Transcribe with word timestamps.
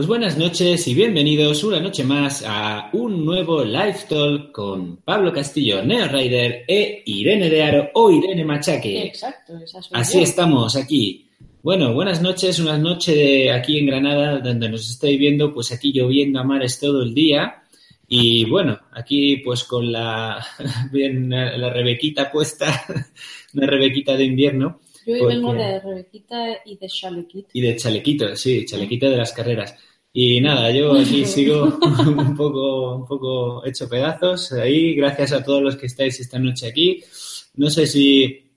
Pues 0.00 0.08
buenas 0.08 0.38
noches 0.38 0.88
y 0.88 0.94
bienvenidos 0.94 1.62
una 1.62 1.78
noche 1.78 2.04
más 2.04 2.42
a 2.46 2.88
un 2.94 3.22
nuevo 3.22 3.62
Live 3.62 3.98
Talk 4.08 4.50
con 4.50 4.96
Pablo 4.96 5.30
Castillo, 5.30 5.84
Neo 5.84 6.08
Rider 6.08 6.64
e 6.66 7.02
Irene 7.04 7.50
de 7.50 7.62
Aro 7.62 7.90
o 7.92 8.10
Irene 8.10 8.42
Machaque. 8.42 9.02
Exacto, 9.02 9.58
esa 9.58 9.82
soy 9.82 10.00
Así 10.00 10.16
yo. 10.16 10.24
estamos 10.24 10.74
aquí. 10.74 11.28
Bueno, 11.62 11.92
buenas 11.92 12.22
noches, 12.22 12.58
una 12.60 12.78
noche 12.78 13.14
de 13.14 13.52
aquí 13.52 13.78
en 13.78 13.88
Granada, 13.88 14.38
donde 14.38 14.70
nos 14.70 14.88
estáis 14.88 15.18
viendo, 15.18 15.52
pues 15.52 15.70
aquí 15.70 15.92
lloviendo 15.92 16.40
a 16.40 16.44
mares 16.44 16.80
todo 16.80 17.02
el 17.02 17.12
día. 17.12 17.62
Y 18.08 18.48
bueno, 18.48 18.80
aquí 18.92 19.36
pues 19.44 19.64
con 19.64 19.92
la 19.92 20.42
bien 20.90 21.28
la 21.28 21.68
rebequita 21.68 22.32
puesta, 22.32 22.86
una 23.52 23.66
rebequita 23.66 24.16
de 24.16 24.24
invierno 24.24 24.80
Yo 25.04 25.12
hoy 25.12 25.34
vengo 25.34 25.52
de 25.52 25.78
Rebequita 25.78 26.56
y 26.64 26.78
de 26.78 26.88
Chalequita. 26.88 27.50
y 27.52 27.60
de 27.60 27.76
chalequito, 27.76 28.34
sí, 28.34 28.64
chalequito 28.64 29.10
de 29.10 29.18
las 29.18 29.34
carreras. 29.34 29.76
Y 30.12 30.40
nada, 30.40 30.70
yo 30.72 30.94
aquí 30.98 31.24
sigo 31.26 31.64
un 32.06 32.36
poco, 32.36 32.96
un 32.96 33.06
poco 33.06 33.64
hecho 33.66 33.88
pedazos 33.88 34.52
ahí, 34.52 34.94
gracias 34.94 35.32
a 35.32 35.44
todos 35.44 35.62
los 35.62 35.76
que 35.76 35.86
estáis 35.86 36.18
esta 36.20 36.38
noche 36.38 36.66
aquí. 36.68 37.02
No 37.54 37.70
sé 37.70 37.86
si 37.86 38.50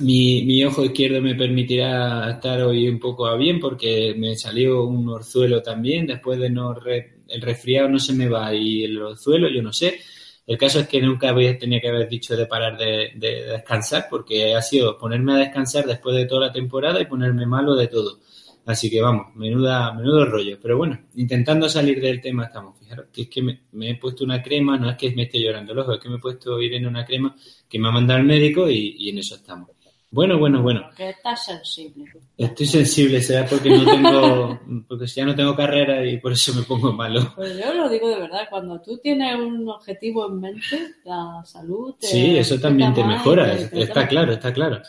mi, 0.00 0.44
mi 0.44 0.64
ojo 0.64 0.84
izquierdo 0.84 1.20
me 1.22 1.34
permitirá 1.34 2.30
estar 2.32 2.62
hoy 2.62 2.88
un 2.88 2.98
poco 3.00 3.26
a 3.26 3.36
bien 3.36 3.58
porque 3.60 4.14
me 4.16 4.36
salió 4.36 4.84
un 4.84 5.08
orzuelo 5.08 5.62
también, 5.62 6.06
después 6.06 6.38
de 6.38 6.50
no 6.50 6.74
re- 6.74 7.20
el 7.28 7.40
resfriado 7.42 7.88
no 7.88 7.98
se 7.98 8.12
me 8.14 8.28
va 8.28 8.54
y 8.54 8.84
el 8.84 9.00
orzuelo 9.00 9.48
yo 9.48 9.62
no 9.62 9.72
sé. 9.72 9.98
El 10.46 10.58
caso 10.58 10.80
es 10.80 10.88
que 10.88 11.00
nunca 11.00 11.30
había, 11.30 11.56
tenía 11.58 11.80
que 11.80 11.88
haber 11.88 12.08
dicho 12.08 12.36
de 12.36 12.46
parar 12.46 12.76
de, 12.76 13.12
de 13.14 13.44
descansar 13.46 14.06
porque 14.10 14.54
ha 14.54 14.62
sido 14.62 14.98
ponerme 14.98 15.34
a 15.34 15.36
descansar 15.36 15.86
después 15.86 16.16
de 16.16 16.26
toda 16.26 16.46
la 16.48 16.52
temporada 16.52 17.00
y 17.00 17.06
ponerme 17.06 17.46
malo 17.46 17.74
de 17.76 17.86
todo. 17.88 18.18
Así 18.66 18.90
que 18.90 19.00
vamos, 19.00 19.34
menuda, 19.34 19.92
menudo 19.94 20.24
rollo. 20.26 20.58
Pero 20.60 20.76
bueno, 20.76 20.98
intentando 21.16 21.68
salir 21.68 22.00
del 22.00 22.20
tema 22.20 22.44
estamos. 22.46 22.78
Fijaros 22.78 23.06
que 23.12 23.22
es 23.22 23.28
que 23.28 23.42
me, 23.42 23.60
me 23.72 23.90
he 23.90 23.94
puesto 23.96 24.24
una 24.24 24.42
crema, 24.42 24.76
no 24.76 24.90
es 24.90 24.96
que 24.96 25.10
me 25.12 25.22
esté 25.24 25.40
llorando 25.40 25.72
el 25.72 25.78
ojo, 25.80 25.94
es 25.94 26.00
que 26.00 26.08
me 26.08 26.16
he 26.16 26.20
puesto 26.20 26.60
ir 26.60 26.74
en 26.74 26.86
una 26.86 27.04
crema 27.04 27.34
que 27.68 27.78
me 27.78 27.88
ha 27.88 27.92
mandado 27.92 28.20
el 28.20 28.26
médico 28.26 28.68
y, 28.70 28.94
y 28.98 29.08
en 29.10 29.18
eso 29.18 29.34
estamos. 29.36 29.70
Bueno, 30.12 30.38
bueno, 30.40 30.60
bueno. 30.60 30.82
Porque 30.88 31.10
estás 31.10 31.44
sensible. 31.46 32.04
Estoy 32.36 32.66
sensible, 32.66 33.22
será 33.22 33.46
porque 33.46 33.70
no 33.70 33.84
tengo, 33.84 34.60
porque 34.88 35.06
ya 35.06 35.24
no 35.24 35.36
tengo 35.36 35.54
carrera 35.54 36.04
y 36.04 36.18
por 36.18 36.32
eso 36.32 36.52
me 36.52 36.62
pongo 36.62 36.92
malo. 36.92 37.32
Pues 37.36 37.56
yo 37.56 37.72
lo 37.72 37.88
digo 37.88 38.08
de 38.08 38.18
verdad, 38.18 38.40
cuando 38.50 38.80
tú 38.80 38.98
tienes 38.98 39.36
un 39.36 39.68
objetivo 39.68 40.26
en 40.28 40.40
mente, 40.40 40.94
la 41.04 41.40
salud 41.44 41.94
te 42.00 42.08
Sí, 42.08 42.36
eso 42.36 42.58
también 42.58 42.92
te 42.92 43.04
mejora, 43.04 43.56
te- 43.56 43.82
está 43.82 44.08
claro, 44.08 44.32
está 44.32 44.52
claro. 44.52 44.82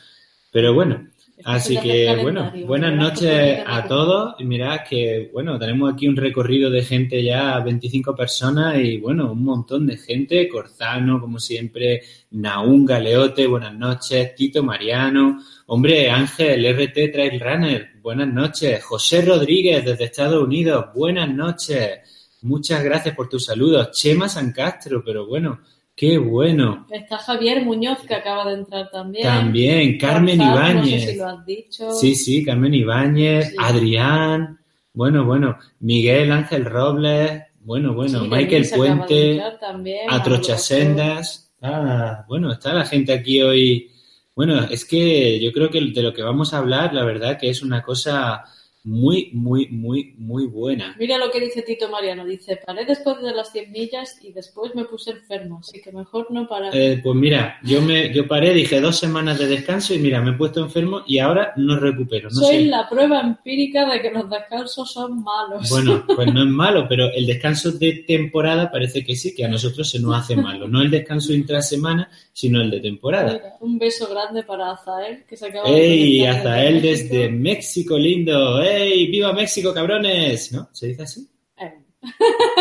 Pero 0.52 0.74
bueno, 0.74 1.08
Así 1.44 1.78
que, 1.78 2.18
bueno, 2.22 2.52
buenas 2.66 2.96
noches 2.96 3.60
a 3.66 3.88
todos. 3.88 4.36
Y 4.40 4.46
mirad 4.46 4.82
que, 4.88 5.30
bueno, 5.34 5.58
tenemos 5.58 5.94
aquí 5.94 6.08
un 6.08 6.16
recorrido 6.16 6.70
de 6.70 6.84
gente 6.84 7.24
ya, 7.24 7.60
25 7.60 8.16
personas 8.16 8.78
y, 8.80 8.98
bueno, 8.98 9.32
un 9.32 9.44
montón 9.44 9.88
de 9.88 9.98
gente. 9.98 10.48
Corzano, 10.48 11.20
como 11.20 11.40
siempre, 11.40 12.02
Naún 12.32 12.86
Galeote, 12.86 13.48
buenas 13.48 13.74
noches. 13.74 14.36
Tito 14.36 14.64
Mariano, 14.64 15.42
hombre, 15.68 16.10
Ángel, 16.10 16.66
RT 16.66 17.12
Trail 17.12 17.40
Runner, 17.40 17.90
buenas 18.02 18.28
noches. 18.28 18.84
José 18.84 19.22
Rodríguez, 19.22 19.84
desde 19.84 20.06
Estados 20.06 20.44
Unidos, 20.44 20.86
buenas 20.94 21.30
noches. 21.30 22.00
Muchas 22.44 22.84
gracias 22.84 23.16
por 23.16 23.30
tus 23.30 23.46
saludos. 23.46 23.92
Chema 23.92 24.28
San 24.28 24.52
Castro, 24.52 25.04
pero 25.06 25.28
bueno, 25.28 25.60
qué 25.96 26.18
bueno. 26.18 26.88
Está 26.92 27.18
Javier 27.18 27.64
Muñoz, 27.64 28.00
que 28.08 28.16
acaba 28.16 28.50
de 28.50 28.60
entrar 28.60 28.90
también. 28.90 29.24
También, 29.24 29.98
Carmen 29.98 30.38
Gonzalo, 30.38 30.60
Ibáñez. 30.60 31.02
No 31.02 31.06
sé 31.06 31.12
si 31.12 31.18
lo 31.18 31.28
has 31.28 31.46
dicho. 31.46 31.92
Sí, 31.92 32.16
sí, 32.16 32.44
Carmen 32.44 32.74
Ibáñez, 32.74 33.50
Sí. 33.50 33.56
Adrián, 33.60 34.60
bueno, 34.94 35.26
bueno, 35.26 35.58
Miguel 35.80 36.32
Ángel 36.32 36.66
Robles, 36.66 37.44
bueno, 37.62 37.94
bueno, 37.94 38.22
Sí, 38.22 38.28
Michael 38.28 38.68
Puente, 38.76 39.32
entrar 39.34 39.60
también, 39.60 40.08
Atrocha 40.10 40.54
Manolo 40.54 40.60
Sendas. 40.60 41.54
Ah, 41.62 42.26
bueno, 42.28 42.52
está 42.52 42.74
la 42.74 42.86
gente 42.86 43.14
aquí 43.14 43.42
hoy. 43.42 43.92
Bueno, 44.36 44.64
es 44.64 44.84
que 44.86 45.40
yo 45.40 45.52
creo 45.52 45.70
que 45.70 45.80
de 45.80 46.02
lo 46.02 46.14
que 46.14 46.24
vamos 46.24 46.54
a 46.54 46.58
hablar, 46.58 46.94
la 46.94 47.06
verdad 47.06 47.38
que 47.40 47.50
es 47.50 47.62
una 47.62 47.84
cosa 47.84 48.44
muy, 48.84 49.30
muy, 49.34 49.68
muy, 49.68 50.16
muy 50.18 50.48
buena. 50.48 50.96
Mira 50.98 51.18
lo 51.20 51.30
que 51.30 51.40
dice 51.40 51.62
Tito 51.62 51.88
Mariano. 51.90 52.26
Dice, 52.26 52.60
paré 52.66 52.86
después 52.86 53.22
de 53.22 53.32
las 53.32 53.52
100 53.52 53.72
millas 53.72 54.18
y 54.24 54.32
después 54.32 54.74
me 54.74 54.86
puse 54.86 55.12
enfermo, 55.12 55.60
así 55.60 55.80
que 55.82 55.92
mejor 55.92 56.32
no 56.32 56.48
parar. 56.48 56.76
Eh, 56.76 57.00
pues 57.04 57.16
mira, 57.16 57.60
yo 57.64 57.82
me, 57.82 58.12
yo 58.12 58.28
paré, 58.28 58.54
dije 58.54 58.82
dos 58.82 58.98
semanas 58.98 59.38
de 59.38 59.48
descanso 59.48 59.94
y 59.94 60.00
mira, 60.00 60.22
me 60.22 60.32
he 60.32 60.34
puesto 60.34 60.62
enfermo 60.62 61.04
y 61.06 61.20
ahora 61.20 61.54
no 61.58 61.78
recupero. 61.78 62.30
No 62.30 62.42
Soy 62.42 62.64
sé. 62.64 62.66
la 62.66 62.90
prueba 62.90 63.22
empírica 63.22 63.88
de 63.88 64.02
que 64.02 64.10
los 64.10 64.28
descansos 64.30 64.92
son 64.92 65.24
malos. 65.24 65.70
Bueno, 65.70 66.04
pues 66.16 66.34
no 66.34 66.42
es 66.42 66.50
malo, 66.50 66.88
pero 66.90 67.12
el 67.14 67.28
descanso 67.28 67.72
de 67.72 68.04
temporada 68.08 68.72
parece 68.72 69.04
que 69.04 69.16
sí, 69.16 69.36
que 69.36 69.46
a 69.46 69.48
nosotros 69.48 69.90
se 69.90 70.00
nos 70.00 70.16
hace 70.16 70.36
malo. 70.36 70.68
No 70.68 70.82
el 70.82 70.90
descanso 70.90 71.34
intrasemana, 71.34 72.10
sino 72.34 72.62
el 72.62 72.72
de 72.72 72.80
temporada. 72.80 73.34
Mira, 73.34 73.56
un 73.60 73.78
beso 73.78 74.10
grande 74.10 74.42
para 74.44 74.72
Azael, 74.72 75.24
que 75.28 75.38
se 75.38 75.48
acaba 75.48 75.70
de 75.70 75.76
¡Ey! 75.76 76.22
México. 76.22 76.88
desde 76.88 77.30
México 77.30 77.98
lindo. 78.00 78.60
¡Ey! 78.72 79.08
¡Viva 79.08 79.34
México, 79.34 79.74
cabrones! 79.74 80.52
¿No? 80.52 80.70
¿Se 80.72 80.88
dice 80.88 81.04
así? 81.04 81.28
Eh, 81.58 81.74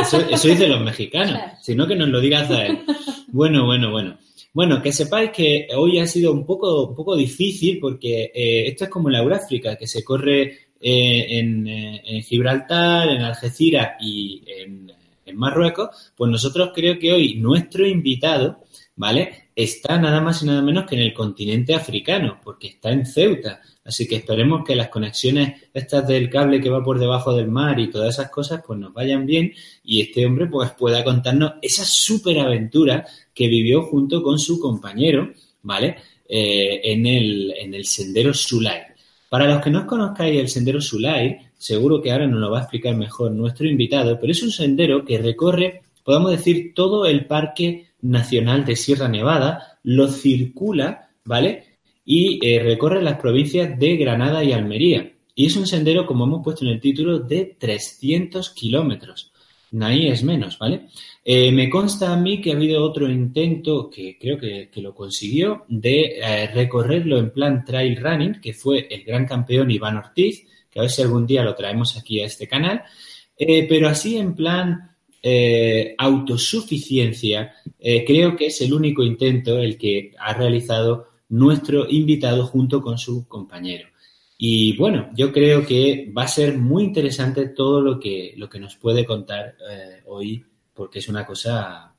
Eso, 0.01 0.21
eso 0.21 0.49
dice 0.49 0.69
los 0.69 0.81
mexicanos. 0.83 1.39
Si 1.63 1.75
no, 1.75 1.87
que 1.87 1.95
nos 1.97 2.09
lo 2.09 2.21
diga 2.21 2.41
Azael. 2.41 2.81
Bueno, 3.29 3.67
bueno, 3.67 3.91
bueno. 3.91 4.19
Bueno, 4.53 4.83
que 4.83 4.91
sepáis 4.93 5.31
que 5.31 5.69
hoy 5.77 6.01
ha 6.01 6.07
sido 6.07 6.33
un 6.33 6.45
poco, 6.45 6.89
un 6.89 6.95
poco 6.97 7.15
difícil 7.15 7.79
porque 7.79 8.33
eh, 8.35 8.67
esto 8.67 8.85
es 8.85 8.91
como 8.91 9.09
la 9.09 9.21
Euráfrica, 9.21 9.77
que 9.77 9.87
se 9.87 10.03
corre 10.03 10.43
eh, 10.81 11.39
en, 11.39 11.67
eh, 11.69 12.03
en 12.05 12.23
Gibraltar, 12.23 13.09
en 13.11 13.21
Algeciras 13.23 13.93
y 14.01 14.43
en, 14.49 14.93
en 15.27 15.37
Marruecos. 15.37 16.13
Pues 16.17 16.31
nosotros 16.31 16.71
creo 16.75 16.99
que 16.99 17.13
hoy 17.13 17.35
nuestro 17.37 17.87
invitado, 17.87 18.65
¿vale? 18.97 19.50
Está 19.63 19.99
nada 19.99 20.23
más 20.23 20.43
y 20.43 20.47
nada 20.47 20.63
menos 20.63 20.87
que 20.87 20.95
en 20.95 21.03
el 21.03 21.13
continente 21.13 21.75
africano, 21.75 22.41
porque 22.43 22.69
está 22.69 22.93
en 22.93 23.05
Ceuta. 23.05 23.61
Así 23.85 24.09
que 24.09 24.17
esperemos 24.17 24.65
que 24.65 24.75
las 24.75 24.89
conexiones 24.89 25.65
estas 25.75 26.09
del 26.09 26.31
cable 26.31 26.63
que 26.63 26.71
va 26.71 26.83
por 26.83 26.99
debajo 26.99 27.35
del 27.35 27.49
mar 27.49 27.79
y 27.79 27.91
todas 27.91 28.15
esas 28.15 28.31
cosas 28.31 28.63
pues 28.67 28.79
nos 28.79 28.95
vayan 28.95 29.27
bien 29.27 29.53
y 29.85 30.01
este 30.01 30.25
hombre 30.25 30.47
pues 30.47 30.71
pueda 30.71 31.05
contarnos 31.05 31.53
esa 31.61 31.85
superaventura 31.85 33.05
que 33.35 33.49
vivió 33.49 33.83
junto 33.83 34.23
con 34.23 34.39
su 34.39 34.59
compañero, 34.59 35.31
¿vale? 35.61 35.97
Eh, 36.27 36.81
en, 36.83 37.05
el, 37.05 37.53
en 37.55 37.75
el 37.75 37.85
sendero 37.85 38.33
Sulay. 38.33 38.81
Para 39.29 39.47
los 39.47 39.63
que 39.63 39.69
no 39.69 39.87
conozcáis 39.87 40.41
el 40.41 40.49
sendero 40.49 40.81
Sulay, 40.81 41.37
seguro 41.59 42.01
que 42.01 42.13
ahora 42.13 42.27
nos 42.27 42.41
lo 42.41 42.51
va 42.51 42.61
a 42.61 42.63
explicar 42.63 42.97
mejor 42.97 43.31
nuestro 43.33 43.69
invitado, 43.69 44.19
pero 44.19 44.33
es 44.33 44.43
un 44.43 44.53
sendero 44.53 45.05
que 45.05 45.19
recorre, 45.19 45.83
podemos 46.03 46.31
decir, 46.31 46.73
todo 46.75 47.05
el 47.05 47.27
Parque 47.27 47.90
Nacional 48.03 48.65
de 48.65 48.77
Sierra 48.77 49.09
Nevada, 49.09 49.79
lo 49.83 50.09
circula, 50.09 51.11
¿vale? 51.25 51.65
Y 52.05 52.45
eh, 52.47 52.61
recorre 52.61 53.03
las 53.03 53.21
provincias 53.21 53.79
de 53.79 53.97
Granada 53.97 54.43
y 54.43 54.53
Almería. 54.53 55.13
Y 55.35 55.47
es 55.47 55.57
un 55.57 55.67
sendero, 55.67 56.07
como 56.07 56.25
hemos 56.25 56.43
puesto 56.43 56.65
en 56.65 56.73
el 56.73 56.81
título, 56.81 57.19
de 57.19 57.57
300 57.59 58.51
kilómetros. 58.51 59.33
Ahí 59.81 60.09
es 60.09 60.25
menos, 60.25 60.59
¿vale? 60.59 60.89
Eh, 61.25 61.53
me 61.53 61.71
consta 61.71 62.13
a 62.13 62.17
mí 62.17 62.41
que 62.41 62.51
ha 62.51 62.57
habido 62.57 62.83
otro 62.83 63.09
intento, 63.09 63.89
que 63.89 64.19
creo 64.19 64.37
que, 64.37 64.69
que 64.69 64.83
lo 64.83 64.95
consiguió, 64.95 65.65
de 65.69 66.19
eh, 66.19 66.51
recorrerlo 66.53 67.19
en 67.19 67.31
plan 67.31 67.65
trail 67.65 67.97
running, 67.97 68.41
que 68.41 68.53
fue 68.53 68.89
el 68.91 69.05
gran 69.05 69.27
campeón 69.27 69.71
Iván 69.71 69.97
Ortiz, 69.97 70.45
que 70.69 70.81
a 70.81 70.83
ver 70.83 70.91
si 70.91 71.03
algún 71.03 71.27
día 71.27 71.45
lo 71.45 71.55
traemos 71.55 71.97
aquí 71.97 72.21
a 72.21 72.27
este 72.27 72.49
canal, 72.49 72.83
pero 73.37 73.89
así 73.89 74.17
en 74.17 74.35
plan 74.35 74.90
eh, 75.23 75.95
autosuficiencia, 75.99 77.55
eh, 77.79 78.05
creo 78.05 78.37
que 78.37 78.47
es 78.47 78.61
el 78.61 78.73
único 78.73 79.03
intento 79.03 79.59
el 79.59 79.77
que 79.77 80.13
ha 80.19 80.33
realizado 80.33 81.09
nuestro 81.29 81.89
invitado 81.89 82.47
junto 82.47 82.81
con 82.81 82.99
su 82.99 83.27
compañero. 83.29 83.89
Y 84.39 84.77
bueno, 84.77 85.11
yo 85.15 85.33
creo 85.33 85.67
que 85.67 86.11
va 86.17 86.23
a 86.23 86.29
ser 86.29 86.57
muy 86.57 86.85
interesante 86.85 87.49
todo 87.49 87.83
lo 87.83 88.01
que, 88.01 88.33
lo 88.37 88.49
que 88.49 88.59
nos 88.59 88.77
puede 88.77 89.05
contar 89.05 89.57
eh, 89.71 90.01
hoy, 90.07 90.43
porque 90.73 91.01
es 91.01 91.09
una 91.09 91.27
cosa 91.27 91.90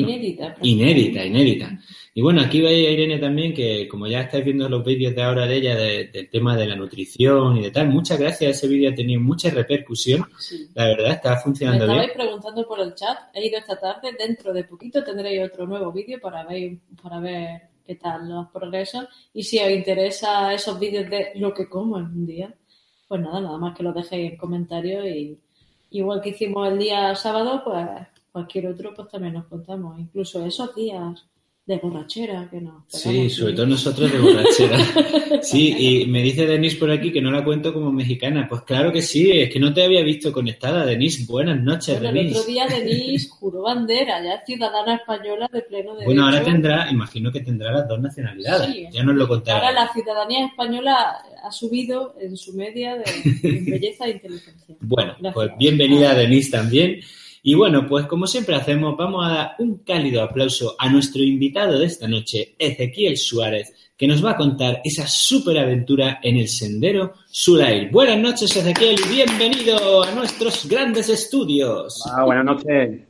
Inédita. 0.00 0.54
inédita, 0.62 1.24
inédita. 1.24 1.78
Y 2.14 2.22
bueno, 2.22 2.40
aquí 2.40 2.60
veis 2.62 2.88
a 2.88 2.90
Irene 2.90 3.18
también, 3.18 3.52
que 3.52 3.86
como 3.88 4.06
ya 4.06 4.22
estáis 4.22 4.44
viendo 4.44 4.68
los 4.68 4.82
vídeos 4.84 5.14
de 5.14 5.22
ahora 5.22 5.46
de 5.46 5.56
ella, 5.56 5.76
de- 5.76 6.04
del 6.06 6.30
tema 6.30 6.56
de 6.56 6.66
la 6.66 6.74
nutrición 6.76 7.58
y 7.58 7.62
de 7.62 7.70
tal, 7.70 7.88
muchas 7.88 8.18
gracias, 8.18 8.56
ese 8.56 8.68
vídeo 8.68 8.90
ha 8.90 8.94
tenido 8.94 9.20
mucha 9.20 9.50
repercusión, 9.50 10.24
Sí. 10.38 10.68
la 10.74 10.86
verdad, 10.86 11.12
está 11.12 11.34
Me 11.34 11.40
funcionando 11.42 11.84
estabais 11.84 12.06
bien. 12.06 12.16
preguntando 12.18 12.66
por 12.66 12.80
el 12.80 12.94
chat, 12.94 13.18
he 13.34 13.46
ido 13.46 13.58
esta 13.58 13.78
tarde, 13.78 14.16
dentro 14.18 14.52
de 14.54 14.64
poquito 14.64 15.04
tendréis 15.04 15.42
otro 15.50 15.66
nuevo 15.66 15.92
vídeo 15.92 16.18
para 16.20 16.44
ver, 16.44 16.78
para 17.02 17.20
ver 17.20 17.60
qué 17.86 17.96
tal 17.96 18.28
los 18.28 18.48
progresos 18.48 19.06
y 19.34 19.42
si 19.42 19.58
os 19.58 19.70
interesa 19.70 20.52
esos 20.54 20.80
vídeos 20.80 21.08
de 21.10 21.32
lo 21.36 21.52
que 21.52 21.68
como 21.68 21.98
en 21.98 22.04
un 22.06 22.26
día, 22.26 22.52
pues 23.06 23.20
nada, 23.20 23.40
nada 23.42 23.58
más 23.58 23.76
que 23.76 23.82
lo 23.84 23.92
dejéis 23.92 24.32
en 24.32 24.36
comentarios 24.38 25.06
y 25.06 25.38
igual 25.90 26.20
que 26.22 26.30
hicimos 26.30 26.66
el 26.68 26.78
día 26.78 27.14
sábado, 27.14 27.62
pues 27.64 27.86
cualquier 28.36 28.66
otro 28.66 28.92
pues 28.92 29.08
también 29.08 29.32
nos 29.32 29.46
contamos, 29.46 29.98
incluso 29.98 30.44
esos 30.44 30.74
días 30.74 31.24
de 31.64 31.78
borrachera 31.78 32.46
que 32.50 32.60
no. 32.60 32.84
Sí, 32.86 33.30
sobre 33.30 33.54
todo 33.54 33.64
nosotros 33.64 34.12
de 34.12 34.18
borrachera. 34.18 34.78
Sí, 35.42 35.74
y 35.78 36.06
me 36.06 36.22
dice 36.22 36.46
Denise 36.46 36.76
por 36.76 36.90
aquí 36.90 37.10
que 37.10 37.22
no 37.22 37.30
la 37.30 37.42
cuento 37.42 37.72
como 37.72 37.90
mexicana. 37.90 38.46
Pues 38.48 38.60
claro 38.62 38.92
que 38.92 39.00
sí, 39.00 39.30
es 39.30 39.50
que 39.50 39.58
no 39.58 39.72
te 39.72 39.84
había 39.84 40.02
visto 40.02 40.32
conectada, 40.32 40.84
Denise. 40.84 41.24
Buenas 41.26 41.62
noches, 41.62 41.98
bueno, 41.98 42.20
El 42.20 42.28
otro 42.28 42.44
día 42.44 42.66
Denise 42.66 43.28
juró 43.30 43.62
bandera, 43.62 44.22
ya 44.22 44.34
es 44.34 44.44
ciudadana 44.44 44.96
española 44.96 45.48
de 45.50 45.62
pleno 45.62 45.92
derecho. 45.92 46.04
Bueno, 46.04 46.26
ahora 46.26 46.44
tendrá, 46.44 46.90
imagino 46.90 47.32
que 47.32 47.40
tendrá 47.40 47.72
las 47.72 47.88
dos 47.88 48.00
nacionalidades. 48.00 48.92
ya 48.92 49.02
nos 49.02 49.16
lo 49.16 49.26
contará. 49.26 49.66
Ahora 49.66 49.72
la 49.72 49.92
ciudadanía 49.92 50.46
española 50.46 51.16
ha 51.42 51.50
subido 51.50 52.14
en 52.20 52.36
su 52.36 52.52
media 52.52 52.96
de, 52.96 53.04
belleza 53.66 54.04
e 54.04 54.10
inteligencia. 54.10 54.76
Bueno, 54.80 55.16
pues 55.32 55.50
bienvenida 55.58 56.14
Denise 56.14 56.50
también. 56.50 57.00
Y 57.48 57.54
bueno, 57.54 57.86
pues 57.86 58.06
como 58.06 58.26
siempre 58.26 58.56
hacemos, 58.56 58.96
vamos 58.96 59.24
a 59.24 59.32
dar 59.32 59.54
un 59.60 59.78
cálido 59.84 60.20
aplauso 60.20 60.74
a 60.80 60.90
nuestro 60.90 61.22
invitado 61.22 61.78
de 61.78 61.86
esta 61.86 62.08
noche, 62.08 62.56
Ezequiel 62.58 63.16
Suárez, 63.16 63.72
que 63.96 64.08
nos 64.08 64.24
va 64.24 64.32
a 64.32 64.36
contar 64.36 64.80
esa 64.82 65.06
superaventura 65.06 66.18
en 66.24 66.38
el 66.38 66.48
sendero 66.48 67.12
Sulail. 67.28 67.88
Buenas 67.90 68.18
noches, 68.18 68.56
Ezequiel, 68.56 68.96
y 68.98 69.14
bienvenido 69.14 70.02
a 70.02 70.10
nuestros 70.10 70.68
grandes 70.68 71.08
estudios. 71.08 72.02
Ah, 72.12 72.24
buenas 72.24 72.46
noches. 72.46 73.02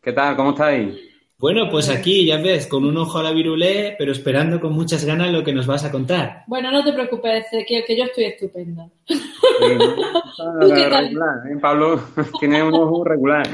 ¿Qué 0.00 0.12
tal? 0.14 0.36
¿Cómo 0.36 0.52
estáis? 0.52 0.94
Bueno, 1.42 1.68
pues 1.68 1.88
aquí 1.88 2.24
ya 2.24 2.36
ves, 2.40 2.68
con 2.68 2.84
un 2.84 2.96
ojo 2.96 3.18
a 3.18 3.22
la 3.24 3.32
virulé, 3.32 3.96
pero 3.98 4.12
esperando 4.12 4.60
con 4.60 4.72
muchas 4.72 5.04
ganas 5.04 5.32
lo 5.32 5.42
que 5.42 5.52
nos 5.52 5.66
vas 5.66 5.84
a 5.84 5.90
contar. 5.90 6.44
Bueno, 6.46 6.70
no 6.70 6.84
te 6.84 6.92
preocupes, 6.92 7.46
que, 7.66 7.82
que 7.84 7.96
yo 7.96 8.04
estoy 8.04 8.26
estupenda. 8.26 8.88
Regular, 10.60 11.42
¿eh? 11.50 11.58
Pablo 11.60 12.00
tiene 12.38 12.62
un 12.62 12.72
ojo 12.72 13.02
regular. 13.02 13.44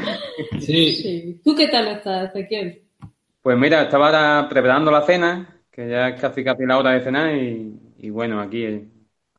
Sí. 0.60 1.40
¿Tú 1.42 1.54
qué 1.54 1.68
tal 1.68 1.88
estás, 1.88 2.28
Ezequiel? 2.28 2.82
Pues 3.40 3.56
mira, 3.56 3.84
estaba 3.84 4.46
preparando 4.50 4.90
la 4.90 5.00
cena, 5.00 5.62
que 5.70 5.88
ya 5.88 6.08
es 6.08 6.20
casi 6.20 6.44
casi 6.44 6.66
la 6.66 6.76
hora 6.76 6.90
de 6.90 7.00
cenar, 7.00 7.34
y, 7.34 8.10
bueno, 8.10 8.38
aquí 8.38 8.64
eh, 8.64 8.86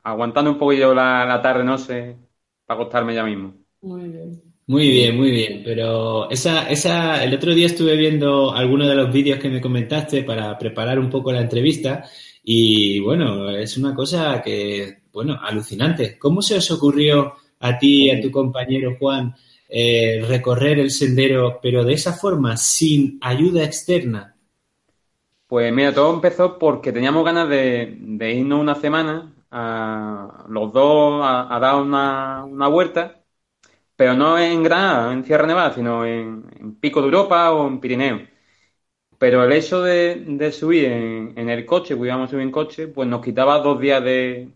aguantando 0.01 0.49
un 0.49 0.57
poquillo 0.57 0.95
la, 0.95 1.23
la 1.23 1.39
tarde, 1.39 1.63
no 1.63 1.77
sé, 1.77 2.17
para 2.65 2.79
acostarme 2.79 3.13
ya 3.13 3.23
mismo. 3.23 3.53
Muy 3.81 4.09
bien. 4.09 4.48
Muy 4.69 4.87
bien, 4.91 5.17
muy 5.17 5.31
bien. 5.31 5.63
Pero 5.65 6.29
esa, 6.29 6.69
esa, 6.69 7.23
el 7.23 7.33
otro 7.33 7.55
día 7.55 7.65
estuve 7.65 7.95
viendo 7.97 8.53
algunos 8.53 8.87
de 8.87 8.93
los 8.93 9.11
vídeos 9.11 9.39
que 9.39 9.49
me 9.49 9.59
comentaste 9.59 10.21
para 10.21 10.55
preparar 10.59 10.99
un 10.99 11.09
poco 11.09 11.31
la 11.31 11.41
entrevista 11.41 12.05
y 12.43 12.99
bueno, 12.99 13.49
es 13.49 13.77
una 13.77 13.95
cosa 13.95 14.39
que, 14.43 14.99
bueno, 15.11 15.39
alucinante. 15.41 16.19
¿Cómo 16.19 16.43
se 16.43 16.57
os 16.57 16.69
ocurrió 16.69 17.33
a 17.59 17.79
ti 17.79 18.05
y 18.05 18.11
a 18.11 18.21
tu 18.21 18.29
compañero 18.29 18.95
Juan 18.99 19.33
eh, 19.67 20.23
recorrer 20.27 20.77
el 20.77 20.91
sendero, 20.91 21.59
pero 21.63 21.83
de 21.83 21.93
esa 21.93 22.13
forma, 22.13 22.55
sin 22.55 23.17
ayuda 23.21 23.63
externa? 23.63 24.35
Pues 25.47 25.73
mira, 25.73 25.95
todo 25.95 26.13
empezó 26.13 26.59
porque 26.59 26.91
teníamos 26.91 27.25
ganas 27.25 27.49
de, 27.49 27.97
irnos 28.37 28.59
una 28.59 28.75
semana 28.75 29.33
a 29.49 30.45
los 30.47 30.71
dos 30.71 31.23
a, 31.25 31.57
dar 31.59 31.81
una, 31.81 32.45
una 32.45 32.67
vuelta 32.67 33.18
pero 33.99 34.15
no 34.15 34.39
en 34.39 34.63
Granada, 34.63 35.11
en 35.11 35.25
Sierra 35.25 35.45
Nevada, 35.45 35.73
sino 35.73 36.05
en, 36.05 36.77
Pico 36.79 37.01
de 37.01 37.07
Europa 37.07 37.51
o 37.51 37.67
en 37.67 37.81
Pirineo. 37.81 38.21
Pero 39.17 39.43
el 39.43 39.51
hecho 39.51 39.81
de, 39.83 40.51
subir 40.53 40.85
en, 40.85 41.49
el 41.49 41.65
coche, 41.65 41.97
pues 41.97 42.11
a 42.11 42.27
subir 42.27 42.43
en 42.43 42.51
coche, 42.51 42.87
pues 42.87 43.09
nos 43.09 43.21
quitaba 43.21 43.59
dos 43.59 43.79
días 43.79 44.01
de, 44.03 44.53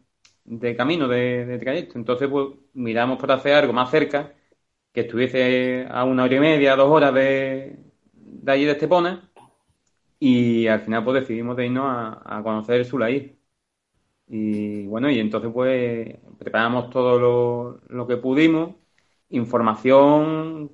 camino, 0.78 1.10
de, 1.10 1.57
trayecto. 1.60 1.98
Entonces, 2.00 2.30
pues 2.30 2.48
miramos 2.74 3.19
para 3.19 3.36
hacer 3.36 3.56
algo 3.56 3.74
más 3.74 3.92
cerca, 3.92 4.34
que 4.94 5.01
estuviese 5.01 5.88
a 5.90 6.06
una 6.06 6.24
hora 6.24 6.36
y 6.36 6.40
media, 6.40 6.75
dos 6.78 6.90
horas 6.90 7.13
de, 7.13 7.78
allí 8.48 8.66
de 8.66 8.72
Estepona. 8.72 9.30
Y 10.19 10.68
al 10.68 10.81
final, 10.81 11.04
pues 11.04 11.22
decidimos 11.22 11.57
de 11.57 11.66
irnos 11.66 11.86
a, 11.88 12.42
conocer 12.44 12.75
el 12.78 12.86
Sulaí. 12.86 13.38
Y 14.28 14.86
bueno, 14.88 15.10
y 15.10 15.19
entonces, 15.19 15.51
pues 15.54 16.18
preparamos 16.40 16.90
todo 16.90 17.81
lo 17.90 18.07
que 18.07 18.18
pudimos 18.18 18.82
información, 19.33 20.71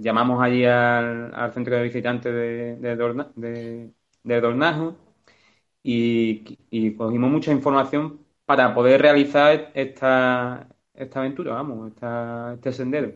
llamamos 0.00 0.42
allí 0.42 0.64
al, 0.64 1.52
centro 1.52 1.76
de 1.76 1.82
visitantes 1.82 2.32
de, 2.34 2.76
de, 4.24 4.40
Dornajo 4.40 4.96
y, 5.82 6.92
cogimos 6.96 7.30
mucha 7.30 7.52
información 7.52 8.20
para 8.46 8.74
poder 8.74 9.02
realizar 9.02 9.70
esta, 9.74 10.68
esta 10.94 11.20
aventura, 11.20 11.52
vamos, 11.52 11.92
este 12.54 12.72
sendero. 12.72 13.12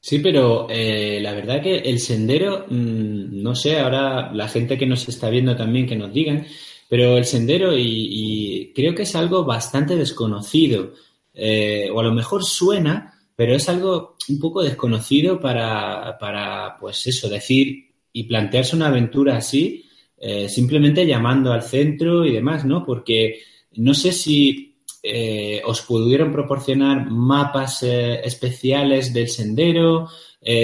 Sí, 0.00 0.18
pero 0.20 0.68
eh, 0.70 1.18
la 1.20 1.32
verdad 1.32 1.62
que 1.62 1.78
el 1.78 1.98
sendero, 1.98 2.66
mm, 2.68 3.42
no 3.42 3.54
sé, 3.54 3.80
ahora 3.80 4.32
la 4.32 4.48
gente 4.48 4.78
que 4.78 4.86
nos 4.86 5.08
está 5.08 5.30
viendo 5.30 5.56
también 5.56 5.86
que 5.86 5.96
nos 5.96 6.12
digan, 6.12 6.46
pero 6.88 7.16
el 7.16 7.24
sendero 7.24 7.76
y, 7.76 8.72
creo 8.74 8.94
que 8.94 9.02
es 9.02 9.16
algo 9.16 9.44
bastante 9.44 9.96
desconocido, 9.96 10.92
eh, 11.34 11.88
o 11.92 12.00
a 12.00 12.04
lo 12.04 12.12
mejor 12.12 12.44
suena, 12.44 13.15
pero 13.36 13.54
es 13.54 13.68
algo 13.68 14.16
un 14.30 14.40
poco 14.40 14.62
desconocido 14.62 15.38
para, 15.38 16.16
para 16.18 16.76
pues 16.80 17.06
eso, 17.06 17.28
decir 17.28 17.94
y 18.12 18.24
plantearse 18.24 18.74
una 18.74 18.88
aventura 18.88 19.36
así, 19.36 19.84
eh, 20.16 20.48
simplemente 20.48 21.06
llamando 21.06 21.52
al 21.52 21.62
centro 21.62 22.24
y 22.24 22.32
demás, 22.32 22.64
¿no? 22.64 22.84
Porque 22.84 23.42
no 23.74 23.92
sé 23.92 24.12
si 24.12 24.78
eh, 25.02 25.60
os 25.66 25.82
pudieron 25.82 26.32
proporcionar 26.32 27.10
mapas 27.10 27.82
eh, 27.82 28.20
especiales 28.24 29.12
del 29.12 29.28
sendero, 29.28 30.08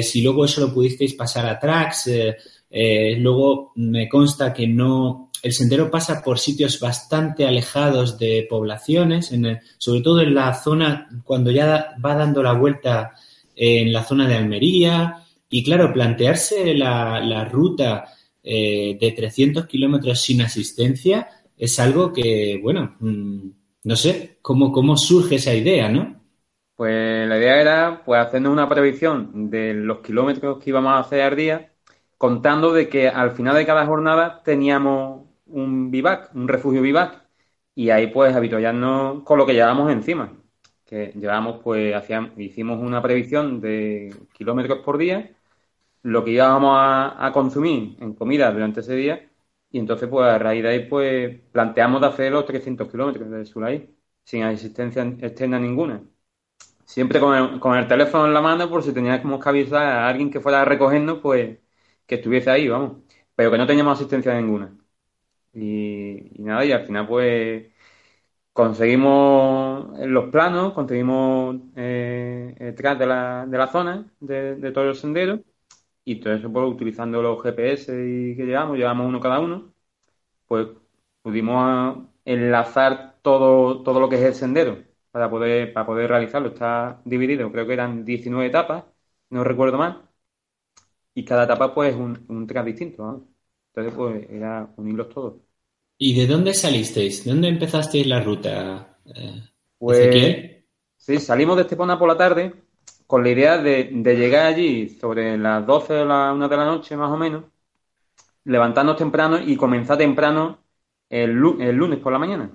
si 0.01 0.23
luego 0.23 0.45
eso 0.45 0.61
lo 0.61 0.73
pudisteis 0.73 1.15
pasar 1.15 1.45
a 1.45 1.59
tracks, 1.59 2.09
luego 2.71 3.73
me 3.75 4.09
consta 4.09 4.55
que 4.55 4.69
no 4.69 5.32
el 5.43 5.53
sendero 5.53 5.91
pasa 5.91 6.23
por 6.23 6.39
sitios 6.39 6.79
bastante 6.79 7.47
alejados 7.47 8.17
de 8.19 8.47
poblaciones, 8.49 9.33
sobre 9.77 10.01
todo 10.01 10.21
en 10.21 10.35
la 10.35 10.55
zona, 10.55 11.09
cuando 11.25 11.51
ya 11.51 11.95
va 12.05 12.15
dando 12.15 12.43
la 12.43 12.53
vuelta 12.53 13.13
en 13.57 13.93
la 13.93 14.05
zona 14.05 14.29
de 14.29 14.37
Almería. 14.37 15.17
Y 15.51 15.65
claro, 15.65 15.93
plantearse 15.93 16.75
la, 16.75 17.45
ruta 17.51 18.05
eh, 18.43 18.97
de 19.01 19.13
300 19.13 19.67
kilómetros 19.67 20.21
sin 20.21 20.43
asistencia 20.43 21.29
es 21.57 21.79
algo 21.81 22.13
que, 22.13 22.59
bueno, 22.63 22.97
mm, 23.01 23.49
no 23.85 23.97
sé, 23.97 24.39
¿cómo, 24.41 24.71
cómo 24.71 24.97
surge 24.97 25.37
esa 25.37 25.55
idea, 25.55 25.89
¿no? 25.89 26.23
Pues 26.77 27.29
la 27.29 27.37
idea 27.37 27.61
era 27.61 28.03
pues 28.05 28.21
hacernos 28.21 28.53
una 28.53 28.69
previsión 28.69 29.51
de 29.51 29.75
los 29.75 29.99
kilómetros 30.01 30.59
que 30.59 30.71
íbamos 30.71 30.93
a 30.93 31.01
hacer 31.01 31.21
al 31.21 31.37
día, 31.37 31.73
contando 32.17 32.73
de 32.73 32.89
que 32.89 33.09
al 33.09 33.33
final 33.33 33.57
de 33.57 33.67
cada 33.67 33.87
jornada 33.87 34.43
teníamos 34.43 35.22
un 35.53 35.91
vivac, 35.91 36.35
un 36.35 36.49
refugio 36.49 36.83
vivac, 36.83 37.23
y 37.75 37.91
ahí 37.91 38.09
pues 38.09 38.35
habituallarnos 38.35 39.23
con 39.25 39.39
lo 39.39 39.47
que 39.47 39.55
llevamos 39.55 39.91
encima. 39.93 40.33
Que 40.85 41.13
llevamos, 41.17 41.61
pues, 41.63 41.95
hacíamos, 41.95 42.33
hicimos 42.39 42.79
una 42.81 43.03
previsión 43.03 43.61
de 43.61 44.15
kilómetros 44.33 44.81
por 44.81 44.99
día, 44.99 45.35
lo 46.03 46.25
que 46.25 46.33
íbamos 46.33 46.77
a, 46.79 47.31
consumir 47.33 47.97
en 48.01 48.15
comida 48.15 48.53
durante 48.53 48.81
ese 48.81 48.95
día, 48.97 49.31
y 49.71 49.79
entonces, 49.79 50.09
pues, 50.09 50.27
a 50.29 50.39
raíz 50.39 50.63
de 50.63 50.69
ahí, 50.71 50.89
pues, 50.89 51.41
planteamos 51.53 52.01
de 52.01 52.07
hacer 52.09 52.33
los 52.33 52.47
300 52.47 52.91
kilómetros 52.91 53.31
del 53.31 53.47
sur 53.47 53.65
ahí, 53.65 53.95
sin 54.25 54.43
asistencia 54.45 55.03
externa 55.05 55.59
ninguna. 55.59 56.03
Siempre 56.85 57.21
con 57.21 57.35
el, 57.37 57.61
con 57.61 57.77
el 57.79 57.89
teléfono 57.89 58.27
en 58.27 58.35
la 58.35 58.41
mano, 58.43 58.69
por 58.69 58.83
si 58.83 58.93
teníamos 58.93 59.43
que 59.43 59.49
avisar 59.49 59.83
a 59.87 60.09
alguien 60.09 60.31
que 60.31 60.41
fuera 60.41 60.63
a 60.63 60.65
recogernos, 60.65 61.19
pues, 61.21 61.59
que 62.07 62.17
estuviese 62.17 62.51
ahí, 62.51 62.69
vamos. 62.69 63.03
Pero 63.35 63.51
que 63.51 63.59
no 63.59 63.67
teníamos 63.67 63.99
asistencia 63.99 64.35
ninguna. 64.35 64.77
Y, 65.55 66.31
nada, 66.39 66.65
y 66.65 66.73
al 66.73 66.87
final 66.87 67.07
pues 67.07 67.67
conseguimos 68.53 69.99
los 70.01 70.31
planos, 70.31 70.73
conseguimos 70.75 71.57
eh, 71.77 72.57
el 72.61 72.75
de 72.99 73.07
la, 73.07 73.47
de 73.47 73.59
la 73.59 73.69
zona, 73.69 74.13
de, 74.21 74.57
de 74.57 74.73
todo 74.73 74.89
el 74.91 74.97
sendero, 74.97 75.43
y 76.05 76.17
todo 76.21 76.35
eso 76.35 76.53
pues 76.53 76.67
utilizando 76.69 77.23
los 77.23 77.43
GPS 77.43 77.93
y 77.95 78.37
que 78.37 78.45
llevamos, 78.47 78.79
llevamos 78.79 79.07
uno 79.09 79.21
cada 79.21 79.41
uno, 79.41 79.75
pues 80.49 80.69
pudimos 81.23 82.09
enlazar 82.25 83.19
todo, 83.23 83.83
todo 83.83 84.01
lo 84.01 84.09
que 84.09 84.17
es 84.17 84.23
el 84.23 84.35
sendero 84.35 84.79
para 85.13 85.31
poder, 85.31 85.73
para 85.73 85.87
poder 85.87 86.11
realizarlo. 86.11 86.49
Está 86.49 87.01
dividido, 87.05 87.53
creo 87.53 87.67
que 87.67 87.75
eran 87.75 88.05
19 88.05 88.47
etapas, 88.49 88.85
no 89.31 89.45
recuerdo 89.45 89.79
mal, 89.79 90.09
y 91.15 91.25
cada 91.25 91.45
etapa 91.45 91.75
pues 91.75 91.93
es 91.95 91.99
un, 92.01 92.25
un 92.29 92.47
track 92.47 92.67
distinto. 92.67 93.03
¿no? 93.05 93.32
Entonces, 93.75 93.95
pues 93.95 94.31
era 94.31 94.69
unirlos 94.77 95.09
todos. 95.09 95.35
¿Y 95.97 96.19
de 96.19 96.27
dónde 96.27 96.53
salisteis? 96.53 97.25
¿De 97.25 97.31
dónde 97.31 97.49
empezasteis 97.49 98.07
la 98.07 98.21
ruta? 98.21 98.99
Eh, 99.07 99.43
pues, 99.79 100.65
sí, 100.97 101.19
salimos 101.19 101.57
de 101.57 101.63
Estepona 101.63 101.99
por 101.99 102.09
la 102.09 102.17
tarde 102.17 102.53
con 103.07 103.23
la 103.23 103.31
idea 103.31 103.59
de, 103.59 103.85
llegar 104.03 104.47
allí 104.47 104.89
sobre 104.89 105.37
las 105.39 105.67
12 105.67 106.01
o 106.01 106.05
las 106.05 106.35
1 106.35 106.49
de 106.49 106.57
la 106.57 106.65
noche 106.65 106.97
más 106.97 107.11
o 107.11 107.17
menos, 107.17 107.45
levantarnos 108.45 108.97
temprano 108.97 109.39
y 109.39 109.57
comenzar 109.57 109.99
temprano 109.99 110.65
el, 111.09 111.31
el 111.61 111.77
lunes 111.77 111.99
por 111.99 112.13
la 112.13 112.19
mañana. 112.19 112.51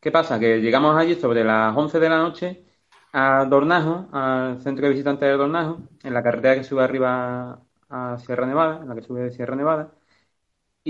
¿Qué 0.00 0.12
pasa? 0.12 0.38
Que 0.38 0.60
llegamos 0.60 0.96
allí 0.96 1.16
sobre 1.16 1.44
las 1.44 1.76
11 1.76 1.98
de 1.98 2.08
la 2.08 2.18
noche 2.18 2.64
a 3.12 3.44
Dornajo, 3.46 4.08
al 4.12 4.62
centro 4.62 4.86
de 4.86 4.92
visitantes 4.92 5.28
de 5.28 5.36
Dornajo, 5.36 5.80
en 6.02 6.14
la 6.14 6.22
carretera 6.22 6.54
que 6.54 6.64
sube 6.64 6.84
arriba 6.84 7.60
a 7.88 8.18
Sierra 8.18 8.46
Nevada, 8.46 8.80
en 8.82 8.88
la 8.88 8.94
que 8.94 9.02
sube 9.02 9.22
de 9.22 9.30
Sierra 9.32 9.56
Nevada, 9.56 9.92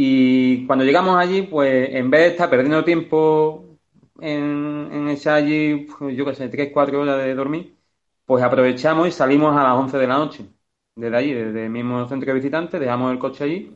Y 0.01 0.65
cuando 0.67 0.85
llegamos 0.85 1.17
allí, 1.19 1.43
pues 1.43 1.91
en 1.95 2.09
vez 2.11 2.21
de 2.23 2.29
estar 2.29 2.49
perdiendo 2.51 2.85
tiempo 2.85 3.79
en, 4.21 4.89
en 4.93 5.09
echar 5.09 5.35
allí, 5.37 5.87
pues, 5.99 6.17
yo 6.17 6.25
qué 6.25 6.35
sé, 6.35 6.49
3, 6.49 6.71
4 6.73 7.01
horas 7.01 7.19
de 7.19 7.35
dormir, 7.35 7.77
pues 8.25 8.43
aprovechamos 8.45 9.09
y 9.09 9.13
salimos 9.13 9.57
a 9.57 9.65
las 9.65 9.73
11 9.77 9.99
de 9.99 10.07
la 10.07 10.19
noche. 10.19 10.47
Desde 10.95 11.17
allí, 11.17 11.33
desde 11.35 11.65
el 11.65 11.71
mismo 11.71 12.07
centro 12.09 12.29
de 12.29 12.35
visitantes, 12.35 12.81
dejamos 12.81 13.11
el 13.13 13.19
coche 13.19 13.43
allí 13.45 13.73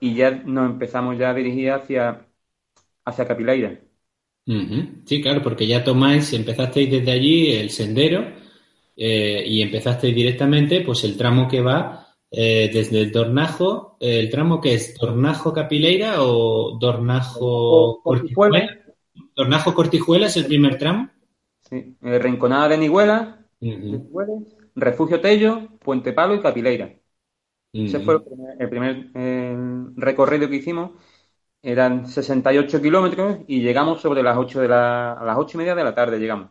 y 0.00 0.14
ya 0.14 0.30
nos 0.30 0.70
empezamos 0.70 1.18
ya 1.18 1.30
a 1.30 1.34
dirigir 1.34 1.72
hacia, 1.72 2.26
hacia 3.04 3.28
Capileira. 3.28 3.80
Sí, 5.06 5.20
claro, 5.22 5.42
porque 5.42 5.66
ya 5.66 5.82
tomáis, 5.84 6.32
empezasteis 6.32 6.90
desde 6.90 7.10
allí 7.12 7.52
el 7.52 7.70
sendero 7.70 8.20
eh, 8.96 9.42
y 9.46 9.62
empezasteis 9.62 10.14
directamente 10.14 10.82
pues 10.82 11.04
el 11.04 11.16
tramo 11.16 11.48
que 11.48 11.60
va 11.62 12.07
eh, 12.30 12.70
desde 12.72 13.00
el 13.00 13.12
Dornajo, 13.12 13.96
el 14.00 14.30
tramo 14.30 14.60
que 14.60 14.74
es 14.74 14.94
Dornajo 14.94 15.52
Capileira 15.52 16.22
o 16.22 16.78
Dornajo 16.78 18.00
Cortijuela. 18.02 18.68
Dornajo 19.34 19.74
Cortijuela 19.74 20.26
es 20.26 20.36
el 20.36 20.46
primer 20.46 20.78
tramo. 20.78 21.08
Sí, 21.60 21.96
eh, 22.02 22.18
Rinconada 22.18 22.68
de 22.68 22.78
Niguela, 22.78 23.46
Refugio 24.74 25.20
Tello, 25.20 25.68
Puente 25.78 26.12
Palo 26.12 26.34
y 26.34 26.40
Capileira. 26.40 26.94
Ese 27.72 28.00
fue 28.00 28.20
el 28.58 28.68
primer, 28.68 29.10
recorrido 29.96 30.48
que 30.48 30.56
hicimos. 30.56 30.92
Eran 31.62 32.06
68 32.06 32.80
kilómetros 32.80 33.38
y 33.46 33.60
llegamos 33.60 34.00
sobre 34.00 34.22
las 34.22 34.36
8 34.36 34.60
de 34.60 34.68
la, 34.68 35.12
a 35.12 35.24
las 35.24 35.36
ocho 35.38 35.56
y 35.56 35.58
media 35.58 35.74
de 35.74 35.84
la 35.84 35.94
tarde 35.94 36.18
llegamos. 36.18 36.50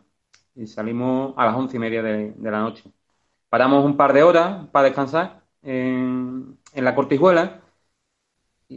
Y 0.54 0.66
salimos 0.66 1.34
a 1.36 1.46
las 1.46 1.56
once 1.56 1.76
y 1.76 1.80
media 1.80 2.02
de, 2.02 2.34
la 2.38 2.60
noche. 2.60 2.84
Paramos 3.48 3.84
un 3.84 3.96
par 3.96 4.12
de 4.12 4.22
horas 4.22 4.68
para 4.70 4.86
descansar 4.86 5.47
en, 5.62 6.58
la 6.74 6.94
cortijuela, 6.94 7.60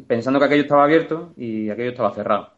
pensando 0.08 0.40
que 0.40 0.46
aquello 0.46 0.64
estaba 0.64 0.84
abierto 0.84 1.34
y 1.38 1.70
aquello 1.70 1.92
estaba 1.92 2.14
cerrado. 2.14 2.54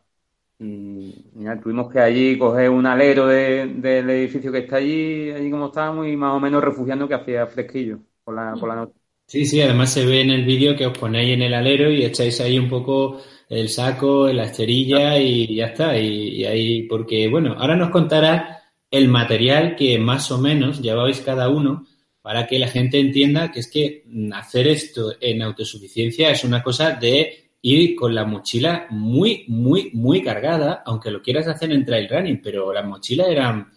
Y, 0.59 1.25
tuvimos 1.61 1.91
que 1.91 1.99
allí 1.99 2.37
coger 2.37 2.69
un 2.69 2.85
alero 2.85 3.27
del 3.27 4.09
edificio 4.09 4.51
que 4.51 4.59
está 4.59 4.77
allí, 4.77 5.31
allí 5.31 5.51
como 5.51 5.67
estábamos, 5.67 6.07
y 6.07 6.15
más 6.15 6.33
o 6.33 6.39
menos 6.39 6.63
refugiando 6.63 7.07
que 7.07 7.15
hacía 7.15 7.47
fresquillo 7.47 7.99
por 8.23 8.35
la, 8.35 8.53
por 8.59 8.69
la 8.69 8.75
noche. 8.75 8.93
Sí, 9.25 9.45
sí, 9.45 9.61
además 9.61 9.91
se 9.91 10.05
ve 10.05 10.21
en 10.21 10.29
el 10.29 10.45
vídeo 10.45 10.75
que 10.75 10.85
os 10.85 10.97
ponéis 10.97 11.33
en 11.33 11.41
el 11.41 11.53
alero 11.53 11.89
y 11.91 12.03
echáis 12.03 12.39
ahí 12.41 12.59
un 12.59 12.69
poco 12.69 13.21
el 13.49 13.69
saco, 13.69 14.27
la 14.27 14.43
esterilla 14.43 15.17
y 15.17 15.55
ya 15.55 15.67
está. 15.67 15.97
Y, 15.97 16.45
ahí, 16.45 16.83
porque 16.83 17.27
bueno, 17.29 17.55
ahora 17.57 17.75
nos 17.75 17.89
contará 17.89 18.61
el 18.91 19.07
material 19.07 19.75
que 19.75 19.97
más 19.97 20.31
o 20.31 20.37
menos 20.37 20.81
llevabais 20.81 21.21
cada 21.21 21.49
uno 21.49 21.85
para 22.23 22.47
que 22.47 22.57
la 22.57 22.69
gente 22.69 22.99
entienda 22.99 23.51
que 23.51 23.59
es 23.59 23.69
que 23.69 24.05
hacer 24.33 24.67
esto 24.67 25.11
en 25.19 25.41
autosuficiencia 25.41 26.31
es 26.31 26.45
una 26.45 26.63
cosa 26.63 26.91
de 26.91 27.51
ir 27.61 27.95
con 27.97 28.15
la 28.15 28.23
mochila 28.23 28.87
muy, 28.91 29.43
muy, 29.49 29.91
muy 29.93 30.23
cargada, 30.23 30.83
aunque 30.85 31.11
lo 31.11 31.21
quieras 31.21 31.47
hacer 31.49 31.73
en 31.73 31.85
trail 31.85 32.07
running, 32.09 32.41
pero 32.41 32.71
las 32.71 32.85
mochilas 32.85 33.27
eran 33.27 33.67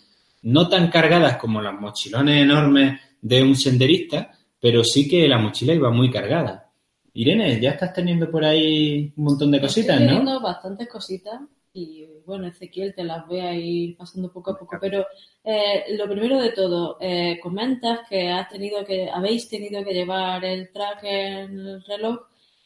no 0.42 0.68
tan 0.68 0.88
cargadas 0.90 1.38
como 1.38 1.60
las 1.60 1.74
mochilones 1.74 2.44
enormes 2.44 3.00
de 3.20 3.42
un 3.42 3.56
senderista, 3.56 4.30
pero 4.60 4.84
sí 4.84 5.08
que 5.08 5.26
la 5.26 5.38
mochila 5.38 5.74
iba 5.74 5.90
muy 5.90 6.08
cargada. 6.08 6.70
Irene, 7.14 7.60
ya 7.60 7.70
estás 7.70 7.92
teniendo 7.92 8.30
por 8.30 8.44
ahí 8.44 9.12
un 9.16 9.24
montón 9.24 9.50
de 9.50 9.60
cositas, 9.60 9.96
Estoy 9.96 10.06
teniendo 10.06 10.40
bastantes 10.40 10.88
cositas 10.88 11.40
y 11.76 12.08
bueno, 12.24 12.46
Ezequiel, 12.46 12.94
te 12.94 13.04
las 13.04 13.26
voy 13.26 13.40
a 13.40 13.54
ir 13.54 13.96
pasando 13.96 14.32
poco 14.32 14.52
a 14.52 14.58
poco. 14.58 14.78
Pero 14.80 15.06
eh, 15.44 15.84
lo 15.96 16.08
primero 16.08 16.40
de 16.40 16.52
todo, 16.52 16.96
eh, 17.00 17.38
comentas 17.42 18.00
que 18.08 18.30
has 18.30 18.48
tenido 18.48 18.84
que, 18.84 19.10
habéis 19.10 19.48
tenido 19.48 19.84
que 19.84 19.92
llevar 19.92 20.44
el 20.44 20.72
track 20.72 21.00
en 21.04 21.58
el 21.58 21.84
reloj 21.84 22.20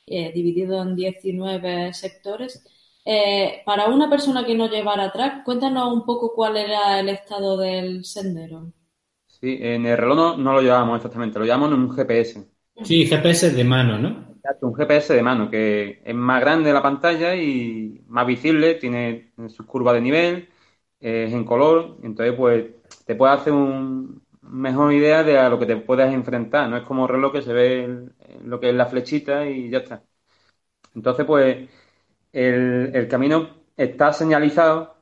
eh, 0.07 0.33
dividido 0.33 0.81
en 0.83 0.95
19 0.95 1.93
sectores. 1.93 2.65
para 3.65 3.87
una 3.89 4.09
persona 4.09 4.45
que 4.45 4.55
no 4.55 4.69
llevara 4.69 5.13
track, 5.13 5.45
cuéntanos 5.45 5.93
un 5.93 6.05
poco 6.05 6.33
cuál 6.35 6.57
era 6.57 7.01
el 7.01 7.09
estado 7.09 7.57
del 7.57 8.05
sendero. 8.05 8.73
Sí, 9.27 9.59
en 9.61 9.87
el 9.87 9.97
reloj 9.97 10.39
no, 10.39 10.53
lo 10.53 10.61
llevábamos 10.61 10.97
exactamente, 10.97 11.39
lo 11.39 11.45
llevamos 11.45 11.73
en 11.73 11.79
un 11.81 11.91
GPS. 11.91 12.47
Sí, 12.85 13.07
GPS 13.07 13.51
de 13.51 13.65
mano, 13.65 13.99
¿no? 13.99 14.30
Un 14.63 14.75
GPS 14.75 15.15
de 15.15 15.23
mano 15.23 15.51
que 15.51 16.03
es 16.05 16.15
más 16.15 16.41
grande 16.41 16.73
la 16.73 16.83
pantalla 16.83 17.35
y 17.37 18.03
más 18.09 18.27
visible, 18.27 18.75
tiene 18.77 19.33
sus 19.49 19.67
curvas 19.67 19.95
de 19.95 20.01
nivel, 20.01 20.49
es 21.01 21.33
en 21.33 21.45
color, 21.45 21.97
entonces 22.03 22.35
pues 22.37 22.67
te 23.07 23.15
puede 23.15 23.33
hacer 23.35 23.53
un 23.53 24.23
mejor 24.43 24.93
idea 24.93 25.23
de 25.25 25.39
a 25.39 25.49
lo 25.49 25.59
que 25.59 25.67
te 25.67 25.77
puedes 25.77 26.13
enfrentar, 26.13 26.69
no 26.69 26.77
es 26.77 26.85
como 26.85 27.07
reloj 27.07 27.33
que 27.33 27.43
se 27.43 27.53
ve 27.53 28.09
lo 28.45 28.61
que 28.61 28.71
es 28.71 28.75
la 28.75 28.87
flechita 28.87 29.47
y 29.47 29.71
ya 29.71 29.79
está. 29.79 30.05
Entonces 30.95 31.27
pues 31.27 31.69
el, 32.33 32.93
el 32.95 33.09
camino 33.09 33.51
está 33.77 34.13
señalizado, 34.13 34.97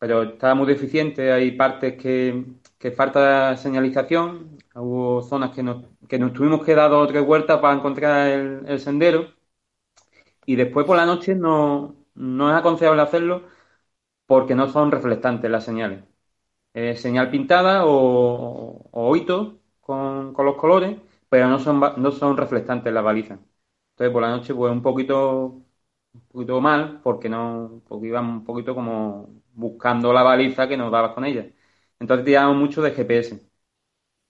pero 0.00 0.24
está 0.24 0.54
muy 0.56 0.66
deficiente, 0.66 1.32
hay 1.32 1.52
partes 1.52 1.96
que, 2.02 2.46
que 2.78 2.92
falta 2.92 3.56
señalización, 3.58 4.58
hubo 4.74 5.22
zonas 5.22 5.52
que 5.54 5.62
nos, 5.62 5.84
que 6.08 6.18
nos 6.18 6.32
tuvimos 6.32 6.64
que 6.64 6.74
dar 6.74 6.90
dos 6.90 7.04
o 7.04 7.08
tres 7.12 7.24
vueltas 7.26 7.60
para 7.60 7.74
encontrar 7.76 8.28
el, 8.28 8.80
sendero 8.80 9.28
y 10.46 10.56
después 10.56 10.86
por 10.86 10.96
la 10.96 11.06
noche 11.06 11.34
no, 11.34 11.96
no 12.14 12.50
es 12.50 12.56
aconsejable 12.56 13.02
hacerlo 13.02 13.44
porque 14.26 14.54
no 14.54 14.68
son 14.68 14.92
reflectantes 14.92 15.50
las 15.50 15.64
señales. 15.64 16.04
señal 16.96 17.30
pintada 17.30 17.84
o, 17.86 18.88
o 18.92 19.12
con, 19.80 20.32
con, 20.34 20.46
los 20.46 20.56
colores, 20.56 20.98
pero 21.28 21.48
no 21.48 21.58
son, 21.58 21.80
no 21.80 22.10
son 22.12 22.36
reflectantes 22.36 22.92
las 22.92 23.04
balizas. 23.04 23.38
Entonces 23.92 24.12
por 24.12 24.22
la 24.22 24.30
noche 24.30 24.54
pues 24.54 24.72
un 24.72 24.82
poquito, 24.82 25.62
un 26.12 26.20
poquito 26.28 26.60
mal 26.60 27.00
porque 27.02 27.28
no 27.28 27.82
porque 27.88 28.08
íbamos 28.08 28.38
un 28.40 28.44
poquito 28.44 28.74
como 28.74 29.28
buscando 29.54 30.12
la 30.12 30.22
baliza 30.22 30.68
que 30.68 30.76
nos 30.76 30.92
dabas 30.92 31.12
con 31.14 31.24
ella. 31.24 31.46
Entonces 31.98 32.24
tirábamos 32.26 32.56
mucho 32.58 32.82
de 32.82 32.92
GPS. 32.92 33.40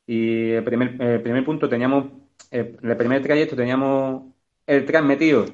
Y 0.06 0.50
el 0.52 0.64
primer, 0.64 1.22
primer 1.22 1.44
punto 1.44 1.68
teníamos, 1.68 2.06
el, 2.50 2.76
primer 2.96 3.22
trayecto 3.22 3.56
teníamos 3.56 4.34
el 4.66 4.84
tras 4.86 5.04
metido 5.04 5.46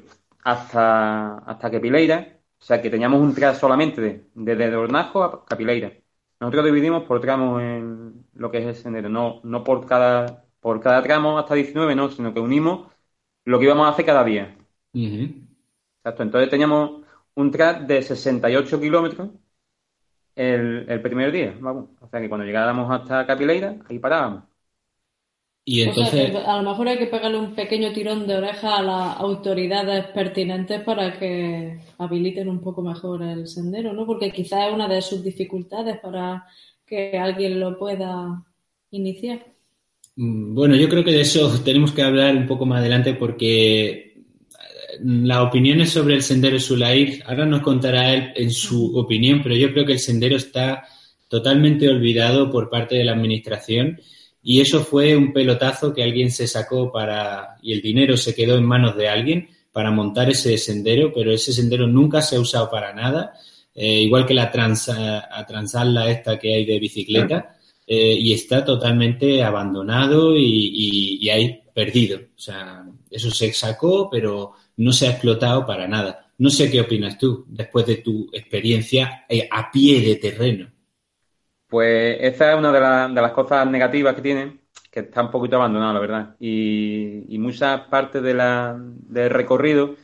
hasta, 0.44 1.38
hasta 1.38 1.70
Capileira, 1.70 2.40
o 2.58 2.64
sea 2.64 2.80
que 2.82 2.90
teníamos 2.90 3.20
un 3.20 3.34
tras 3.34 3.58
solamente 3.58 4.28
desde 4.34 4.70
de, 4.70 4.76
Hornajo 4.76 5.22
a 5.24 5.44
Capileira. 5.44 5.92
Nosotros 6.40 6.64
dividimos 6.66 7.04
por 7.04 7.20
tramos 7.20 7.62
en 7.62 8.26
lo 8.34 8.50
que 8.50 8.58
es 8.58 8.66
el 8.66 8.74
sendero, 8.76 9.08
no, 9.08 9.40
no 9.44 9.64
por 9.64 9.86
cada, 9.86 10.44
por 10.60 10.80
cada 10.80 11.02
tramo 11.02 11.38
hasta 11.38 11.54
19, 11.54 11.94
no, 11.96 12.10
sino 12.10 12.32
que 12.34 12.40
unimos 12.40 12.90
lo 13.44 13.58
que 13.58 13.66
íbamos 13.66 13.86
a 13.86 13.90
hacer 13.90 14.06
cada 14.06 14.24
día. 14.24 14.56
Exacto, 16.06 16.22
entonces 16.22 16.48
teníamos 16.48 17.02
un 17.34 17.50
tras 17.50 17.84
de 17.84 18.00
68 18.00 18.80
kilómetros 18.80 19.30
el, 20.36 21.02
primer 21.02 21.32
día, 21.32 21.56
vamos. 21.58 21.88
O 22.00 22.06
sea 22.06 22.20
que 22.20 22.28
cuando 22.28 22.46
llegáramos 22.46 22.88
hasta 22.88 23.26
Capileira, 23.26 23.76
ahí 23.88 23.98
parábamos. 23.98 24.44
Y 25.64 25.82
entonces... 25.82 26.32
a 26.46 26.62
lo 26.62 26.70
mejor 26.70 26.86
hay 26.86 26.98
que 26.98 27.08
pegarle 27.08 27.38
un 27.40 27.56
pequeño 27.56 27.92
tirón 27.92 28.24
de 28.24 28.36
oreja 28.36 28.76
a 28.76 28.82
las 28.82 29.18
autoridades 29.18 30.06
pertinentes 30.14 30.80
para 30.82 31.18
que 31.18 31.80
habiliten 31.98 32.48
un 32.50 32.60
poco 32.60 32.82
mejor 32.82 33.24
el 33.24 33.48
sendero, 33.48 33.92
¿no? 33.92 34.06
Porque 34.06 34.30
quizás 34.30 34.68
es 34.68 34.74
una 34.74 34.86
de 34.86 35.02
sus 35.02 35.24
dificultades 35.24 35.98
para 35.98 36.46
que 36.86 37.18
alguien 37.18 37.58
lo 37.58 37.76
pueda 37.76 38.44
iniciar. 38.92 39.44
Mm, 40.14 40.54
bueno, 40.54 40.76
yo 40.76 40.88
creo 40.88 41.02
que 41.02 41.10
de 41.10 41.22
eso 41.22 41.50
tenemos 41.64 41.90
que 41.90 42.02
hablar 42.02 42.36
un 42.36 42.46
poco 42.46 42.64
más 42.64 42.78
adelante 42.78 43.14
porque 43.14 44.05
las 45.02 45.38
opiniones 45.38 45.90
sobre 45.90 46.14
el 46.14 46.22
sendero 46.22 46.58
Sulair, 46.58 47.22
ahora 47.26 47.46
nos 47.46 47.62
contará 47.62 48.14
él 48.14 48.32
en 48.34 48.50
su 48.50 48.96
opinión, 48.96 49.40
pero 49.42 49.54
yo 49.54 49.72
creo 49.72 49.84
que 49.84 49.92
el 49.92 49.98
sendero 49.98 50.36
está 50.36 50.84
totalmente 51.28 51.88
olvidado 51.88 52.50
por 52.50 52.70
parte 52.70 52.96
de 52.96 53.04
la 53.04 53.12
administración 53.12 54.00
y 54.42 54.60
eso 54.60 54.84
fue 54.84 55.16
un 55.16 55.32
pelotazo 55.32 55.92
que 55.92 56.04
alguien 56.04 56.30
se 56.30 56.46
sacó 56.46 56.92
para 56.92 57.56
y 57.62 57.72
el 57.72 57.82
dinero 57.82 58.16
se 58.16 58.34
quedó 58.34 58.56
en 58.56 58.64
manos 58.64 58.96
de 58.96 59.08
alguien 59.08 59.48
para 59.72 59.90
montar 59.90 60.30
ese 60.30 60.56
sendero, 60.56 61.12
pero 61.12 61.32
ese 61.32 61.52
sendero 61.52 61.86
nunca 61.86 62.22
se 62.22 62.36
ha 62.36 62.40
usado 62.40 62.70
para 62.70 62.94
nada, 62.94 63.34
eh, 63.74 64.00
igual 64.00 64.24
que 64.24 64.34
la 64.34 64.50
trans, 64.50 64.88
a 64.88 66.10
esta 66.10 66.38
que 66.38 66.54
hay 66.54 66.64
de 66.64 66.78
bicicleta, 66.78 67.56
eh, 67.86 68.14
y 68.18 68.32
está 68.32 68.64
totalmente 68.64 69.42
abandonado 69.42 70.36
y, 70.36 71.20
y, 71.22 71.30
y 71.30 71.60
perdido. 71.74 72.18
O 72.18 72.40
sea, 72.40 72.86
eso 73.10 73.30
se 73.30 73.52
sacó, 73.52 74.08
pero 74.08 74.52
no 74.76 74.92
se 74.92 75.06
ha 75.06 75.10
explotado 75.10 75.66
para 75.66 75.88
nada. 75.88 76.32
No 76.38 76.50
sé 76.50 76.70
qué 76.70 76.80
opinas 76.80 77.18
tú 77.18 77.44
después 77.48 77.86
de 77.86 77.96
tu 77.96 78.28
experiencia 78.32 79.24
eh, 79.28 79.48
a 79.50 79.70
pie 79.70 80.00
de 80.02 80.16
terreno. 80.16 80.70
Pues 81.66 82.18
esa 82.20 82.52
es 82.52 82.58
una 82.58 82.72
de, 82.72 83.20
las 83.20 83.32
cosas 83.32 83.66
negativas 83.68 84.14
que 84.14 84.22
tiene, 84.22 84.60
que 84.90 85.00
está 85.00 85.22
un 85.22 85.30
poquito 85.30 85.56
abandonado, 85.56 85.94
la 85.94 86.00
verdad. 86.00 86.36
Y, 86.38 87.36
muchas 87.38 87.82
partes 87.88 88.22
de 88.22 88.34
del 88.34 89.30
recorrido 89.30 89.96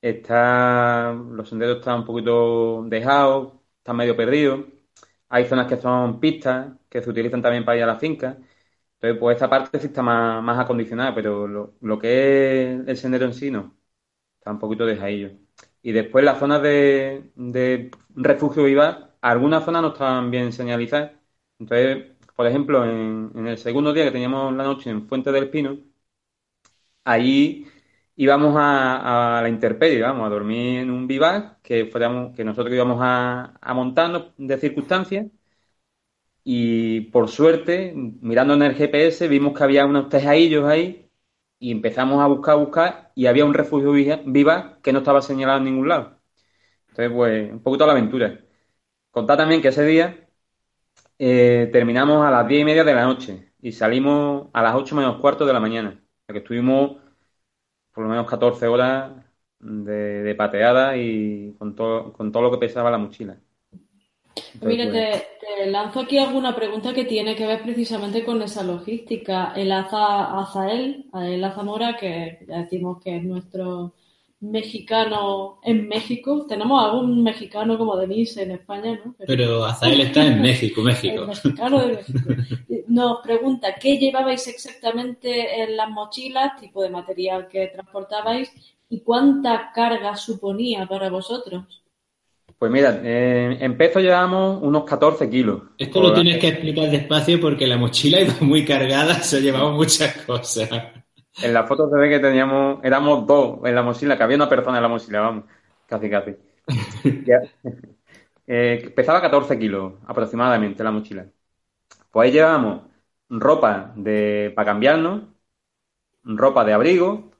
está, 0.00 1.12
los 1.12 1.48
senderos 1.48 1.78
están 1.78 2.00
un 2.00 2.04
poquito 2.06 2.84
dejados, 2.88 3.54
están 3.78 3.96
medio 3.96 4.16
perdidos. 4.16 4.66
Hay 5.28 5.46
zonas 5.46 5.66
que 5.68 5.76
son 5.76 6.20
pistas, 6.20 6.72
que 6.88 7.02
se 7.02 7.10
utilizan 7.10 7.42
también 7.42 7.64
para 7.64 7.78
ir 7.78 7.84
a 7.84 7.86
la 7.86 7.98
finca. 7.98 8.36
Entonces, 8.94 9.18
pues 9.20 9.36
esa 9.36 9.48
parte 9.50 9.78
sí 9.80 9.86
está 9.86 10.02
más, 10.02 10.58
acondicionada, 10.58 11.14
pero 11.14 11.46
lo 11.80 11.98
que 11.98 12.74
es 12.74 12.88
el 12.88 12.96
sendero 12.96 13.26
en 13.26 13.34
sí 13.34 13.50
no. 13.50 13.79
Está 14.40 14.52
un 14.52 14.58
poquito 14.58 14.86
dejadillo. 14.86 15.32
Y 15.82 15.92
después 15.92 16.24
las 16.24 16.38
zonas 16.38 16.62
de, 16.62 17.30
de 17.36 17.90
refugio 18.14 18.64
viva, 18.64 19.14
algunas 19.20 19.64
zonas 19.64 19.82
no 19.82 19.88
estaban 19.88 20.30
bien 20.30 20.52
señalizadas. 20.52 21.12
Entonces, 21.58 22.16
por 22.36 22.46
ejemplo, 22.46 22.84
en, 22.84 23.32
en, 23.34 23.46
el 23.46 23.58
segundo 23.58 23.92
día 23.92 24.04
que 24.04 24.12
teníamos 24.12 24.54
la 24.54 24.64
noche 24.64 24.90
en 24.90 25.06
Fuente 25.08 25.32
del 25.32 25.50
Pino, 25.50 25.78
allí 27.04 27.66
íbamos 28.16 28.56
a, 28.56 29.38
a 29.38 29.42
la 29.42 29.48
intemperie, 29.48 29.98
íbamos 29.98 30.26
a 30.26 30.30
dormir 30.30 30.80
en 30.80 30.90
un 30.90 31.06
vivac 31.06 31.60
que, 31.62 31.86
fuéramos, 31.86 32.34
que 32.36 32.44
nosotros 32.44 32.74
íbamos 32.74 32.98
a, 33.00 33.54
a 33.60 33.74
montarnos 33.74 34.32
de 34.36 34.58
circunstancias 34.58 35.26
y 36.44 37.02
por 37.12 37.28
suerte, 37.28 37.92
mirando 37.94 38.54
en 38.54 38.62
el 38.62 38.74
GPS, 38.74 39.28
vimos 39.28 39.56
que 39.56 39.64
había 39.64 39.86
unos 39.86 40.08
tejadillos 40.08 40.64
ahí 40.66 41.09
y 41.60 41.72
empezamos 41.72 42.22
a 42.22 42.28
buscar, 42.28 42.58
buscar 42.58 43.12
y 43.16 43.26
había 43.28 43.46
un 43.46 43.54
refugio 43.54 43.92
viva 43.92 44.80
que 44.82 44.92
no 44.94 45.00
estaba 45.00 45.22
señalado 45.22 45.60
en 45.60 45.66
ningún 45.66 45.88
lado. 45.90 46.20
Entonces, 46.90 47.12
pues, 47.16 47.52
un 47.52 47.62
poquito 47.62 47.86
la 47.86 47.92
aventura. 47.92 48.40
Contá 49.10 49.36
también 49.36 49.62
que 49.62 49.68
ese 49.68 49.84
día 49.84 50.28
eh, 51.18 51.68
terminamos 51.72 52.24
a 52.26 52.30
las 52.30 52.48
diez 52.48 52.62
y 52.62 52.64
media 52.64 52.84
de 52.84 52.94
la 52.94 53.04
noche 53.04 53.52
y 53.60 53.72
salimos 53.72 54.48
a 54.52 54.62
las 54.62 54.74
ocho 54.74 54.96
menos 54.96 55.20
cuarto 55.20 55.46
de 55.46 55.52
la 55.52 55.60
mañana. 55.60 56.02
Que 56.26 56.38
estuvimos 56.38 56.98
por 57.92 58.04
lo 58.04 58.10
menos 58.10 58.28
14 58.28 58.66
horas 58.68 59.12
de, 59.58 60.22
de 60.22 60.34
pateada 60.34 60.96
y 60.96 61.54
con 61.58 61.74
todo, 61.74 62.12
con 62.12 62.32
todo 62.32 62.42
lo 62.44 62.50
que 62.52 62.58
pesaba 62.58 62.90
la 62.90 62.98
mochila. 62.98 63.40
Mira, 64.62 64.90
te, 64.90 65.66
lanzo 65.66 66.00
aquí 66.00 66.18
alguna 66.18 66.54
pregunta 66.54 66.92
que 66.92 67.04
tiene 67.04 67.34
que 67.34 67.46
ver 67.46 67.62
precisamente 67.62 68.24
con 68.24 68.40
esa 68.42 68.62
logística. 68.62 69.52
El 69.54 69.72
Aza, 69.72 70.38
Azael, 70.38 71.06
el 71.14 71.42
Azamora, 71.44 71.96
que 71.96 72.44
ya 72.48 72.58
decimos 72.58 73.02
que 73.02 73.16
es 73.16 73.22
nuestro 73.22 73.94
mexicano 74.40 75.58
en 75.62 75.86
México. 75.88 76.46
Tenemos 76.48 76.82
algún 76.82 77.22
mexicano 77.22 77.76
como 77.76 77.96
Denise 77.96 78.42
en 78.42 78.52
España, 78.52 78.98
¿no? 79.04 79.14
Pero, 79.26 79.64
Azael 79.64 80.00
está 80.00 80.26
en 80.26 80.40
México, 80.40 80.80
México. 80.82 81.22
El 81.22 81.28
mexicano 81.28 81.80
de 81.80 81.96
México. 81.96 82.18
Nos 82.88 83.20
pregunta, 83.22 83.74
¿qué 83.74 83.98
llevabais 83.98 84.48
exactamente 84.48 85.62
en 85.62 85.76
las 85.76 85.88
mochilas, 85.90 86.58
tipo 86.58 86.82
de 86.82 86.90
material 86.90 87.46
que 87.48 87.68
transportabais 87.68 88.50
y 88.88 89.00
cuánta 89.00 89.70
carga 89.72 90.16
suponía 90.16 90.86
para 90.86 91.08
vosotros? 91.10 91.79
Pues 92.60 92.70
mira, 92.70 93.00
eh, 93.02 93.56
en 93.58 93.74
peso 93.78 94.00
llevamos 94.00 94.62
unos 94.62 94.84
14 94.84 95.30
kilos. 95.30 95.62
Esto 95.78 96.02
lo 96.02 96.12
tienes 96.12 96.38
que 96.38 96.48
explicar 96.48 96.90
despacio 96.90 97.40
porque 97.40 97.66
la 97.66 97.78
mochila 97.78 98.20
iba 98.20 98.34
muy 98.42 98.66
cargada, 98.66 99.14
se 99.22 99.40
llevaba 99.40 99.72
muchas 99.72 100.14
cosas. 100.26 100.68
En 101.42 101.54
la 101.54 101.66
foto 101.66 101.88
se 101.88 101.96
ve 101.96 102.10
que 102.10 102.18
teníamos, 102.18 102.84
éramos 102.84 103.26
dos 103.26 103.60
en 103.64 103.74
la 103.74 103.82
mochila, 103.82 104.14
que 104.14 104.24
había 104.24 104.36
una 104.36 104.50
persona 104.50 104.76
en 104.76 104.82
la 104.82 104.90
mochila, 104.90 105.20
vamos, 105.22 105.44
casi 105.86 106.10
casi. 106.10 106.36
eh, 108.46 108.92
pesaba 108.94 109.22
14 109.22 109.58
kilos 109.58 109.94
aproximadamente 110.06 110.84
la 110.84 110.90
mochila. 110.90 111.26
Pues 112.10 112.26
ahí 112.26 112.32
llevábamos 112.32 112.82
ropa 113.30 113.94
de, 113.96 114.52
para 114.54 114.66
cambiarnos, 114.66 115.22
ropa 116.24 116.62
de 116.66 116.74
abrigo, 116.74 117.30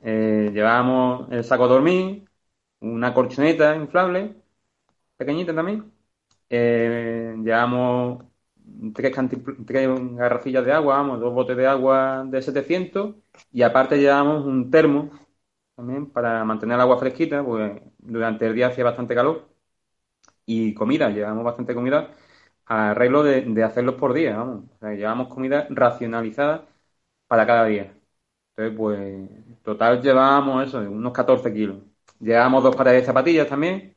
eh, 0.00 0.50
llevábamos 0.54 1.26
el 1.32 1.42
saco 1.42 1.66
de 1.66 1.74
dormir, 1.74 2.24
una 2.80 3.12
colchoneta 3.14 3.74
inflable, 3.76 4.39
pequeñita 5.20 5.54
también. 5.54 5.92
Eh, 6.50 7.36
llevamos 7.44 8.24
tres, 8.94 9.14
tres 9.66 9.88
garrafillas 10.16 10.64
de 10.64 10.72
agua, 10.72 10.96
vamos, 10.98 11.20
dos 11.20 11.34
botes 11.34 11.56
de 11.56 11.66
agua 11.66 12.24
de 12.26 12.42
700 12.42 13.16
y 13.52 13.62
aparte 13.62 13.98
llevamos 13.98 14.44
un 14.46 14.70
termo 14.70 15.10
también 15.76 16.06
para 16.10 16.44
mantener 16.44 16.76
el 16.76 16.82
agua 16.82 16.98
fresquita, 16.98 17.44
pues 17.44 17.80
durante 17.98 18.46
el 18.46 18.54
día 18.54 18.68
hacía 18.68 18.84
bastante 18.84 19.14
calor. 19.14 19.48
Y 20.46 20.74
comida, 20.74 21.10
llevamos 21.10 21.44
bastante 21.44 21.74
comida 21.74 22.10
a 22.66 22.90
arreglo 22.92 23.22
de, 23.22 23.64
hacerlos 23.64 23.96
por 23.96 24.12
día, 24.14 24.36
vamos. 24.36 24.64
Llevamos 24.82 25.28
comida 25.28 25.66
racionalizada 25.70 26.66
para 27.28 27.46
cada 27.46 27.66
día. 27.66 27.94
Entonces, 28.56 28.76
pues, 28.78 29.62
total 29.62 30.02
llevábamos 30.02 30.66
eso, 30.68 30.80
unos 30.80 31.12
14 31.12 31.52
kilos. 31.52 31.78
Llevábamos 32.20 32.64
dos 32.64 32.76
pares 32.76 32.94
de 32.94 33.04
zapatillas 33.04 33.48
también. 33.48 33.96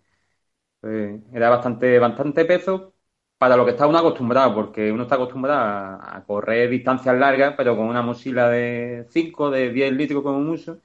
Pues, 0.84 1.22
era 1.34 1.50
bastante, 1.50 1.98
bastante 1.98 2.44
peso 2.44 2.94
para 3.38 3.56
lo 3.56 3.64
que 3.64 3.72
está 3.72 3.88
uno 3.88 4.00
acostumbrado, 4.00 4.54
porque 4.54 4.92
uno 4.92 5.04
está 5.04 5.16
acostumbrado 5.16 5.62
a, 6.02 6.26
correr 6.28 6.70
distancias 6.70 7.18
largas, 7.18 7.54
pero 7.56 7.78
con 7.78 7.88
una 7.88 8.02
mochila 8.02 8.50
de 8.50 9.06
5, 9.10 9.50
de 9.50 9.72
10 9.72 9.94
litros 9.94 10.22
como 10.24 10.42
mucho, 10.42 10.82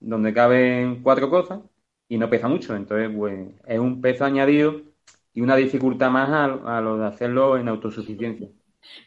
donde 0.00 0.34
caben 0.34 1.02
cuatro 1.02 1.30
cosas 1.30 1.60
y 2.08 2.18
no 2.18 2.28
pesa 2.30 2.48
mucho. 2.48 2.76
Entonces, 2.76 3.10
pues 3.16 3.48
es 3.66 3.78
un 3.78 4.00
peso 4.02 4.24
añadido 4.26 4.82
y 5.32 5.40
una 5.42 5.56
dificultad 5.56 6.10
más 6.10 6.28
a, 6.30 6.78
a 6.78 6.80
lo 6.82 6.98
de 6.98 7.06
hacerlo 7.06 7.56
en 7.58 7.68
autosuficiencia. 7.68 8.50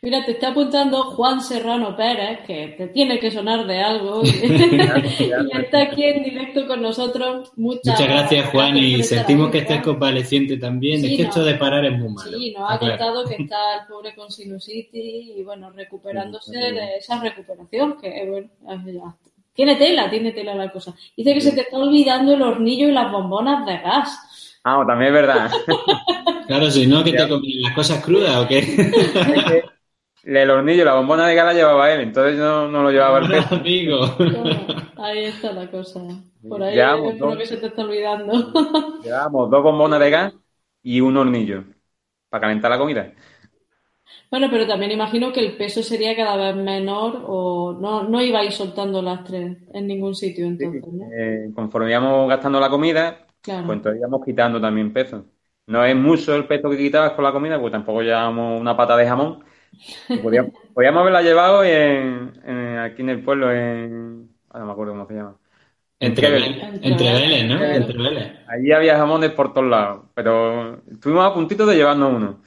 Mira, 0.01 0.25
te 0.25 0.31
está 0.31 0.49
apuntando 0.49 1.03
Juan 1.11 1.41
Serrano 1.41 1.95
Pérez, 1.95 2.39
que 2.45 2.69
te 2.77 2.87
tiene 2.87 3.19
que 3.19 3.31
sonar 3.31 3.65
de 3.67 3.81
algo. 3.81 4.21
y 4.25 5.57
está 5.57 5.81
aquí 5.83 6.03
en 6.03 6.23
directo 6.23 6.67
con 6.67 6.81
nosotros. 6.81 7.51
Muchas, 7.55 7.99
Muchas 7.99 8.07
gracias, 8.07 8.49
Juan, 8.49 8.77
y 8.77 9.03
sentimos 9.03 9.51
que 9.51 9.59
estés 9.59 9.81
convaleciente 9.81 10.57
también. 10.57 11.03
es 11.05 11.17
que 11.17 11.23
esto 11.23 11.43
de 11.43 11.55
parar 11.55 11.85
es 11.85 11.97
muy 11.97 12.09
malo. 12.09 12.37
Sí, 12.37 12.53
nos 12.57 12.71
ha 12.71 12.79
contado 12.79 13.25
que 13.25 13.35
está 13.43 13.81
el 13.81 13.87
pobre 13.87 14.15
con 14.15 14.31
sinusitis 14.31 15.37
y, 15.37 15.43
bueno, 15.43 15.69
recuperándose 15.71 16.57
de 16.57 16.97
esa 16.97 17.21
recuperación, 17.21 17.97
que, 17.99 18.27
bueno, 18.29 18.49
ya 18.85 19.15
tiene 19.53 19.75
tela, 19.75 20.09
tiene 20.09 20.31
tela 20.31 20.55
la 20.55 20.71
cosa. 20.71 20.95
Dice 21.15 21.33
que 21.33 21.41
se 21.41 21.51
te 21.51 21.61
está 21.61 21.77
olvidando 21.77 22.33
el 22.33 22.41
hornillo 22.41 22.87
y 22.87 22.91
las 22.91 23.11
bombonas 23.11 23.65
de 23.65 23.77
gas. 23.77 24.17
Ah, 24.63 24.83
también 24.87 25.13
es 25.13 25.21
verdad. 25.21 25.51
claro, 26.47 26.69
si 26.69 26.87
no, 26.87 27.03
que 27.03 27.13
te 27.13 27.27
comen 27.27 27.61
las 27.61 27.73
cosas 27.73 28.03
crudas 28.03 28.35
o 28.37 28.47
qué. 28.47 29.63
El 30.23 30.51
hornillo, 30.51 30.85
la 30.85 30.93
bombona 30.93 31.25
de 31.27 31.33
gala 31.33 31.53
llevaba 31.53 31.91
él, 31.91 32.01
entonces 32.01 32.37
yo 32.37 32.67
no, 32.67 32.83
lo 32.83 32.91
llevaba 32.91 33.19
el 33.19 33.43
amigo. 33.49 34.05
ahí 34.97 35.25
está 35.25 35.51
la 35.51 35.69
cosa. 35.69 35.99
Por 36.47 36.61
ahí 36.61 36.77
es 36.79 37.19
lo 37.19 37.37
que 37.37 37.45
se 37.45 37.57
te 37.57 37.67
está 37.67 37.81
olvidando. 37.81 38.31
Llevamos 39.03 39.49
dos 39.49 39.63
bombonas 39.63 39.99
de 39.99 40.09
gas 40.11 40.33
y 40.83 41.01
un 41.01 41.17
hornillo 41.17 41.63
para 42.29 42.41
calentar 42.41 42.69
la 42.69 42.77
comida. 42.77 43.11
Bueno, 44.29 44.47
pero 44.49 44.67
también 44.67 44.91
imagino 44.91 45.33
que 45.33 45.39
el 45.39 45.57
peso 45.57 45.81
sería 45.83 46.15
cada 46.15 46.37
vez 46.37 46.55
menor 46.55 47.23
o 47.25 47.73
no, 47.73 48.03
no 48.03 48.21
ibais 48.21 48.55
soltando 48.55 49.01
las 49.01 49.23
tres 49.23 49.57
en 49.73 49.87
ningún 49.87 50.15
sitio 50.15 50.45
entonces, 50.45 50.83
¿no? 50.87 51.05
Eh, 51.11 51.51
conforme 51.53 51.89
íbamos 51.89 52.29
gastando 52.29 52.59
la 52.59 52.69
comida, 52.69 53.27
claro. 53.41 53.65
pues 53.65 53.77
entonces 53.77 53.99
íbamos 53.99 54.25
quitando 54.25 54.61
también 54.61 54.93
peso. 54.93 55.25
No 55.67 55.85
es 55.85 55.95
mucho 55.95 56.35
el 56.35 56.47
peso 56.47 56.69
que 56.69 56.77
quitabas 56.77 57.13
con 57.13 57.23
la 57.23 57.31
comida, 57.31 57.59
pues 57.59 57.71
tampoco 57.71 58.01
llevábamos 58.01 58.59
una 58.59 58.75
pata 58.75 58.97
de 58.97 59.07
jamón, 59.07 59.43
Podríamos, 60.21 60.51
podríamos, 60.73 61.01
haberla 61.01 61.21
llevado 61.21 61.63
en, 61.63 62.33
en, 62.45 62.77
aquí 62.79 63.01
en 63.01 63.09
el 63.09 63.23
pueblo, 63.23 63.51
en. 63.51 64.29
Ah, 64.49 64.59
no 64.59 64.65
me 64.65 64.71
acuerdo 64.73 64.93
cómo 64.93 65.07
se 65.07 65.13
llama. 65.13 65.37
Entre, 65.99 66.27
entre 66.81 67.13
Vélez, 67.13 67.45
¿no? 67.47 67.63
Entre 67.63 67.97
Vélez. 67.97 68.33
Allí 68.47 68.71
había 68.71 68.97
jamones 68.97 69.31
por 69.31 69.53
todos 69.53 69.67
lados, 69.69 70.05
pero 70.15 70.81
estuvimos 70.91 71.25
a 71.25 71.33
puntito 71.33 71.65
de 71.65 71.75
llevarnos 71.75 72.13
uno. 72.13 72.41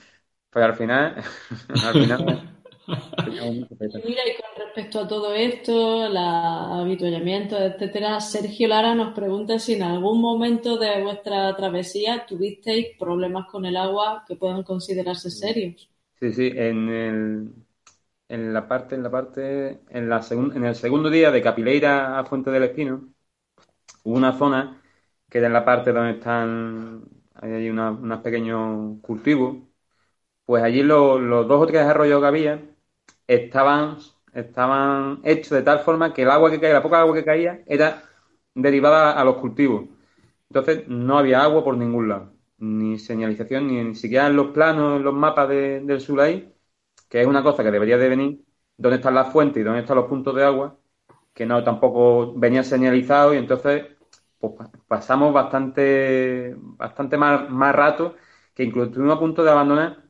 Pues 0.51 0.65
al 0.65 0.75
final. 0.75 1.17
al 1.69 1.93
final 1.93 2.54
Mira, 2.87 4.23
y 4.29 4.37
con 4.37 4.65
respecto 4.67 5.01
a 5.01 5.09
todo 5.09 5.35
esto, 5.35 6.09
la 6.09 6.81
habituallamiento, 6.81 7.57
etcétera, 7.59 8.21
Sergio 8.21 8.69
Lara 8.69 8.95
nos 8.95 9.15
pregunta 9.15 9.59
si 9.59 9.75
en 9.75 9.83
algún 9.83 10.21
momento 10.21 10.77
de 10.77 11.03
vuestra 11.03 11.55
travesía 11.57 12.27
tuvisteis 12.27 12.89
problemas 12.99 13.47
con 13.51 13.65
el 13.65 13.77
agua 13.77 14.25
que 14.27 14.37
puedan 14.37 14.63
considerarse 14.63 15.31
serios. 15.31 15.89
Sí, 16.21 16.33
sí, 16.33 16.53
en, 16.55 16.89
el, 16.89 17.53
en 18.29 18.53
la 18.53 18.69
parte, 18.69 18.95
en 18.95 19.03
la 19.03 19.11
parte, 19.11 19.81
en, 19.89 20.09
la 20.09 20.25
en 20.31 20.65
el 20.65 20.75
segundo 20.75 21.11
día 21.11 21.31
de 21.31 21.43
Capileira 21.43 22.19
a 22.19 22.25
Fuente 22.25 22.51
del 22.51 22.65
Espino, 22.65 23.09
hubo 24.05 24.17
una 24.17 24.37
zona 24.37 24.81
que 25.31 25.39
era 25.39 25.47
en 25.49 25.53
la 25.53 25.65
parte 25.65 25.93
donde 25.93 26.13
están, 26.13 27.05
hay 27.35 27.69
unos 27.69 28.21
pequeños 28.21 29.01
cultivos, 29.03 29.57
pues 30.45 30.63
allí 30.63 30.83
los, 30.83 31.21
dos 31.49 31.63
o 31.63 31.67
tres 31.67 31.83
arroyos 31.83 32.21
que 32.21 32.27
había 32.27 32.74
estaban, 33.27 33.99
estaban 34.33 35.21
hechos 35.25 35.51
de 35.51 35.63
tal 35.63 35.81
forma 35.81 36.13
que 36.15 36.23
el 36.23 36.31
agua 36.31 36.51
que 36.51 36.61
caía, 36.61 36.75
la 36.75 36.83
poca 36.83 37.01
agua 37.01 37.15
que 37.15 37.25
caía, 37.25 37.63
era 37.67 38.03
derivada 38.55 39.13
a 39.13 39.25
los 39.25 39.37
cultivos. 39.37 39.89
Entonces 40.49 40.89
no 40.89 41.19
había 41.19 41.43
agua 41.43 41.65
por 41.65 41.77
ningún 41.77 42.09
lado 42.09 42.35
ni 42.59 42.99
señalización, 42.99 43.67
ni, 43.69 43.83
ni 43.85 43.95
siquiera 43.95 44.27
en 44.29 44.37
los 44.37 44.49
planos, 44.49 44.97
en 44.99 45.05
los 45.05 45.15
mapas 45.15 45.49
de, 45.49 45.81
del 45.81 46.01
Sulay, 46.01 46.55
que 47.09 47.21
es 47.21 47.27
una 47.27 47.43
cosa 47.43 47.63
que 47.63 47.71
debería 47.71 47.99
de 47.99 48.09
venir, 48.09 48.45
dónde 48.77 48.97
están 48.97 49.15
las 49.15 49.33
fuentes 49.33 49.61
y 49.61 49.65
dónde 49.65 49.81
están 49.81 49.97
los 49.97 50.07
puntos 50.07 50.35
de 50.35 50.45
agua, 50.45 50.79
que 51.35 51.47
no 51.47 51.63
tampoco 51.65 52.35
venía 52.35 52.63
señalizado 52.65 53.35
y 53.35 53.39
entonces 53.39 53.87
pues, 54.39 54.55
pasamos 54.89 55.33
bastante, 55.33 56.55
bastante 56.59 57.17
más, 57.17 57.51
más 57.51 57.75
rato 57.75 58.17
que 58.55 58.65
incluso 58.65 58.89
estuvimos 58.89 59.17
a 59.17 59.21
punto 59.21 59.45
de 59.45 59.51
abandonar 59.51 60.04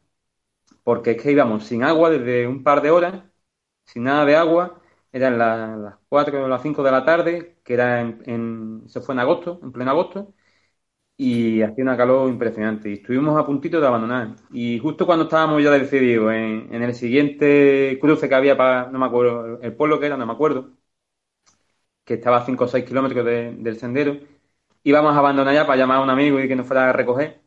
porque 0.85 1.13
es 1.13 1.23
que 1.23 1.33
íbamos 1.33 1.65
sin 1.67 1.85
agua 1.85 2.11
desde 2.11 2.47
un 2.49 2.63
par 2.65 2.83
de 2.83 2.91
horas, 2.93 3.25
sin 3.87 4.05
nada 4.05 4.25
de 4.27 4.37
agua, 4.37 4.81
eran 5.13 5.39
las 5.39 5.97
4 6.09 6.45
o 6.45 6.49
las 6.49 6.63
5 6.63 6.83
de 6.83 6.91
la 6.93 7.05
tarde, 7.05 7.59
que 7.65 7.75
era 7.75 8.01
en, 8.01 8.85
se 8.89 9.01
fue 9.01 9.15
en 9.15 9.21
agosto, 9.21 9.61
en 9.63 9.73
pleno 9.73 9.91
agosto, 9.93 10.35
y 11.17 11.63
hacía 11.63 11.85
una 11.85 11.97
calor 11.97 12.29
impresionante. 12.29 12.91
Y 12.91 12.95
estuvimos 12.95 13.39
a 13.39 13.47
puntito 13.47 13.81
de 13.81 13.87
abandonar. 13.87 14.37
Y 14.53 14.79
justo 14.81 15.07
cuando 15.07 15.25
estábamos 15.25 15.63
ya 15.63 15.71
decididos 15.71 16.33
en, 16.33 16.83
el 16.83 16.95
siguiente 16.95 17.99
cruce 18.01 18.29
que 18.29 18.35
había 18.35 18.57
para, 18.57 18.91
no 18.91 18.99
me 18.99 19.07
acuerdo, 19.07 19.61
el 19.63 19.75
pueblo 19.77 20.01
que 20.01 20.07
era, 20.07 20.17
no 20.17 20.27
me 20.27 20.33
acuerdo, 20.33 20.73
que 22.05 22.15
estaba 22.15 22.39
a 22.39 22.45
5 22.47 22.65
o 22.65 22.69
6 22.69 22.85
kilómetros 22.85 23.25
del 23.25 23.77
sendero, 23.79 24.19
íbamos 24.85 25.15
a 25.15 25.19
abandonar 25.19 25.55
ya 25.55 25.67
para 25.67 25.79
llamar 25.79 25.99
a 25.99 26.03
un 26.03 26.11
amigo 26.11 26.41
y 26.41 26.49
que 26.49 26.57
nos 26.57 26.67
fuera 26.67 26.91
a 26.91 26.93
recoger, 26.93 27.43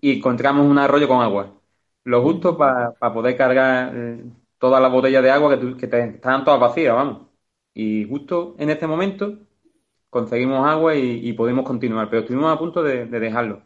y 0.00 0.18
encontramos 0.18 0.66
un 0.66 0.78
arroyo 0.78 1.08
con 1.08 1.22
agua. 1.22 1.59
Lo 2.04 2.22
justo 2.22 2.56
para 2.56 2.94
poder 3.12 3.36
cargar 3.36 3.92
eh, 3.94 4.24
todas 4.58 4.80
las 4.80 4.92
botellas 4.92 5.22
de 5.22 5.30
agua 5.30 5.58
que, 5.58 5.76
que 5.76 5.86
estaban 5.86 6.44
todas 6.44 6.60
vacías, 6.60 6.94
vamos. 6.94 7.28
Y 7.74 8.06
justo 8.08 8.56
en 8.58 8.70
este 8.70 8.86
momento 8.86 9.38
conseguimos 10.10 10.66
agua 10.66 10.96
y, 10.96 11.32
pudimos 11.32 11.64
continuar, 11.64 12.10
pero 12.10 12.22
estuvimos 12.22 12.52
a 12.52 12.58
punto 12.58 12.82
de, 12.82 13.06
dejarlo. 13.06 13.62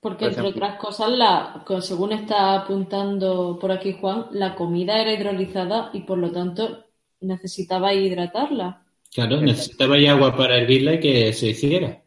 Porque, 0.00 0.24
entre 0.24 0.48
otras 0.48 0.76
cosas, 0.78 1.10
la, 1.10 1.64
según 1.80 2.12
está 2.12 2.56
apuntando 2.56 3.58
por 3.60 3.70
aquí 3.70 3.96
Juan, 4.00 4.26
la 4.32 4.56
comida 4.56 5.00
era 5.00 5.12
hidrolizada 5.12 5.90
y 5.92 6.00
por 6.00 6.18
lo 6.18 6.32
tanto 6.32 6.86
necesitaba 7.20 7.94
hidratarla. 7.94 8.82
Claro, 9.14 9.40
necesitaba 9.40 9.96
agua 9.96 10.34
para 10.34 10.56
hervirla 10.56 10.94
y 10.94 11.00
que 11.00 11.32
se 11.32 11.50
hiciera. 11.50 12.02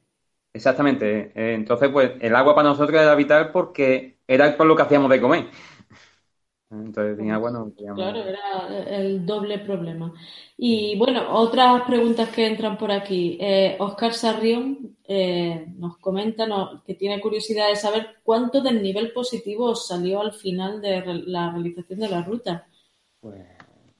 Exactamente. 0.51 1.31
Eh, 1.35 1.53
entonces, 1.53 1.89
pues 1.89 2.13
el 2.19 2.35
agua 2.35 2.55
para 2.55 2.69
nosotros 2.69 2.99
era 2.99 3.15
vital 3.15 3.51
porque 3.51 4.14
era 4.27 4.55
por 4.57 4.67
lo 4.67 4.75
que 4.75 4.83
hacíamos 4.83 5.09
de 5.09 5.21
comer. 5.21 5.45
Entonces, 6.69 7.17
sin 7.17 7.31
agua 7.31 7.51
no 7.51 7.71
Claro, 7.93 8.23
era 8.23 8.97
el 8.97 9.25
doble 9.25 9.59
problema. 9.59 10.11
Y 10.57 10.97
bueno, 10.97 11.31
otras 11.31 11.83
preguntas 11.83 12.29
que 12.29 12.47
entran 12.47 12.77
por 12.77 12.91
aquí. 12.91 13.37
Eh, 13.39 13.77
Oscar 13.79 14.13
Sarrión 14.13 14.97
eh, 15.07 15.67
nos 15.77 15.97
comenta 15.97 16.47
que 16.85 16.95
tiene 16.95 17.21
curiosidad 17.21 17.69
de 17.69 17.75
saber 17.75 18.17
cuánto 18.23 18.61
del 18.61 18.81
nivel 18.81 19.13
positivo 19.13 19.71
os 19.71 19.87
salió 19.87 20.21
al 20.21 20.33
final 20.33 20.81
de 20.81 21.03
la 21.27 21.51
realización 21.51 21.99
de 21.99 22.09
la 22.09 22.23
ruta. 22.23 22.67
Pues, 23.21 23.45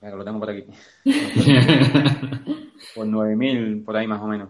lo 0.02 0.26
tengo 0.26 0.40
por 0.40 0.50
aquí. 0.50 0.64
pues 2.96 3.08
9.000 3.08 3.84
por 3.84 3.96
ahí 3.96 4.08
más 4.08 4.22
o 4.22 4.28
menos. 4.28 4.50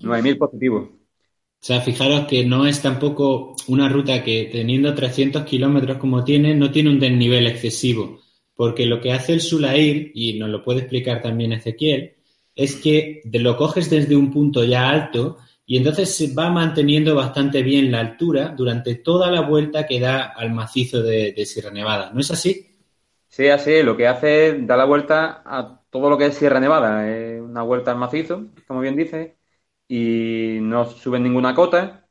9.000 0.00 0.38
positivos. 0.38 0.97
O 1.60 1.64
sea, 1.68 1.80
fijaros 1.80 2.26
que 2.26 2.44
no 2.44 2.66
es 2.66 2.80
tampoco 2.80 3.56
una 3.66 3.88
ruta 3.88 4.22
que 4.22 4.48
teniendo 4.50 4.94
300 4.94 5.44
kilómetros 5.44 5.98
como 5.98 6.22
tiene, 6.22 6.54
no 6.54 6.70
tiene 6.70 6.90
un 6.90 7.00
desnivel 7.00 7.48
excesivo, 7.48 8.20
porque 8.54 8.86
lo 8.86 9.00
que 9.00 9.12
hace 9.12 9.32
el 9.32 9.40
Sulair, 9.40 10.12
y 10.14 10.38
nos 10.38 10.50
lo 10.50 10.62
puede 10.62 10.80
explicar 10.80 11.20
también 11.20 11.52
Ezequiel, 11.52 12.14
es 12.54 12.76
que 12.76 13.22
lo 13.32 13.56
coges 13.56 13.90
desde 13.90 14.16
un 14.16 14.32
punto 14.32 14.64
ya 14.64 14.88
alto 14.88 15.38
y 15.64 15.76
entonces 15.76 16.14
se 16.14 16.34
va 16.34 16.50
manteniendo 16.50 17.14
bastante 17.14 17.62
bien 17.62 17.92
la 17.92 18.00
altura 18.00 18.54
durante 18.56 18.94
toda 18.94 19.30
la 19.30 19.42
vuelta 19.42 19.86
que 19.86 20.00
da 20.00 20.32
al 20.34 20.52
macizo 20.52 21.02
de, 21.02 21.34
Sierra 21.44 21.70
Nevada. 21.70 22.10
¿No 22.12 22.20
es 22.20 22.30
así? 22.30 22.74
Sí, 23.28 23.48
así 23.48 23.82
Lo 23.82 23.96
que 23.96 24.08
hace 24.08 24.48
es 24.48 24.66
dar 24.66 24.78
la 24.78 24.86
vuelta 24.86 25.42
a 25.44 25.82
todo 25.90 26.08
lo 26.08 26.18
que 26.18 26.26
es 26.26 26.34
Sierra 26.34 26.58
Nevada. 26.58 27.08
Es 27.08 27.40
una 27.40 27.62
vuelta 27.62 27.92
al 27.92 27.98
macizo, 27.98 28.46
como 28.66 28.80
bien 28.80 28.96
dice, 28.96 29.36
y 29.88 30.58
no 30.60 30.84
suben 30.84 31.22
ninguna 31.22 31.54
cota, 31.54 32.06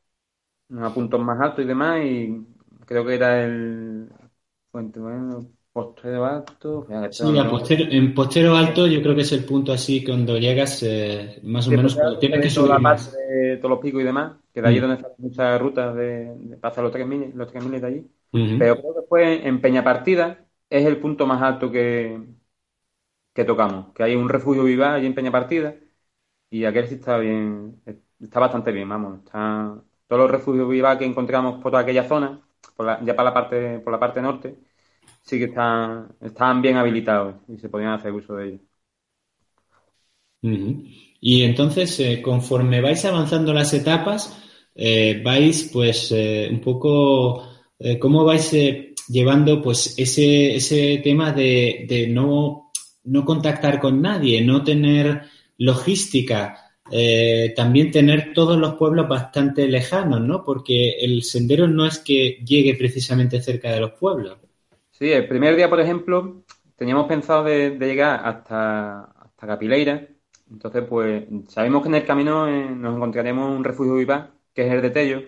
a 0.77 0.93
puntos 0.93 1.21
más 1.21 1.39
altos 1.39 1.63
y 1.63 1.67
demás, 1.67 2.03
y 2.03 2.45
creo 2.85 3.05
que 3.05 3.15
era 3.15 3.43
el 3.43 4.09
Puente 4.71 4.99
bueno, 4.99 5.47
Postero 5.71 6.25
Alto. 6.25 6.87
Sí, 7.11 7.23
en 7.91 8.13
Postero 8.13 8.55
Alto 8.55 8.87
yo 8.87 9.01
creo 9.01 9.15
que 9.15 9.21
es 9.21 9.31
el 9.31 9.45
punto 9.45 9.71
así 9.71 10.03
cuando 10.03 10.37
llegas, 10.37 10.81
eh, 10.83 11.39
más 11.43 11.67
o 11.67 11.71
menos, 11.71 11.95
cuando 11.95 12.17
tienes 12.17 12.41
que 12.41 12.49
subir. 12.49 12.71
La 12.71 12.79
más. 12.79 13.13
de 13.13 13.57
todos 13.57 13.69
los 13.69 13.79
picos 13.79 14.01
y 14.01 14.05
demás, 14.05 14.37
que 14.51 14.61
de 14.61 14.67
allí 14.67 14.79
mm. 14.79 14.81
donde 14.81 14.95
están 14.95 15.11
muchas 15.19 15.61
rutas 15.61 15.95
de, 15.95 16.35
de 16.35 16.57
pasar 16.57 16.83
los 16.83 16.91
3.000 16.91 17.31
los 17.35 17.47
3000 17.47 17.81
de 17.81 17.87
allí. 17.87 18.07
Pero 18.31 18.81
creo 18.81 18.93
que 18.95 19.07
fue 19.07 19.47
en 19.47 19.61
Peñapartida, 19.61 20.45
es 20.69 20.85
el 20.85 20.97
punto 20.97 21.25
más 21.25 21.41
alto 21.41 21.71
que, 21.71 22.19
que 23.33 23.45
tocamos, 23.45 23.93
que 23.93 24.03
hay 24.03 24.15
un 24.15 24.29
refugio 24.29 24.63
viva 24.63 24.93
allí 24.95 25.05
en 25.05 25.15
Peñapartida 25.15 25.75
y 26.49 26.65
aquel 26.65 26.87
sí 26.87 26.95
está 26.95 27.17
bien, 27.17 27.81
está 28.19 28.39
bastante 28.39 28.71
bien, 28.71 28.89
vamos. 28.89 29.23
Todos 29.31 30.21
los 30.21 30.31
refugios 30.31 30.69
viva 30.69 30.97
que 30.97 31.05
encontramos 31.05 31.61
por 31.61 31.71
toda 31.71 31.83
aquella 31.83 32.07
zona, 32.07 32.41
ya 33.03 33.15
para 33.15 33.29
la 33.29 33.33
parte, 33.33 33.79
por 33.79 33.93
la 33.93 33.99
parte 33.99 34.21
norte, 34.21 34.59
sí 35.21 35.37
que 35.39 35.45
están, 35.45 36.15
estaban 36.21 36.61
bien 36.61 36.77
habilitados 36.77 37.35
y 37.49 37.57
se 37.57 37.69
podían 37.69 37.93
hacer 37.93 38.11
uso 38.13 38.35
de 38.35 38.47
ellos. 38.47 38.61
Y 41.19 41.43
entonces, 41.43 41.99
eh, 41.99 42.21
conforme 42.21 42.81
vais 42.81 43.03
avanzando 43.05 43.53
las 43.53 43.73
etapas, 43.73 44.37
eh, 44.75 45.21
vais 45.23 45.69
pues 45.73 46.11
eh, 46.11 46.47
un 46.51 46.61
poco, 46.61 47.43
¿cómo 47.99 48.23
vais 48.25 48.51
llevando 49.07 49.61
pues 49.61 49.97
ese, 49.97 50.55
ese 50.55 50.99
tema 51.03 51.31
de, 51.31 51.85
de 51.87 52.07
no, 52.07 52.71
no 53.05 53.25
contactar 53.25 53.79
con 53.79 54.01
nadie, 54.01 54.41
no 54.41 54.63
tener 54.63 55.23
logística, 55.57 56.67
eh, 56.91 57.53
también 57.55 57.91
tener 57.91 58.33
todos 58.33 58.57
los 58.57 58.75
pueblos 58.75 59.07
bastante 59.07 59.67
lejanos, 59.67 60.21
¿no? 60.21 60.43
Porque 60.43 60.91
el 60.99 61.23
sendero 61.23 61.67
no 61.67 61.85
es 61.85 61.99
que 61.99 62.39
llegue 62.45 62.75
precisamente 62.75 63.41
cerca 63.41 63.71
de 63.71 63.81
los 63.81 63.91
pueblos. 63.91 64.37
Sí, 64.91 65.11
el 65.11 65.27
primer 65.27 65.55
día, 65.55 65.69
por 65.69 65.79
ejemplo, 65.79 66.43
teníamos 66.75 67.07
pensado 67.07 67.43
de, 67.43 67.77
llegar 67.77 68.21
hasta, 68.23 69.03
hasta 69.03 69.47
Capileira. 69.47 70.07
Entonces, 70.49 70.83
pues, 70.87 71.25
sabemos 71.49 71.81
que 71.81 71.89
en 71.89 71.95
el 71.95 72.05
camino 72.05 72.47
eh, 72.47 72.69
nos 72.69 72.95
encontraremos 72.95 73.55
un 73.55 73.63
refugio 73.63 73.95
viva, 73.95 74.31
que 74.53 74.65
es 74.65 74.73
el 74.73 74.81
de 74.81 74.89
Tello, 74.89 75.21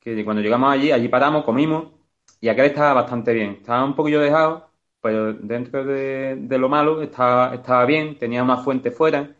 que 0.00 0.24
cuando 0.24 0.42
llegamos 0.42 0.72
allí, 0.72 0.90
allí 0.90 1.08
paramos, 1.08 1.44
comimos, 1.44 1.92
y 2.40 2.48
aquel 2.48 2.66
estaba 2.66 2.94
bastante 2.94 3.32
bien. 3.32 3.50
Estaba 3.60 3.84
un 3.84 3.94
poquillo 3.94 4.20
dejado, 4.20 4.67
pero 5.00 5.32
dentro 5.34 5.84
de, 5.84 6.36
lo 6.58 6.68
malo 6.68 7.02
estaba, 7.02 7.54
estaba 7.54 7.84
bien, 7.86 8.18
tenía 8.18 8.42
una 8.42 8.58
fuente 8.58 8.90
fuera, 8.90 9.36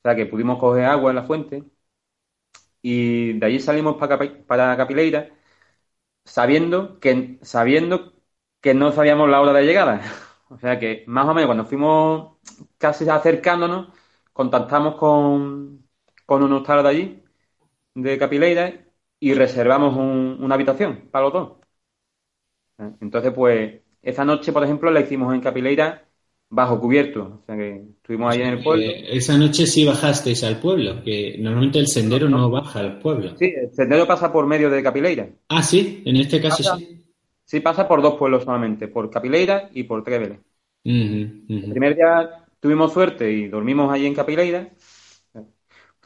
o 0.00 0.02
sea 0.02 0.16
que 0.16 0.26
pudimos 0.26 0.58
coger 0.58 0.84
agua 0.86 1.10
en 1.10 1.16
la 1.16 1.24
fuente. 1.24 1.64
Y 2.82 3.34
de 3.38 3.46
allí 3.46 3.60
salimos 3.60 3.96
para, 3.96 4.18
para 4.46 4.76
Capileira 4.76 5.30
sabiendo 6.24 7.00
que, 7.00 7.38
sabiendo 7.42 8.14
que 8.60 8.74
no 8.74 8.92
sabíamos 8.92 9.28
la 9.30 9.40
hora 9.40 9.52
de 9.52 9.64
llegada. 9.66 10.02
O 10.50 10.58
sea 10.58 10.78
que 10.78 11.04
más 11.08 11.26
o 11.26 11.34
menos 11.34 11.46
cuando 11.48 11.64
fuimos 11.66 12.38
casi 12.78 13.08
acercándonos, 13.08 13.88
contactamos 14.32 14.96
con, 14.96 15.88
con 16.26 16.42
un 16.42 16.52
hostal 16.54 16.82
de 16.84 16.88
allí, 16.90 17.24
de 17.94 18.18
Capileira, 18.18 18.86
y 19.20 19.34
reservamos 19.34 19.96
una 19.96 20.54
habitación 20.56 21.08
para 21.12 21.24
los 21.26 21.34
dos. 21.34 21.58
Entonces, 23.00 23.32
pues, 23.34 23.82
esa 24.08 24.24
noche, 24.24 24.52
por 24.52 24.64
ejemplo, 24.64 24.90
la 24.90 25.00
hicimos 25.00 25.34
en 25.34 25.40
Capileira 25.40 26.04
bajo 26.50 26.80
cubierto, 26.80 27.40
o 27.42 27.44
sea 27.44 27.56
que 27.56 27.82
estuvimos 27.96 28.32
ahí 28.32 28.40
en 28.40 28.48
el 28.48 28.62
pueblo. 28.62 28.84
esa 28.86 29.36
noche 29.36 29.66
sí 29.66 29.84
bajasteis 29.84 30.42
al 30.44 30.58
pueblo, 30.58 31.02
que 31.04 31.36
normalmente 31.38 31.78
el 31.78 31.88
sendero 31.88 32.28
no, 32.28 32.50
baja 32.50 32.80
al 32.80 32.98
pueblo. 32.98 33.36
Sí, 33.36 33.52
el 33.54 33.70
sendero 33.72 34.06
pasa 34.06 34.32
por 34.32 34.46
medio 34.46 34.70
de 34.70 34.82
Capileira. 34.82 35.28
Ah, 35.48 35.62
sí, 35.62 36.02
en 36.06 36.16
este 36.16 36.40
caso 36.40 36.76
sí. 36.76 37.04
Sí, 37.44 37.60
pasa 37.60 37.88
por 37.88 38.02
dos 38.02 38.16
pueblos 38.16 38.44
solamente, 38.44 38.88
por 38.88 39.10
Capileira 39.10 39.70
y 39.72 39.84
por 39.84 40.04
Trevele. 40.04 40.40
El 40.84 41.70
primer 41.70 41.96
día 41.96 42.44
tuvimos 42.60 42.92
suerte 42.92 43.30
y 43.30 43.48
dormimos 43.48 43.90
allí 43.92 44.06
en 44.06 44.14
Capileira. 44.14 44.68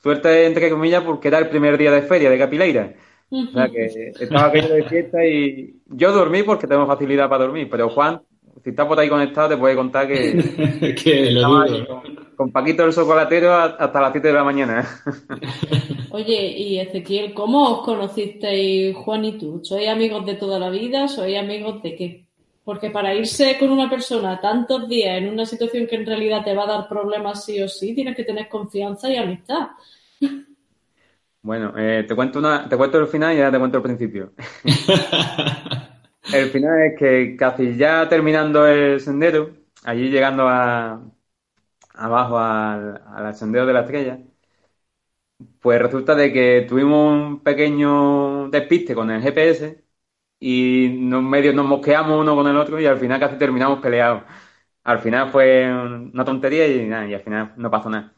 Suerte 0.00 0.46
entre 0.46 0.70
comillas 0.70 1.02
porque 1.04 1.28
era 1.28 1.38
el 1.38 1.48
primer 1.48 1.78
día 1.78 1.90
de 1.90 2.02
feria 2.02 2.30
de 2.30 2.38
Capileira. 2.38 2.94
O 3.32 3.52
sea 3.52 3.68
que 3.68 4.12
estaba 4.20 4.46
aquello 4.46 4.74
de 4.74 4.84
fiesta 4.84 5.24
y 5.26 5.74
yo 5.86 6.12
dormí 6.12 6.42
porque 6.42 6.66
tengo 6.66 6.86
facilidad 6.86 7.30
para 7.30 7.44
dormir, 7.44 7.66
pero 7.70 7.88
Juan, 7.88 8.20
si 8.62 8.70
está 8.70 8.86
por 8.86 9.00
ahí 9.00 9.08
conectado, 9.08 9.48
te 9.48 9.56
puede 9.56 9.74
contar 9.74 10.06
que, 10.06 10.94
que 11.02 11.30
lo 11.30 11.64
Con, 12.36 12.52
Paquito 12.52 12.84
el 12.84 12.92
Socolatero 12.92 13.54
hasta 13.54 14.00
las 14.00 14.12
7 14.12 14.28
de 14.28 14.34
la 14.34 14.44
mañana. 14.44 14.86
Oye, 16.10 16.58
y 16.58 16.78
Ezequiel, 16.78 17.32
¿cómo 17.32 17.70
os 17.70 17.84
conocisteis 17.86 18.94
Juan 18.96 19.24
y 19.24 19.38
tú? 19.38 19.60
¿Sois 19.64 19.88
amigos 19.88 20.26
de 20.26 20.34
toda 20.34 20.58
la 20.58 20.68
vida? 20.68 21.08
¿Sois 21.08 21.38
amigos 21.38 21.82
de 21.82 21.94
qué? 21.96 22.26
Porque 22.64 22.90
para 22.90 23.14
irse 23.14 23.56
con 23.58 23.70
una 23.70 23.88
persona 23.88 24.40
tantos 24.40 24.88
días 24.88 25.18
en 25.18 25.30
una 25.30 25.46
situación 25.46 25.86
que 25.86 25.96
en 25.96 26.06
realidad 26.06 26.44
te 26.44 26.54
va 26.54 26.64
a 26.64 26.66
dar 26.66 26.88
problemas 26.88 27.44
sí 27.44 27.60
o 27.62 27.66
sí, 27.66 27.94
tienes 27.94 28.14
que 28.14 28.24
tener 28.24 28.48
confianza 28.48 29.10
y 29.10 29.16
amistad. 29.16 29.68
Bueno, 31.42 31.72
eh, 31.76 32.04
te 32.06 32.14
cuento 32.14 32.38
una, 32.38 32.68
te 32.68 32.76
cuento 32.76 32.98
el 32.98 33.08
final 33.08 33.34
y 33.34 33.38
ya 33.38 33.50
te 33.50 33.58
cuento 33.58 33.78
el 33.78 33.82
principio. 33.82 34.32
el 36.30 36.50
final 36.50 36.80
es 36.82 36.98
que 36.98 37.36
casi 37.36 37.76
ya 37.76 38.08
terminando 38.08 38.66
el 38.66 39.00
sendero, 39.00 39.50
allí 39.84 40.08
llegando 40.10 40.48
a 40.48 41.02
abajo 41.94 42.38
al, 42.38 43.02
al 43.06 43.34
sendero 43.36 43.66
de 43.66 43.72
la 43.74 43.80
estrella, 43.82 44.20
pues 45.60 45.80
resulta 45.80 46.14
de 46.14 46.32
que 46.32 46.66
tuvimos 46.68 47.12
un 47.12 47.40
pequeño 47.42 48.48
despiste 48.50 48.94
con 48.94 49.10
el 49.10 49.22
GPS 49.22 49.84
y 50.40 50.88
nos 51.00 51.22
medio 51.22 51.52
nos 51.52 51.66
mosqueamos 51.66 52.20
uno 52.20 52.34
con 52.36 52.46
el 52.48 52.56
otro 52.56 52.80
y 52.80 52.86
al 52.86 52.98
final 52.98 53.20
casi 53.20 53.36
terminamos 53.38 53.80
peleados. 53.80 54.24
al 54.84 55.00
final 55.00 55.30
fue 55.32 55.66
una 55.72 56.24
tontería 56.24 56.66
y, 56.68 56.86
nada, 56.88 57.06
y 57.08 57.14
al 57.14 57.22
final 57.22 57.54
no 57.56 57.70
pasó 57.70 57.90
nada. 57.90 58.14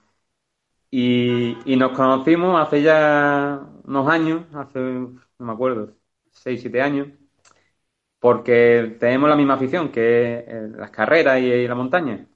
Y, 0.96 1.76
nos 1.76 1.90
conocimos 1.92 2.60
hace 2.60 2.80
ya 2.82 3.60
unos 3.84 4.08
años, 4.08 4.44
hace, 4.54 4.78
no 4.78 5.18
me 5.38 5.52
acuerdo, 5.52 5.96
6, 6.30 6.60
7 6.60 6.80
años, 6.82 7.08
porque 8.18 8.96
tenemos 9.00 9.28
la 9.28 9.36
misma 9.36 9.54
afición, 9.54 9.90
que 9.90 10.38
es 10.46 10.70
las 10.72 10.90
carreras 10.90 11.40
y, 11.40 11.66
la 11.68 11.74
montaña. 11.74 12.26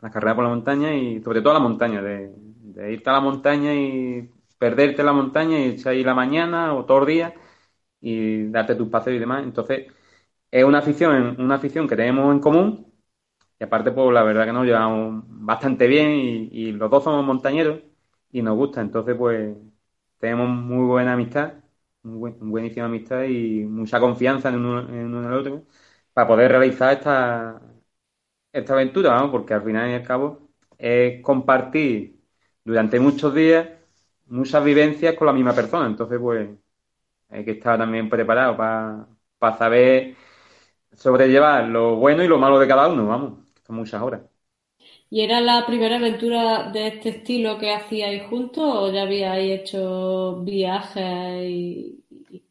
Las 0.00 0.12
carreras 0.12 0.36
por 0.36 0.44
la 0.44 0.50
montaña 0.50 0.94
y 0.94 1.22
sobre 1.22 1.42
todo 1.42 1.54
la 1.54 1.60
montaña, 1.60 2.02
de, 2.02 2.32
irte 2.92 3.10
a 3.10 3.14
la 3.14 3.20
montaña 3.20 3.74
y 3.74 4.30
perderte 4.58 5.02
la 5.02 5.12
montaña 5.12 5.58
y 5.58 5.64
irte 5.74 5.88
ahí 5.90 6.04
la 6.04 6.14
mañana 6.14 6.74
o 6.74 6.84
todo 6.86 7.00
el 7.00 7.06
día 7.06 7.34
y 8.00 8.48
darte 8.50 8.74
tus 8.76 8.88
paseos 8.88 9.16
y 9.16 9.20
demás. 9.20 9.44
Entonces, 9.44 9.92
es 10.50 10.64
una 10.64 10.78
afición, 10.78 11.36
una 11.40 11.56
afición 11.56 11.88
que 11.88 11.96
tenemos 11.96 12.32
en 12.34 12.40
común 12.40 12.91
y 13.62 13.64
aparte, 13.64 13.92
pues 13.92 14.12
la 14.12 14.24
verdad 14.24 14.44
que 14.46 14.52
nos 14.52 14.66
llevamos 14.66 15.22
bastante 15.28 15.86
bien 15.86 16.10
y, 16.50 16.72
los 16.72 16.90
dos 16.90 17.04
somos 17.04 17.24
montañeros 17.24 17.80
y 18.32 18.42
nos 18.42 18.56
gusta. 18.56 18.80
Entonces, 18.80 19.16
pues 19.16 19.56
tenemos 20.18 20.48
muy 20.48 20.84
buena 20.86 21.12
amistad, 21.12 21.54
muy 22.02 22.32
buenísima 22.40 22.86
amistad 22.86 23.22
y 23.24 23.64
mucha 23.64 24.00
confianza 24.00 24.48
en 24.48 24.56
uno, 24.56 24.80
en 24.88 25.14
uno 25.14 25.28
el 25.28 25.34
otro 25.34 25.66
para 26.12 26.26
poder 26.28 26.50
realizar 26.50 26.94
esta, 26.94 27.62
esta 28.52 28.74
aventura, 28.74 29.18
¿no? 29.20 29.30
porque 29.30 29.54
al 29.54 29.62
final 29.64 29.90
y 29.90 29.94
al 29.94 30.02
cabo 30.04 30.50
es 30.78 31.22
compartir 31.22 32.20
durante 32.64 33.00
muchos 33.00 33.34
días 33.34 33.68
muchas 34.26 34.64
vivencias 34.64 35.14
con 35.16 35.26
la 35.28 35.32
misma 35.34 35.54
persona. 35.54 35.86
Entonces, 35.86 36.18
pues 36.20 36.50
hay 37.30 37.44
que 37.44 37.52
estar 37.52 37.78
también 37.78 38.10
preparado 38.10 38.56
para, 38.56 39.08
para 39.38 39.58
saber 39.58 40.16
sobrellevar 40.94 41.68
lo 41.68 41.96
bueno 41.96 42.24
y 42.24 42.28
lo 42.28 42.38
malo 42.38 42.58
de 42.58 42.68
cada 42.68 42.88
uno, 42.88 43.06
vamos 43.08 43.41
muchas 43.72 44.02
horas. 44.02 44.22
¿Y 45.10 45.20
era 45.22 45.40
la 45.40 45.64
primera 45.66 45.96
aventura 45.96 46.70
de 46.72 46.88
este 46.88 47.10
estilo 47.10 47.58
que 47.58 47.72
hacíais 47.72 48.24
juntos 48.28 48.64
o 48.64 48.92
ya 48.92 49.02
habíais 49.02 49.60
hecho 49.60 50.36
viajes 50.42 51.04
y... 51.48 51.98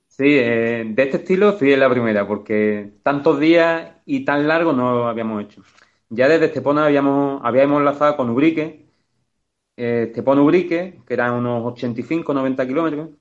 Sí, 0.07 0.23
eh, 0.27 0.83
de 0.87 1.03
este 1.03 1.17
estilo 1.17 1.57
sí 1.57 1.71
es 1.71 1.79
la 1.79 1.89
primera, 1.89 2.27
porque 2.27 2.93
tantos 3.01 3.39
días 3.39 3.95
y 4.05 4.25
tan 4.25 4.47
largos 4.47 4.75
no 4.75 4.93
lo 4.93 5.07
habíamos 5.07 5.41
hecho. 5.43 5.63
Ya 6.09 6.27
desde 6.27 6.47
Estepona 6.47 6.85
habíamos, 6.85 7.41
habíamos 7.43 7.79
enlazado 7.79 8.17
con 8.17 8.29
Ubrique, 8.29 8.87
eh, 9.77 10.05
Estepona 10.09 10.41
Ubrique, 10.43 11.01
que 11.07 11.13
eran 11.15 11.33
unos 11.35 11.65
85-90 11.65 12.67
kilómetros, 12.67 13.11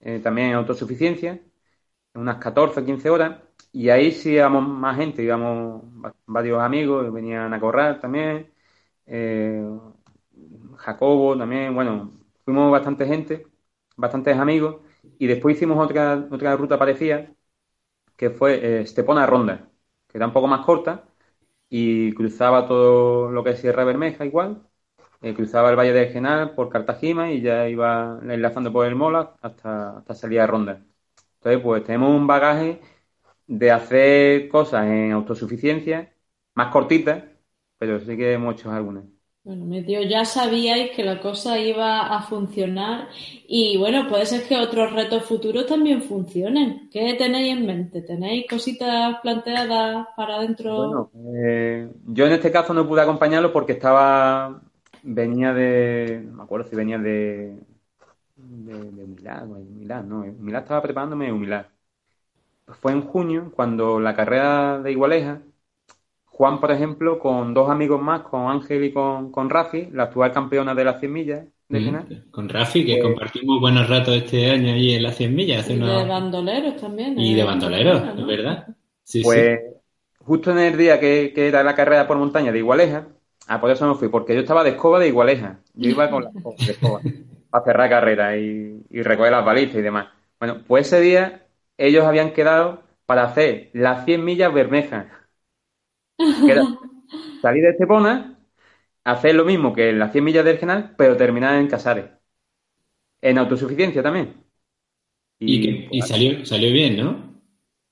eh, 0.00 0.20
también 0.20 0.48
en 0.50 0.54
autosuficiencia, 0.56 1.40
unas 2.14 2.38
14 2.38 2.84
15 2.84 3.10
horas, 3.10 3.40
y 3.78 3.90
ahí 3.90 4.10
sí 4.12 4.32
íbamos 4.32 4.66
más 4.68 4.96
gente, 4.96 5.22
íbamos 5.22 5.82
varios 6.26 6.60
amigos, 6.60 7.12
venían 7.12 7.54
a 7.54 7.60
correr 7.60 8.00
también, 8.00 8.52
eh, 9.06 9.62
Jacobo 10.76 11.36
también, 11.38 11.74
bueno, 11.74 12.12
fuimos 12.44 12.70
bastante 12.72 13.06
gente, 13.06 13.46
bastantes 13.96 14.36
amigos, 14.36 14.76
y 15.18 15.26
después 15.28 15.56
hicimos 15.56 15.78
otra, 15.84 16.26
otra 16.30 16.56
ruta 16.56 16.78
parecida, 16.78 17.32
que 18.16 18.30
fue 18.30 18.56
eh, 18.56 18.82
Estepona 18.82 19.26
Ronda, 19.26 19.70
que 20.08 20.18
era 20.18 20.26
un 20.26 20.32
poco 20.34 20.48
más 20.48 20.64
corta, 20.66 21.04
y 21.70 22.12
cruzaba 22.14 22.66
todo 22.68 23.30
lo 23.30 23.44
que 23.44 23.50
es 23.50 23.60
Sierra 23.60 23.84
Bermeja 23.84 24.26
igual, 24.26 24.62
eh, 25.22 25.34
cruzaba 25.34 25.70
el 25.70 25.76
Valle 25.78 25.92
de 25.92 26.08
Genal 26.10 26.54
por 26.54 26.68
Cartagena 26.70 27.32
y 27.32 27.42
ya 27.42 27.68
iba 27.68 28.20
enlazando 28.22 28.72
por 28.72 28.86
el 28.86 28.96
Mola 28.96 29.36
hasta, 29.42 29.98
hasta 29.98 30.14
salir 30.14 30.40
a 30.40 30.46
Ronda. 30.46 30.84
Entonces, 31.36 31.62
pues 31.62 31.84
tenemos 31.84 32.10
un 32.10 32.26
bagaje 32.26 32.80
de 33.48 33.70
hacer 33.72 34.48
cosas 34.48 34.86
en 34.86 35.12
autosuficiencia, 35.12 36.14
más 36.54 36.70
cortitas, 36.72 37.24
pero 37.78 37.98
sí 38.00 38.16
que 38.16 38.34
hemos 38.34 38.54
hecho 38.54 38.70
algunas. 38.70 39.04
Bueno, 39.42 39.64
medio 39.64 40.02
ya 40.02 40.26
sabíais 40.26 40.90
que 40.94 41.02
la 41.02 41.20
cosa 41.20 41.58
iba 41.58 42.14
a 42.14 42.20
funcionar 42.20 43.08
y 43.46 43.78
bueno, 43.78 44.06
puede 44.06 44.26
ser 44.26 44.46
que 44.46 44.58
otros 44.58 44.92
retos 44.92 45.24
futuros 45.24 45.64
también 45.64 46.02
funcionen. 46.02 46.90
¿Qué 46.90 47.14
tenéis 47.14 47.56
en 47.56 47.64
mente? 47.64 48.02
¿Tenéis 48.02 48.46
cositas 48.46 49.18
planteadas 49.22 50.06
para 50.14 50.40
dentro? 50.40 50.76
Bueno, 50.76 51.10
eh, 51.42 51.88
yo 52.08 52.26
en 52.26 52.32
este 52.32 52.52
caso 52.52 52.74
no 52.74 52.86
pude 52.86 53.00
acompañarlo 53.00 53.50
porque 53.50 53.72
estaba, 53.72 54.60
venía 55.02 55.54
de, 55.54 56.24
no 56.26 56.32
me 56.34 56.42
acuerdo 56.42 56.68
si 56.68 56.76
venía 56.76 56.98
de, 56.98 57.56
de, 58.36 58.74
de 58.74 59.06
Milán, 59.06 59.78
Milán, 59.78 60.08
no, 60.10 60.18
Milán 60.18 60.62
estaba 60.62 60.82
preparándome 60.82 61.32
un 61.32 61.40
Milán 61.40 61.66
fue 62.80 62.92
en 62.92 63.02
junio, 63.02 63.52
cuando 63.54 64.00
la 64.00 64.14
carrera 64.14 64.78
de 64.80 64.92
Igualeja, 64.92 65.40
Juan, 66.24 66.60
por 66.60 66.70
ejemplo, 66.70 67.18
con 67.18 67.52
dos 67.52 67.68
amigos 67.68 68.00
más, 68.00 68.22
con 68.22 68.48
Ángel 68.48 68.84
y 68.84 68.92
con, 68.92 69.32
con 69.32 69.50
Rafi, 69.50 69.88
la 69.92 70.04
actual 70.04 70.32
campeona 70.32 70.74
de 70.74 70.84
las 70.84 71.00
100 71.00 71.12
millas 71.12 71.44
de 71.68 71.80
mm, 71.80 72.30
Con 72.30 72.48
Rafi, 72.48 72.84
que 72.84 72.94
eh, 72.94 73.02
compartimos 73.02 73.60
buenos 73.60 73.88
ratos 73.88 74.14
este 74.14 74.50
año 74.50 74.72
ahí 74.72 74.94
en 74.94 75.02
las 75.02 75.16
100 75.16 75.34
millas. 75.34 75.68
y 75.68 75.76
de 75.76 76.04
bandoleros 76.04 76.76
también. 76.76 77.18
Y 77.18 77.34
de 77.34 77.40
¿eh? 77.40 77.44
bandoleros, 77.44 78.02
es 78.16 78.26
verdad. 78.26 78.66
pues 79.22 79.60
justo 80.24 80.50
en 80.52 80.58
el 80.58 80.76
día 80.78 81.00
que, 81.00 81.32
era 81.34 81.62
la 81.62 81.74
carrera 81.74 82.06
por 82.06 82.16
montaña 82.16 82.52
de 82.52 82.58
Igualeja, 82.58 83.08
ah, 83.48 83.60
por 83.60 83.70
eso 83.70 83.86
me 83.88 83.96
fui, 83.96 84.08
porque 84.08 84.34
yo 84.34 84.40
estaba 84.40 84.62
de 84.62 84.70
escoba 84.70 85.00
de 85.00 85.08
Igualeja. 85.08 85.60
Yo 85.74 85.90
iba 85.90 86.08
con 86.10 86.24
la 86.24 86.30
escoba, 86.60 87.00
a 87.52 87.60
cerrar 87.62 87.90
carrera 87.90 88.36
y, 88.36 88.82
y 88.90 89.02
recoger 89.02 89.32
las 89.32 89.44
balizas 89.44 89.76
y 89.76 89.82
demás. 89.82 90.06
Bueno, 90.38 90.58
pues 90.66 90.86
ese 90.86 91.00
día 91.00 91.47
ellos 91.78 92.04
habían 92.04 92.32
quedado 92.32 92.82
para 93.06 93.22
hacer 93.24 93.70
las 93.72 94.04
100 94.04 94.24
millas 94.24 94.52
Bermejas. 94.52 95.06
salir 97.40 97.62
de 97.62 97.70
Estepona, 97.70 98.38
hacer 99.04 99.34
lo 99.34 99.44
mismo 99.44 99.72
que 99.72 99.92
las 99.92 100.12
100 100.12 100.24
millas 100.24 100.44
del 100.44 100.58
Genal, 100.58 100.94
pero 100.98 101.16
terminar 101.16 101.54
en 101.54 101.68
Casares. 101.68 102.10
En 103.22 103.38
autosuficiencia 103.38 104.02
también. 104.02 104.34
Y, 105.40 106.02
salió, 106.02 106.44
salió 106.44 106.72
bien, 106.72 106.96
¿no? 106.96 107.40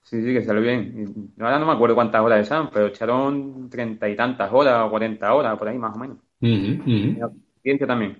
Sí, 0.03 0.21
sí, 0.23 0.33
que 0.33 0.43
salió 0.43 0.63
bien. 0.63 1.33
Ahora 1.39 1.59
no 1.59 1.67
me 1.67 1.73
acuerdo 1.73 1.95
cuántas 1.95 2.21
horas 2.21 2.45
echaron, 2.45 2.71
pero 2.73 2.87
echaron 2.87 3.71
treinta 3.71 4.09
y 4.09 4.17
tantas 4.17 4.53
horas 4.53 4.85
o 4.85 4.91
cuarenta 4.91 5.33
horas, 5.33 5.57
por 5.57 5.69
ahí 5.69 5.79
más 5.79 5.95
o 5.97 5.99
menos. 5.99 6.19
En 6.41 7.23
autosuficiencia 7.23 7.87
también. 7.87 8.19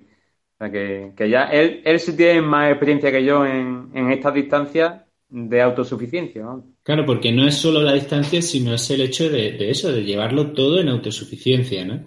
O 0.55 0.57
sea 0.57 0.71
que, 0.71 1.29
ya 1.29 1.43
él, 1.45 1.81
él 1.85 1.99
sí 1.99 2.15
tiene 2.15 2.41
más 2.41 2.71
experiencia 2.71 3.11
que 3.11 3.23
yo 3.23 3.45
en, 3.45 3.91
en 3.93 4.11
estas 4.11 4.33
distancias 4.33 5.06
de 5.29 5.61
autosuficiencia. 5.61 6.45
Claro, 6.83 7.05
porque 7.05 7.31
no 7.31 7.47
es 7.47 7.55
solo 7.55 7.81
la 7.81 7.93
distancia, 7.93 8.41
sino 8.41 8.73
es 8.73 8.89
el 8.89 9.01
hecho 9.01 9.29
de, 9.29 9.69
eso, 9.69 9.91
de 9.91 10.03
llevarlo 10.03 10.51
todo 10.51 10.79
en 10.79 10.89
autosuficiencia, 10.89 11.85
¿no? 11.85 12.05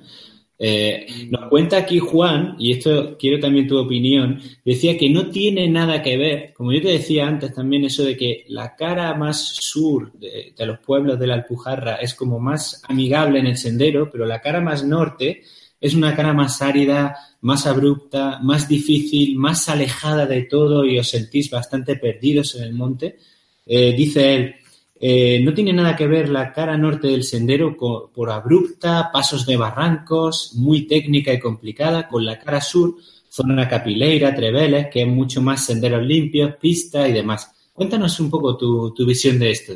Eh, 0.62 1.06
nos 1.30 1.48
cuenta 1.48 1.78
aquí 1.78 1.98
Juan, 1.98 2.56
y 2.58 2.72
esto 2.72 3.16
quiero 3.18 3.40
también 3.40 3.66
tu 3.66 3.78
opinión, 3.78 4.42
decía 4.62 4.98
que 4.98 5.08
no 5.08 5.30
tiene 5.30 5.66
nada 5.68 6.02
que 6.02 6.18
ver, 6.18 6.52
como 6.52 6.70
yo 6.70 6.82
te 6.82 6.88
decía 6.88 7.26
antes 7.26 7.54
también, 7.54 7.84
eso 7.84 8.04
de 8.04 8.14
que 8.14 8.44
la 8.48 8.76
cara 8.76 9.14
más 9.14 9.56
sur 9.58 10.12
de, 10.12 10.52
de 10.54 10.66
los 10.66 10.78
pueblos 10.80 11.18
de 11.18 11.26
la 11.28 11.34
Alpujarra 11.34 11.94
es 11.94 12.12
como 12.12 12.38
más 12.38 12.82
amigable 12.86 13.38
en 13.38 13.46
el 13.46 13.56
sendero, 13.56 14.10
pero 14.10 14.26
la 14.26 14.42
cara 14.42 14.60
más 14.60 14.84
norte 14.84 15.44
es 15.80 15.94
una 15.94 16.14
cara 16.14 16.34
más 16.34 16.60
árida, 16.60 17.16
más 17.42 17.66
abrupta, 17.66 18.38
más 18.42 18.68
difícil, 18.68 19.36
más 19.36 19.68
alejada 19.68 20.26
de 20.26 20.42
todo 20.42 20.84
y 20.84 20.98
os 20.98 21.08
sentís 21.08 21.50
bastante 21.50 21.96
perdidos 21.96 22.54
en 22.56 22.64
el 22.64 22.74
monte. 22.74 23.18
Eh, 23.66 23.94
dice 23.96 24.34
él, 24.34 24.54
eh, 25.02 25.40
no 25.42 25.54
tiene 25.54 25.72
nada 25.72 25.96
que 25.96 26.06
ver 26.06 26.28
la 26.28 26.52
cara 26.52 26.76
norte 26.76 27.08
del 27.08 27.24
sendero 27.24 27.74
por 27.76 28.30
abrupta, 28.30 29.10
pasos 29.10 29.46
de 29.46 29.56
barrancos, 29.56 30.52
muy 30.56 30.86
técnica 30.86 31.32
y 31.32 31.40
complicada, 31.40 32.06
con 32.06 32.24
la 32.26 32.38
cara 32.38 32.60
sur, 32.60 32.96
zona 33.28 33.66
capileira, 33.66 34.34
treveles, 34.34 34.88
que 34.88 35.02
es 35.02 35.08
mucho 35.08 35.40
más 35.40 35.64
senderos 35.64 36.02
limpios, 36.02 36.56
pista 36.56 37.08
y 37.08 37.12
demás. 37.12 37.70
Cuéntanos 37.72 38.20
un 38.20 38.30
poco 38.30 38.58
tu, 38.58 39.06
visión 39.06 39.38
de 39.38 39.50
esto. 39.50 39.72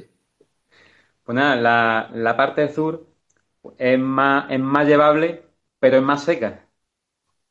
Pues 1.24 1.35
nada, 1.35 2.11
la, 2.12 2.37
parte 2.37 2.68
sur 2.68 3.07
es 3.79 3.98
más 3.98 4.87
llevable, 4.87 5.42
pero 5.79 5.96
es 5.96 6.03
más 6.03 6.22
seca. 6.22 6.63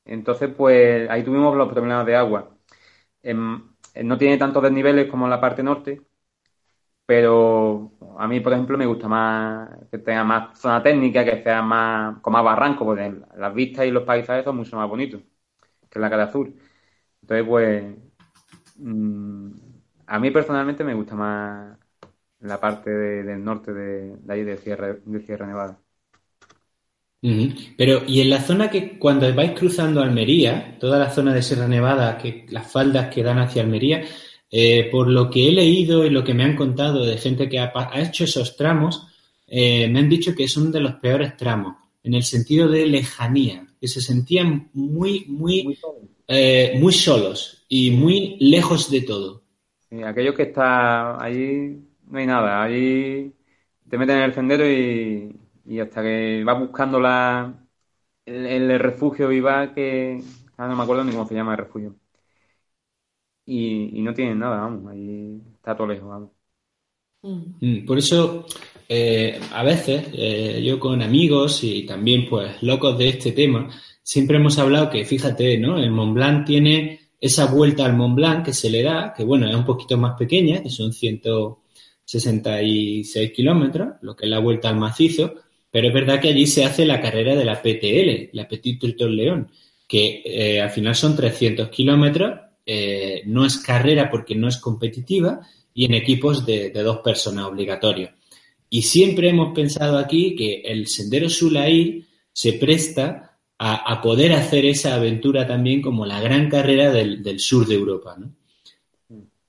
Entonces, 0.05 0.49
pues 0.55 1.09
ahí 1.09 1.23
tuvimos 1.23 1.55
los 1.55 1.69
problemas 1.69 2.05
de 2.05 2.15
agua. 2.15 2.49
no 4.03 4.17
tiene 4.17 4.37
tantos 4.37 4.61
desniveles 4.63 5.09
como 5.09 5.25
en 5.25 5.31
la 5.31 5.41
parte 5.41 5.63
norte, 5.63 6.01
pero 7.05 7.91
a 8.17 8.27
mí, 8.27 8.39
por 8.39 8.53
ejemplo, 8.53 8.77
me 8.77 8.85
gusta 8.85 9.07
más 9.07 9.69
que 9.91 9.97
tenga 9.99 10.23
más 10.23 10.57
zona 10.59 10.81
técnica, 10.81 11.25
que 11.25 11.43
sea 11.43 11.61
más 11.61 12.19
con 12.21 12.33
más 12.33 12.43
barranco, 12.43 12.85
porque 12.85 13.13
las 13.35 13.53
vistas 13.53 13.85
y 13.85 13.91
los 13.91 14.03
paisajes 14.03 14.43
son 14.45 14.57
mucho 14.57 14.77
más 14.77 14.87
bonitos 14.89 15.21
que 15.89 15.99
la 15.99 16.09
cara 16.11 16.25
azul. 16.25 16.55
Entonces, 17.21 17.47
pues 17.47 17.95
mm, 18.77 19.51
a 20.07 20.19
mí 20.19 20.31
personalmente 20.31 20.85
me 20.85 20.95
gusta 20.95 21.15
más 21.15 21.79
la 22.41 22.59
parte 22.61 22.91
del 22.91 23.43
norte 23.45 23.73
de, 23.73 24.17
de 24.17 24.33
ahí 24.33 24.43
de 24.45 24.57
Sierra, 24.59 24.93
de 24.95 25.21
Sierra 25.21 25.47
Nevada. 25.47 25.79
Pero, 27.77 28.03
y 28.05 28.19
en 28.19 28.29
la 28.29 28.41
zona 28.41 28.69
que 28.69 28.99
cuando 28.99 29.33
vais 29.33 29.51
cruzando 29.57 30.01
Almería, 30.01 30.77
toda 30.77 30.99
la 30.99 31.09
zona 31.09 31.33
de 31.33 31.41
Sierra 31.41 31.69
Nevada, 31.69 32.17
que 32.17 32.45
las 32.49 32.69
faldas 32.69 33.13
que 33.13 33.23
dan 33.23 33.39
hacia 33.39 33.61
Almería, 33.61 34.03
eh, 34.51 34.89
por 34.91 35.07
lo 35.07 35.29
que 35.29 35.47
he 35.47 35.51
leído 35.53 36.05
y 36.05 36.09
lo 36.09 36.21
que 36.21 36.33
me 36.33 36.43
han 36.43 36.55
contado 36.55 37.05
de 37.05 37.17
gente 37.17 37.47
que 37.47 37.59
ha, 37.59 37.71
hecho 37.95 38.25
esos 38.25 38.57
tramos, 38.57 39.07
eh, 39.47 39.87
me 39.87 39.99
han 39.99 40.09
dicho 40.09 40.35
que 40.35 40.47
uno 40.57 40.69
de 40.69 40.81
los 40.81 40.95
peores 40.95 41.37
tramos, 41.37 41.77
en 42.03 42.13
el 42.13 42.23
sentido 42.23 42.67
de 42.67 42.87
lejanía, 42.87 43.65
que 43.79 43.87
se 43.87 44.01
sentían 44.01 44.69
muy, 44.73 45.23
muy, 45.29 45.63
muy, 45.63 45.79
eh, 46.27 46.77
muy 46.77 46.91
solos 46.91 47.65
y 47.69 47.91
muy 47.91 48.35
lejos 48.41 48.91
de 48.91 49.01
todo. 49.01 49.43
aquello 50.05 50.35
que 50.35 50.43
está 50.43 51.23
allí, 51.23 51.77
no 52.09 52.19
hay 52.19 52.25
nada, 52.25 52.63
allí 52.63 53.31
te 53.89 53.97
meten 53.97 54.17
en 54.17 54.23
el 54.23 54.33
sendero 54.33 54.69
y, 54.69 55.33
hasta 55.79 56.01
que 56.01 56.43
vas 56.45 56.59
buscando 56.59 56.99
la, 56.99 57.53
el, 58.25 58.79
refugio 58.79 59.31
y 59.31 59.39
va 59.39 59.73
que... 59.73 60.21
Ah, 60.57 60.67
no 60.67 60.75
me 60.75 60.83
acuerdo 60.83 61.03
ni 61.03 61.11
cómo 61.11 61.27
se 61.27 61.35
llama 61.35 61.53
el 61.53 61.59
refugio. 61.59 61.95
Y, 63.45 63.99
y 63.99 64.01
no 64.01 64.13
tienen 64.13 64.39
nada, 64.39 64.61
vamos, 64.61 64.91
ahí 64.91 65.41
está 65.55 65.75
todo 65.75 65.87
lejos, 65.87 66.07
vamos. 66.07 66.31
Mm, 67.23 67.85
por 67.85 67.97
eso, 67.97 68.45
eh, 68.87 69.39
a 69.53 69.63
veces, 69.63 70.07
eh, 70.13 70.61
yo 70.63 70.79
con 70.79 71.01
amigos 71.01 71.63
y 71.63 71.85
también, 71.85 72.27
pues, 72.29 72.61
locos 72.61 72.97
de 72.97 73.09
este 73.09 73.31
tema, 73.31 73.69
siempre 74.01 74.37
hemos 74.37 74.57
hablado 74.59 74.89
que, 74.89 75.05
fíjate, 75.05 75.57
¿no? 75.57 75.77
El 75.77 75.91
Mont 75.91 76.13
Blanc 76.13 76.45
tiene 76.45 76.99
esa 77.19 77.45
vuelta 77.45 77.85
al 77.85 77.95
Mont 77.95 78.15
Blanc 78.15 78.45
que 78.45 78.53
se 78.53 78.69
le 78.69 78.83
da, 78.83 79.13
que 79.15 79.23
bueno, 79.23 79.47
es 79.49 79.55
un 79.55 79.65
poquito 79.65 79.97
más 79.97 80.17
pequeña, 80.17 80.61
que 80.61 80.69
son 80.69 80.91
166 80.91 83.31
kilómetros, 83.31 83.95
lo 84.01 84.15
que 84.15 84.25
es 84.25 84.31
la 84.31 84.39
vuelta 84.39 84.69
al 84.69 84.77
macizo, 84.77 85.33
pero 85.73 85.87
es 85.87 85.93
verdad 85.93 86.21
que 86.21 86.29
allí 86.29 86.45
se 86.45 86.63
hace 86.63 86.85
la 86.85 87.01
carrera 87.01 87.35
de 87.35 87.43
la 87.43 87.61
PTL, 87.61 88.29
la 88.37 88.47
Petit 88.47 88.79
Triton 88.79 89.17
León, 89.17 89.51
que 89.87 90.21
eh, 90.23 90.61
al 90.61 90.69
final 90.69 90.95
son 90.95 91.15
300 91.15 91.69
kilómetros, 91.69 92.39
no 93.25 93.45
es 93.45 93.57
carrera 93.57 94.09
porque 94.09 94.35
no 94.35 94.47
es 94.47 94.57
competitiva, 94.57 95.41
y 95.73 95.85
en 95.85 95.93
equipos 95.95 96.45
de, 96.45 96.69
dos 96.69 96.99
personas 96.99 97.45
obligatorios. 97.45 98.11
Y 98.69 98.83
siempre 98.83 99.29
hemos 99.29 99.53
pensado 99.53 99.97
aquí 99.97 100.35
que 100.35 100.61
el 100.65 100.87
Sendero 100.87 101.29
Sulair 101.29 102.05
se 102.31 102.53
presta 102.53 103.37
a, 103.57 104.01
poder 104.01 104.33
hacer 104.33 104.65
esa 104.65 104.95
aventura 104.95 105.47
también 105.47 105.81
como 105.81 106.05
la 106.05 106.19
gran 106.19 106.49
carrera 106.49 106.91
del, 106.91 107.39
sur 107.39 107.65
de 107.65 107.75
Europa, 107.75 108.15
¿no? 108.19 108.35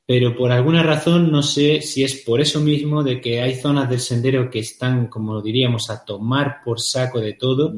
Pero 0.06 0.36
por 0.36 0.52
alguna 0.52 0.82
razón, 0.82 1.32
no 1.32 1.42
sé 1.42 1.80
si 1.80 2.04
es 2.04 2.16
por 2.26 2.40
eso 2.40 2.60
mismo 2.60 3.02
de 3.02 3.20
que 3.20 3.40
hay 3.40 3.54
zonas 3.54 3.88
del 3.88 4.00
sendero 4.00 4.50
que 4.50 4.58
están, 4.58 5.06
como 5.08 5.40
diríamos, 5.40 5.88
a 5.88 6.04
tomar 6.04 6.58
por 6.62 6.80
saco 6.80 7.20
de 7.20 7.32
todo 7.32 7.74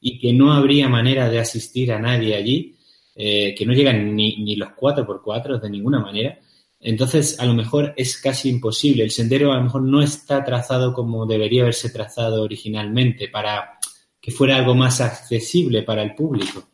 y 0.00 0.18
que 0.18 0.32
no 0.32 0.52
habría 0.52 0.88
manera 0.88 1.30
de 1.30 1.38
asistir 1.38 1.92
a 1.92 1.98
nadie 1.98 2.36
allí, 2.36 2.76
eh, 3.14 3.54
que 3.56 3.64
no 3.64 3.72
llegan 3.72 4.14
ni, 4.14 4.36
ni 4.38 4.56
los 4.56 4.70
4x4 4.70 5.58
de 5.58 5.70
ninguna 5.70 6.00
manera. 6.00 6.38
Entonces, 6.80 7.38
a 7.40 7.46
lo 7.46 7.54
mejor 7.54 7.94
es 7.96 8.18
casi 8.20 8.50
imposible. 8.50 9.04
El 9.04 9.10
sendero 9.10 9.52
a 9.52 9.56
lo 9.56 9.64
mejor 9.64 9.82
no 9.82 10.02
está 10.02 10.44
trazado 10.44 10.92
como 10.94 11.26
debería 11.26 11.62
haberse 11.62 11.90
trazado 11.90 12.42
originalmente 12.42 13.28
para 13.28 13.78
que 14.20 14.30
fuera 14.32 14.56
algo 14.56 14.74
más 14.74 15.00
accesible 15.00 15.82
para 15.82 16.02
el 16.02 16.14
público. 16.14 16.68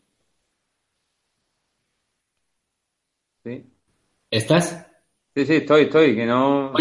Sí. 3.45 3.64
¿Estás? 4.31 4.86
Sí, 5.37 5.44
sí, 5.44 5.53
estoy, 5.57 5.83
estoy, 5.83 6.16
que 6.16 6.25
no... 6.25 6.72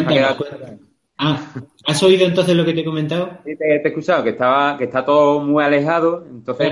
Ah, 1.18 1.52
¿has 1.88 2.04
oído 2.04 2.26
entonces 2.26 2.56
lo 2.56 2.63
que 2.63 2.72
te 2.72 2.80
he 2.80 2.86
comentado? 2.86 3.39
Sí, 3.44 3.58
te, 3.58 3.76
he 3.76 3.86
escuchado, 3.86 4.24
que 4.24 4.30
estaba, 4.30 4.78
que 4.78 4.86
está 4.86 5.04
todo 5.04 5.41
muy 5.41 5.62
alejado, 5.62 6.26
entonces, 6.26 6.72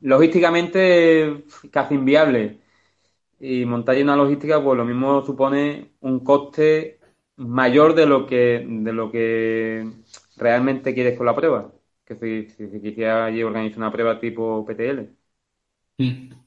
logísticamente 0.00 1.44
casi 1.70 1.96
inviable 1.96 2.60
y 3.38 3.66
montar 3.66 3.98
una 3.98 4.16
logística, 4.16 4.64
pues 4.64 4.78
lo 4.78 4.86
mismo 4.86 5.22
supone 5.22 5.90
un 6.00 6.20
coste 6.20 6.98
mayor 7.36 7.94
de 7.94 8.06
lo 8.06 8.26
que, 8.26 8.64
de 8.66 8.92
lo 8.94 9.10
que 9.10 9.86
realmente 10.38 10.94
quieres 10.94 11.18
con 11.18 11.26
la 11.26 11.36
prueba. 11.36 11.72
Que 12.06 12.16
si, 12.16 12.48
si, 12.48 12.80
quisiera 12.80 13.26
allí 13.26 13.42
organizar 13.42 13.76
una 13.80 13.92
prueba 13.92 14.18
tipo 14.18 14.64
PTL. 14.64 15.10
Mm. 15.98 16.41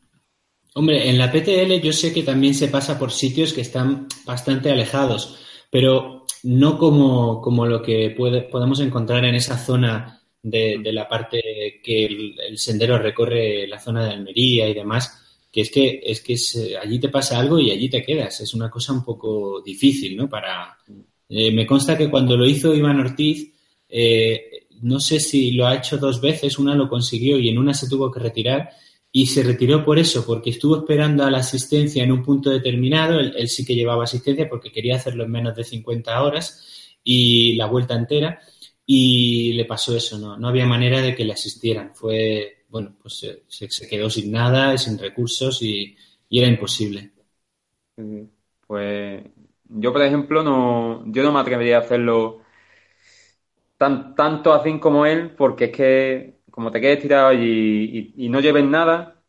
Hombre, 0.77 1.09
en 1.09 1.17
la 1.17 1.31
PTL 1.31 1.79
yo 1.81 1.93
sé 1.93 2.13
que 2.13 2.23
también 2.23 2.53
se 2.53 2.67
pasa 2.67 2.99
por 2.99 3.13
sitios 3.13 3.53
que 3.53 3.61
están 3.61 4.09
bastante 4.25 4.69
alejados, 4.69 5.39
pero 5.71 6.25
no 6.43 6.77
como, 6.77 7.41
como 7.41 7.65
lo 7.65 7.81
que 7.81 8.09
puede, 8.09 8.41
podemos 8.41 8.81
encontrar 8.81 9.23
en 9.23 9.35
esa 9.35 9.57
zona 9.57 10.21
de, 10.43 10.79
de 10.83 10.91
la 10.91 11.07
parte 11.07 11.79
que 11.81 12.05
el, 12.05 12.57
sendero 12.57 12.97
recorre 12.97 13.65
la 13.67 13.79
zona 13.79 14.03
de 14.03 14.11
Almería 14.15 14.67
y 14.67 14.73
demás, 14.73 15.17
que 15.49 15.61
es 15.61 15.71
que, 15.71 16.01
es 16.03 16.19
que 16.19 16.33
eh, 16.33 16.77
allí 16.77 16.99
te 16.99 17.07
pasa 17.07 17.39
algo 17.39 17.57
y 17.57 17.71
allí 17.71 17.89
te 17.89 18.03
quedas. 18.03 18.41
Es 18.41 18.53
una 18.53 18.69
cosa 18.69 18.91
un 18.91 19.05
poco 19.05 19.61
difícil, 19.61 20.17
¿no? 20.17 20.27
Para, 20.27 20.77
eh, 21.29 21.53
me 21.53 21.65
consta 21.65 21.97
que 21.97 22.09
cuando 22.09 22.35
lo 22.35 22.45
hizo 22.45 22.75
Iván 22.75 22.99
Ortiz, 22.99 23.49
eh, 23.87 24.67
no 24.81 24.99
sé 24.99 25.21
si 25.21 25.53
lo 25.53 25.67
ha 25.67 25.75
hecho 25.77 25.97
dos 25.97 26.19
veces, 26.19 26.59
una 26.59 26.75
lo 26.75 26.89
consiguió 26.89 27.39
y 27.39 27.47
en 27.47 27.59
una 27.59 27.73
se 27.73 27.87
tuvo 27.87 28.11
que 28.11 28.19
retirar 28.19 28.71
y 29.17 29.27
se 29.27 29.43
retiró 29.43 29.85
por 29.85 29.97
eso, 29.97 30.25
porque 30.25 30.49
estuvo 30.49 30.75
esperando 30.75 31.23
a 31.23 31.31
la 31.31 31.37
asistencia 31.37 32.03
en 32.03 32.11
un 32.11 32.21
punto 32.21 32.49
determinado, 32.49 33.17
él, 33.17 33.47
sí 33.47 33.65
que 33.65 33.73
llevaba 33.73 34.03
asistencia 34.03 34.49
porque 34.49 34.73
quería 34.73 34.97
hacerlo 34.97 35.23
en 35.23 35.31
menos 35.31 35.55
de 35.55 35.63
50 35.63 36.21
horas 36.21 36.97
y 37.01 37.55
la 37.55 37.67
vuelta 37.67 37.95
entera 37.95 38.41
y 38.85 39.53
le 39.53 39.63
pasó 39.63 39.95
eso, 39.95 40.17
no, 40.19 40.35
no 40.37 40.49
había 40.49 40.65
manera 40.65 40.99
de 40.99 41.15
que 41.15 41.23
le 41.23 41.31
asistieran, 41.31 41.95
fue 41.95 42.65
bueno, 42.67 42.93
pues 43.01 43.25
se, 43.47 43.87
quedó 43.87 44.09
sin 44.09 44.33
nada, 44.33 44.77
sin 44.77 44.99
recursos 44.99 45.61
y, 45.61 45.95
era 46.29 46.47
imposible. 46.47 47.13
Pues 48.67 49.23
yo, 49.63 49.93
por 49.93 50.01
ejemplo, 50.01 50.43
no, 50.43 51.05
yo 51.07 51.23
no 51.23 51.31
me 51.31 51.39
atrevería 51.39 51.77
a 51.77 51.81
hacerlo 51.81 52.41
tan, 53.77 54.13
tanto 54.13 54.53
así 54.53 54.77
como 54.77 55.05
él, 55.05 55.31
porque 55.37 55.65
es 55.65 55.71
que 55.71 56.34
como 56.55 56.71
te 56.71 56.79
quedes 56.79 57.01
tirado 57.01 57.27
allí 57.27 58.13
y, 58.15 58.29
no 58.29 58.39
lleves 58.39 58.63
nada, 58.63 59.21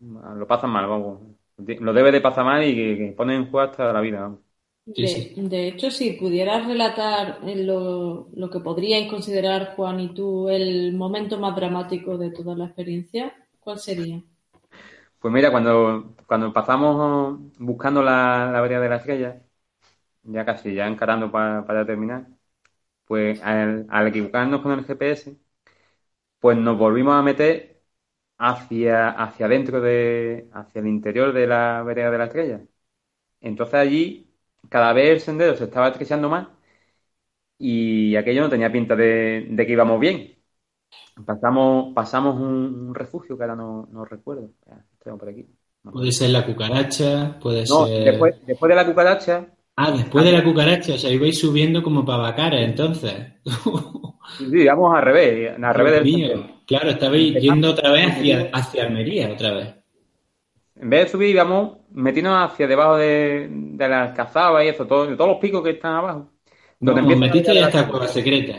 lo 0.00 0.46
pasas 0.46 0.68
mal, 0.68 0.86
vamos. 0.86 1.22
Lo 1.56 1.94
debes 1.94 2.12
de 2.12 2.20
pasar 2.20 2.44
mal 2.44 2.62
y 2.62 2.74
que, 2.74 3.14
ponen 3.16 3.36
en 3.36 3.50
juego 3.50 3.70
hasta 3.70 3.90
la 3.90 4.00
vida, 4.02 4.20
vamos. 4.20 4.40
De, 4.84 5.68
hecho, 5.68 5.90
si 5.90 6.12
pudieras 6.12 6.66
relatar 6.66 7.40
lo, 7.42 8.28
lo, 8.34 8.50
que 8.50 8.60
podríais 8.60 9.08
considerar, 9.10 9.74
Juan 9.74 9.98
y 9.98 10.14
tú, 10.14 10.50
el 10.50 10.92
momento 10.92 11.38
más 11.38 11.56
dramático 11.56 12.18
de 12.18 12.30
toda 12.30 12.54
la 12.54 12.66
experiencia, 12.66 13.34
¿cuál 13.58 13.78
sería? 13.78 14.22
Pues 15.18 15.32
mira, 15.32 15.50
cuando, 15.50 16.14
cuando 16.26 16.52
pasamos 16.52 17.40
buscando 17.58 18.02
la, 18.02 18.50
la 18.52 18.60
de 18.62 18.88
la 18.90 18.96
estrella, 18.96 19.42
ya 20.24 20.44
casi, 20.44 20.74
ya 20.74 20.86
encarando 20.86 21.32
para, 21.32 21.86
terminar, 21.86 22.26
pues 23.06 23.42
al, 23.42 23.86
al, 23.88 24.06
equivocarnos 24.08 24.60
con 24.60 24.72
el 24.72 24.84
GPS, 24.84 25.36
pues 26.40 26.56
nos 26.58 26.78
volvimos 26.78 27.14
a 27.14 27.22
meter 27.22 27.82
hacia, 28.38 29.10
hacia 29.10 29.46
adentro 29.46 29.80
de, 29.80 30.48
hacia 30.52 30.80
el 30.80 30.88
interior 30.88 31.32
de 31.32 31.46
la 31.46 31.82
vereda 31.82 32.10
de 32.10 32.18
la 32.18 32.24
estrella. 32.26 32.60
Entonces 33.40 33.74
allí 33.74 34.34
cada 34.68 34.92
vez 34.92 35.10
el 35.10 35.20
sendero 35.20 35.56
se 35.56 35.64
estaba 35.64 35.88
estrechando 35.88 36.28
más 36.28 36.48
y 37.58 38.16
aquello 38.16 38.42
no 38.42 38.50
tenía 38.50 38.70
pinta 38.70 38.94
de, 38.94 39.54
que 39.56 39.72
íbamos 39.72 39.98
bien. 40.00 40.34
Pasamos, 41.24 41.94
pasamos 41.94 42.38
un, 42.38 42.94
refugio 42.94 43.36
que 43.36 43.44
ahora 43.44 43.56
no, 43.56 43.88
no 43.90 44.04
recuerdo. 44.04 44.50
Tengo 45.02 45.18
por 45.18 45.28
aquí. 45.30 45.46
puede 45.82 46.12
ser 46.12 46.30
la 46.30 46.44
cucaracha, 46.44 47.38
puede 47.40 47.64
no, 47.68 47.86
ser. 47.86 48.04
Después, 48.04 48.34
después 48.46 48.68
de 48.68 48.74
la 48.74 48.86
cucaracha. 48.86 49.46
Ah, 49.76 49.90
después 49.90 50.24
de 50.24 50.32
la 50.32 50.44
cucaracha, 50.44 50.94
o 50.94 50.98
sea, 50.98 51.10
ibais 51.10 51.38
subiendo 51.38 51.82
como 51.82 52.04
para 52.04 52.22
Bacara, 52.22 52.60
entonces. 52.60 53.14
sí, 54.38 54.66
vamos 54.66 54.94
al 54.96 55.02
revés, 55.02 55.54
al 55.62 55.74
revés 55.74 56.04
del 56.04 56.56
Claro, 56.66 56.90
estabais 56.90 57.34
yendo 57.40 57.70
otra 57.70 57.92
vez 57.92 58.08
hacia, 58.08 58.50
hacia 58.52 58.84
Almería, 58.84 59.30
otra 59.30 59.52
vez. 59.52 59.74
En 60.74 60.90
vez 60.90 61.04
de 61.04 61.08
subir, 61.10 61.30
íbamos 61.30 61.78
metiéndonos 61.92 62.50
hacia 62.50 62.66
debajo 62.66 62.96
de, 62.96 63.48
de 63.50 63.88
las 63.88 64.12
cazadas 64.12 64.64
y 64.64 64.68
eso, 64.68 64.86
todo, 64.86 65.06
de 65.06 65.16
todos 65.16 65.30
los 65.30 65.38
picos 65.38 65.62
que 65.62 65.70
están 65.70 65.94
abajo. 65.94 66.30
Donde 66.78 67.02
no, 67.02 67.16
metiste 67.16 67.54
ya 67.54 67.68
esta 67.68 67.88
cueva 67.88 68.08
secreta. 68.08 68.54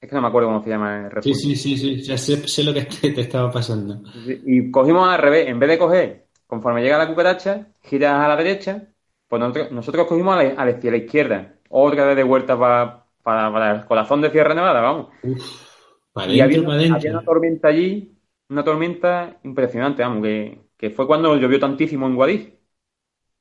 Es 0.00 0.08
que 0.08 0.14
no 0.14 0.22
me 0.22 0.28
acuerdo 0.28 0.48
cómo 0.48 0.62
se 0.62 0.70
llama 0.70 1.04
el 1.04 1.10
refugio. 1.10 1.34
Sí, 1.34 1.56
sí, 1.56 1.76
sí, 1.76 1.96
sí. 1.96 2.02
Ya 2.02 2.16
sé, 2.16 2.64
lo 2.64 2.72
que 2.72 2.82
te, 2.82 3.20
estaba 3.20 3.50
pasando. 3.50 4.02
Y 4.46 4.70
cogimos 4.70 5.06
al 5.08 5.18
revés. 5.18 5.48
En 5.48 5.58
vez 5.58 5.68
de 5.68 5.78
coger, 5.78 6.26
conforme 6.46 6.82
llega 6.82 6.96
la 6.96 7.08
cucaracha, 7.08 7.68
giras 7.82 8.24
a 8.24 8.28
la 8.28 8.36
derecha, 8.36 8.88
pues 9.28 9.40
nosotros, 9.70 10.06
cogimos 10.06 10.34
a 10.34 10.42
la, 10.42 10.62
hacia 10.62 10.90
la 10.90 10.96
izquierda. 10.96 11.54
Otra 11.68 12.06
vez 12.06 12.16
de 12.16 12.22
vuelta 12.22 12.58
para, 12.58 13.01
para, 13.22 13.72
el 13.72 13.84
corazón 13.86 14.20
de 14.20 14.30
Sierra 14.30 14.54
Nevada, 14.54 14.80
vamos. 14.80 15.08
Uf, 15.22 15.72
para 16.12 16.32
y 16.32 16.40
había, 16.40 16.58
había 16.58 17.12
una 17.12 17.24
tormenta 17.24 17.68
allí 17.68 18.12
una 18.52 18.64
tormenta 18.64 19.40
impresionante, 19.44 20.02
vamos, 20.02 20.22
que, 20.22 20.90
fue 20.90 21.06
cuando 21.06 21.36
llovió 21.36 21.58
tantísimo 21.58 22.06
en 22.06 22.14
Guadix, 22.16 22.52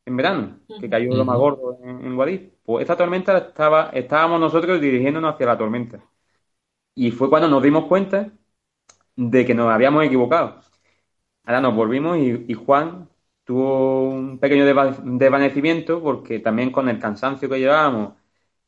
en 0.05 0.17
verano, 0.17 0.59
que 0.79 0.89
cayó 0.89 1.13
lo 1.15 1.25
más 1.25 1.37
gordo 1.37 1.79
en, 1.83 2.05
en 2.05 2.15
Guadix. 2.15 2.51
Pues 2.63 2.81
esta 2.83 2.95
tormenta 2.95 3.37
estaba, 3.37 3.89
estábamos 3.93 4.39
nosotros 4.39 4.79
dirigiéndonos 4.79 5.33
hacia 5.33 5.47
la 5.47 5.57
tormenta. 5.57 6.03
Y 6.95 7.11
fue 7.11 7.29
cuando 7.29 7.47
nos 7.49 7.63
dimos 7.63 7.85
cuenta 7.85 8.31
de 9.15 9.45
que 9.45 9.53
nos 9.53 9.71
habíamos 9.71 10.05
equivocado. 10.05 10.61
Ahora 11.43 11.61
nos 11.61 11.75
volvimos 11.75 12.17
y, 12.17 12.53
Juan 12.53 13.09
tuvo 13.43 14.09
un 14.09 14.39
pequeño 14.39 14.65
desvanecimiento 14.65 16.01
porque 16.01 16.39
también 16.39 16.71
con 16.71 16.89
el 16.89 16.99
cansancio 16.99 17.49
que 17.49 17.59
llevábamos 17.59 18.13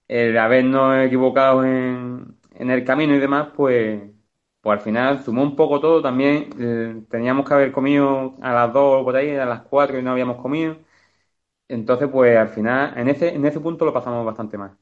el 0.07 0.37
habernos 0.37 0.97
equivocado 1.05 1.63
en, 1.65 2.37
en 2.55 2.71
el 2.71 2.83
camino 2.85 3.15
y 3.15 3.19
demás, 3.19 3.49
pues, 3.55 4.01
pues 4.61 4.79
al 4.79 4.83
final 4.83 5.23
sumó 5.23 5.43
un 5.43 5.55
poco 5.55 5.79
todo. 5.79 6.01
También 6.01 6.49
eh, 6.59 7.03
teníamos 7.09 7.47
que 7.47 7.53
haber 7.53 7.71
comido 7.71 8.35
a 8.41 8.53
las 8.53 8.73
dos 8.73 9.03
por 9.03 9.15
ahí, 9.15 9.31
a 9.35 9.45
las 9.45 9.61
cuatro 9.63 9.99
y 9.99 10.03
no 10.03 10.11
habíamos 10.11 10.41
comido. 10.41 10.77
Entonces, 11.67 12.09
pues 12.11 12.37
al 12.37 12.49
final, 12.49 12.97
en 12.97 13.09
ese, 13.09 13.33
en 13.35 13.45
ese 13.45 13.59
punto 13.61 13.85
lo 13.85 13.93
pasamos 13.93 14.25
bastante 14.25 14.57
mal. 14.57 14.77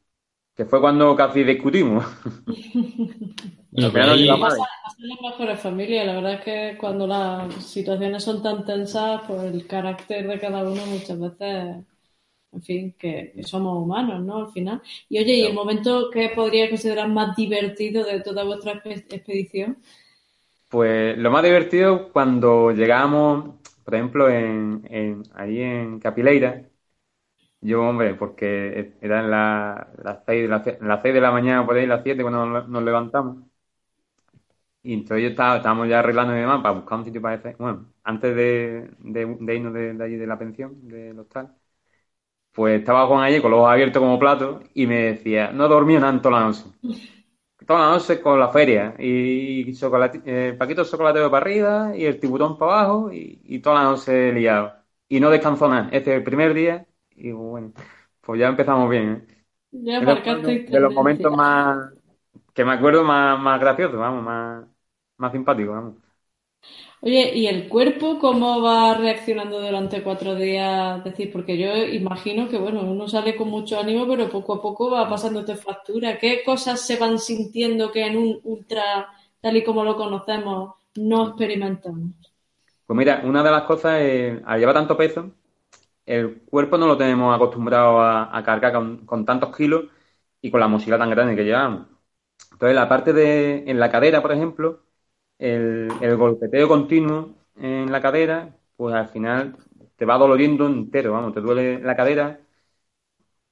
Que 0.55 0.65
fue 0.65 0.82
cuando 0.82 1.15
casi 1.15 1.43
discutimos. 1.43 2.05
Pero 3.93 4.15
no 4.17 4.39
pasa, 4.39 4.63
las 4.97 5.22
mejores 5.22 5.59
familias. 5.59 6.05
La 6.05 6.13
verdad 6.15 6.34
es 6.36 6.41
que 6.43 6.78
cuando 6.80 7.07
las 7.07 7.53
situaciones 7.65 8.24
son 8.24 8.41
tan 8.43 8.65
tensas, 8.65 9.22
pues 9.28 9.43
el 9.43 9.67
carácter 9.67 10.28
de 10.28 10.39
cada 10.39 10.63
uno 10.63 10.86
muchas 10.88 11.19
veces 11.19 11.86
en 12.54 12.62
fin, 12.62 12.95
que, 12.97 13.34
somos 13.43 13.82
humanos, 13.82 14.22
¿no? 14.24 14.38
Al 14.45 14.52
final. 14.52 14.82
Y 15.10 15.20
oye, 15.20 15.34
¿y 15.36 15.45
el 15.45 15.54
momento 15.54 16.10
que 16.12 16.30
podría 16.30 16.70
considerar 16.70 17.10
más 17.10 17.36
divertido 17.36 18.04
de 18.04 18.22
toda 18.22 18.43
vuestra 18.43 18.74
expedición? 18.84 19.78
Pues 20.70 21.18
lo 21.18 21.32
más 21.32 21.43
divertido 21.43 22.12
cuando 22.12 22.72
llegamos, 22.72 23.56
por 23.84 23.95
ejemplo, 23.95 24.30
en, 24.30 24.88
en, 24.89 25.24
ahí 25.36 25.62
en 25.62 25.99
Capileira, 25.99 26.64
yo, 27.62 27.82
hombre, 27.88 28.16
porque 28.16 28.95
eran 29.02 29.30
las 29.30 29.88
la 30.04 30.24
seis, 30.26 30.49
las 30.49 30.64
seis 31.02 31.14
de 31.14 31.22
la 31.22 31.32
mañana, 31.32 31.66
por 31.66 31.76
ahí, 31.78 31.86
las 31.86 32.04
siete, 32.04 32.24
cuando 32.24 32.45
nos, 32.45 32.84
levantamos. 32.84 33.38
Y 34.84 34.93
entonces 34.93 35.24
yo 35.24 35.30
estaba, 35.30 35.58
estábamos 35.58 35.88
ya 35.88 35.99
arreglando 35.99 36.36
y 36.36 36.39
demás 36.39 36.62
para 36.62 36.74
buscar 36.76 36.99
un 36.99 37.06
sitio 37.06 37.22
para 37.22 37.36
ese. 37.36 37.56
Bueno, 37.60 37.93
antes 38.04 38.36
de, 38.36 38.89
de, 38.99 39.56
irnos 39.56 39.74
de, 39.74 39.93
de 39.93 40.04
allí 40.04 40.16
de 40.16 40.28
la 40.28 40.39
pensión, 40.39 40.88
del 40.88 41.20
hostal 41.20 41.56
pues 42.54 42.80
estaba 42.80 43.08
Juan 43.08 43.24
allí 43.24 43.41
con 43.41 43.52
los 43.52 43.60
ojos 43.60 43.72
abiertos 43.72 44.02
como 44.02 44.20
plato 44.20 44.62
y 44.74 44.88
me 44.88 45.14
decía, 45.14 45.52
no 45.52 45.68
dormí 45.68 45.95
nada 45.95 46.10
en 46.10 46.22
toda 46.22 46.39
la 46.39 46.45
noche. 46.47 46.64
Toda 47.66 47.80
la 47.80 47.89
noche 47.93 48.20
con 48.20 48.39
la 48.39 48.49
feria 48.49 48.95
y 48.97 49.72
chocolate, 49.76 50.22
eh, 50.26 50.54
paquito 50.58 50.84
de 50.84 50.89
chocolate 50.89 51.22
para 51.30 51.38
arriba 51.38 51.95
y 51.95 52.06
el 52.06 52.20
tiburón 52.20 52.58
para 52.58 52.82
abajo 52.82 53.12
y, 53.14 53.60
toda 53.60 53.84
la 53.84 53.84
noche 53.84 54.34
liado. 54.34 54.74
Y 55.08 55.20
no 55.20 55.30
descansó 55.30 55.70
nada. 55.70 55.88
Este 55.91 56.12
es 56.12 56.18
el 56.18 56.24
primer 56.24 56.56
día 56.56 56.86
y 57.16 57.32
bueno, 57.32 57.72
pues 58.20 58.39
ya 58.39 58.47
empezamos 58.47 58.89
bien. 58.89 59.28
¿eh? 59.30 59.43
Ya 59.72 59.99
de, 60.02 60.66
de 60.68 60.80
los 60.80 60.93
momentos 60.93 61.32
más 61.38 61.93
que 62.54 62.66
me 62.66 62.74
acuerdo 62.74 63.04
más, 63.04 63.39
más 63.39 63.60
graciosos, 63.60 63.97
vamos, 63.97 64.24
más, 64.24 64.66
más 65.18 65.32
simpáticos, 65.32 65.76
vamos. 65.76 66.11
Oye, 67.04 67.36
¿y 67.36 67.47
el 67.47 67.68
cuerpo 67.68 68.20
cómo 68.20 68.62
va 68.62 68.93
reaccionando 68.93 69.60
durante 69.60 70.04
cuatro 70.04 70.36
días? 70.36 70.99
Es 70.99 71.04
decir, 71.06 71.32
porque 71.32 71.58
yo 71.58 71.76
imagino 71.76 72.47
que, 72.47 72.60
bueno, 72.60 72.82
uno 72.82 73.08
sale 73.08 73.36
con 73.36 73.49
mucho 73.49 73.80
ánimo, 73.80 74.08
pero 74.08 74.30
poco 74.30 74.54
a 74.54 74.62
poco 74.62 74.91
va 74.91 75.10
pasándote 75.10 75.56
factura. 75.56 76.20
¿Qué 76.20 76.43
cosas 76.45 76.80
se 76.86 76.97
van 76.97 77.18
sintiendo 77.18 77.91
que 77.91 78.06
en 78.06 78.18
un 78.18 78.39
ultra, 78.43 79.08
tal 79.41 79.58
y 79.58 79.64
como 79.64 79.84
lo 79.84 79.95
conocemos, 79.97 80.76
no 80.95 81.30
experimentamos? 81.30 82.12
Pues 82.86 82.97
mira, 82.97 83.24
una 83.26 83.41
de 83.41 83.49
las 83.52 83.64
cosas 83.64 83.99
es, 84.02 84.39
al 84.45 84.60
llevar 84.60 84.76
tanto 84.76 84.95
peso, 84.95 85.32
el 86.06 86.41
cuerpo 86.41 86.78
no 86.78 86.86
lo 86.86 86.97
tenemos 86.97 87.36
acostumbrado 87.36 87.99
a, 87.99 88.43
cargar 88.45 88.74
con, 88.74 89.08
con, 89.08 89.26
tantos 89.26 89.56
kilos 89.58 89.86
y 90.39 90.52
con 90.52 90.60
la 90.60 90.68
mochila 90.68 90.99
tan 90.99 91.10
grande 91.10 91.36
que 91.36 91.45
llevamos. 91.45 91.88
Entonces, 92.52 92.76
la 92.76 92.88
parte 92.88 93.12
de, 93.12 93.64
en 93.66 93.80
la 93.80 93.89
cadera, 93.89 94.22
por 94.22 94.34
ejemplo, 94.34 94.82
el, 95.42 96.18
golpeteo 96.18 96.68
continuo 96.68 97.36
en 97.58 97.92
la 97.92 98.02
cadera, 98.02 98.56
pues 98.78 98.96
al 98.96 99.10
final 99.10 99.58
te 99.96 100.06
va 100.06 100.18
doloriendo 100.18 100.68
entero, 100.68 101.14
vamos, 101.14 101.34
te 101.34 101.42
duele 101.42 101.80
la 101.80 101.96
cadera 101.96 102.39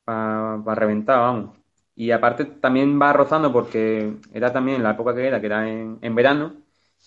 para 0.03 0.75
reventar, 0.75 1.19
vamos. 1.19 1.57
Y 1.95 2.11
aparte 2.11 2.45
también 2.45 2.99
va 3.01 3.13
rozando 3.13 3.51
porque 3.51 4.13
era 4.33 4.53
también 4.53 4.83
la 4.83 4.91
época 4.91 5.13
que 5.15 5.27
era, 5.27 5.39
que 5.39 5.47
era 5.47 5.69
en, 5.69 6.15
verano, 6.15 6.55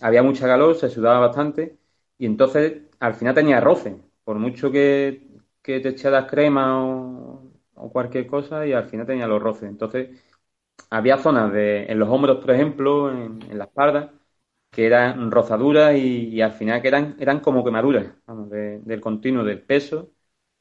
había 0.00 0.22
mucha 0.22 0.46
calor, 0.46 0.74
se 0.76 0.90
sudaba 0.90 1.20
bastante 1.20 1.78
y 2.18 2.26
entonces 2.26 2.82
al 3.00 3.14
final 3.14 3.34
tenía 3.34 3.60
roce, 3.60 3.96
por 4.24 4.38
mucho 4.38 4.70
que, 4.70 5.28
que 5.62 5.80
te 5.80 5.90
echaras 5.90 6.30
crema 6.30 6.84
o, 6.84 7.50
cualquier 7.92 8.26
cosa 8.26 8.66
y 8.66 8.72
al 8.72 8.84
final 8.88 9.06
tenía 9.06 9.26
los 9.26 9.42
roces. 9.42 9.68
Entonces 9.68 10.10
había 10.90 11.18
zonas 11.18 11.52
de, 11.52 11.84
en 11.86 11.98
los 11.98 12.08
hombros, 12.08 12.38
por 12.38 12.50
ejemplo, 12.52 13.10
en, 13.10 13.40
en 13.50 13.58
la 13.58 13.64
espalda, 13.64 14.12
que 14.72 14.86
eran 14.86 15.30
rozaduras 15.30 15.96
y, 15.96 16.40
al 16.42 16.52
final 16.52 16.82
que 16.82 16.88
eran, 16.88 17.16
eran 17.20 17.40
como 17.40 17.64
quemaduras, 17.64 18.06
vamos, 18.26 18.50
del 18.50 19.00
continuo 19.00 19.44
del 19.44 19.62
peso 19.62 20.12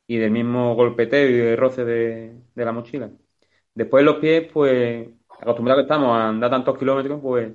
y 0.07 0.18
del 0.18 0.32
mismo 0.32 0.76
golpeteo 0.76 1.30
y 1.30 1.34
de 1.34 1.55
roce 1.57 1.86
de, 1.86 2.41
la 2.55 2.74
mochila. 2.74 3.12
Después 3.76 4.03
los 4.05 4.18
pies, 4.18 4.49
pues, 4.53 5.09
acostumbrados 5.41 5.84
que 5.84 5.86
estamos 5.88 6.18
a 6.18 6.30
andar 6.30 6.51
tantos 6.51 6.78
kilómetros, 6.78 7.22
pues 7.22 7.53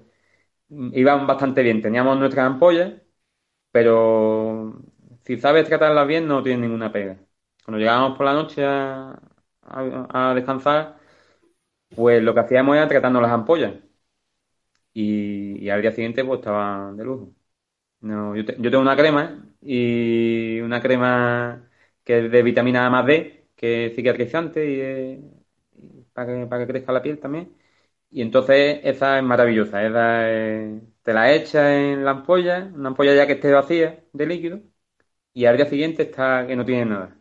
iban 0.70 1.26
bastante 1.26 1.62
bien. 1.62 1.82
Teníamos 1.82 2.18
nuestras 2.18 2.46
ampollas, 2.46 2.94
pero 3.72 4.74
si 5.24 5.38
sabes 5.38 5.66
tratarlas 5.68 6.06
bien, 6.08 6.28
no 6.28 6.42
tienen 6.42 6.62
ninguna 6.62 6.92
pega. 6.92 7.18
Cuando 7.64 7.78
llegábamos 7.78 8.16
por 8.16 8.26
la 8.26 8.34
noche 8.34 8.64
a, 8.64 9.20
a 9.62 10.34
descansar, 10.34 10.98
pues 11.96 12.22
lo 12.22 12.34
que 12.34 12.40
hacíamos 12.40 12.76
era 12.76 12.88
tratando 12.88 13.20
las 13.20 13.32
ampollas 13.32 13.74
y, 14.98 15.68
al 15.70 15.82
día 15.82 15.92
siguiente 15.92 16.24
pues 16.24 16.40
estaba 16.40 16.92
de 16.92 17.04
lujo. 17.04 17.34
No, 18.00 18.36
yo, 18.36 18.44
yo, 18.44 18.70
tengo 18.70 18.80
una 18.80 18.96
crema 18.96 19.46
y 19.62 20.60
una 20.60 20.82
crema 20.82 21.70
que 22.04 22.26
es 22.26 22.32
de 22.32 22.42
vitamina 22.42 22.86
A 22.86 22.90
más 22.90 23.06
D, 23.06 23.48
que 23.56 23.86
es 23.86 23.96
cicatrizante 23.96 24.66
y, 24.70 26.04
para, 26.12 26.26
que, 26.34 26.46
para 26.46 26.66
que 26.66 26.72
crezca 26.72 26.92
la 26.92 27.02
piel 27.02 27.18
también. 27.20 27.56
Y 28.10 28.22
entonces 28.22 28.80
esa 28.84 29.18
es 29.18 29.24
maravillosa. 29.24 29.84
Esa 29.86 30.82
te 31.02 31.12
la 31.14 31.32
echas 31.34 31.66
en 31.72 32.04
la 32.04 32.12
ampolla, 32.12 32.70
una 32.74 32.88
ampolla 32.90 33.14
ya 33.14 33.26
que 33.26 33.34
esté 33.34 33.52
vacía 33.52 34.04
de 34.12 34.26
líquido, 34.26 34.60
y 35.34 35.46
al 35.46 35.56
día 35.56 35.66
siguiente 35.66 36.04
está 36.04 36.46
que 36.46 36.56
no 36.56 36.64
tiene 36.66 36.86
nada. 36.86 37.15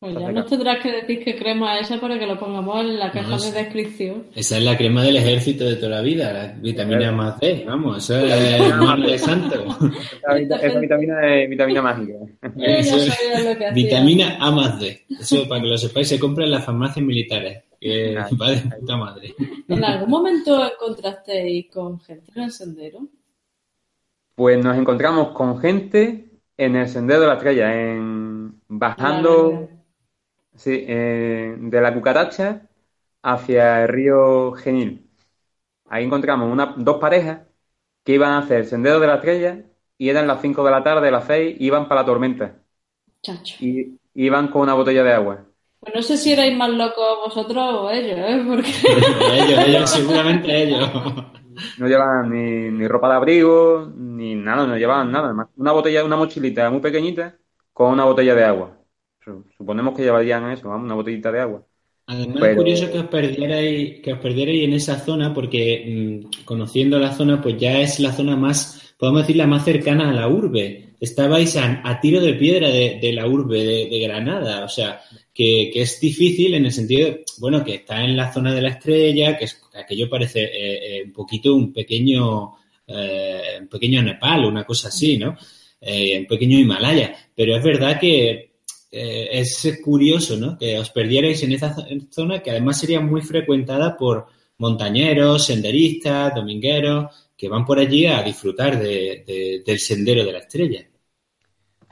Pues 0.00 0.14
ya 0.14 0.30
nos 0.30 0.46
tendrás 0.46 0.80
que 0.80 0.92
decir 0.92 1.24
qué 1.24 1.36
crema 1.36 1.76
es 1.76 1.90
esa 1.90 2.00
para 2.00 2.16
que 2.20 2.26
lo 2.26 2.38
pongamos 2.38 2.82
en 2.82 3.00
la 3.00 3.10
caja 3.10 3.36
de 3.36 3.50
descripción. 3.50 4.26
Esa 4.32 4.58
es 4.58 4.62
la 4.62 4.76
crema 4.76 5.02
del 5.02 5.16
ejército 5.16 5.64
de 5.64 5.74
toda 5.74 5.96
la 5.96 6.02
vida, 6.02 6.32
la 6.32 6.46
vitamina 6.52 7.10
más 7.10 7.40
D, 7.40 7.64
vamos, 7.66 8.04
eso 8.04 8.16
es 8.16 8.76
más 8.76 9.02
de 9.02 9.18
santo. 9.18 9.64
Esa, 10.38 10.78
vitamina 10.78 11.34
es 11.34 11.50
vitamina 11.50 11.82
mágica. 11.82 12.14
vitamina 13.74 14.36
A 14.38 14.52
más 14.52 14.78
D. 14.78 15.04
Eso, 15.18 15.48
para 15.48 15.62
que 15.62 15.66
lo 15.66 15.76
sepáis, 15.76 16.08
se 16.08 16.20
compra 16.20 16.44
en 16.44 16.52
las 16.52 16.64
farmacias 16.64 17.04
militares. 17.04 17.64
Que 17.80 18.14
va 18.40 18.50
de 18.50 18.56
puta 18.78 18.96
madre. 18.96 19.34
¿En 19.68 19.84
algún 19.84 20.10
momento 20.10 20.64
encontrasteis 20.64 21.70
con 21.72 22.00
gente 22.00 22.30
en 22.36 22.42
el 22.42 22.52
sendero? 22.52 23.00
Pues 24.36 24.62
nos 24.64 24.76
encontramos 24.76 25.28
con 25.28 25.58
gente 25.60 26.26
en 26.56 26.76
el 26.76 26.88
sendero 26.88 27.22
de 27.22 27.26
la 27.26 27.34
estrella, 27.34 27.74
en 27.74 28.60
bajando 28.68 29.77
Sí, 30.58 30.84
eh, 30.88 31.54
de 31.56 31.80
la 31.80 31.94
cucaracha 31.94 32.62
hacia 33.22 33.82
el 33.84 33.88
río 33.88 34.52
Genil. 34.52 35.08
Ahí 35.88 36.04
encontramos 36.04 36.50
una, 36.50 36.74
dos 36.76 36.98
parejas 36.98 37.42
que 38.04 38.14
iban 38.14 38.32
a 38.32 38.38
hacer 38.38 38.58
el 38.58 38.66
sendero 38.66 38.98
de 38.98 39.06
la 39.06 39.14
estrella 39.16 39.64
y 39.96 40.08
eran 40.08 40.26
las 40.26 40.42
5 40.42 40.64
de 40.64 40.70
la 40.72 40.82
tarde, 40.82 41.12
las 41.12 41.26
6, 41.26 41.58
iban 41.60 41.86
para 41.86 42.00
la 42.00 42.06
tormenta. 42.06 42.56
Chacho. 43.22 43.54
Y 43.60 43.98
iban 44.14 44.48
con 44.48 44.62
una 44.62 44.74
botella 44.74 45.04
de 45.04 45.12
agua. 45.12 45.44
Pues 45.78 45.94
no 45.94 46.02
sé 46.02 46.16
si 46.16 46.32
erais 46.32 46.56
más 46.56 46.70
locos 46.70 47.18
vosotros 47.24 47.64
o 47.64 47.90
ellos, 47.90 48.18
¿eh? 48.18 48.44
Porque... 48.48 48.70
ellos, 49.32 49.64
ellos, 49.64 49.90
seguramente 49.90 50.62
ellos. 50.64 50.90
No 51.78 51.86
llevaban 51.86 52.30
ni, 52.30 52.70
ni, 52.70 52.88
ropa 52.88 53.08
de 53.10 53.14
abrigo, 53.14 53.92
ni 53.96 54.34
nada, 54.34 54.66
no 54.66 54.76
llevaban 54.76 55.12
nada. 55.12 55.48
Una 55.56 55.70
botella, 55.70 56.04
una 56.04 56.16
mochilita 56.16 56.68
muy 56.68 56.80
pequeñita 56.80 57.36
con 57.72 57.92
una 57.92 58.04
botella 58.04 58.34
de 58.34 58.44
agua. 58.44 58.77
Suponemos 59.56 59.96
que 59.96 60.02
llevarían 60.02 60.50
eso, 60.50 60.68
una 60.68 60.94
botellita 60.94 61.32
de 61.32 61.40
agua. 61.40 61.64
Además 62.10 62.42
es 62.42 62.56
curioso 62.56 62.90
que 62.90 62.98
os 63.00 63.06
perdierais, 63.06 64.00
que 64.00 64.12
os 64.14 64.18
perdierais 64.18 64.64
en 64.64 64.72
esa 64.72 64.98
zona, 64.98 65.34
porque 65.34 65.84
mm, 65.86 66.44
conociendo 66.46 66.98
la 66.98 67.12
zona, 67.12 67.42
pues 67.42 67.58
ya 67.58 67.82
es 67.82 68.00
la 68.00 68.12
zona 68.12 68.34
más, 68.34 68.94
podemos 68.98 69.22
decir, 69.22 69.36
la 69.36 69.46
más 69.46 69.62
cercana 69.66 70.08
a 70.08 70.14
la 70.14 70.26
urbe. 70.26 70.94
Estabais 70.98 71.54
a, 71.56 72.00
tiro 72.00 72.22
de 72.22 72.32
piedra 72.32 72.70
de, 72.70 73.12
la 73.12 73.26
urbe 73.28 73.62
de, 73.62 73.98
Granada, 74.00 74.64
o 74.64 74.68
sea, 74.70 75.02
que, 75.34 75.70
es 75.74 76.00
difícil 76.00 76.54
en 76.54 76.64
el 76.64 76.72
sentido, 76.72 77.08
de, 77.08 77.24
bueno, 77.40 77.62
que 77.62 77.74
está 77.74 78.02
en 78.02 78.16
la 78.16 78.32
zona 78.32 78.54
de 78.54 78.62
la 78.62 78.70
estrella, 78.70 79.36
que 79.36 79.44
es, 79.44 79.60
aquello 79.74 80.08
parece 80.08 80.44
eh, 80.44 80.98
eh, 80.98 81.02
un 81.04 81.12
poquito 81.12 81.54
un 81.54 81.74
pequeño, 81.74 82.54
eh, 82.86 83.58
un 83.60 83.68
pequeño 83.68 84.02
Nepal, 84.02 84.46
una 84.46 84.64
cosa 84.64 84.88
así, 84.88 85.18
¿no? 85.18 85.36
un 85.80 86.26
pequeño 86.26 86.58
Himalaya. 86.58 87.14
Pero 87.34 87.54
es 87.54 87.62
verdad 87.62 88.00
que 88.00 88.47
eh, 88.90 89.28
es 89.32 89.80
curioso, 89.84 90.36
¿no? 90.36 90.58
Que 90.58 90.78
os 90.78 90.90
perdierais 90.90 91.42
en 91.42 91.52
esa 91.52 91.74
zona 92.10 92.40
que 92.42 92.50
además 92.50 92.78
sería 92.80 93.00
muy 93.00 93.20
frecuentada 93.22 93.96
por 93.96 94.26
montañeros, 94.58 95.46
senderistas, 95.46 96.34
domingueros, 96.34 97.30
que 97.36 97.48
van 97.48 97.64
por 97.64 97.78
allí 97.78 98.06
a 98.06 98.22
disfrutar 98.22 98.78
del 98.80 99.78
sendero 99.78 100.24
de 100.24 100.32
la 100.32 100.38
estrella. 100.38 100.86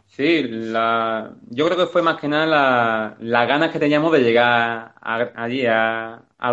Sí, 0.06 0.44
la, 0.48 1.36
yo 1.50 1.66
creo 1.66 1.76
que 1.76 1.86
fue 1.92 2.00
más 2.02 2.18
que 2.18 2.26
nada 2.28 3.16
las 3.20 3.48
ganas 3.48 3.70
que 3.70 3.78
teníamos 3.78 4.12
de 4.12 4.20
llegar 4.20 4.94
allí 5.02 5.66
a, 5.66 6.24
a 6.38 6.50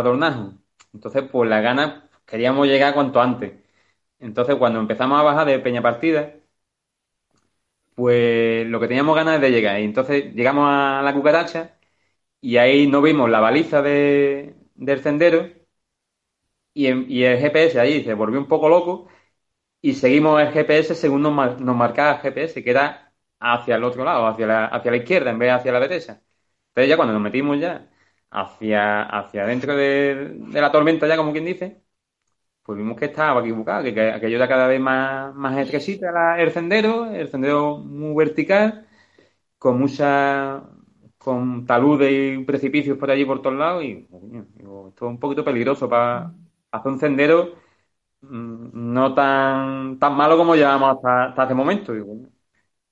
Entonces, 0.93 1.23
pues 1.31 1.49
las 1.49 1.63
ganas 1.63 2.03
queríamos 2.25 2.67
llegar 2.67 2.93
cuanto 2.93 3.21
antes. 3.21 3.53
Entonces, 4.19 4.55
cuando 4.57 4.79
empezamos 4.79 5.19
a 5.19 5.23
bajar 5.23 5.47
de 5.47 5.59
Peña 5.59 5.81
Partida, 5.81 6.33
pues 7.95 8.67
lo 8.67 8.79
que 8.79 8.87
teníamos 8.87 9.15
ganas 9.15 9.35
es 9.35 9.41
de 9.41 9.51
llegar. 9.51 9.79
Y 9.81 9.85
entonces 9.85 10.33
llegamos 10.33 10.65
a 10.69 11.01
la 11.03 11.13
cucaracha 11.13 11.77
y 12.41 12.57
ahí 12.57 12.87
no 12.87 13.01
vimos 13.01 13.29
la 13.29 13.39
baliza 13.41 13.81
de, 13.81 14.55
del 14.75 15.01
sendero 15.03 15.49
y, 16.73 16.87
el 16.87 17.39
GPS 17.39 17.79
ahí 17.79 18.03
se 18.03 18.13
volvió 18.13 18.39
un 18.39 18.47
poco 18.47 18.69
loco 18.69 19.07
y 19.81 19.93
seguimos 19.95 20.41
el 20.41 20.51
GPS 20.53 20.95
según 20.95 21.23
nos, 21.23 21.61
nos 21.61 21.75
marcaba 21.75 22.13
el 22.15 22.21
GPS, 22.21 22.63
que 22.63 22.71
era 22.71 23.13
hacia 23.39 23.75
el 23.75 23.83
otro 23.85 24.05
lado, 24.05 24.27
hacia 24.27 24.47
la, 24.47 24.65
hacia 24.67 24.91
la 24.91 24.97
izquierda 24.97 25.31
en 25.31 25.39
vez 25.39 25.47
de 25.49 25.51
hacia 25.53 25.73
la 25.73 25.81
derecha. 25.81 26.21
Entonces 26.69 26.89
ya 26.89 26.97
cuando 26.97 27.13
nos 27.13 27.23
metimos 27.23 27.59
ya 27.59 27.89
hacia, 28.31 29.03
hacia 29.03 29.45
dentro 29.45 29.75
de, 29.75 30.37
la 30.53 30.71
tormenta, 30.71 31.07
ya 31.07 31.17
como 31.17 31.33
quien 31.33 31.45
dice, 31.45 31.82
pues 32.63 32.77
vimos 32.77 32.97
que 32.97 33.05
estaba 33.05 33.41
equivocado, 33.41 33.83
que, 33.83 33.93
que 33.93 34.11
aquello 34.11 34.37
era 34.37 34.47
cada 34.47 34.67
vez 34.67 34.79
más, 34.81 35.33
más 35.35 35.57
el 35.57 36.51
sendero, 36.51 37.05
el 37.11 37.29
sendero 37.29 37.77
muy 37.77 38.15
vertical, 38.15 38.87
con 39.57 39.79
mucha 39.79 40.63
con 41.17 41.65
taludes 41.65 42.11
y 42.39 42.43
precipicios 42.45 42.97
por 42.97 43.11
allí 43.11 43.25
por 43.25 43.41
todos 43.41 43.55
lados 43.57 43.83
y 43.83 44.07
esto 44.09 44.91
es 44.95 45.01
un 45.03 45.19
poquito 45.19 45.43
peligroso 45.45 45.89
para 45.89 46.33
hacer 46.71 46.91
un 46.91 46.99
sendero 46.99 47.55
mm, 48.21 48.69
no 48.93 49.13
tan, 49.15 49.99
tan 49.99 50.15
malo 50.15 50.37
como 50.37 50.55
llevamos 50.55 50.95
hasta, 50.97 51.25
hasta 51.27 51.45
ese 51.45 51.55
momento. 51.55 51.93
Digo, 51.93 52.07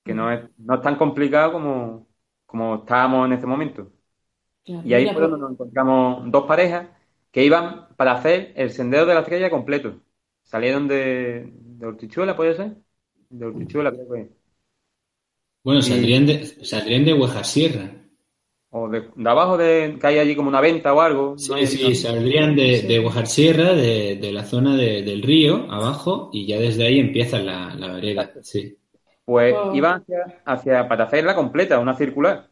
que 0.04 0.14
no 0.14 0.30
es, 0.32 0.48
no 0.58 0.74
es 0.76 0.82
tan 0.82 0.96
complicado 0.96 1.52
como, 1.52 2.08
como 2.46 2.76
estábamos 2.76 3.26
en 3.26 3.32
ese 3.34 3.46
momento. 3.46 3.92
y 4.82 4.94
ahí 4.94 5.08
fue 5.12 5.22
donde 5.22 5.38
nos 5.38 5.52
encontramos 5.52 6.30
dos 6.30 6.44
parejas 6.46 6.88
que 7.32 7.44
iban 7.44 7.88
para 7.96 8.12
hacer 8.12 8.52
el 8.54 8.70
sendero 8.70 9.06
de 9.06 9.14
la 9.14 9.20
estrella 9.20 9.50
completo. 9.50 10.00
Salieron 10.42 10.86
de, 10.86 11.50
de 11.50 11.86
Hortichuela, 11.86 12.36
¿puede 12.36 12.54
ser? 12.54 12.76
De 13.30 13.46
Hortichuela, 13.46 13.90
creo 13.90 14.08
que. 14.08 14.28
Bueno, 15.64 15.80
saldrían 15.80 16.26
de, 16.26 16.44
saldrían 16.64 17.04
de 17.04 17.44
Sierra. 17.44 17.90
O 18.70 18.88
de, 18.88 19.04
abajo, 19.26 19.56
de, 19.56 19.96
que 20.00 20.06
hay 20.06 20.18
allí 20.18 20.36
como 20.36 20.48
una 20.48 20.60
venta 20.60 20.92
o 20.92 21.00
algo. 21.00 21.38
Sí, 21.38 21.66
sí, 21.66 21.94
saldrían 21.94 22.54
de, 22.54 22.82
de 22.82 23.26
Sierra, 23.26 23.74
de, 23.74 24.16
de 24.16 24.32
la 24.32 24.44
zona 24.44 24.76
del 24.76 25.22
río, 25.22 25.70
abajo, 25.70 26.30
y 26.32 26.46
ya 26.46 26.58
desde 26.58 26.86
ahí 26.86 26.98
empieza 26.98 27.38
la, 27.38 27.74
la 27.74 27.92
vereda. 27.92 28.30
Sí. 28.42 28.76
Pues 29.24 29.54
oh. 29.56 29.74
iban 29.74 30.04
hacia, 30.44 30.88
para 30.88 31.04
hacerla 31.04 31.34
completa, 31.34 31.78
una 31.78 31.94
circular. 31.94 32.48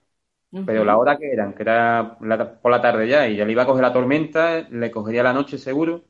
Pero 0.65 0.85
la 0.85 0.99
hora 0.99 1.17
que 1.19 1.33
eran, 1.33 1.55
que 1.55 1.63
era 1.63 2.17
por 2.63 2.71
la 2.71 2.81
tarde 2.83 3.09
ya, 3.09 3.29
y 3.29 3.37
ya 3.37 3.45
le 3.45 3.53
iba 3.53 3.63
a 3.65 3.67
coger 3.67 3.83
la 3.83 3.93
tormenta, 3.93 4.61
le 4.71 4.91
cogería 4.91 5.23
la 5.23 5.33
noche 5.33 5.59
seguro. 5.59 6.05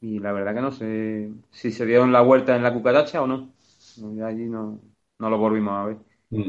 Y 0.00 0.18
la 0.20 0.32
verdad 0.32 0.54
que 0.54 0.60
no 0.60 0.72
sé 0.72 1.32
si 1.50 1.72
se 1.72 1.86
dieron 1.86 2.12
la 2.12 2.20
vuelta 2.22 2.56
en 2.56 2.62
la 2.62 2.72
cucaracha 2.74 3.22
o 3.22 3.26
no. 3.26 3.52
allí 4.26 4.46
no, 4.48 4.80
no 5.18 5.30
lo 5.30 5.38
volvimos 5.38 5.74
a 5.74 5.84
ver. 5.86 5.98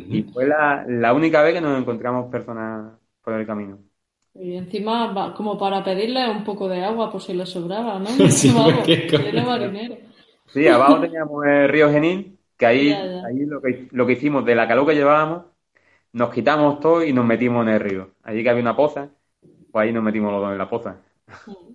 Y 0.10 0.24
fue 0.24 0.48
la, 0.48 0.86
la 0.88 1.14
única 1.14 1.42
vez 1.42 1.54
que 1.54 1.62
nos 1.62 1.80
encontramos 1.80 2.32
personas 2.32 2.94
por 3.24 3.34
el 3.34 3.48
camino. 3.48 3.80
Y 4.36 4.56
encima, 4.56 5.34
como 5.36 5.58
para 5.58 5.84
pedirle 5.84 6.30
un 6.30 6.44
poco 6.44 6.68
de 6.68 6.84
agua 6.84 7.12
por 7.12 7.22
si 7.22 7.34
le 7.34 7.46
sobraba, 7.46 8.00
¿no? 8.00 8.10
sí, 8.30 8.52
sí, 10.46 10.68
abajo 10.68 11.00
teníamos 11.00 11.46
el 11.46 11.70
río 11.70 11.90
Genil 11.92 12.40
que 12.58 12.66
ahí, 12.66 13.16
ahí 13.22 13.46
lo, 13.46 13.62
que, 13.62 13.88
lo 13.92 14.06
que 14.06 14.14
hicimos 14.14 14.46
de 14.46 14.56
la 14.56 14.68
calor 14.68 14.88
que 14.88 14.96
llevábamos, 14.96 15.46
nos 16.16 16.34
quitamos 16.34 16.80
todo 16.80 17.04
y 17.04 17.12
nos 17.12 17.26
metimos 17.26 17.68
en 17.68 17.74
el 17.74 17.80
río. 17.82 18.12
Allí 18.24 18.42
que 18.42 18.50
había 18.50 18.62
una 18.62 18.76
poza, 18.76 19.10
pues 19.70 19.84
ahí 19.84 19.92
nos 19.92 20.02
metimos 20.02 20.32
los 20.32 20.42
dos 20.42 20.52
en 20.54 20.58
la 20.58 20.70
poza 20.70 21.02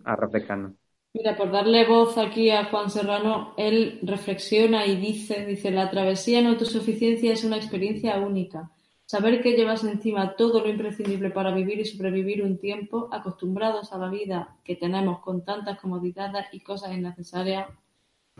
a 0.05 0.16
refrescarnos. 0.16 0.72
Mira, 1.12 1.36
por 1.36 1.51
darle 1.51 1.86
voz 1.86 2.16
aquí 2.16 2.49
a 2.51 2.64
Juan 2.64 2.88
Serrano, 2.88 3.53
él 3.59 3.99
reflexiona 4.03 4.86
y 4.86 4.97
dice, 4.97 5.45
dice, 5.45 5.70
la 5.70 5.91
travesía 5.91 6.38
en 6.38 6.47
autosuficiencia 6.47 7.34
es 7.34 7.45
una 7.45 7.59
experiencia 7.59 8.18
única. 8.18 8.70
Saber 9.05 9.43
que 9.43 9.53
llevas 9.53 9.84
encima 9.84 10.34
todo 10.36 10.61
lo 10.61 10.70
imprescindible 10.70 11.30
para 11.30 11.53
vivir 11.53 11.78
y 11.78 11.84
sobrevivir 11.84 12.43
un 12.43 12.57
tiempo, 12.57 13.11
acostumbrados 13.12 13.93
a 13.93 13.99
la 13.99 14.09
vida 14.09 14.57
que 14.64 14.74
tenemos 14.74 15.18
con 15.18 15.45
tantas 15.45 15.78
comodidades 15.78 16.47
y 16.53 16.61
cosas 16.61 16.97
innecesarias, 16.97 17.66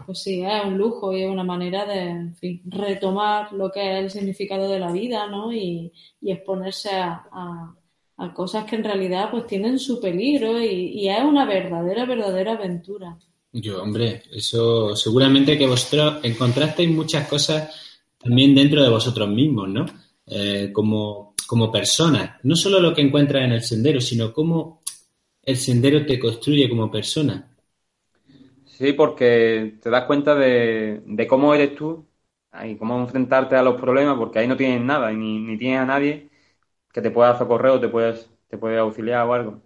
pues 0.07 0.23
sí, 0.23 0.43
es 0.43 0.65
un 0.65 0.79
lujo 0.79 1.13
y 1.13 1.23
es 1.23 1.31
una 1.31 1.45
manera 1.45 1.85
de 1.85 2.33
retomar 2.67 3.53
lo 3.53 3.71
que 3.71 3.81
es 3.81 4.05
el 4.05 4.11
significado 4.11 4.69
de 4.69 4.79
la 4.79 4.93
vida, 4.93 5.27
¿no? 5.27 5.53
Y, 5.53 5.93
exponerse 6.23 6.91
a, 6.93 7.75
cosas 8.35 8.67
que 8.67 8.77
en 8.77 8.85
realidad 8.85 9.31
pues 9.31 9.47
tienen 9.47 9.79
su 9.79 9.99
peligro 9.99 10.61
y, 10.63 11.09
es 11.09 11.25
una 11.25 11.47
verdadera, 11.47 12.05
verdadera 12.05 12.53
aventura. 12.53 13.19
Yo, 13.53 13.83
hombre, 13.83 14.23
eso 14.31 14.95
seguramente 14.95 15.57
que 15.57 15.67
vosotros 15.67 16.19
encontrasteis 16.23 16.91
muchas 16.91 17.27
cosas 17.27 17.75
también 18.19 18.55
dentro 18.55 18.83
de 18.83 18.91
vosotros 18.91 19.29
mismos, 19.29 19.69
¿no? 19.69 19.87
Eh, 20.27 20.71
como, 20.73 21.35
como 21.47 21.73
personas. 21.73 22.37
No 22.43 22.55
solo 22.55 22.79
lo 22.79 22.95
que 22.95 23.01
encuentras 23.01 23.45
en 23.45 23.53
el 23.53 23.63
sendero, 23.63 24.01
sino 24.01 24.33
cómo 24.33 24.83
el 25.43 25.57
sendero 25.57 26.05
te 26.07 26.19
construye 26.19 26.69
como 26.69 26.91
persona. 26.91 27.50
Sí, 28.81 28.95
porque 28.95 29.79
te 29.83 29.91
das 29.91 30.07
cuenta 30.07 30.35
de, 30.35 31.27
cómo 31.29 31.55
eres 31.55 31.75
tú 31.77 32.09
y 32.65 32.79
cómo 32.79 32.99
enfrentarte 32.99 33.55
a 33.55 33.63
los 33.63 33.79
problemas, 33.79 34.17
porque 34.17 34.39
ahí 34.39 34.49
no 34.49 34.57
tienes 34.57 34.81
nada, 34.81 35.13
ni, 35.13 35.39
ni 35.39 35.59
tienes 35.59 35.81
a 35.81 35.85
nadie 35.85 36.31
que 36.93 37.03
te 37.03 37.11
pueda 37.11 37.39
socorrer 37.39 37.73
o 37.73 37.81
te, 37.81 37.89
puedes, 37.89 38.31
te 38.49 38.59
puede 38.59 38.79
auxiliar 38.79 39.27
o 39.27 39.35
algo. 39.35 39.63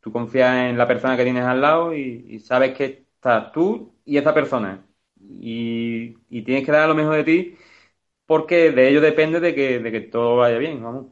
Tú 0.00 0.12
confías 0.12 0.70
en 0.70 0.78
la 0.78 0.88
persona 0.88 1.16
que 1.16 1.24
tienes 1.24 1.44
al 1.44 1.60
lado 1.62 1.94
y, 1.94 2.40
sabes 2.40 2.76
que 2.76 3.06
estás 3.16 3.52
tú 3.52 3.94
y 4.04 4.18
esa 4.18 4.34
persona. 4.34 4.86
Y, 5.20 6.14
tienes 6.44 6.64
que 6.66 6.72
dar 6.72 6.88
lo 6.88 6.94
mejor 6.94 7.16
de 7.16 7.24
ti 7.24 7.58
porque 8.26 8.72
de 8.72 8.88
ello 8.90 9.00
depende 9.00 9.40
de 9.40 9.54
que, 9.54 9.80
de 9.80 9.92
que 9.92 10.00
todo 10.02 10.36
vaya 10.38 10.58
bien, 10.58 10.82
vamos. 10.82 11.08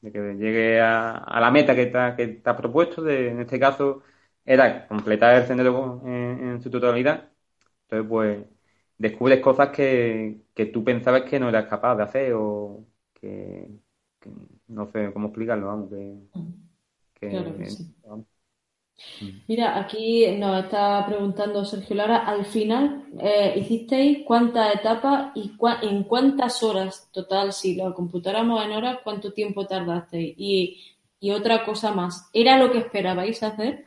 De 0.00 0.12
que 0.12 0.20
llegue 0.34 0.80
a, 0.80 1.40
la 1.40 1.50
meta 1.50 1.74
que 1.74 1.84
está, 1.84 2.16
que 2.16 2.42
propuesto, 2.56 3.02
de, 3.02 3.30
en 3.30 3.40
este 3.40 3.60
caso 3.60 4.02
era 4.46 4.86
completar 4.86 5.34
el 5.34 5.46
sendero 5.46 6.00
en, 6.06 6.62
su 6.62 6.70
totalidad. 6.70 7.28
Entonces, 7.82 8.08
pues, 8.08 8.44
descubres 8.96 9.40
cosas 9.40 9.70
que, 9.70 10.42
tú 10.72 10.84
pensabas 10.84 11.22
que 11.22 11.40
no 11.40 11.48
eras 11.48 11.66
capaz 11.66 11.96
de 11.96 12.02
hacer 12.04 12.32
o 12.34 12.84
que, 13.12 13.68
no 14.68 14.86
sé 14.86 15.12
cómo 15.12 15.28
explicarlo, 15.28 15.66
vamos, 15.66 15.90
que... 17.14 17.42
Mira, 19.46 19.78
aquí 19.78 20.26
nos 20.38 20.64
está 20.64 21.04
preguntando 21.06 21.66
Sergio 21.66 21.96
Lara, 21.96 22.18
al 22.18 22.46
final 22.46 23.04
eh, 23.20 23.54
hicisteis 23.58 24.24
cuántas 24.24 24.74
etapas 24.74 25.32
y 25.34 25.52
en 25.82 26.04
cuántas 26.04 26.62
horas 26.62 27.10
total, 27.12 27.52
si 27.52 27.74
lo 27.74 27.94
computáramos 27.94 28.64
en 28.64 28.72
horas, 28.72 28.98
cuánto 29.04 29.34
tiempo 29.34 29.66
tardasteis. 29.66 30.34
Y, 30.38 30.80
y 31.20 31.30
otra 31.30 31.64
cosa 31.64 31.92
más, 31.92 32.30
¿era 32.32 32.58
lo 32.58 32.72
que 32.72 32.78
esperabais 32.78 33.42
hacer? 33.42 33.85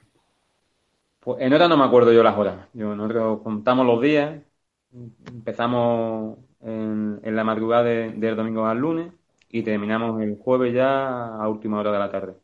Pues 1.30 1.41
en 1.43 1.53
hora 1.53 1.67
no 1.67 1.77
me 1.77 1.84
acuerdo 1.84 2.11
yo 2.11 2.23
las 2.23 2.36
horas. 2.39 2.67
Yo, 2.73 2.95
nosotros 2.95 3.41
contamos 3.43 3.86
los 3.86 4.01
días. 4.01 4.41
Empezamos 5.27 6.39
en, 6.61 7.19
la 7.23 7.43
madrugada 7.43 7.84
del 7.84 8.36
domingo 8.36 8.65
al 8.65 8.80
lunes 8.80 9.13
y 9.49 9.61
terminamos 9.63 10.21
el 10.23 10.39
jueves 10.39 10.73
ya 10.73 11.36
a 11.36 11.47
última 11.47 11.80
hora 11.80 11.91
de 11.91 11.99
la 11.99 12.09
tarde. 12.11 12.36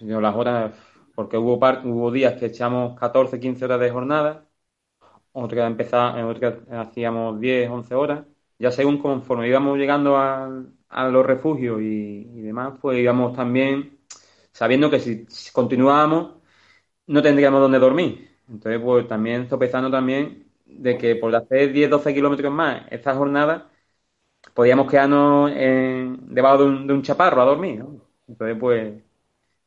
Yo 0.00 0.20
las 0.20 0.34
horas, 0.36 0.74
porque 1.14 1.36
hubo, 1.38 1.56
hubo 1.56 2.10
días 2.12 2.34
que 2.38 2.46
echamos 2.46 2.98
14, 2.98 3.40
15 3.40 3.64
horas 3.64 3.80
de 3.80 3.90
jornada, 3.90 4.46
otras 5.32 5.72
otras 6.24 6.54
hacíamos 6.70 7.40
10, 7.40 7.70
11 7.70 7.94
horas. 7.96 8.26
Ya 8.58 8.70
según 8.70 8.98
conforme 8.98 9.48
íbamos 9.48 9.78
llegando 9.78 10.16
a, 10.16 10.48
los 11.10 11.26
refugios 11.26 11.80
y, 11.82 12.28
y, 12.32 12.40
demás, 12.42 12.78
pues 12.80 12.98
íbamos 12.98 13.34
también 13.36 13.98
sabiendo 14.52 14.90
que 14.90 15.00
si 15.00 15.26
continuábamos 15.52 16.36
no 17.06 17.22
tendríamos 17.22 17.60
donde 17.60 17.78
dormir. 17.78 18.30
Entonces, 18.48 18.80
pues 18.80 19.08
también 19.08 19.48
sopesando 19.48 19.90
también 19.90 20.46
de 20.64 20.98
que 20.98 21.16
por 21.16 21.34
hacer 21.34 21.72
10, 21.72 21.90
12 21.90 22.14
kilómetros 22.14 22.52
más 22.52 22.82
esta 22.90 23.14
jornada, 23.14 23.70
podíamos 24.54 24.90
quedarnos 24.90 25.52
debajo 25.52 26.58
de 26.64 26.92
un, 26.94 27.02
chaparro 27.02 27.42
a 27.42 27.46
dormir, 27.46 27.80
¿no? 27.80 28.00
Entonces, 28.28 28.56
pues, 28.58 28.94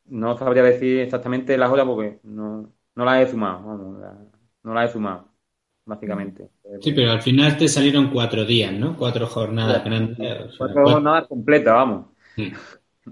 no 0.06 0.36
sabría 0.36 0.62
decir 0.62 1.00
exactamente 1.00 1.56
las 1.56 1.70
horas 1.70 1.86
porque 1.86 2.18
no, 2.24 2.72
no 2.94 3.04
las 3.04 3.26
he 3.26 3.30
sumado, 3.30 3.62
vamos, 3.64 3.96
no 4.62 4.74
las 4.74 4.90
he 4.90 4.92
sumado, 4.92 5.28
básicamente. 5.84 6.50
Sí, 6.80 6.92
pero 6.92 7.12
al 7.12 7.22
final 7.22 7.56
te 7.56 7.68
salieron 7.68 8.10
cuatro 8.10 8.44
días, 8.44 8.72
¿no? 8.72 8.96
Cuatro 8.96 9.26
jornadas 9.26 9.84
grandes. 9.84 10.56
cuatro, 10.56 10.84
jornadas 10.84 11.28
completas, 11.28 11.74
vamos. 11.74 12.06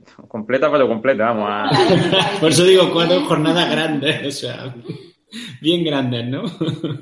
Completa, 0.28 0.70
pero 0.70 0.88
completa, 0.88 1.32
vamos. 1.32 1.49
A... 1.51 1.70
Por 2.40 2.51
eso 2.51 2.64
digo 2.64 2.90
cuatro 2.92 3.24
jornadas 3.24 3.70
grandes, 3.70 4.26
o 4.26 4.30
sea. 4.30 4.74
Bien 5.61 5.84
grandes, 5.84 6.26
¿no? 6.26 6.44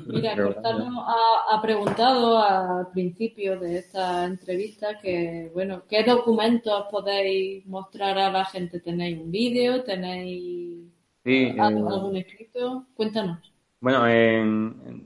Mira, 0.07 0.35
Cortano 0.35 1.05
ha, 1.07 1.61
preguntado 1.61 2.37
al 2.37 2.91
principio 2.91 3.57
de 3.57 3.77
esta 3.77 4.25
entrevista 4.25 4.99
que, 4.99 5.49
bueno, 5.53 5.83
¿qué 5.89 6.03
documentos 6.03 6.85
podéis 6.91 7.65
mostrar 7.65 8.17
a 8.17 8.29
la 8.29 8.43
gente? 8.43 8.81
¿Tenéis 8.81 9.19
un 9.19 9.31
vídeo? 9.31 9.81
¿Tenéis 9.83 10.91
eh, 11.23 11.55
algún 11.57 12.17
escrito? 12.17 12.85
Cuéntanos. 12.95 13.39
Bueno, 13.79 14.03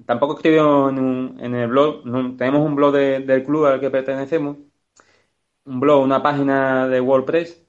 tampoco 0.06 0.36
escribo 0.36 0.90
en, 0.90 1.38
en 1.40 1.56
el 1.56 1.68
blog, 1.68 2.04
tenemos 2.38 2.66
un 2.66 2.76
blog 2.76 2.94
del 2.94 3.44
club 3.44 3.66
al 3.66 3.82
que 3.82 3.90
pertenecemos, 3.90 4.58
un 5.66 5.80
blog, 5.80 6.04
una 6.04 6.24
página 6.24 6.88
de 6.88 7.02
WordPress, 7.02 7.61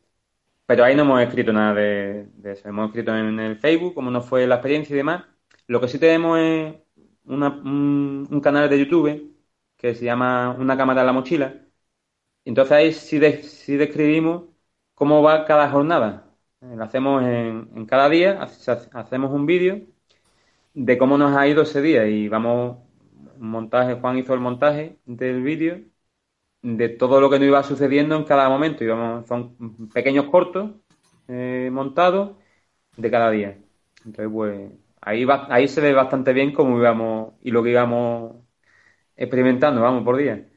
pero 0.73 0.85
ahí 0.85 0.97
no 0.97 1.03
hemos 1.03 1.21
escrito 1.21 1.53
nada 1.53 1.75
de, 1.75 2.29
eso. 2.45 2.67
Hemos 2.67 2.87
escrito 2.89 3.15
en 3.15 3.39
el 3.39 3.59
Facebook, 3.59 3.95
cómo 3.95 4.11
nos 4.11 4.27
fue 4.27 4.47
la 4.47 4.55
experiencia 4.55 4.95
y 4.95 4.97
demás. 4.97 5.25
Lo 5.67 5.83
que 5.83 5.89
sí 5.89 5.99
tenemos 5.99 6.39
es 6.39 6.77
un, 7.25 8.41
canal 8.43 8.71
de 8.71 8.79
YouTube 8.79 9.37
que 9.77 9.95
se 9.95 10.07
llama 10.07 10.57
Una 10.59 10.77
cámara 10.77 11.03
en 11.03 11.07
la 11.09 11.13
mochila. 11.13 11.63
Entonces 12.45 12.73
ahí 12.73 12.93
sí, 12.93 13.19
describimos 13.77 14.45
cómo 14.95 15.23
va 15.23 15.45
cada 15.45 15.71
jornada. 15.71 16.35
Eh, 16.63 16.75
lo 16.77 16.85
hacemos 16.85 17.23
en, 17.23 17.71
en 17.77 17.87
cada 17.87 18.09
día, 18.09 18.41
hacemos 18.43 19.33
un 19.33 19.47
vídeo 19.47 19.87
de 20.75 20.99
cómo 20.99 21.19
nos 21.19 21.37
ha 21.37 21.47
ido 21.49 21.63
ese 21.63 21.83
día 21.83 22.07
y 22.09 22.29
vamos, 22.29 22.79
montaje, 23.39 23.95
Juan 23.95 24.19
hizo 24.19 24.35
el 24.35 24.41
montaje 24.41 24.99
del 25.07 25.43
vídeo 25.43 25.81
de 26.63 26.89
todo 26.89 27.21
lo 27.21 27.29
que 27.29 27.39
nos 27.39 27.49
iba 27.49 27.63
sucediendo 27.63 28.17
en 28.17 28.25
cada 28.25 28.49
momento. 28.49 28.85
Íbamos, 28.85 29.27
son 29.27 29.89
pequeños 29.93 30.27
cortos 30.27 30.71
eh, 31.29 31.69
montados 31.73 32.37
de 32.97 33.11
cada 33.11 33.31
día. 33.31 33.59
Entonces, 34.05 34.31
pues 34.33 34.71
ahí, 35.01 35.25
va, 35.25 35.47
ahí 35.51 35.69
se 35.69 35.81
ve 35.81 35.93
bastante 35.93 36.33
bien 36.33 36.53
cómo 36.53 36.79
íbamos 36.79 37.35
y 37.43 37.51
lo 37.51 37.63
que 37.63 37.71
íbamos 37.71 38.37
experimentando, 39.17 39.81
vamos, 39.81 40.05
por 40.05 40.17
día. 40.17 40.49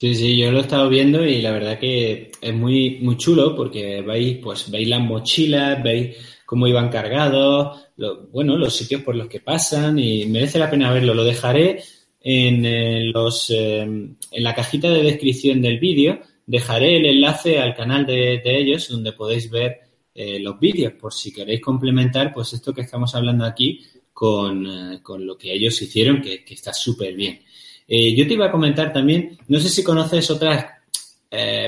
Sí, 0.00 0.14
sí, 0.14 0.36
yo 0.38 0.52
lo 0.52 0.58
he 0.58 0.60
estado 0.60 0.88
viendo 0.88 1.24
y 1.24 1.42
la 1.42 1.50
verdad 1.50 1.78
que 1.78 2.30
es 2.40 2.54
muy, 2.54 3.00
muy 3.02 3.16
chulo 3.16 3.56
porque 3.56 4.00
veis, 4.02 4.38
pues, 4.38 4.70
veis 4.70 4.88
las 4.88 5.00
mochilas, 5.00 5.82
veis 5.82 6.38
cómo 6.46 6.68
iban 6.68 6.88
cargados, 6.88 7.90
bueno, 8.32 8.56
los 8.56 8.76
sitios 8.76 9.02
por 9.02 9.16
los 9.16 9.26
que 9.26 9.40
pasan 9.40 9.98
y 9.98 10.26
merece 10.26 10.58
la 10.58 10.70
pena 10.70 10.92
verlo. 10.92 11.14
Lo 11.14 11.24
dejaré 11.24 11.82
en, 12.20 12.64
eh, 12.64 13.04
los, 13.04 13.50
em, 13.50 14.16
en 14.30 14.44
la 14.44 14.54
cajita 14.54 14.90
de 14.90 15.02
descripción 15.02 15.62
del 15.62 15.78
vídeo, 15.78 16.20
dejaré 16.46 16.96
el 16.96 17.06
enlace 17.06 17.58
al 17.58 17.74
canal 17.74 18.06
de, 18.06 18.40
ellos 18.44 18.88
donde 18.88 19.12
podéis 19.12 19.50
ver 19.50 19.80
eh, 20.14 20.40
los 20.40 20.58
vídeos 20.58 20.94
por 20.94 21.12
si 21.12 21.32
queréis 21.32 21.60
complementar 21.60 22.32
pues 22.32 22.52
esto 22.52 22.74
que 22.74 22.80
estamos 22.80 23.14
hablando 23.14 23.44
aquí 23.44 23.84
con, 24.12 24.66
eh, 24.66 25.00
lo 25.18 25.36
que 25.36 25.52
ellos 25.52 25.80
hicieron, 25.80 26.20
que, 26.20 26.44
está 26.48 26.72
súper 26.72 27.14
bien. 27.14 27.40
yo 27.88 28.26
te 28.26 28.34
iba 28.34 28.46
a 28.46 28.50
comentar 28.50 28.92
también, 28.92 29.38
no 29.46 29.60
sé 29.60 29.68
si 29.68 29.84
conoces 29.84 30.30
otras, 30.30 30.66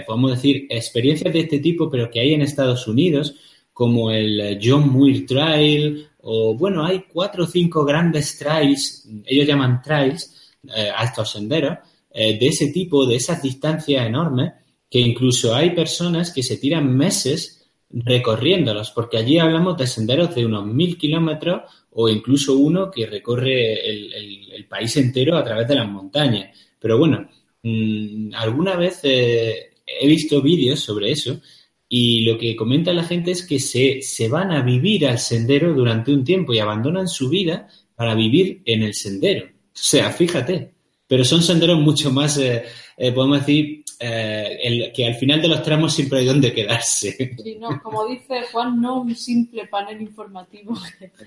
podemos 0.07 0.33
decir, 0.33 0.67
experiencias 0.69 1.33
de 1.33 1.41
este 1.41 1.61
tipo, 1.61 1.89
pero 1.91 2.11
que 2.11 2.21
hay 2.21 2.35
en 2.35 2.43
Estados 2.43 2.89
Unidos, 2.89 3.35
como 3.73 4.11
el 4.11 4.59
John 4.63 4.91
Muir 4.91 5.27
Trail, 5.27 6.09
o 6.23 6.55
bueno, 6.55 6.85
hay 6.85 7.05
cuatro 7.11 7.45
o 7.45 7.47
cinco 7.47 7.85
grandes 7.85 8.37
trails, 8.39 9.09
ellos 9.25 9.47
llaman 9.47 9.81
trails, 9.83 10.39
eh, 10.69 10.91
a 10.95 11.05
estos 11.05 11.31
senderos, 11.31 11.79
eh, 12.13 12.39
de 12.39 12.47
ese 12.47 12.73
tipo, 12.73 13.07
de 13.07 13.17
esas 13.17 13.43
distancias 13.43 14.07
enormes, 14.07 14.53
que 14.91 14.99
incluso 14.99 15.55
hay 15.55 15.71
personas 15.71 16.33
que 16.33 16.43
se 16.43 16.57
tiran 16.57 16.95
meses 16.95 17.69
recorriéndolos, 17.91 18.91
porque 18.91 19.19
allí 19.19 19.39
hablamos 19.39 19.77
de 19.77 19.87
senderos 19.87 20.35
de 20.35 20.45
unos 20.45 20.67
mil 20.67 20.97
kilómetros 20.97 21.63
o 21.93 22.09
incluso 22.09 22.57
uno 22.57 22.91
que 22.91 23.07
recorre 23.07 23.89
el, 23.89 24.67
país 24.69 24.97
entero 24.97 25.37
a 25.37 25.43
través 25.43 25.67
de 25.67 25.75
las 25.75 25.89
montañas. 25.89 26.57
Pero 26.79 26.97
bueno, 26.97 27.29
mm, 27.63 28.35
alguna 28.35 28.77
vez 28.77 29.01
eh, 29.03 29.71
he 29.85 30.07
visto 30.07 30.41
vídeos 30.41 30.79
sobre 30.79 31.11
eso 31.11 31.41
y 31.89 32.21
lo 32.21 32.39
que 32.39 32.55
comenta 32.55 32.93
la 32.93 33.03
gente 33.03 33.33
es 33.33 33.45
que 33.45 33.59
se, 33.59 34.01
se 34.03 34.29
van 34.29 34.53
a 34.53 34.63
vivir 34.63 35.09
al 35.09 35.19
sendero 35.19 35.75
durante 35.75 36.13
un 36.13 36.23
tiempo 36.23 36.53
y 36.53 36.61
abandonan 36.61 37.09
su 37.09 37.29
vida 37.29 37.69
para 37.97 38.15
vivir 38.15 38.63
en 38.65 38.83
el 38.83 38.95
sendero. 38.95 39.49
O 39.81 39.83
sea, 39.83 40.11
fíjate. 40.11 40.72
Pero 41.07 41.24
son 41.24 41.43
senderos 41.43 41.81
mucho 41.81 42.12
más, 42.12 42.39
eh, 42.39 42.64
eh, 42.97 43.12
podemos 43.12 43.41
decir, 43.41 43.83
eh, 43.99 44.93
que 44.95 45.07
al 45.07 45.14
final 45.14 45.43
de 45.43 45.49
los 45.49 45.62
tramos 45.62 45.93
siempre 45.93 46.20
hay 46.20 46.26
donde 46.26 46.53
quedarse. 46.53 47.35
Sí, 47.43 47.57
no, 47.59 47.83
como 47.83 48.07
dice 48.07 48.43
Juan, 48.53 48.81
no 48.81 49.01
un 49.01 49.16
simple 49.16 49.66
panel 49.66 50.01
informativo. 50.01 50.74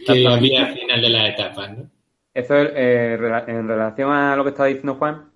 que 0.05 0.27
había 0.27 0.67
al 0.67 0.73
final 0.73 1.01
de 1.01 1.09
las 1.09 1.29
etapas, 1.33 1.77
¿no? 1.77 1.89
Eso 2.33 2.55
en 2.55 3.67
relación 3.67 4.11
a 4.11 4.35
lo 4.35 4.43
que 4.43 4.49
estaba 4.51 4.67
diciendo 4.67 4.95
Juan, 4.95 5.29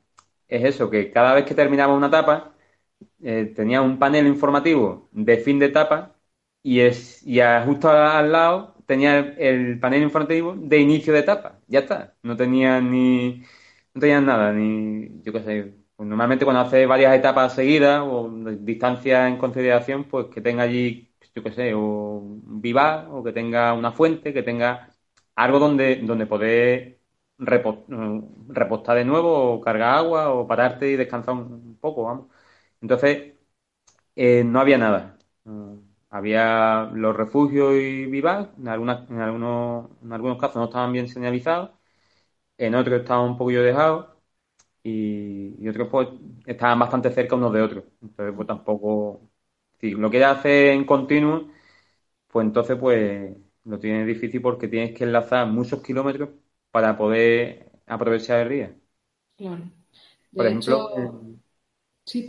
es 0.48 0.64
eso, 0.64 0.90
que 0.90 1.12
cada 1.12 1.34
vez 1.34 1.46
que 1.46 1.54
terminamos 1.54 1.98
una 1.98 2.08
etapa, 2.08 2.54
eh, 3.22 3.52
tenía 3.56 3.82
un 3.82 4.00
panel 4.00 4.28
informativo 4.28 5.10
de 5.12 5.38
fin 5.38 5.60
de 5.60 5.68
etapa 5.68 6.16
y, 6.64 6.80
es, 6.80 7.22
y 7.26 7.40
justo 7.66 7.90
al 7.90 8.32
lado 8.32 8.76
tenía 8.88 9.20
el, 9.20 9.80
panel 9.80 10.04
informativo 10.04 10.56
de 10.58 10.80
inicio 10.80 11.14
de 11.14 11.20
etapa. 11.20 11.60
Ya 11.68 11.80
está. 11.82 12.16
No 12.24 12.36
tenía 12.38 12.82
ni. 12.82 13.44
No 13.94 14.02
tenía 14.02 14.22
nada, 14.22 14.54
ni. 14.54 15.22
Yo 15.24 15.34
qué 15.34 15.42
sé. 15.44 15.76
Pues 15.96 16.10
normalmente 16.10 16.46
cuando 16.46 16.62
hace 16.62 16.86
varias 16.86 17.16
etapas 17.16 17.54
seguidas 17.56 18.02
o 18.06 18.30
distancias 18.60 19.30
en 19.30 19.38
consideración, 19.38 20.06
pues 20.06 20.28
que 20.28 20.42
tenga 20.42 20.64
allí, 20.64 21.12
yo 21.36 21.44
qué 21.44 21.52
sé, 21.52 21.74
o 21.74 21.82
un 22.20 22.62
vivar, 22.62 23.08
o 23.12 23.24
que 23.24 23.32
tenga 23.34 23.74
una 23.74 23.92
fuente, 23.92 24.34
que 24.34 24.44
tenga 24.44 24.90
algo 25.36 25.60
donde, 25.60 25.98
donde 26.04 26.26
poder 26.28 27.00
repostar 27.40 28.98
de 28.98 29.06
nuevo, 29.06 29.54
o 29.54 29.62
cargar 29.62 29.96
agua, 29.98 30.34
o 30.34 30.48
pararte 30.48 30.90
y 30.92 30.96
descansar 30.96 31.36
un 31.36 31.78
poco, 31.80 32.04
vamos. 32.04 32.28
Entonces, 32.82 33.34
eh, 34.16 34.44
no 34.44 34.60
había 34.60 34.78
nada. 34.78 35.18
Había 36.18 36.90
los 36.94 37.16
refugios 37.16 37.74
y 37.76 38.06
vivas, 38.06 38.50
en, 38.58 38.68
algunas, 38.68 39.10
en, 39.10 39.20
algunos, 39.22 39.90
en 40.04 40.14
algunos 40.14 40.38
casos 40.40 40.58
no 40.58 40.66
estaban 40.66 40.92
bien 40.94 41.08
señalizados, 41.08 41.72
en 42.58 42.76
otros 42.76 43.02
estaban 43.02 43.32
un 43.32 43.38
poquillo 43.38 43.64
dejados 43.64 44.08
y, 44.84 45.68
otros 45.70 45.90
pues 45.90 46.10
estaban 46.46 46.80
bastante 46.80 47.12
cerca 47.12 47.36
unos 47.36 47.54
de 47.54 47.62
otros. 47.62 47.84
Entonces, 48.02 48.36
pues 48.36 48.48
tampoco, 48.48 49.30
si 49.80 49.92
lo 49.92 50.10
quieres 50.10 50.30
hacer 50.30 50.70
en 50.70 50.86
continuo, 50.86 51.50
pues 52.28 52.46
entonces 52.48 52.78
pues 52.80 53.36
lo 53.66 53.80
tienes 53.80 54.08
difícil 54.08 54.42
porque 54.42 54.68
tienes 54.68 54.94
que 54.98 55.04
enlazar 55.06 55.48
muchos 55.48 55.84
kilómetros 55.84 56.30
para 56.72 56.98
poder 56.98 57.72
aprovechar 57.88 58.42
el 58.42 58.50
día. 58.50 58.76
Claro. 59.38 59.72
Por 60.36 60.48
ejemplo, 60.48 60.90
Sí, 62.08 62.24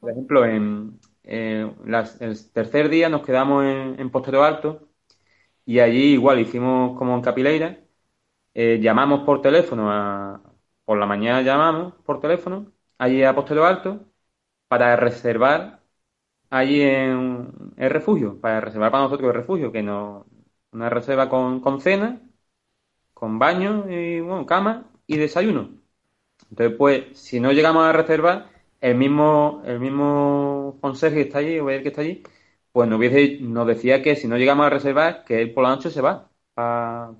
por 0.00 0.10
ejemplo, 0.10 0.44
en, 0.44 0.98
el 1.24 2.52
tercer 2.52 2.88
día 2.88 3.08
nos 3.08 3.22
quedamos 3.22 3.64
en, 3.64 4.10
Postero 4.10 4.44
Alto 4.44 4.88
y 5.64 5.80
allí 5.80 6.14
igual 6.14 6.40
hicimos 6.40 6.98
como 6.98 7.14
en 7.16 7.22
Capileira, 7.22 7.80
eh, 8.54 8.80
llamamos 8.82 9.24
por 9.24 9.42
teléfono, 9.42 9.90
a, 9.92 10.42
por 10.84 10.98
la 10.98 11.06
mañana 11.06 11.42
llamamos 11.42 11.94
por 12.04 12.20
teléfono 12.20 12.72
allí 12.98 13.22
a 13.24 13.34
Postero 13.34 13.66
Alto 13.66 14.06
para 14.68 14.96
reservar 14.96 15.82
allí 16.50 16.82
en 16.82 17.52
el 17.76 17.90
refugio, 17.90 18.40
para 18.40 18.60
reservar 18.60 18.92
para 18.92 19.04
nosotros 19.04 19.28
el 19.30 19.36
refugio, 19.36 19.72
que 19.72 19.82
no 19.82 20.26
una 20.72 20.90
reserva 20.90 21.28
con, 21.28 21.60
con 21.60 21.80
cena, 21.80 22.20
con 23.14 23.38
baño 23.38 23.90
y 23.90 24.20
bueno, 24.20 24.46
cama 24.46 24.90
y 25.06 25.16
desayuno. 25.18 25.82
Entonces, 26.50 26.76
pues, 26.78 27.18
si 27.18 27.40
no 27.40 27.52
llegamos 27.52 27.84
a 27.84 27.92
reservar, 27.92 28.51
el 28.82 28.96
mismo, 28.96 29.62
el 29.66 29.80
mismo 29.80 30.78
consejo 30.82 31.14
que 31.14 31.22
está 31.22 31.38
allí, 31.38 31.58
o 31.60 31.70
el 31.70 31.82
que 31.82 31.88
está 31.90 32.02
allí, 32.02 32.22
pues 32.72 32.88
nos, 32.88 32.98
hubiese, 32.98 33.38
nos 33.42 33.66
decía 33.66 34.02
que 34.02 34.16
si 34.16 34.28
no 34.28 34.36
llegamos 34.38 34.66
a 34.66 34.70
reservar, 34.70 35.24
que 35.24 35.40
él 35.42 35.54
por 35.54 35.64
la 35.64 35.70
noche 35.70 35.90
se 35.90 36.00
va. 36.02 36.30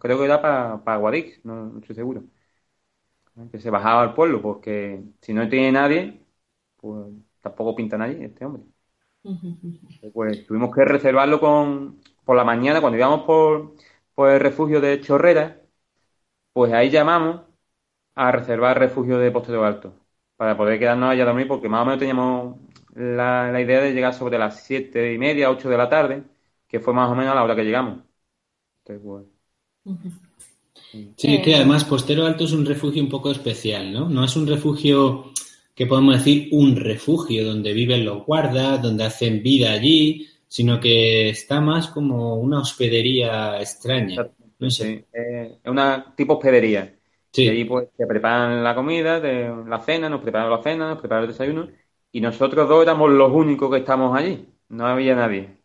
creo 0.01 0.19
que 0.19 0.25
era 0.25 0.43
para, 0.43 0.83
para 0.85 0.99
Guadix, 0.99 1.45
no, 1.45 1.79
estoy 1.79 1.95
seguro. 1.97 2.25
Que 3.51 3.59
se 3.61 3.71
bajaba 3.71 4.03
al 4.03 4.15
pueblo, 4.15 4.41
porque 4.43 5.03
si 5.21 5.33
no 5.35 5.49
tiene 5.49 5.73
nadie, 5.73 6.21
pues 6.77 7.07
tampoco 7.41 7.75
pinta 7.77 7.97
nadie 7.99 8.25
este 8.27 8.45
hombre. 8.45 8.63
Pues 10.13 10.47
tuvimos 10.47 10.75
que 10.75 10.85
reservarlo 10.85 11.41
con, 11.41 12.01
por 12.25 12.37
la 12.37 12.45
mañana, 12.45 12.81
cuando 12.81 12.99
íbamos 12.99 13.23
por, 13.25 13.75
por 14.15 14.31
el 14.31 14.41
refugio 14.41 14.81
de 14.81 15.01
Chorrera, 15.01 15.61
pues 16.53 16.73
ahí 16.73 16.91
llamamos 16.91 17.43
a 18.15 18.33
reservar 18.33 18.79
refugio 18.79 19.19
de 19.19 19.31
Postero 19.31 19.65
Alto 19.65 20.02
para 20.43 20.57
poder 20.57 20.77
quedarnos 20.77 21.09
allá 21.09 21.23
a 21.23 21.27
dormir, 21.27 21.47
porque 21.47 21.69
más 21.69 21.83
o 21.83 21.85
menos 21.85 22.01
teníamos 22.01 22.57
la, 22.97 23.61
idea 23.61 23.81
de 23.81 23.93
llegar 23.93 24.13
sobre 24.13 24.39
las 24.39 24.65
siete 24.65 25.15
y 25.15 25.17
media, 25.17 25.49
ocho 25.49 25.69
de 25.69 25.77
la 25.77 25.89
tarde, 25.89 26.25
que 26.67 26.81
fue 26.81 26.93
más 26.93 27.09
o 27.09 27.15
menos 27.15 27.31
a 27.31 27.37
la 27.37 27.45
hora 27.45 27.55
que 27.55 27.63
llegamos. 27.63 28.01
Entonces, 28.85 29.29
Sí, 31.17 31.41
que 31.41 31.55
además 31.55 31.85
Postero 31.85 32.27
Alto 32.27 32.43
es 32.43 32.53
un 32.55 32.67
refugio 32.67 33.01
un 33.01 33.09
poco 33.09 33.31
especial, 33.31 33.93
¿no? 33.93 34.09
No 34.09 34.25
es 34.25 34.35
un 34.35 34.49
refugio 34.49 35.31
que 35.77 35.87
podemos 35.87 36.17
decir 36.17 36.49
un 36.51 36.75
refugio 36.75 37.47
donde 37.47 37.73
viven 37.73 38.05
los 38.05 38.27
guardas, 38.27 38.83
donde 38.83 39.05
hacen 39.05 39.45
vida 39.45 39.71
allí, 39.71 40.27
sino 40.49 40.81
que 40.81 41.29
está 41.29 41.61
más 41.61 41.87
como 41.87 42.35
una 42.35 42.59
hospedería 42.59 43.61
extraña. 43.61 44.29
No 44.59 44.71
sé. 44.71 44.85
Sí, 44.85 45.05
eh, 45.13 45.59
es 45.63 45.71
una 45.71 46.13
tipo 46.17 46.33
hospedería. 46.33 46.93
Sí. 47.33 47.45
Y 47.45 47.49
allí 47.49 47.65
pues 47.65 47.89
te 47.97 48.07
preparan 48.07 48.63
la 48.63 48.75
comida, 48.75 49.21
de, 49.21 49.51
la 49.67 49.81
cena, 49.81 50.09
nos 50.09 50.21
preparan 50.21 50.51
la 50.51 50.63
cena, 50.63 50.89
nos 50.91 50.99
preparan 50.99 51.25
el 51.25 51.31
desayuno. 51.31 51.69
Y 52.11 52.21
nosotros 52.21 52.69
dos 52.69 52.83
éramos 52.83 53.11
los 53.11 53.33
únicos 53.33 53.71
que 53.71 53.79
estamos 53.79 54.17
allí. 54.17 54.47
No 54.69 54.87
había 54.87 55.15
nadie. 55.15 55.59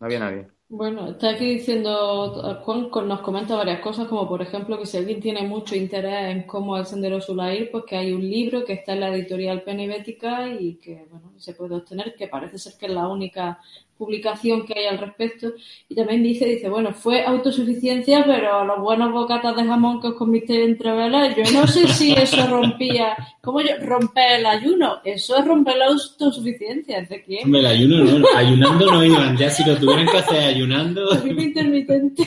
No 0.00 0.06
había 0.06 0.18
nadie. 0.18 0.54
Bueno, 0.68 1.10
está 1.10 1.30
aquí 1.30 1.54
diciendo, 1.54 2.60
Juan 2.64 2.90
nos 3.06 3.20
comenta 3.20 3.54
varias 3.54 3.80
cosas, 3.80 4.08
como 4.08 4.26
por 4.28 4.42
ejemplo 4.42 4.78
que 4.78 4.86
si 4.86 4.96
alguien 4.96 5.20
tiene 5.20 5.42
mucho 5.46 5.76
interés 5.76 6.34
en 6.34 6.42
cómo 6.48 6.76
el 6.76 6.86
Sendero 6.86 7.20
Sulair, 7.20 7.70
pues 7.70 7.84
que 7.84 7.96
hay 7.96 8.12
un 8.12 8.28
libro 8.28 8.64
que 8.64 8.72
está 8.72 8.94
en 8.94 9.00
la 9.00 9.14
editorial 9.14 9.62
Penibética 9.62 10.48
y 10.48 10.76
que, 10.76 11.06
bueno, 11.10 11.32
se 11.36 11.54
puede 11.54 11.76
obtener, 11.76 12.16
que 12.16 12.28
parece 12.28 12.58
ser 12.58 12.74
que 12.78 12.86
es 12.86 12.92
la 12.92 13.06
única 13.06 13.60
publicación 13.96 14.66
que 14.66 14.78
hay 14.78 14.86
al 14.86 14.98
respecto. 14.98 15.52
Y 15.88 15.94
también 15.94 16.22
dice, 16.22 16.46
dice, 16.46 16.68
bueno, 16.68 16.92
fue 16.92 17.24
autosuficiencia, 17.24 18.24
pero 18.24 18.64
los 18.64 18.80
buenos 18.80 19.12
bocatas 19.12 19.56
de 19.56 19.64
jamón 19.64 20.00
que 20.00 20.08
os 20.08 20.14
comisteis 20.14 20.68
entre 20.68 20.92
velas, 20.92 21.36
yo 21.36 21.44
no 21.52 21.66
sé 21.66 21.86
si 21.88 22.12
eso 22.12 22.46
rompía, 22.46 23.16
¿cómo 23.40 23.60
yo? 23.60 23.76
Romper 23.82 24.40
el 24.40 24.46
ayuno, 24.46 25.00
eso 25.04 25.36
es 25.36 25.44
romper 25.44 25.76
la 25.76 25.86
autosuficiencia, 25.86 27.02
¿de 27.02 27.22
quién? 27.22 27.44
Hombre, 27.44 27.60
el 27.60 27.66
ayuno 27.66 28.18
no, 28.18 28.26
ayunando 28.34 28.90
no 28.90 29.04
iban. 29.04 29.36
Ya 29.36 29.50
si 29.50 29.64
lo 29.64 29.76
tuvieran 29.76 30.06
que 30.06 30.18
hacer 30.18 30.44
ayunando. 30.44 31.08
Intermitente. 31.24 32.22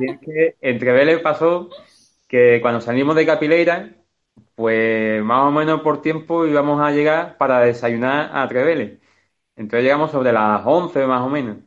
Y 0.00 0.10
es 0.10 0.18
que 0.20 0.56
entre 0.60 0.92
Vélez 0.92 1.20
pasó 1.20 1.70
que 2.28 2.58
cuando 2.60 2.80
salimos 2.80 3.14
de 3.14 3.26
Capileira, 3.26 3.90
pues 4.54 5.22
más 5.22 5.48
o 5.48 5.50
menos 5.50 5.80
por 5.82 6.02
tiempo 6.02 6.46
íbamos 6.46 6.80
a 6.80 6.90
llegar 6.90 7.36
para 7.38 7.60
desayunar 7.60 8.30
a 8.32 8.46
Trevele. 8.48 9.03
Entonces 9.56 9.84
llegamos 9.84 10.10
sobre 10.10 10.32
las 10.32 10.62
11 10.66 11.06
más 11.06 11.22
o 11.22 11.28
menos. 11.30 11.58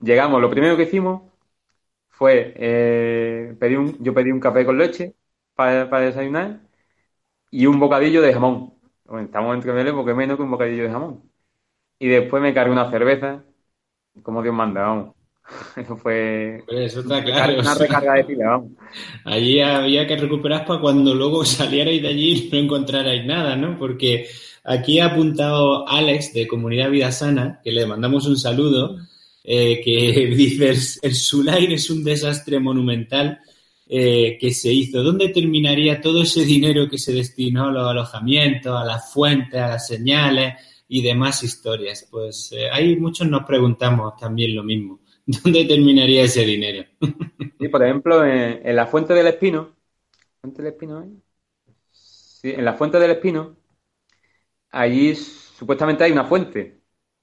Llegamos, 0.00 0.40
lo 0.40 0.50
primero 0.50 0.76
que 0.76 0.84
hicimos 0.84 1.22
fue, 2.10 2.54
eh, 2.56 3.56
pedí 3.60 3.76
un, 3.76 4.02
yo 4.04 4.14
pedí 4.14 4.30
un 4.32 4.40
café 4.40 4.64
con 4.66 4.78
leche 4.78 5.14
para, 5.54 5.90
para 5.90 6.06
desayunar 6.06 6.60
y 7.50 7.66
un 7.66 7.80
bocadillo 7.80 8.22
de 8.22 8.34
jamón. 8.34 8.74
Bueno, 9.04 9.26
estamos 9.26 9.54
en 9.54 9.60
Trevele 9.62 9.92
porque 9.92 10.14
menos 10.14 10.36
que 10.36 10.42
un 10.44 10.50
bocadillo 10.50 10.84
de 10.84 10.90
jamón. 10.90 11.30
Y 11.98 12.08
después 12.08 12.42
me 12.42 12.54
cargué 12.54 12.72
una 12.72 12.90
cerveza, 12.90 13.44
como 14.22 14.42
Dios 14.42 14.54
manda, 14.54 14.82
vamos. 14.82 15.16
Eso 15.76 15.96
fue 15.98 16.68
Hombre, 16.68 16.84
eso 16.86 17.00
está 17.00 17.22
claro. 17.24 17.60
una 17.60 17.60
o 17.60 17.64
sea, 17.64 17.86
recarga 17.86 18.14
de 18.14 18.24
pila, 18.24 18.48
vamos. 18.50 18.72
allí 19.24 19.60
había 19.60 20.06
que 20.06 20.16
recuperar 20.16 20.64
para 20.66 20.80
cuando 20.80 21.14
luego 21.14 21.44
salierais 21.44 22.02
de 22.02 22.08
allí 22.08 22.48
y 22.48 22.50
no 22.50 22.58
encontrarais 22.58 23.24
nada, 23.26 23.56
¿no? 23.56 23.78
Porque 23.78 24.26
aquí 24.64 25.00
ha 25.00 25.06
apuntado 25.06 25.88
Alex 25.88 26.32
de 26.34 26.46
Comunidad 26.46 26.90
Vida 26.90 27.12
Sana, 27.12 27.60
que 27.62 27.72
le 27.72 27.86
mandamos 27.86 28.26
un 28.26 28.38
saludo, 28.38 28.98
eh, 29.44 29.80
que 29.84 30.26
dice, 30.36 30.98
el, 31.02 31.14
Sulair 31.14 31.72
es 31.72 31.90
un 31.90 32.04
desastre 32.04 32.60
monumental 32.60 33.40
eh, 33.88 34.38
que 34.40 34.52
se 34.52 34.72
hizo. 34.72 35.02
¿Dónde 35.02 35.28
terminaría 35.28 36.00
todo 36.00 36.22
ese 36.22 36.44
dinero 36.44 36.88
que 36.88 36.98
se 36.98 37.12
destinó 37.12 37.68
a 37.68 37.72
los 37.72 37.90
alojamientos, 37.90 38.80
a 38.80 38.84
las 38.84 39.12
fuentes, 39.12 39.60
a 39.60 39.68
las 39.68 39.86
señales 39.86 40.54
y 40.88 41.02
demás 41.02 41.42
historias? 41.42 42.06
Pues 42.10 42.52
eh, 42.52 42.68
ahí 42.70 42.96
muchos 42.96 43.28
nos 43.28 43.44
preguntamos 43.44 44.16
también 44.16 44.54
lo 44.54 44.62
mismo. 44.62 45.00
¿Dónde 45.26 45.64
terminaría 45.64 46.24
ese 46.24 46.44
dinero? 46.44 46.84
Sí, 47.58 47.68
por 47.68 47.84
ejemplo, 47.84 48.24
en, 48.24 48.60
en 48.66 48.74
la 48.74 48.86
Fuente 48.86 49.14
del 49.14 49.28
Espino, 49.28 49.76
¿Fuente 50.40 50.60
del 50.60 50.72
Espino? 50.72 51.08
Sí, 51.92 52.50
en 52.50 52.64
la 52.64 52.74
Fuente 52.74 52.98
del 52.98 53.12
Espino, 53.12 53.56
allí 54.72 55.14
supuestamente 55.14 56.04
hay 56.04 56.12
una 56.12 56.24
fuente. 56.24 56.80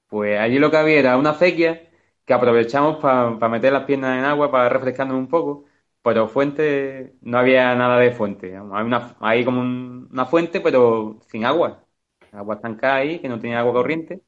Pues 0.07 0.39
allí 0.39 0.59
lo 0.59 0.71
que 0.71 0.77
había 0.77 0.99
era 0.99 1.17
una 1.17 1.31
acequia 1.31 1.89
que 2.25 2.33
aprovechamos 2.33 2.97
para 2.97 3.49
meter 3.49 3.73
las 3.73 3.85
piernas 3.85 4.17
en 4.19 4.25
agua, 4.25 4.51
para 4.51 4.69
refrescarnos 4.69 5.17
un 5.17 5.27
poco, 5.29 5.65
pero 6.03 6.27
fuente, 6.27 7.15
no 7.21 7.37
había 7.39 7.75
nada 7.75 7.99
de 7.99 8.11
fuente. 8.11 8.55
Hay, 8.55 8.61
una, 8.85 9.15
hay 9.19 9.45
como 9.45 9.61
un- 9.61 10.09
una 10.11 10.25
fuente, 10.25 10.61
pero 10.61 11.19
sin 11.27 11.45
agua. 11.45 11.85
Agua 12.31 12.55
estancada 12.55 12.95
ahí, 12.97 13.19
que 13.19 13.29
no 13.29 13.39
tenía 13.39 13.59
agua 13.59 13.73
corriente. 13.73 14.21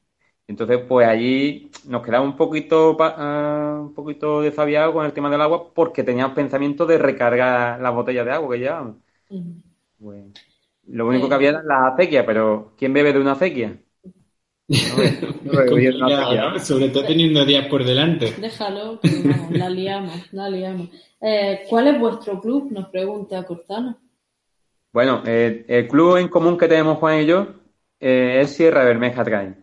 Entonces, 0.48 0.80
pues 0.88 1.06
allí 1.08 1.70
nos 1.86 2.02
quedaba 2.04 2.24
un 2.24 2.36
poquito, 2.36 2.96
pa- 2.96 3.14
ah, 3.16 3.78
un 3.82 3.94
poquito 3.94 4.42
desaviados 4.42 4.92
con 4.94 5.06
el 5.06 5.12
tema 5.12 5.30
del 5.30 5.40
agua 5.40 5.72
porque 5.74 6.02
teníamos 6.04 6.34
pensamiento 6.34 6.84
de 6.86 6.98
recargar 6.98 7.80
las 7.80 7.94
botellas 7.94 8.26
de 8.26 8.32
agua 8.32 8.54
que 8.54 8.60
llevábamos. 8.60 8.96
Pues, 9.98 10.24
lo 10.88 11.06
único 11.06 11.28
que 11.28 11.34
había 11.34 11.50
era 11.50 11.62
la 11.62 11.88
acequia, 11.88 12.26
pero 12.26 12.74
¿quién 12.76 12.92
bebe 12.92 13.12
de 13.12 13.20
una 13.20 13.32
acequia? 13.32 13.78
Sobre 16.60 16.88
todo 16.88 17.04
teniendo 17.04 17.44
días 17.44 17.66
por 17.66 17.84
delante. 17.84 18.32
Déjalo, 18.38 19.00
que 19.00 19.08
vamos, 19.24 19.50
la 19.50 19.68
liamos, 19.68 20.32
la 20.32 20.48
liamos. 20.48 20.88
Eh, 21.20 21.64
¿cuál 21.68 21.88
es 21.88 22.00
vuestro 22.00 22.40
club? 22.40 22.70
Nos 22.70 22.88
pregunta 22.88 23.44
Cortana. 23.44 23.98
Bueno, 24.92 25.22
eh, 25.26 25.64
el 25.68 25.88
club 25.88 26.16
en 26.16 26.28
común 26.28 26.58
que 26.58 26.68
tenemos 26.68 26.98
Juan 26.98 27.20
y 27.20 27.26
yo 27.26 27.46
eh, 28.00 28.40
es 28.42 28.54
Sierra 28.54 28.84
Bermeja 28.84 29.24
Trail. 29.24 29.56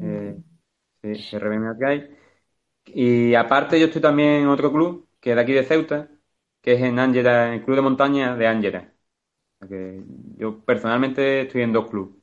Eh, 0.00 0.36
sí, 1.02 1.14
Sierra 1.16 1.48
Bermeja 1.48 1.76
Trail. 1.76 2.16
Y 2.86 3.34
aparte 3.34 3.78
yo 3.80 3.86
estoy 3.86 4.02
también 4.02 4.42
en 4.42 4.48
otro 4.48 4.72
club, 4.72 5.08
que 5.20 5.30
es 5.30 5.36
de 5.36 5.42
aquí 5.42 5.52
de 5.52 5.64
Ceuta, 5.64 6.08
que 6.60 6.74
es 6.74 6.82
en 6.82 6.98
Ángera, 6.98 7.54
el 7.54 7.64
club 7.64 7.76
de 7.76 7.82
montaña 7.82 8.36
de 8.36 8.46
Ángera. 8.46 8.92
Que 9.68 10.02
yo 10.38 10.60
personalmente 10.64 11.42
estoy 11.42 11.62
en 11.62 11.72
dos 11.72 11.90
clubes. 11.90 12.14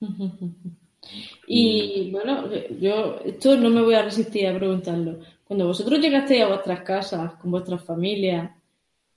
Y 1.46 2.10
bueno, 2.12 2.48
yo 2.80 3.20
esto 3.24 3.56
no 3.56 3.70
me 3.70 3.82
voy 3.82 3.94
a 3.94 4.02
resistir 4.02 4.46
a 4.46 4.56
preguntarlo. 4.56 5.20
Cuando 5.44 5.66
vosotros 5.66 6.00
llegasteis 6.00 6.42
a 6.44 6.48
vuestras 6.48 6.82
casas 6.82 7.34
con 7.36 7.50
vuestras 7.52 7.84
familias 7.84 8.52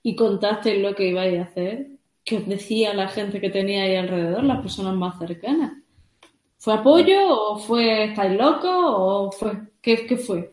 y 0.02 0.16
contasteis 0.16 0.82
lo 0.82 0.94
que 0.94 1.08
ibais 1.08 1.38
a 1.40 1.44
hacer, 1.44 1.88
¿qué 2.24 2.38
os 2.38 2.48
decía 2.48 2.94
la 2.94 3.08
gente 3.08 3.40
que 3.40 3.50
teníais 3.50 3.98
alrededor, 4.00 4.44
las 4.44 4.60
personas 4.62 4.94
más 4.96 5.18
cercanas? 5.18 5.74
¿Fue 6.58 6.74
apoyo 6.74 7.18
o 7.30 7.58
fue 7.58 8.04
estáis 8.06 8.38
locos 8.38 8.70
o 8.72 9.32
fue 9.32 9.52
qué, 9.82 10.06
qué 10.06 10.16
fue? 10.18 10.52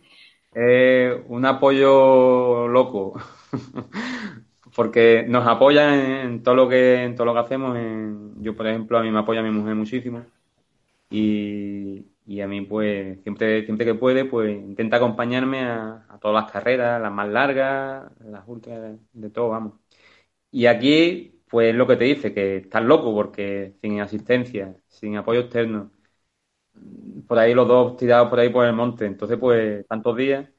Eh, 0.54 1.24
un 1.28 1.46
apoyo 1.46 2.68
loco, 2.68 3.14
porque 4.80 5.26
nos 5.28 5.46
apoyan 5.48 5.94
en, 6.00 6.44
todo 6.44 6.56
lo 6.56 6.70
que 6.70 7.04
en 7.04 7.16
todo 7.16 7.26
lo 7.26 7.34
que 7.34 7.40
hacemos. 7.42 7.78
en- 7.78 8.42
yo, 8.42 8.56
por 8.56 8.66
ejemplo, 8.68 8.98
a 8.98 9.04
mí 9.04 9.12
me 9.12 9.20
apoya 9.20 9.42
mi 9.44 9.52
mujer 9.52 9.76
muchísimo 9.76 10.26
y, 11.10 12.08
y 12.26 12.42
a 12.42 12.48
mí, 12.48 12.62
pues, 12.64 13.22
siempre, 13.24 13.66
siempre 13.66 13.86
que 13.86 13.96
puede, 13.96 14.26
pues, 14.26 14.52
intenta 14.58 14.98
acompañarme 14.98 15.64
a, 15.66 16.06
todas 16.22 16.44
las 16.44 16.52
carreras, 16.52 17.02
las 17.02 17.12
más 17.14 17.30
largas, 17.30 18.12
las 18.22 18.44
ultras, 18.48 18.98
de 19.14 19.30
todo, 19.32 19.50
vamos. 19.50 19.74
Y 20.52 20.68
aquí, 20.68 21.42
pues, 21.50 21.76
lo 21.76 21.88
que 21.88 21.98
te 21.98 22.06
dice, 22.06 22.34
que 22.34 22.58
estás 22.58 22.84
loco 22.84 23.14
porque 23.16 23.76
sin 23.82 24.02
asistencia, 24.02 24.76
sin 24.90 25.18
apoyo 25.18 25.42
externo, 25.42 25.92
por 27.28 27.40
ahí 27.40 27.54
los 27.54 27.68
dos 27.68 27.98
tirados 27.98 28.30
por 28.30 28.40
ahí 28.40 28.50
por 28.50 28.66
el 28.66 28.74
monte. 28.74 29.06
Entonces, 29.06 29.38
pues, 29.40 29.86
tantos 29.88 30.16
días, 30.18 30.50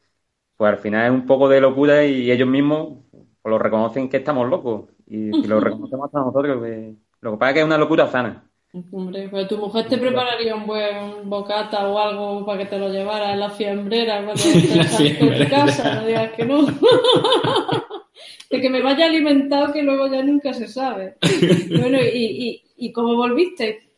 pues 0.56 0.70
al 0.72 0.78
final 0.78 1.06
es 1.06 1.12
un 1.12 1.26
poco 1.26 1.48
de 1.48 1.60
locura 1.60 2.04
y 2.06 2.30
ellos 2.32 2.48
mismos 2.48 3.00
pues, 3.42 3.50
lo 3.50 3.58
reconocen 3.58 4.08
que 4.08 4.18
estamos 4.18 4.48
locos. 4.48 4.84
Y 5.06 5.32
si 5.32 5.46
lo 5.46 5.60
reconocemos 5.60 6.06
hasta 6.06 6.20
nosotros, 6.20 6.58
pues, 6.58 6.94
lo 7.20 7.32
que 7.32 7.36
pasa 7.36 7.50
es 7.50 7.54
que 7.54 7.60
es 7.60 7.66
una 7.66 7.78
locura 7.78 8.08
sana. 8.08 8.44
Hombre, 8.92 9.28
pues 9.28 9.48
tu 9.48 9.56
mujer 9.58 9.88
te 9.88 9.98
prepararía 9.98 10.54
un 10.54 10.64
buen 10.64 11.28
bocata 11.28 11.88
o 11.88 11.98
algo 11.98 12.46
para 12.46 12.58
que 12.58 12.66
te 12.66 12.78
lo 12.78 12.88
llevara 12.88 13.32
en 13.32 13.40
la 13.40 13.50
fiambrera 13.50 14.24
cuando 14.24 14.34
estés 14.34 15.00
en 15.00 15.48
casa, 15.48 15.96
no 15.96 16.06
digas 16.06 16.30
que 16.32 16.44
no. 16.44 16.66
De 18.50 18.60
que 18.60 18.70
me 18.70 18.82
vaya 18.82 19.06
alimentado 19.06 19.72
que 19.72 19.82
luego 19.82 20.06
ya 20.06 20.22
nunca 20.22 20.52
se 20.52 20.68
sabe. 20.68 21.16
Bueno, 21.68 21.98
y, 22.00 22.24
y, 22.24 22.62
y 22.76 22.92
como 22.92 23.16
volviste, 23.16 23.90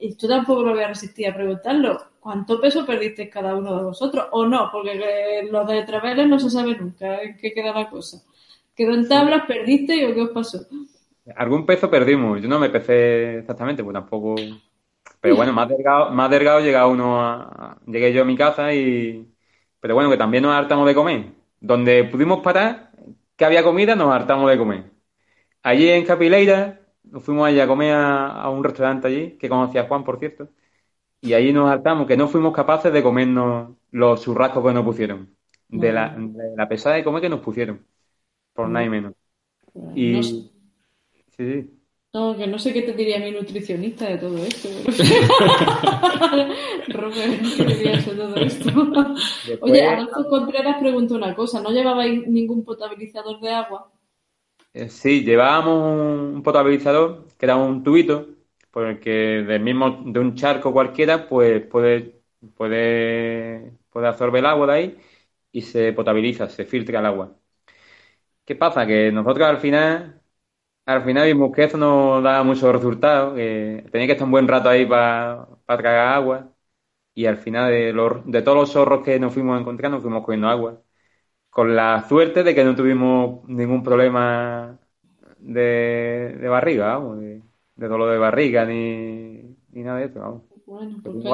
y 0.00 0.14
tú 0.14 0.26
tampoco 0.26 0.64
me 0.64 0.72
voy 0.72 0.82
a 0.82 0.88
resistir 0.88 1.28
a 1.28 1.34
preguntarlo, 1.34 1.98
¿cuánto 2.18 2.60
peso 2.60 2.84
perdisteis 2.84 3.30
cada 3.30 3.54
uno 3.54 3.76
de 3.76 3.84
vosotros? 3.84 4.26
¿O 4.32 4.44
no? 4.46 4.68
Porque 4.72 4.92
eh, 4.92 5.48
lo 5.50 5.64
de 5.64 5.84
Traveles 5.84 6.28
no 6.28 6.38
se 6.38 6.50
sabe 6.50 6.76
nunca 6.76 7.22
en 7.22 7.36
qué 7.36 7.52
queda 7.52 7.72
la 7.72 7.88
cosa. 7.88 8.22
¿Quedó 8.76 8.92
en 8.94 9.08
tablas, 9.08 9.46
perdisteis 9.48 10.04
o 10.08 10.14
qué 10.14 10.22
os 10.22 10.30
pasó? 10.30 10.58
Algún 11.34 11.66
peso 11.66 11.90
perdimos. 11.90 12.40
Yo 12.40 12.48
no 12.48 12.58
me 12.58 12.70
pesé 12.70 13.38
exactamente, 13.38 13.82
pues 13.82 13.94
tampoco. 13.94 14.60
Pero 15.20 15.36
bueno, 15.36 15.52
más 15.52 15.68
delgado, 15.68 16.10
más 16.10 16.30
delgado 16.30 16.60
llega 16.60 16.86
uno 16.86 17.22
a... 17.22 17.78
Llegué 17.86 18.12
yo 18.12 18.22
a 18.22 18.24
mi 18.24 18.36
casa 18.36 18.72
y. 18.74 19.28
Pero 19.80 19.94
bueno, 19.94 20.10
que 20.10 20.16
también 20.18 20.42
nos 20.44 20.54
hartamos 20.54 20.86
de 20.88 20.94
comer. 20.94 21.32
Donde 21.60 22.04
pudimos 22.04 22.40
parar, 22.42 22.92
que 23.36 23.44
había 23.44 23.64
comida, 23.64 23.96
nos 23.96 24.12
hartamos 24.14 24.50
de 24.50 24.58
comer. 24.58 24.92
Allí 25.62 25.88
en 25.90 26.04
Capileira, 26.06 26.80
nos 27.04 27.24
fuimos 27.24 27.48
allí 27.48 27.60
a 27.60 27.66
comer 27.68 27.94
a, 27.94 28.28
a 28.42 28.50
un 28.50 28.64
restaurante 28.64 29.08
allí, 29.08 29.38
que 29.38 29.48
conocía 29.48 29.84
Juan, 29.88 30.04
por 30.04 30.18
cierto. 30.18 30.50
Y 31.20 31.34
allí 31.34 31.52
nos 31.52 31.70
hartamos, 31.70 32.06
que 32.06 32.16
no 32.16 32.28
fuimos 32.28 32.54
capaces 32.54 32.92
de 32.92 33.02
comernos 33.02 33.76
los 33.92 34.22
churrascos 34.22 34.64
que 34.66 34.74
nos 34.74 34.84
pusieron. 34.84 35.36
De 35.68 35.92
la, 35.92 36.14
de 36.18 36.56
la 36.56 36.68
pesada 36.68 36.96
de 36.96 37.04
comer 37.04 37.22
que 37.22 37.28
nos 37.30 37.40
pusieron. 37.40 37.86
Por 38.56 38.70
nada 38.70 38.86
y 38.86 38.90
menos. 38.90 39.14
Y. 39.94 40.16
No 40.16 40.22
Sí, 40.22 40.24
sé. 40.28 40.50
sí. 41.38 41.72
No, 42.14 42.36
que 42.36 42.46
no 42.46 42.58
sé 42.58 42.72
qué 42.72 42.82
te 42.82 42.94
diría 42.94 43.18
mi 43.20 43.30
nutricionista 43.30 44.06
de 44.08 44.18
todo 44.18 44.38
esto. 44.44 44.68
Robert, 46.88 47.54
¿qué 47.54 47.66
dirías 47.66 48.06
de 48.06 48.14
todo 48.16 48.36
esto? 48.36 48.70
Oye, 49.60 49.86
Adolfo 49.86 50.26
Contreras 50.28 50.78
preguntó 50.80 51.14
una 51.14 51.34
cosa, 51.34 51.60
¿no 51.60 51.70
llevabais 51.70 52.26
ningún 52.26 52.64
potabilizador 52.64 53.40
de 53.40 53.50
agua? 53.50 53.92
Eh, 54.72 54.88
sí, 54.90 55.24
llevábamos 55.24 56.34
un 56.34 56.42
potabilizador 56.42 57.26
que 57.38 57.46
era 57.46 57.56
un 57.56 57.82
tubito 57.82 58.28
por 58.70 58.86
el 58.86 59.00
que 59.00 59.10
del 59.10 59.62
mismo 59.62 60.02
de 60.06 60.20
un 60.20 60.34
charco 60.34 60.72
cualquiera 60.72 61.26
pues 61.28 61.64
puede 61.66 62.20
puede 62.56 63.72
puede 63.90 64.06
absorber 64.08 64.40
el 64.40 64.46
agua 64.46 64.66
de 64.66 64.72
ahí 64.74 64.98
y 65.52 65.62
se 65.62 65.92
potabiliza, 65.94 66.48
se 66.50 66.66
filtra 66.66 67.00
el 67.00 67.06
agua. 67.06 67.38
¿Qué 68.46 68.56
pasa? 68.56 68.86
Que 68.86 69.12
nosotros 69.12 69.48
al 69.48 69.58
final 69.60 70.22
al 70.86 71.04
final 71.04 71.26
vimos 71.28 71.52
que 71.54 71.64
eso 71.64 71.78
no 71.78 72.22
daba 72.22 72.44
muchos 72.44 72.72
resultados, 72.74 73.36
que 73.36 73.86
tenía 73.92 74.06
que 74.08 74.12
estar 74.14 74.26
un 74.26 74.32
buen 74.32 74.48
rato 74.48 74.68
ahí 74.70 74.86
para 74.86 75.48
tragar 75.66 76.08
agua 76.14 76.52
y 77.14 77.26
al 77.26 77.38
final 77.38 77.70
de, 77.72 77.92
los, 77.92 78.26
de 78.30 78.42
todos 78.42 78.58
los 78.58 78.72
zorros 78.72 79.04
que 79.04 79.20
nos 79.20 79.34
fuimos 79.34 79.60
encontrando 79.60 80.00
fuimos 80.00 80.24
cogiendo 80.24 80.48
agua. 80.48 80.82
Con 81.50 81.76
la 81.76 82.04
suerte 82.08 82.44
de 82.44 82.54
que 82.54 82.64
no 82.64 82.76
tuvimos 82.76 83.44
ningún 83.48 83.82
problema 83.84 84.78
de, 85.38 86.36
de 86.40 86.48
barriga, 86.48 87.00
de, 87.00 87.42
dolor 87.88 88.12
de 88.12 88.18
barriga 88.18 88.64
ni, 88.66 89.56
ni 89.70 89.82
nada 89.84 90.00
de 90.00 90.06
eso. 90.06 90.20
Vamos. 90.20 90.55
Bueno, 90.76 90.98
porque 91.02 91.26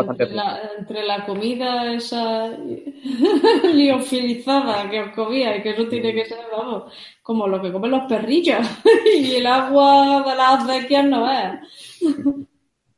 entre 0.78 1.02
la, 1.02 1.26
comida 1.26 1.92
esa 1.94 2.48
liofilizada 3.74 4.88
que 4.88 5.00
os 5.00 5.10
comía 5.16 5.56
y 5.56 5.62
que 5.62 5.70
eso 5.70 5.88
tiene 5.88 6.14
que 6.14 6.26
ser, 6.26 6.38
vamos, 6.52 6.92
como 7.24 7.48
lo 7.48 7.60
que 7.60 7.72
comen 7.72 7.90
los 7.90 8.04
perrillos 8.04 8.60
y 9.18 9.34
el 9.34 9.46
agua 9.48 10.22
de 10.22 10.36
las 10.36 10.62
acequias 10.62 11.04
no 11.06 11.28
es. 11.28 12.04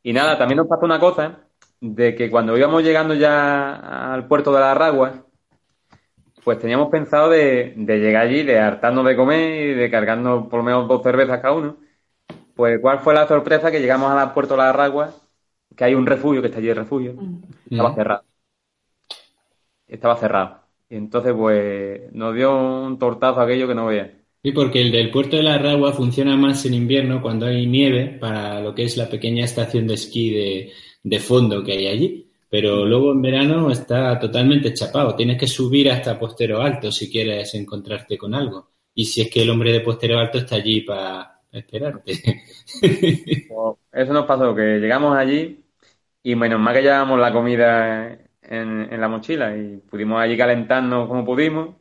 y 0.03 0.13
nada, 0.13 0.37
también 0.37 0.59
nos 0.59 0.67
pasó 0.67 0.85
una 0.85 1.01
cosa 1.01 1.39
de 1.81 2.15
que 2.15 2.29
cuando 2.29 2.59
íbamos 2.59 2.83
llegando 2.83 3.15
ya 3.15 4.13
al 4.13 4.29
puerto 4.29 4.53
de 4.53 4.61
la 4.61 4.75
Ragua, 4.75 5.25
pues 6.45 6.59
teníamos 6.59 6.91
pensado 6.91 7.31
de, 7.31 7.73
de 7.75 7.99
llegar 8.01 8.27
allí, 8.27 8.43
de 8.43 8.59
hartarnos 8.59 9.07
de 9.07 9.17
comer 9.17 9.71
y 9.71 9.75
de 9.75 9.91
cargarnos 9.91 10.47
por 10.49 10.59
lo 10.59 10.65
menos 10.65 10.89
dos 10.89 11.03
cervezas 11.03 11.41
cada 11.41 11.55
uno. 11.55 11.79
Pues, 12.55 12.81
¿cuál 12.83 12.99
fue 12.99 13.15
la 13.15 13.27
sorpresa? 13.27 13.71
Que 13.71 13.81
llegamos 13.81 14.13
al 14.13 14.35
puerto 14.35 14.55
de 14.55 14.59
la 14.59 14.73
Ragua 14.75 15.11
que 15.77 15.85
hay 15.85 15.95
un 15.95 16.07
refugio, 16.07 16.41
que 16.41 16.49
está 16.49 16.59
allí 16.59 16.69
el 16.69 16.77
refugio, 16.77 17.15
mm. 17.15 17.43
estaba 17.71 17.91
mm. 17.91 17.95
cerrado. 17.95 18.25
Estaba 19.87 20.17
cerrado. 20.17 20.61
Y 20.89 20.97
entonces, 20.97 21.33
pues, 21.37 22.13
nos 22.13 22.35
dio 22.35 22.57
un 22.57 22.99
tortazo 22.99 23.41
aquello 23.41 23.67
que 23.67 23.75
no 23.75 23.87
veía. 23.87 24.13
Sí, 24.43 24.53
porque 24.53 24.83
el 24.83 24.93
del 24.93 25.11
puerto 25.11 25.37
de 25.37 25.43
la 25.43 25.59
Ragua 25.59 25.93
funciona 25.93 26.37
más 26.37 26.67
en 26.67 26.75
invierno 26.75 27.23
cuando 27.23 27.47
hay 27.47 27.67
nieve 27.67 28.19
para 28.21 28.61
lo 28.61 28.75
que 28.75 28.85
es 28.85 28.97
la 28.97 29.09
pequeña 29.09 29.45
estación 29.45 29.87
de 29.87 29.95
esquí 29.95 30.31
de, 30.31 30.73
de 31.03 31.19
fondo 31.19 31.65
que 31.65 31.73
hay 31.73 31.87
allí. 31.87 32.31
Pero 32.51 32.85
luego 32.85 33.13
en 33.13 33.23
verano 33.23 33.71
está 33.71 34.19
totalmente 34.19 34.75
chapado. 34.75 35.17
Tienes 35.17 35.39
que 35.39 35.49
subir 35.49 35.91
hasta 35.91 36.19
Postero 36.19 36.61
Alto 36.61 36.93
si 36.93 37.11
quieres 37.11 37.55
encontrarte 37.55 38.19
con 38.19 38.35
algo. 38.35 38.69
Y 38.95 39.07
si 39.07 39.23
es 39.23 39.31
que 39.31 39.43
el 39.43 39.51
hombre 39.51 39.73
de 39.73 39.81
Postero 39.81 40.19
Alto 40.19 40.39
está 40.39 40.57
allí 40.57 40.83
para 40.83 41.41
esperarte. 41.51 42.43
Pues, 42.81 43.77
eso 43.93 44.13
nos 44.13 44.27
pasó, 44.27 44.55
que 44.55 44.79
llegamos 44.79 45.17
allí 45.17 45.64
y 46.25 46.37
menos 46.37 46.59
mal 46.61 46.75
que 46.75 46.83
llevábamos 46.83 47.21
la 47.21 47.33
comida 47.33 48.19
en, 48.43 49.01
la 49.01 49.09
mochila 49.09 49.57
y 49.57 49.77
pudimos 49.79 50.21
allí 50.21 50.37
calentarnos 50.39 51.07
como 51.09 51.25
pudimos. 51.25 51.77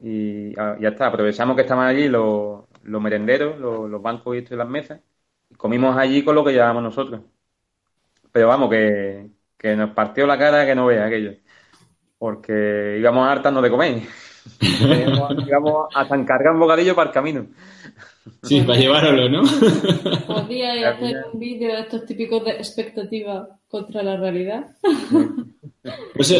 Y 0.00 0.54
ya 0.54 0.78
está, 0.80 1.08
aprovechamos 1.08 1.56
que 1.56 1.62
estaban 1.62 1.86
allí 1.86 2.08
los, 2.08 2.64
merenderos, 2.84 3.58
los, 3.58 4.02
bancos 4.02 4.34
y, 4.34 4.38
esto 4.38 4.54
y 4.54 4.58
las 4.58 4.68
mesas. 4.68 5.00
Y 5.50 5.56
comimos 5.56 5.96
allí 5.96 6.24
con 6.24 6.36
lo 6.36 6.44
que 6.44 6.52
llevábamos 6.52 6.82
nosotros. 6.84 7.22
Pero 8.32 8.48
vamos, 8.48 8.70
que, 8.70 9.28
que 9.58 9.76
nos 9.76 9.90
partió 9.90 10.26
la 10.26 10.38
cara 10.38 10.64
que 10.64 10.74
no 10.74 10.86
vea 10.86 11.06
aquello. 11.06 11.34
Porque 12.18 12.96
íbamos 12.98 13.28
hartando 13.28 13.60
de 13.60 13.70
comer. 13.70 14.02
íbamos 15.46 15.88
hasta 15.94 16.16
encargar 16.16 16.54
un 16.54 16.60
bocadillo 16.60 16.94
para 16.94 17.10
el 17.10 17.14
camino. 17.14 17.46
Sí, 18.42 18.60
para 18.62 18.78
llevároslo, 18.78 19.28
¿no? 19.28 19.42
Podría 20.26 20.90
hacer 20.90 21.24
un 21.32 21.40
vídeo 21.40 21.74
de 21.74 21.80
estos 21.80 22.04
típicos 22.04 22.44
de 22.44 22.52
expectativa 22.52 23.48
contra 23.68 24.02
la 24.02 24.16
realidad. 24.16 24.76
Pues, 26.14 26.34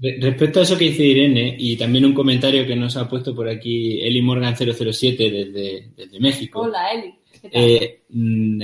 respecto 0.00 0.60
a 0.60 0.62
eso 0.62 0.78
que 0.78 0.86
dice 0.86 1.04
Irene, 1.04 1.56
y 1.58 1.76
también 1.76 2.04
un 2.04 2.14
comentario 2.14 2.66
que 2.66 2.76
nos 2.76 2.96
ha 2.96 3.08
puesto 3.08 3.34
por 3.34 3.48
aquí 3.48 4.00
Eli 4.00 4.22
Morgan 4.22 4.56
007 4.56 5.30
desde, 5.30 5.88
desde 5.96 6.20
México. 6.20 6.60
Hola, 6.60 6.92
Eli. 6.92 7.14
Eh, 7.42 8.02
mm, 8.08 8.62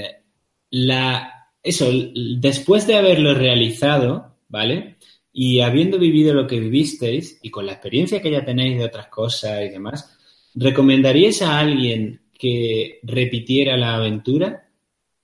la, 0.71 1.49
eso, 1.63 1.91
después 2.39 2.87
de 2.87 2.97
haberlo 2.97 3.35
realizado, 3.35 4.37
¿vale? 4.49 4.97
Y 5.33 5.61
habiendo 5.61 5.99
vivido 5.99 6.35
lo 6.35 6.47
que 6.47 6.61
vivisteis 6.61 7.39
y 7.43 7.51
con 7.51 7.67
la 7.67 7.73
experiencia 7.73 8.21
que 8.21 8.31
ya 8.31 8.45
tenéis 8.45 8.79
de 8.79 8.85
otras 8.85 9.09
cosas 9.09 9.63
y 9.65 9.69
demás, 9.71 10.19
¿recomendaríais 10.55 11.43
a 11.43 11.59
alguien 11.59 12.22
que 12.43 12.99
repitiera 13.05 13.77
la 13.77 13.95
aventura? 13.95 14.69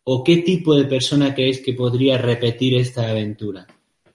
¿O 0.04 0.22
qué 0.24 0.38
tipo 0.38 0.76
de 0.76 0.84
persona 0.84 1.34
creéis 1.34 1.60
que 1.60 1.74
podría 1.74 2.16
repetir 2.18 2.76
esta 2.76 3.10
aventura? 3.10 3.66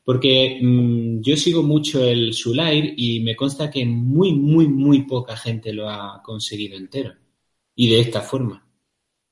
Porque 0.05 0.59
mm, 0.61 1.21
yo 1.21 1.35
sigo 1.37 1.63
mucho 1.63 2.03
el 2.05 2.33
Sulair 2.33 2.93
y 2.97 3.21
me 3.21 3.35
consta 3.35 3.69
que 3.69 3.85
muy, 3.85 4.33
muy, 4.33 4.67
muy 4.67 5.03
poca 5.03 5.35
gente 5.37 5.73
lo 5.73 5.89
ha 5.89 6.21
conseguido 6.23 6.77
entero. 6.77 7.13
Y 7.75 7.89
de 7.89 7.99
esta 8.01 8.21
forma. 8.21 8.65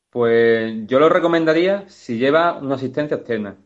Pues 0.09 0.88
yo 0.88 0.99
lo 0.99 1.09
recomendaría 1.09 1.88
si 1.89 2.17
lleva 2.17 2.57
una 2.59 2.76
asistencia 2.76 3.17
externa 3.17 3.57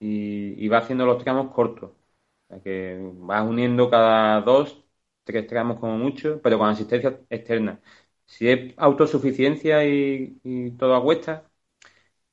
y, 0.00 0.68
va 0.68 0.78
haciendo 0.78 1.06
los 1.06 1.22
tramos 1.22 1.52
cortos. 1.54 1.92
O 1.92 2.48
sea, 2.48 2.60
que 2.62 2.98
vas 3.16 3.48
uniendo 3.48 3.90
cada 3.90 4.40
dos, 4.42 4.82
tres 5.24 5.46
tramos 5.46 5.78
como 5.80 5.98
mucho, 5.98 6.40
pero 6.42 6.58
con 6.58 6.68
asistencia 6.70 7.20
externa. 7.30 7.80
Si 8.32 8.48
es 8.48 8.74
autosuficiencia 8.78 9.84
y, 9.86 10.70
todo 10.78 10.96
a 10.96 11.02
cuesta, 11.02 11.50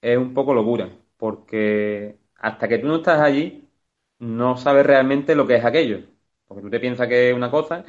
es 0.02 0.18
un 0.18 0.34
poco 0.34 0.54
locura, 0.54 0.90
porque 1.18 2.20
hasta 2.36 2.68
que 2.68 2.80
tú 2.80 2.88
no 2.88 2.98
estás 2.98 3.22
allí, 3.22 3.70
no 4.20 4.58
sabes 4.58 4.86
realmente 4.86 5.36
lo 5.36 5.48
que 5.48 5.56
es 5.58 5.66
aquello. 5.66 6.08
Porque 6.48 6.64
tú 6.64 6.70
te 6.70 6.80
piensas 6.80 7.08
que 7.08 7.32
es 7.32 7.36
una 7.36 7.52
cosa 7.52 7.86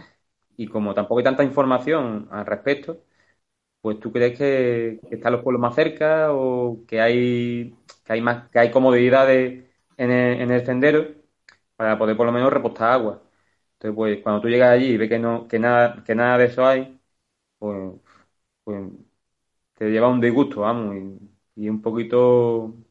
y 0.56 0.68
como 0.68 0.94
tampoco 0.94 1.20
hay 1.20 1.24
tanta 1.24 1.44
información 1.44 2.28
al 2.32 2.46
respecto, 2.46 3.04
pues 3.80 4.00
tú 4.00 4.12
crees 4.12 4.38
que, 4.38 5.00
están 5.10 5.32
los 5.32 5.42
pueblos 5.42 5.60
más 5.62 5.74
cerca 5.74 6.32
o 6.32 6.84
que 6.86 7.00
hay, 7.00 7.76
que 8.04 8.12
hay 8.14 8.20
más, 8.22 8.50
que 8.50 8.58
hay 8.60 8.70
comodidades 8.70 9.64
en 9.96 10.10
el, 10.10 10.40
en 10.42 10.50
el 10.52 10.66
sendero 10.66 11.08
para 11.76 11.98
poder 11.98 12.16
por 12.16 12.26
lo 12.26 12.32
menos 12.32 12.52
repostar 12.52 12.92
agua. 12.92 13.22
Entonces, 13.74 13.96
pues 13.96 14.22
cuando 14.22 14.42
tú 14.42 14.48
llegas 14.48 14.70
allí 14.72 14.88
y 14.88 14.96
ves 14.98 15.08
que 15.10 15.18
no, 15.18 15.48
que 15.48 15.58
nada, 15.58 16.04
que 16.04 16.14
nada 16.14 16.38
de 16.38 16.46
eso 16.46 16.66
hay, 16.66 16.99
pues, 17.60 17.92
pues 18.64 18.90
te 19.78 19.90
lleva 19.90 20.08
un 20.08 20.20
disgusto, 20.20 20.62
vamos, 20.62 20.96
y, 21.56 21.68
un 21.68 21.80
poquito, 21.80 22.64
un 22.64 22.84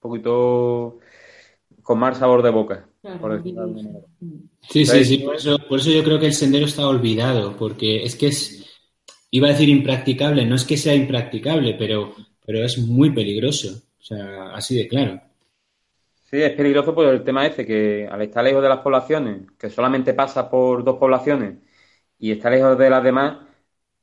poquito 0.00 0.98
con 1.82 1.98
más 1.98 2.18
sabor 2.18 2.42
de 2.42 2.50
boca. 2.50 2.88
sí, 4.68 4.84
sí, 4.84 5.04
sí, 5.04 5.18
por 5.18 5.36
eso, 5.36 5.58
por 5.68 5.78
eso 5.78 5.90
yo 5.90 6.02
creo 6.02 6.18
que 6.18 6.26
el 6.26 6.34
sendero 6.34 6.66
está 6.66 6.86
olvidado, 6.86 7.56
porque 7.56 8.02
es 8.02 8.16
que 8.16 8.26
es, 8.26 8.66
iba 9.30 9.48
a 9.48 9.52
decir 9.52 9.68
impracticable, 9.68 10.44
no 10.44 10.56
es 10.56 10.64
que 10.64 10.76
sea 10.76 10.94
impracticable, 10.94 11.74
pero, 11.78 12.14
pero 12.44 12.64
es 12.64 12.78
muy 12.78 13.10
peligroso, 13.10 13.82
o 13.98 14.02
sea, 14.02 14.54
así 14.54 14.76
de 14.76 14.88
claro. 14.88 15.20
Sí, 16.24 16.42
es 16.42 16.52
peligroso 16.52 16.94
por 16.94 17.06
el 17.06 17.22
tema 17.22 17.46
ese, 17.46 17.64
que 17.64 18.08
al 18.10 18.22
estar 18.22 18.42
lejos 18.42 18.62
de 18.62 18.68
las 18.68 18.80
poblaciones, 18.80 19.42
que 19.56 19.70
solamente 19.70 20.14
pasa 20.14 20.50
por 20.50 20.82
dos 20.82 20.96
poblaciones, 20.96 21.58
y 22.18 22.32
está 22.32 22.50
lejos 22.50 22.76
de 22.76 22.90
las 22.90 23.04
demás, 23.04 23.38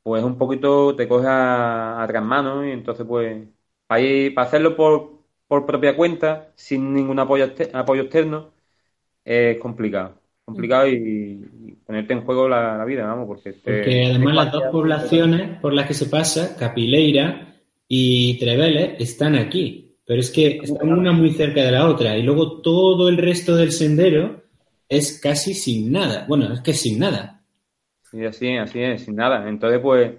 pues 0.03 0.23
un 0.23 0.37
poquito 0.37 0.95
te 0.95 1.07
coge 1.07 1.27
a, 1.27 2.03
a 2.03 2.21
manos 2.21 2.65
y 2.65 2.71
entonces 2.71 3.05
pues 3.07 3.47
para, 3.87 4.03
para 4.33 4.47
hacerlo 4.47 4.75
por, 4.75 5.21
por 5.47 5.65
propia 5.65 5.95
cuenta, 5.95 6.51
sin 6.55 6.93
ningún 6.93 7.19
apoyo, 7.19 7.51
apoyo 7.73 8.03
externo, 8.03 8.51
es 9.23 9.57
complicado. 9.59 10.15
Complicado 10.45 10.87
y, 10.87 11.77
ponerte 11.85 12.13
en 12.13 12.21
juego 12.21 12.47
la, 12.47 12.83
vida, 12.85 13.05
vamos, 13.05 13.27
porque... 13.27 13.53
porque 13.53 14.05
además 14.05 14.35
las 14.35 14.51
dos 14.51 14.63
poblaciones 14.71 15.59
por 15.59 15.73
las 15.73 15.87
que 15.87 15.93
se 15.93 16.05
pasa, 16.05 16.55
Capileira 16.57 17.55
y 17.87 18.39
Treveles, 18.39 18.99
están 18.99 19.35
aquí, 19.35 19.97
pero 20.05 20.21
es 20.21 20.31
que 20.31 20.59
están 20.63 20.91
una 20.91 21.11
muy 21.11 21.31
cerca 21.31 21.61
de 21.61 21.71
la 21.71 21.87
otra 21.87 22.17
y 22.17 22.23
luego 22.23 22.61
todo 22.61 23.09
el 23.09 23.17
resto 23.17 23.55
del 23.55 23.71
sendero 23.71 24.43
es 24.87 25.19
casi 25.19 25.53
sin 25.53 25.91
nada. 25.91 26.25
Bueno, 26.27 26.53
es 26.53 26.61
que 26.61 26.73
sin 26.73 26.99
nada. 26.99 27.40
Sí, 28.11 28.25
así, 28.25 28.57
así 28.57 28.81
es, 28.81 29.03
sin 29.05 29.15
nada. 29.15 29.47
Entonces, 29.47 29.79
pues, 29.79 30.11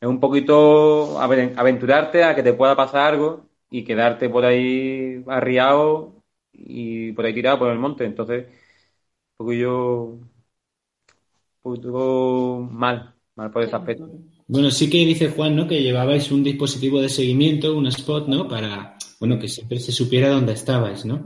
es 0.00 0.08
un 0.08 0.20
poquito 0.20 1.18
aventurarte 1.20 2.22
a 2.22 2.34
que 2.34 2.42
te 2.42 2.52
pueda 2.52 2.76
pasar 2.76 3.14
algo 3.14 3.46
y 3.70 3.84
quedarte 3.84 4.28
por 4.28 4.44
ahí 4.44 5.24
arriado 5.26 6.22
y 6.52 7.12
por 7.12 7.24
ahí 7.24 7.34
tirado 7.34 7.58
por 7.58 7.72
el 7.72 7.78
monte. 7.78 8.04
Entonces, 8.04 8.46
un 9.38 9.46
poquito, 9.46 10.04
un 10.04 10.30
poquito 11.62 12.68
mal, 12.70 13.14
mal 13.34 13.50
por 13.50 13.62
ese 13.64 13.74
aspecto. 13.74 14.08
Bueno, 14.46 14.70
sí 14.70 14.88
que 14.88 14.98
dice 14.98 15.30
Juan, 15.30 15.56
¿no? 15.56 15.66
Que 15.66 15.82
llevabais 15.82 16.30
un 16.30 16.44
dispositivo 16.44 17.00
de 17.00 17.08
seguimiento, 17.08 17.76
un 17.76 17.86
spot, 17.88 18.28
¿no? 18.28 18.46
Para, 18.46 18.96
bueno, 19.18 19.38
que 19.38 19.48
siempre 19.48 19.80
se 19.80 19.90
supiera 19.90 20.28
dónde 20.28 20.52
estabais, 20.52 21.04
¿no? 21.04 21.24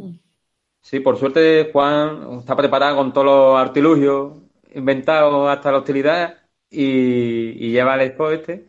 Sí, 0.80 1.00
por 1.00 1.18
suerte 1.18 1.70
Juan 1.72 2.38
está 2.38 2.56
preparado 2.56 2.96
con 2.96 3.12
todos 3.12 3.26
los 3.26 3.58
artilugios 3.58 4.45
inventados 4.76 5.48
hasta 5.50 5.72
la 5.72 5.78
hostilidad 5.78 6.38
y, 6.70 7.70
lleva 7.70 7.94
el 7.96 8.02
spot 8.12 8.32
este. 8.32 8.68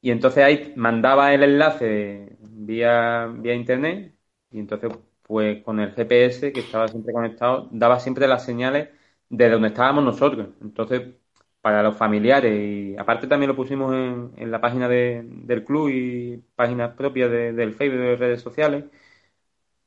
Y 0.00 0.10
entonces 0.10 0.44
ahí 0.44 0.74
mandaba 0.76 1.34
el 1.34 1.42
enlace 1.44 2.36
vía, 2.40 3.26
vía 3.28 3.54
internet 3.54 4.14
y 4.50 4.60
entonces 4.60 4.92
pues 5.22 5.62
con 5.64 5.80
el 5.80 5.92
GPS 5.94 6.52
que 6.52 6.60
estaba 6.60 6.88
siempre 6.88 7.12
conectado 7.12 7.68
daba 7.72 8.00
siempre 8.00 8.28
las 8.28 8.44
señales 8.44 8.90
de 9.28 9.50
donde 9.50 9.68
estábamos 9.68 10.04
nosotros. 10.04 10.48
Entonces 10.62 11.14
para 11.60 11.82
los 11.82 11.96
familiares 11.96 12.52
y 12.54 12.96
aparte 12.96 13.26
también 13.26 13.48
lo 13.50 13.56
pusimos 13.56 13.92
en, 13.94 14.32
en 14.36 14.50
la 14.50 14.60
página 14.60 14.88
del 14.88 15.64
club 15.64 15.88
y 15.90 16.38
páginas 16.54 16.94
propias 16.94 17.30
del 17.30 17.74
Facebook 17.74 18.00
de 18.00 18.16
redes 18.16 18.40
sociales 18.42 18.84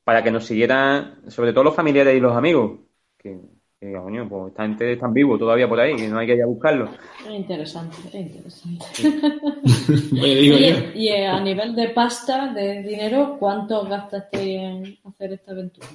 para 0.03 0.23
que 0.23 0.31
nos 0.31 0.45
siguieran 0.45 1.29
sobre 1.29 1.53
todo 1.53 1.63
los 1.63 1.75
familiares 1.75 2.15
y 2.15 2.19
los 2.19 2.35
amigos 2.35 2.79
que, 3.17 3.39
coño, 3.79 4.27
pues 4.27 4.51
esta 4.51 4.63
gente 4.63 4.93
está 4.93 5.07
vivo 5.07 5.37
todavía 5.37 5.69
por 5.69 5.79
ahí 5.79 5.95
que 5.95 6.07
no 6.07 6.19
hay 6.19 6.27
que 6.27 6.35
ir 6.35 6.43
a 6.43 6.47
buscarlo 6.47 6.89
es 7.25 7.33
interesante 7.33 7.97
es 8.07 8.15
interesante 8.15 8.85
y, 10.95 11.07
y, 11.07 11.09
a 11.23 11.39
nivel 11.39 11.75
de 11.75 11.89
pasta 11.89 12.53
de 12.53 12.83
dinero 12.83 13.37
¿cuánto 13.39 13.85
gastaste 13.85 14.55
en 14.55 14.97
hacer 15.05 15.33
esta 15.33 15.51
aventura? 15.51 15.87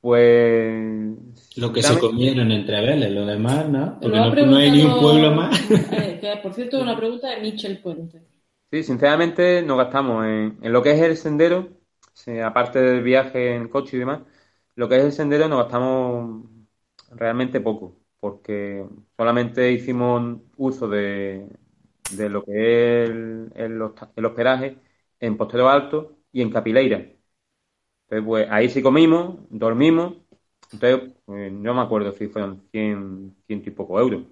Pues. 0.00 1.16
Lo 1.56 1.72
que 1.72 1.82
se 1.82 1.98
comieron 1.98 2.52
entre 2.52 2.80
Vélez, 2.80 3.10
lo 3.10 3.26
demás, 3.26 3.68
¿no? 3.68 3.98
Porque 4.00 4.16
no, 4.46 4.56
hay 4.56 4.70
ni 4.70 4.82
un 4.82 5.00
pueblo 5.00 5.32
más. 5.32 5.58
Eh, 5.70 6.18
que, 6.20 6.36
por 6.42 6.52
cierto, 6.54 6.80
una 6.80 6.96
pregunta 6.96 7.28
de 7.28 7.40
Michel 7.40 7.78
Puente. 7.78 8.22
Sí, 8.70 8.82
sinceramente 8.82 9.62
nos 9.62 9.78
gastamos 9.78 10.24
en, 10.24 10.56
lo 10.62 10.82
que 10.82 10.92
es 10.92 11.00
el 11.00 11.16
sendero, 11.16 11.68
aparte 12.44 12.80
del 12.80 13.02
viaje 13.02 13.54
en 13.54 13.68
coche 13.68 13.96
y 13.96 14.00
demás, 14.00 14.20
lo 14.78 14.88
que 14.88 14.96
es 14.98 15.04
el 15.04 15.12
sendero 15.12 15.48
nos 15.48 15.60
gastamos 15.64 16.44
realmente 17.12 17.60
poco, 17.60 18.00
porque 18.20 18.86
solamente 19.16 19.72
hicimos 19.72 20.40
uso 20.56 20.88
de, 20.88 21.48
de 22.12 22.28
lo 22.30 22.44
que 22.44 23.04
es 23.04 23.10
el, 23.10 23.52
el 24.16 24.24
hospedaje 24.26 24.78
en 25.20 25.36
Postero 25.36 25.68
Alto 25.68 26.18
y 26.32 26.42
en 26.42 26.50
Capileira 26.50 26.98
entonces, 28.08 28.26
pues 28.26 28.48
ahí 28.50 28.68
sí 28.70 28.82
comimos, 28.82 29.36
dormimos. 29.50 30.14
Entonces, 30.72 31.12
pues, 31.24 31.52
no 31.52 31.74
me 31.74 31.80
acuerdo 31.82 32.12
si 32.12 32.28
fueron 32.28 32.66
100, 32.70 33.36
ciento 33.46 33.68
y 33.70 33.72
poco 33.72 34.00
euros. 34.00 34.22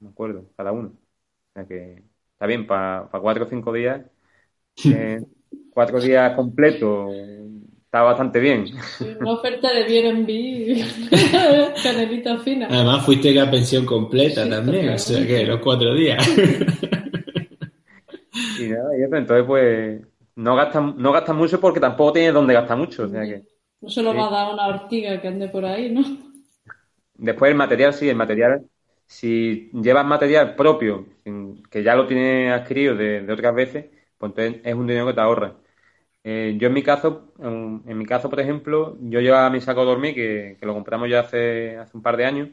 No 0.00 0.08
me 0.08 0.10
acuerdo, 0.10 0.50
cada 0.56 0.72
uno. 0.72 0.90
O 0.90 1.54
sea 1.54 1.66
que 1.66 2.04
está 2.32 2.46
bien, 2.46 2.66
para 2.66 3.08
cuatro 3.22 3.44
o 3.46 3.48
cinco 3.48 3.72
días. 3.72 4.06
Eh, 4.88 5.20
cuatro 5.72 6.00
días 6.00 6.34
completos. 6.36 7.06
Está 7.96 8.04
bastante 8.04 8.40
bien. 8.40 8.66
una 9.20 9.32
oferta 9.32 9.72
de 9.72 9.84
Airbnb, 9.84 10.84
canelita 11.82 12.36
fina. 12.40 12.68
Además, 12.70 13.06
fuiste 13.06 13.32
la 13.32 13.50
pensión 13.50 13.86
completa 13.86 14.46
también, 14.46 14.90
o 14.90 14.98
sea 14.98 15.26
que 15.26 15.46
los 15.46 15.60
cuatro 15.60 15.94
días. 15.94 16.22
y 18.60 18.68
nada, 18.68 18.98
y 18.98 19.02
eso, 19.02 19.16
entonces, 19.16 19.46
pues 19.46 20.02
no 20.34 20.56
gasta, 20.56 20.78
no 20.78 21.10
gasta 21.10 21.32
mucho 21.32 21.58
porque 21.58 21.80
tampoco 21.80 22.12
tiene 22.12 22.32
donde 22.32 22.52
gastar 22.52 22.76
mucho. 22.76 23.04
O 23.04 23.08
sea 23.08 23.22
que, 23.22 23.44
no 23.80 23.88
se 23.88 24.02
lo 24.02 24.14
va 24.14 24.26
a 24.26 24.30
dar 24.30 24.52
una 24.52 24.66
ortiga 24.66 25.18
que 25.18 25.28
ande 25.28 25.48
por 25.48 25.64
ahí, 25.64 25.90
¿no? 25.90 26.04
Después 27.14 27.50
el 27.50 27.56
material, 27.56 27.94
sí, 27.94 28.10
el 28.10 28.16
material, 28.16 28.66
si 29.06 29.70
llevas 29.72 30.04
material 30.04 30.54
propio, 30.54 31.06
que 31.70 31.82
ya 31.82 31.96
lo 31.96 32.06
tienes 32.06 32.52
adquirido 32.52 32.94
de, 32.94 33.26
otras 33.32 33.54
veces, 33.54 33.86
pues 34.18 34.32
entonces 34.32 34.60
es 34.66 34.74
un 34.74 34.86
dinero 34.86 35.06
que 35.06 35.14
te 35.14 35.20
ahorra. 35.22 35.54
Eh, 36.28 36.56
yo 36.58 36.66
en 36.66 36.74
mi 36.74 36.82
caso, 36.82 37.32
en, 37.38 37.96
mi 37.98 38.04
caso, 38.04 38.28
por 38.28 38.40
ejemplo, 38.40 38.98
yo 39.00 39.20
llevaba 39.20 39.48
mi 39.48 39.60
saco 39.60 39.84
dormir, 39.84 40.12
que, 40.14 40.58
lo 40.62 40.74
compramos 40.74 41.08
ya 41.08 41.20
hace, 41.20 41.76
hace 41.78 41.96
un 41.96 42.02
par 42.02 42.16
de 42.16 42.24
años, 42.26 42.48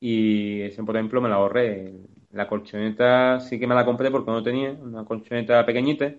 y 0.00 0.62
ese, 0.62 0.82
por 0.84 0.96
ejemplo, 0.96 1.20
me 1.20 1.28
lo 1.28 1.36
ahorré. 1.36 1.94
La 2.30 2.48
colchoneta 2.48 3.40
sí 3.40 3.58
que 3.60 3.66
me 3.66 3.74
la 3.74 3.84
compré 3.86 4.10
porque 4.10 4.30
no 4.30 4.42
tenía, 4.42 4.72
una 4.72 5.04
colchoneta 5.04 5.66
pequeñita, 5.66 6.14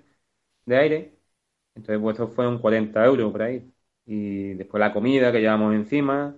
de 0.65 0.77
aire. 0.77 1.17
Entonces, 1.75 2.01
pues 2.01 2.15
eso 2.17 2.29
fueron 2.29 2.59
40 2.59 3.05
euros 3.05 3.31
por 3.31 3.43
ahí. 3.43 3.71
Y 4.05 4.53
después 4.55 4.79
la 4.81 4.93
comida 4.93 5.31
que 5.31 5.41
llevamos 5.41 5.75
encima, 5.75 6.37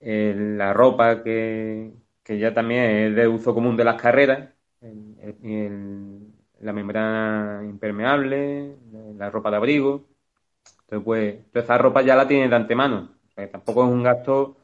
la 0.00 0.72
ropa 0.74 1.22
que, 1.24 1.92
ya 2.26 2.54
también 2.54 2.84
es 2.84 3.16
de 3.16 3.28
uso 3.28 3.54
común 3.54 3.76
de 3.76 3.84
las 3.84 4.00
carreras, 4.02 4.50
la 6.60 6.72
membrana 6.72 7.62
impermeable, 7.64 8.76
la 9.16 9.30
ropa 9.30 9.50
de 9.50 9.56
abrigo. 9.56 10.06
Entonces, 10.82 11.04
pues, 11.04 11.50
toda 11.52 11.64
esa 11.64 11.78
ropa 11.78 12.02
ya 12.02 12.16
la 12.16 12.28
tiene 12.28 12.48
de 12.48 12.56
antemano. 12.56 13.16
tampoco 13.50 13.84
es 13.84 13.90
un 13.90 14.02
gasto 14.02 14.56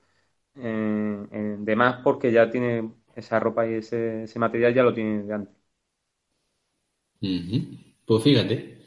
eh, 0.56 1.56
de 1.58 1.76
más 1.76 2.00
porque 2.02 2.32
ya 2.32 2.50
tiene 2.50 2.90
esa 3.14 3.38
ropa 3.40 3.66
y 3.66 3.74
ese, 3.74 4.26
material 4.36 4.74
ya 4.74 4.82
lo 4.82 4.94
tiene 4.94 5.22
de 5.22 5.34
antes. 5.34 5.54
Pues 8.06 8.22
fíjate. 8.24 8.78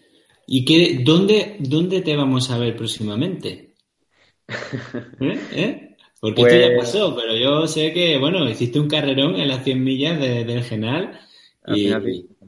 ¿Y 0.47 0.65
qué, 0.65 1.03
dónde, 1.03 1.57
dónde 1.59 2.01
te 2.01 2.15
vamos 2.15 2.49
a 2.51 2.57
ver 2.57 2.75
próximamente? 2.75 3.75
¿Eh? 5.19 5.39
¿Eh? 5.51 5.95
Porque 6.19 6.41
esto 6.41 6.55
ya 6.55 6.67
pues 6.75 6.91
pasó, 6.91 7.15
pero 7.15 7.35
yo 7.35 7.67
sé 7.67 7.91
que, 7.91 8.17
bueno, 8.17 8.49
hiciste 8.49 8.79
un 8.79 8.87
carrerón 8.87 9.35
en 9.35 9.49
las 9.49 9.63
100 9.63 9.83
millas 9.83 10.19
del 10.19 10.63
Genal. 10.63 11.19
Y, 11.67 11.91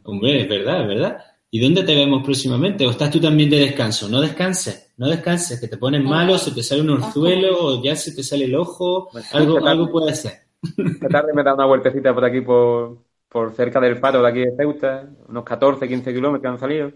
hombre, 0.06 0.42
es 0.42 0.50
verdad, 0.50 0.82
es 0.82 0.88
verdad. 0.88 1.18
¿Y 1.52 1.60
dónde 1.60 1.84
te 1.84 1.96
vemos 1.96 2.24
próximamente? 2.24 2.86
¿O 2.86 2.92
estás 2.92 3.12
tú 3.12 3.20
también 3.20 3.50
de 3.50 3.60
descanso? 3.60 4.10
No 4.10 4.22
descanses, 4.22 4.94
no 4.98 5.08
descanses, 5.08 5.60
que 5.60 5.68
te 5.68 5.78
pones 5.78 6.04
malo, 6.04 6.38
se 6.38 6.52
te 6.52 6.64
sale 6.64 6.82
un 6.82 6.90
orzuelo, 6.92 7.58
o 7.60 7.84
ya 7.84 7.96
se 7.96 8.14
te 8.14 8.24
sale 8.24 8.46
el 8.46 8.56
ojo, 8.56 9.10
algo, 9.32 9.66
algo 9.66 9.92
puede 9.92 10.16
ser. 10.16 10.34
Esta 10.62 11.08
tarde 11.08 11.34
me 11.34 11.42
he 11.42 11.46
dado 11.46 11.58
una 11.58 11.66
vueltecita 11.66 12.14
por 12.14 12.26
aquí, 12.26 12.42
por, 12.42 13.04
por 13.30 13.54
cerca 13.54 13.80
del 13.80 13.98
faro 13.98 14.22
de 14.22 14.30
aquí 14.30 14.40
de 14.40 14.56
Ceuta, 14.58 15.10
unos 15.28 15.44
14, 15.44 15.88
15 15.88 16.14
kilómetros 16.14 16.54
han 16.54 16.60
salido 16.60 16.92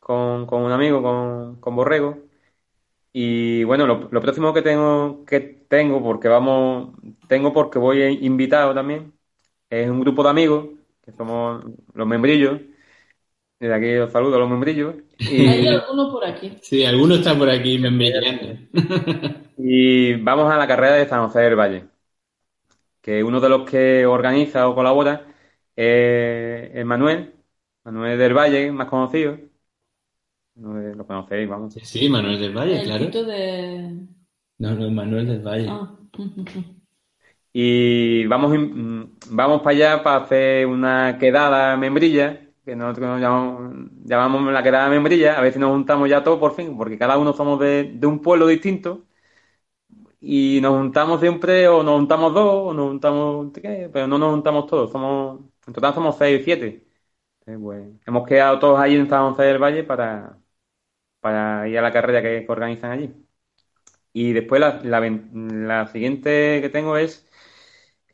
con, 0.00 0.46
con 0.46 0.62
un 0.62 0.72
amigo, 0.72 1.02
con, 1.02 1.56
con 1.60 1.76
Borrego. 1.76 2.18
Y 3.12 3.64
bueno, 3.64 3.86
lo, 3.86 4.08
próximo 4.20 4.54
que 4.54 4.62
tengo, 4.62 5.24
que 5.26 5.40
tengo, 5.40 6.02
porque 6.02 6.28
vamos, 6.28 6.96
tengo 7.28 7.52
porque 7.52 7.78
voy 7.78 8.02
invitado 8.22 8.74
también, 8.74 9.12
es 9.70 9.88
un 9.90 10.00
grupo 10.00 10.22
de 10.22 10.30
amigos, 10.30 10.68
que 11.02 11.12
somos 11.12 11.64
los 11.94 12.06
membrillos. 12.06 12.60
Desde 13.58 13.74
aquí 13.74 13.96
os 13.96 14.10
saludo 14.10 14.36
a 14.36 14.38
los 14.40 14.50
membrillos. 14.50 14.96
Y... 15.18 15.46
Hay 15.46 15.66
alguno 15.68 16.10
por 16.10 16.24
aquí. 16.24 16.58
Sí, 16.62 16.84
alguno 16.84 17.14
está 17.14 17.36
por 17.36 17.48
aquí 17.48 17.78
membrillando. 17.78 18.58
y 19.58 20.14
vamos 20.14 20.52
a 20.52 20.56
la 20.56 20.66
carrera 20.66 20.96
de 20.96 21.08
San 21.08 21.26
José 21.26 21.40
del 21.40 21.56
Valle, 21.56 21.84
que 23.00 23.22
uno 23.22 23.40
de 23.40 23.48
los 23.48 23.68
que 23.68 24.06
organiza 24.06 24.68
o 24.68 24.74
colabora 24.74 25.26
es 25.76 26.84
Manuel, 26.84 27.34
Manuel 27.84 28.18
del 28.18 28.34
Valle, 28.34 28.72
más 28.72 28.88
conocido 28.88 29.38
lo 30.54 31.06
conocéis, 31.06 31.48
vamos. 31.48 31.74
Sí, 31.74 32.08
Manuel 32.08 32.38
del 32.38 32.56
Valle, 32.56 32.80
el 32.80 32.84
claro. 32.84 33.24
de... 33.24 34.06
No, 34.58 34.74
no, 34.74 34.90
Manuel 34.90 35.26
del 35.26 35.40
Valle. 35.40 35.66
Ah. 35.68 35.98
Y 37.52 38.26
vamos, 38.26 38.52
vamos 39.30 39.62
para 39.62 39.70
allá 39.76 40.02
para 40.02 40.24
hacer 40.24 40.66
una 40.66 41.18
quedada 41.18 41.76
membrilla, 41.76 42.40
que 42.64 42.74
nosotros 42.76 43.20
llamamos, 43.20 43.90
llamamos 44.04 44.52
la 44.52 44.62
quedada 44.62 44.88
membrilla, 44.88 45.38
a 45.38 45.42
ver 45.42 45.52
si 45.52 45.58
nos 45.58 45.70
juntamos 45.72 46.08
ya 46.08 46.24
todos 46.24 46.38
por 46.38 46.54
fin, 46.54 46.76
porque 46.76 46.98
cada 46.98 47.18
uno 47.18 47.32
somos 47.34 47.60
de, 47.60 47.98
un 48.04 48.20
pueblo 48.22 48.46
distinto 48.46 49.04
y 50.20 50.60
nos 50.62 50.72
juntamos 50.78 51.20
siempre 51.20 51.68
o 51.68 51.82
nos 51.82 51.96
juntamos 51.96 52.32
dos 52.34 52.70
o 52.70 52.74
nos 52.74 52.88
juntamos 52.90 53.50
pero 53.92 54.06
no 54.06 54.18
nos 54.18 54.30
juntamos 54.34 54.66
todos 54.66 54.90
somos 54.92 55.40
en 55.66 55.72
total 55.72 55.94
somos 55.94 56.16
seis 56.16 56.40
o 56.40 56.44
siete 56.44 56.86
pues, 57.44 57.88
hemos 58.06 58.26
quedado 58.28 58.58
todos 58.58 58.78
ahí 58.80 58.96
en 58.96 59.08
San 59.08 59.30
José 59.30 59.44
del 59.44 59.58
Valle 59.62 59.84
para 59.84 60.38
para 61.22 61.68
ir 61.68 61.78
a 61.78 61.82
la 61.82 61.92
carrera 61.92 62.22
que, 62.22 62.46
organizan 62.48 62.92
allí. 62.92 63.14
Y 64.12 64.32
después 64.32 64.60
la, 64.60 65.86
siguiente 65.88 66.60
que 66.62 66.68
tengo 66.68 66.96
es 66.96 67.26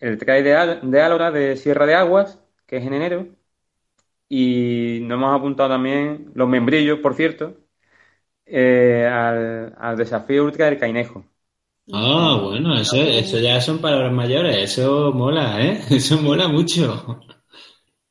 el 0.00 0.18
trail 0.18 0.44
de, 0.44 0.80
de 0.82 1.02
Álora 1.02 1.30
de 1.30 1.56
Sierra 1.56 1.86
de 1.86 1.94
Aguas, 1.94 2.40
que 2.66 2.76
es 2.78 2.86
en 2.86 2.94
enero. 2.94 3.26
Y 4.28 5.00
nos 5.02 5.16
hemos 5.16 5.38
apuntado 5.38 5.70
también 5.70 6.30
los 6.34 6.48
membrillos, 6.48 6.98
por 7.00 7.14
cierto, 7.14 7.56
eh, 8.46 9.06
al, 9.06 9.96
desafío 9.96 10.44
ultra 10.44 10.66
del 10.66 10.78
Cainejo. 10.78 11.24
Ah, 11.92 12.38
bueno, 12.42 12.74
eso, 12.78 12.96
eso 12.96 13.38
ya 13.38 13.60
son 13.60 13.80
palabras 13.80 14.12
mayores, 14.12 14.56
eso 14.56 15.12
mola, 15.12 15.62
¿eh? 15.62 15.80
Eso 15.90 16.20
mola 16.20 16.48
mucho. 16.48 17.20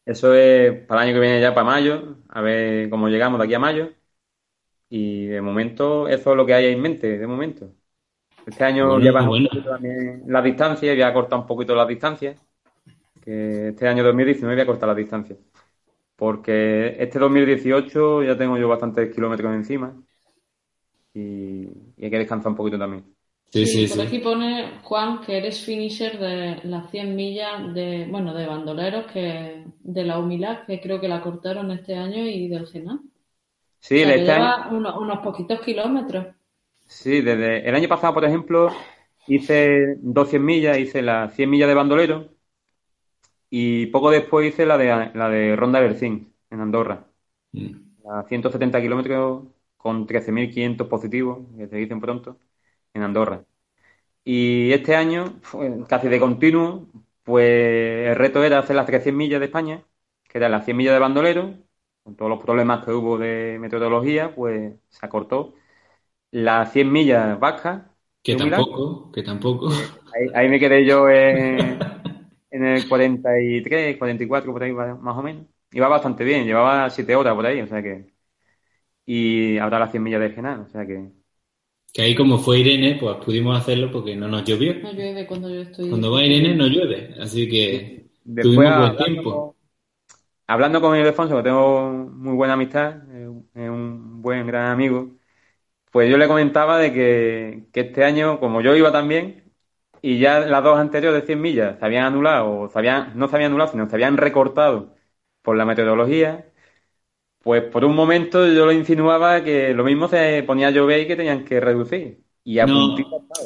Eso 0.05 0.33
es 0.33 0.85
para 0.88 1.03
el 1.03 1.09
año 1.09 1.15
que 1.15 1.21
viene 1.21 1.41
ya, 1.41 1.53
para 1.53 1.65
mayo, 1.65 2.17
a 2.29 2.41
ver 2.41 2.89
cómo 2.89 3.09
llegamos 3.09 3.39
de 3.39 3.45
aquí 3.45 3.53
a 3.53 3.59
mayo. 3.59 3.91
Y 4.89 5.25
de 5.27 5.41
momento, 5.41 6.07
eso 6.07 6.31
es 6.31 6.38
lo 6.38 6.45
que 6.45 6.53
hay 6.53 6.67
en 6.67 6.81
mente, 6.81 7.17
de 7.17 7.27
momento. 7.27 7.73
Este 8.47 8.63
año 8.63 8.97
lleva 8.97 9.19
también 9.19 10.23
la 10.27 10.41
distancia, 10.41 10.93
voy 10.93 11.01
a 11.01 11.13
cortar 11.13 11.39
un 11.39 11.45
poquito 11.45 11.75
las 11.75 11.87
distancias, 11.87 12.39
que 13.21 13.69
este 13.69 13.87
año 13.87 14.03
2019 14.05 14.55
voy 14.55 14.63
a 14.63 14.65
cortar 14.65 14.87
la 14.87 14.95
distancia. 14.95 15.35
Porque 16.15 16.95
este 16.97 17.19
2018 17.19 18.23
ya 18.23 18.37
tengo 18.37 18.57
yo 18.57 18.69
bastantes 18.69 19.13
kilómetros 19.13 19.53
encima 19.53 19.93
y, 21.13 21.67
hay 22.01 22.09
que 22.09 22.17
descansar 22.17 22.51
un 22.51 22.55
poquito 22.55 22.79
también. 22.79 23.03
Sí, 23.49 23.65
sí, 23.65 23.87
por 23.87 24.05
aquí 24.05 24.19
pone 24.19 24.79
Juan 24.83 25.21
que 25.21 25.37
eres 25.37 25.63
finisher 25.63 26.17
de 26.17 26.59
las 26.63 26.89
100 26.89 27.15
millas 27.15 27.73
de, 27.73 28.07
bueno, 28.09 28.33
de 28.33 28.45
bandoleros 28.45 29.11
que 29.11 29.65
de 29.79 30.03
la 30.03 30.19
Humilad, 30.19 30.65
que 30.65 30.81
creo 30.81 30.99
que 30.99 31.07
la 31.07 31.21
cortaron 31.21 31.71
este 31.71 31.95
año 31.95 32.25
y 32.25 32.47
del 32.47 32.67
Genal. 32.67 32.99
Sí, 33.79 34.03
o 34.03 34.07
este 34.07 34.35
unos, 34.71 35.19
poquitos 35.19 35.61
kilómetros. 35.61 36.36
Sí, 36.88 37.21
desde 37.21 37.67
el 37.67 37.75
año 37.75 37.88
pasado, 37.89 38.13
por 38.13 38.25
ejemplo, 38.25 38.69
hice 39.27 39.95
200 39.99 40.45
millas, 40.45 40.77
hice 40.77 41.01
las 41.01 41.33
100 41.35 41.49
millas 41.49 41.67
de 41.67 41.75
bandolero 41.75 42.29
y 43.49 43.88
poco 43.88 44.11
después 44.11 44.47
hice 44.53 44.65
la 44.65 44.77
de, 44.77 45.11
la 45.13 45.29
de 45.29 45.55
Ronda 45.55 45.79
Bercín, 45.79 46.33
en 46.49 46.61
Andorra. 46.61 47.07
Mm. 47.51 48.09
A 48.09 48.23
170 48.27 48.81
kilómetros 48.81 49.47
con 49.77 50.07
13.500 50.07 50.88
positivos, 50.88 51.39
que 51.57 51.67
se 51.67 51.75
dicen 51.77 51.99
pronto, 52.01 52.39
en 52.93 53.03
Andorra. 53.03 53.45
Y 54.23 54.71
este 54.73 54.95
año, 54.95 55.41
casi 55.89 56.09
de 56.09 56.19
continuo, 56.19 56.88
pues 57.23 58.09
el 58.09 58.15
reto 58.15 58.43
era 58.43 58.59
hacer 58.59 58.75
las 58.75 58.85
300 58.85 59.17
millas 59.17 59.39
de 59.39 59.47
España, 59.47 59.83
que 60.29 60.38
eran 60.38 60.51
las 60.51 60.65
100 60.65 60.77
millas 60.77 60.93
de 60.95 60.99
bandolero, 60.99 61.55
con 62.03 62.15
todos 62.15 62.29
los 62.29 62.41
problemas 62.43 62.85
que 62.85 62.91
hubo 62.91 63.17
de 63.17 63.57
metodología, 63.59 64.35
pues 64.35 64.75
se 64.89 65.05
acortó. 65.05 65.55
Las 66.32 66.73
100 66.73 66.91
millas 66.91 67.39
vascas. 67.39 67.84
Que 68.21 68.36
tampoco, 68.36 69.11
que 69.11 69.23
tampoco. 69.23 69.69
Ahí, 70.34 70.49
me 70.49 70.59
quedé 70.59 70.86
yo 70.86 71.09
en, 71.09 71.80
en, 72.51 72.65
el 72.65 72.88
43, 72.88 73.97
44, 73.97 74.51
por 74.51 74.63
ahí 74.63 74.73
más 74.73 75.17
o 75.17 75.21
menos. 75.21 75.45
Iba 75.71 75.88
bastante 75.88 76.23
bien, 76.23 76.45
llevaba 76.45 76.89
7 76.89 77.15
horas 77.15 77.36
por 77.36 77.45
ahí, 77.45 77.61
o 77.61 77.67
sea 77.67 77.82
que. 77.82 78.13
Y 79.05 79.57
ahora 79.57 79.80
las 79.80 79.91
100 79.91 80.03
millas 80.03 80.21
de 80.21 80.32
Genal, 80.32 80.61
o 80.61 80.67
sea 80.67 80.86
que. 80.86 81.09
Que 81.93 82.01
ahí 82.01 82.15
como 82.15 82.38
fue 82.38 82.59
Irene, 82.59 82.97
pues 82.99 83.15
pudimos 83.23 83.57
hacerlo 83.57 83.91
porque 83.91 84.15
no 84.15 84.28
nos 84.28 84.43
llovió. 84.43 84.73
No 84.75 84.91
llueve 84.91 85.25
cuando 85.25 85.49
yo 85.49 85.61
estoy. 85.61 85.89
Cuando 85.89 86.11
va 86.11 86.25
Irene 86.25 86.53
no 86.53 86.67
llueve, 86.67 87.15
así 87.19 87.47
que 87.47 88.09
tuvimos 88.23 88.78
buen 88.78 88.97
tiempo. 88.97 89.55
Hablando 90.47 90.82
con 90.82 90.97
Ildefonso, 90.97 91.38
que 91.38 91.43
tengo 91.43 91.91
muy 91.91 92.34
buena 92.34 92.53
amistad, 92.53 92.97
es 93.53 93.69
un 93.69 94.21
buen 94.21 94.47
gran 94.47 94.71
amigo, 94.71 95.16
pues 95.97 96.11
yo 96.11 96.17
le 96.19 96.27
comentaba 96.27 96.77
de 96.77 96.93
que, 96.93 97.63
este 97.73 98.03
año, 98.03 98.39
como 98.39 98.61
yo 98.61 98.75
iba 98.75 98.91
también, 98.91 99.51
y 99.99 100.19
ya 100.19 100.41
las 100.41 100.63
dos 100.63 100.77
anteriores 100.77 101.21
de 101.21 101.25
100 101.25 101.41
millas 101.41 101.79
se 101.79 101.85
habían 101.85 102.03
anulado, 102.03 102.59
o 102.59 102.69
se 102.69 102.77
habían, 102.77 103.17
no 103.17 103.27
se 103.27 103.35
habían 103.35 103.49
anulado, 103.49 103.71
sino 103.71 103.89
se 103.89 103.95
habían 103.95 104.15
recortado 104.15 104.93
por 105.41 105.57
la 105.57 105.65
metodología, 105.65 106.51
pues 107.41 107.63
por 107.63 107.83
un 107.83 107.95
momento 107.95 108.45
yo 108.45 108.67
lo 108.67 108.73
insinuaba 108.73 109.43
que 109.43 109.73
lo 109.73 109.83
mismo 109.83 110.07
se 110.07 110.43
ponía 110.43 110.67
a 110.67 110.69
llover 110.69 111.01
y 111.01 111.07
que 111.07 111.15
tenían 111.15 111.43
que 111.43 111.59
reducir. 111.59 112.19
Y 112.43 112.57
no, 112.57 112.95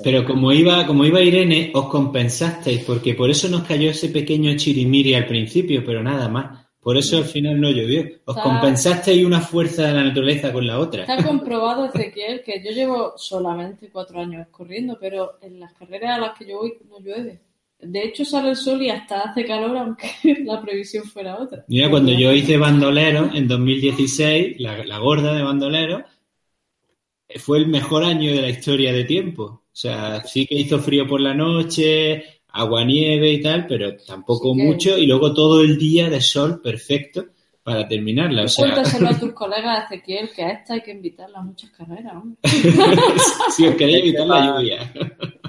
pero 0.04 0.26
como 0.26 0.52
iba, 0.52 0.86
como 0.86 1.06
iba 1.06 1.22
Irene, 1.22 1.72
os 1.74 1.88
compensasteis, 1.88 2.84
porque 2.84 3.14
por 3.14 3.30
eso 3.30 3.48
nos 3.48 3.64
cayó 3.64 3.92
ese 3.92 4.10
pequeño 4.10 4.58
chirimiri 4.58 5.14
al 5.14 5.26
principio, 5.26 5.84
pero 5.86 6.04
nada 6.04 6.28
más. 6.28 6.68
Por 6.82 6.98
eso 6.98 7.18
al 7.18 7.26
final 7.26 7.62
no 7.62 7.70
llovió. 7.70 8.04
Os 8.26 8.38
compensasteis 8.38 9.24
una 9.24 9.40
fuerza 9.40 9.84
de 9.84 9.94
la 9.94 10.04
naturaleza 10.04 10.52
con 10.52 10.66
la 10.66 10.80
otra. 10.80 11.04
Está 11.04 11.24
comprobado, 11.24 11.86
Ezequiel, 11.94 12.42
que 12.44 12.64
yo 12.64 12.72
llevo 12.72 13.14
solamente 13.18 13.90
cuatro 13.92 14.20
años 14.20 14.48
corriendo, 14.50 14.98
pero 15.00 15.38
en 15.42 15.60
las 15.60 15.74
carreras 15.74 16.18
a 16.18 16.22
las 16.22 16.38
que 16.38 16.48
yo 16.48 16.58
voy 16.58 16.74
no 16.90 17.00
llueve. 17.00 17.40
De 17.80 18.04
hecho, 18.04 18.26
sale 18.26 18.50
el 18.50 18.56
sol 18.56 18.82
y 18.82 18.90
hasta 18.90 19.22
hace 19.22 19.46
calor, 19.46 19.78
aunque 19.78 20.10
la 20.44 20.60
previsión 20.60 21.04
fuera 21.04 21.38
otra. 21.38 21.66
Mira, 21.68 21.90
cuando 21.90 22.12
yo 22.14 22.32
hice 22.32 22.58
bandolero 22.58 23.30
en 23.32 23.48
2016, 23.48 24.60
la, 24.60 24.84
la 24.84 24.98
gorda 24.98 25.34
de 25.34 25.44
bandolero, 25.44 26.04
fue 27.38 27.60
el 27.60 27.68
mejor 27.68 28.04
año 28.04 28.34
de 28.34 28.42
la 28.42 28.50
historia 28.50 28.92
de 28.92 29.04
tiempo. 29.04 29.44
O 29.44 29.76
sea, 29.76 30.24
sí 30.24 30.48
que 30.48 30.56
hizo 30.56 30.80
frío 30.80 31.08
por 31.08 31.22
la 31.22 31.34
noche, 31.34 32.41
agua 32.54 32.84
nieve 32.84 33.32
y 33.32 33.42
tal, 33.42 33.66
pero 33.68 33.96
tampoco 33.98 34.54
mucho, 34.54 34.98
y 34.98 35.06
luego 35.06 35.34
todo 35.34 35.62
el 35.62 35.78
día 35.78 36.10
de 36.10 36.22
sol 36.22 36.62
perfecto 36.62 37.26
para 37.64 37.88
terminarla. 37.88 38.44
O 38.44 38.48
sea... 38.48 38.66
Cuéntaselo 38.66 39.10
a 39.10 39.20
tus 39.20 39.32
colegas, 39.34 39.86
Ezequiel, 39.86 40.30
que 40.36 40.44
a 40.44 40.50
esta 40.52 40.74
hay 40.74 40.82
que 40.82 40.92
invitarla 40.92 41.40
a 41.40 41.44
muchas 41.44 41.70
carreras. 41.72 42.14
si 43.56 43.68
os 43.68 43.76
queréis 43.76 44.00
evitar 44.00 44.28
la 44.28 44.46
lluvia. 44.46 44.94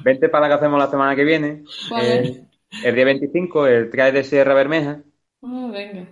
Vente 0.05 0.29
para 0.29 0.43
la 0.43 0.49
que 0.49 0.59
hacemos 0.59 0.79
la 0.79 0.91
semana 0.91 1.17
que 1.17 1.25
viene. 1.25 1.65
Eh, 2.01 2.45
el 2.85 2.95
día 2.95 3.05
25, 3.05 3.67
el 3.67 3.91
trae 3.91 4.13
de 4.13 4.25
Sierra 4.25 4.55
Bermeja. 4.55 5.03
Ah, 5.43 5.71
venga. 5.73 6.09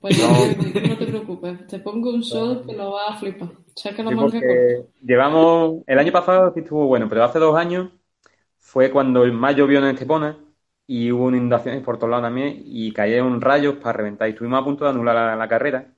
Pues 0.00 0.18
no. 0.18 0.88
no 0.88 0.96
te 0.96 1.06
preocupes, 1.06 1.66
te 1.68 1.78
pongo 1.78 2.10
un 2.10 2.24
sol 2.24 2.64
que 2.66 2.74
lo 2.74 2.92
va 2.92 3.06
a 3.10 3.16
flipar. 3.16 3.50
llevamos, 5.00 5.84
el 5.86 5.98
año 6.00 6.10
pasado 6.10 6.52
sí 6.52 6.60
estuvo 6.60 6.86
bueno, 6.86 7.08
pero 7.08 7.22
hace 7.22 7.38
dos 7.38 7.56
años 7.56 7.90
fue 8.68 8.90
cuando 8.90 9.24
el 9.24 9.32
más 9.32 9.56
llovió 9.56 9.78
en 9.78 9.86
Estepona 9.86 10.36
y 10.86 11.10
hubo 11.10 11.30
inundaciones 11.30 11.82
por 11.82 11.96
todos 11.96 12.10
lados 12.10 12.26
también 12.26 12.62
y 12.66 12.92
cayeron 12.92 13.40
rayos 13.40 13.76
para 13.76 13.96
reventar. 13.96 14.28
Y 14.28 14.32
estuvimos 14.32 14.60
a 14.60 14.64
punto 14.64 14.84
de 14.84 14.90
anular 14.90 15.38
la, 15.38 15.48
carrera. 15.48 15.96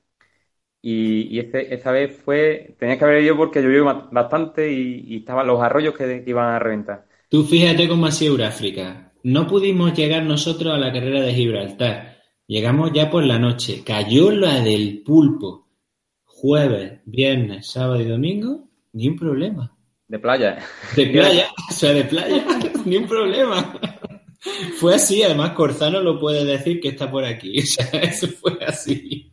Y, 0.81 1.23
y 1.35 1.39
este, 1.39 1.73
esta 1.73 1.91
vez 1.91 2.15
fue, 2.23 2.77
tenía 2.79 2.97
que 2.97 3.03
haber 3.03 3.23
ido 3.23 3.35
porque 3.35 3.61
llovió 3.61 4.07
bastante 4.11 4.71
y, 4.71 5.17
estaban 5.17 5.47
los 5.47 5.61
arroyos 5.61 5.95
que, 5.95 6.23
iban 6.25 6.45
a 6.45 6.59
reventar. 6.59 7.05
Tú 7.27 7.43
fíjate 7.43 7.89
cómo 7.89 8.05
ha 8.05 8.11
sido 8.11 8.41
África. 8.45 9.11
No 9.23 9.47
pudimos 9.47 9.93
llegar 9.93 10.23
nosotros 10.23 10.73
a 10.73 10.77
la 10.77 10.93
carrera 10.93 11.19
de 11.19 11.33
Gibraltar. 11.33 12.19
Llegamos 12.47 12.93
ya 12.93 13.09
por 13.09 13.25
la 13.25 13.37
noche. 13.37 13.83
Cayó 13.85 14.31
la 14.31 14.61
del 14.61 15.03
pulpo. 15.03 15.67
Jueves, 16.23 17.01
viernes, 17.03 17.67
sábado 17.67 17.99
y 17.99 18.05
domingo, 18.05 18.69
ni 18.93 19.09
un 19.09 19.17
problema. 19.17 19.75
De 20.11 20.19
playa. 20.19 20.57
De 20.93 21.05
playa, 21.13 21.47
o 21.69 21.73
sea, 21.73 21.93
de 21.93 22.03
playa, 22.03 22.45
ni 22.85 22.97
un 22.97 23.07
problema. 23.07 23.79
Fue 24.77 24.95
así, 24.95 25.23
además 25.23 25.51
Corzano 25.51 26.01
lo 26.01 26.19
puede 26.19 26.43
decir 26.43 26.81
que 26.81 26.89
está 26.89 27.09
por 27.09 27.23
aquí, 27.23 27.59
o 27.61 27.65
sea, 27.65 28.01
eso 28.01 28.27
fue 28.27 28.57
así. 28.67 29.31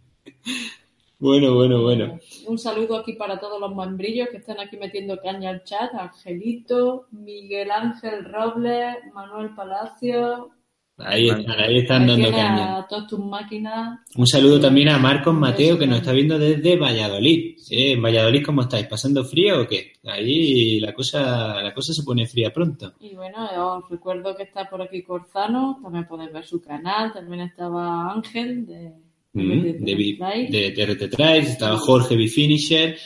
Bueno, 1.18 1.53
bueno, 1.55 1.83
bueno. 1.83 2.20
Un 2.47 2.59
saludo 2.59 2.97
aquí 2.97 3.14
para 3.14 3.41
todos 3.41 3.61
los 3.61 3.74
membrillos 3.74 4.29
que 4.29 4.37
están 4.37 4.61
aquí 4.61 4.76
metiendo 4.76 5.20
caña 5.20 5.51
al 5.51 5.64
chat. 5.64 5.93
Angelito, 5.95 7.09
Miguel 7.11 7.72
Ángel 7.72 8.24
Robles, 8.24 8.99
Manuel 9.12 9.57
Palacio, 9.57 10.51
Ahí 10.99 11.28
están, 11.28 11.61
ahí 11.61 11.78
están 11.78 12.07
dando 12.07 12.30
caña. 12.30 12.86
todas 12.88 13.07
tus 13.07 13.20
máquinas. 13.20 14.01
Un 14.16 14.26
saludo 14.26 14.61
también 14.61 14.88
a 14.88 14.99
Marcos 14.99 15.34
Mateo 15.34 15.78
que 15.78 15.86
nos 15.86 15.99
está 15.99 16.12
viendo 16.12 16.38
desde 16.38 16.76
Valladolid. 16.76 17.57
¿En 17.70 18.03
Valladolid 18.03 18.44
cómo 18.44 18.62
estáis? 18.62 18.86
¿Pasando 18.86 19.24
frío 19.24 19.62
o 19.62 19.66
qué? 19.66 19.92
Ahí 20.05 20.80
la 20.80 20.92
cosa, 20.92 21.62
la 21.62 21.72
cosa 21.72 21.92
se 21.92 22.03
pone 22.03 22.26
fría 22.26 22.53
pronto. 22.53 22.94
Y 23.01 23.14
bueno, 23.14 23.49
os 23.76 23.88
recuerdo 23.88 24.36
que 24.36 24.42
está 24.42 24.68
por 24.68 24.82
aquí 24.82 25.03
Corzano, 25.03 25.78
también 25.82 26.07
podéis 26.07 26.32
ver 26.32 26.44
su 26.44 26.61
canal, 26.61 27.12
también 27.12 27.42
estaba 27.42 28.12
Ángel 28.12 28.66
de, 28.66 28.92
de, 29.32 30.72
TRT 30.74 31.14
Trials, 31.14 31.51
estaba 31.51 31.76
Jorge 31.76 32.16
Bifinisher 32.16 32.96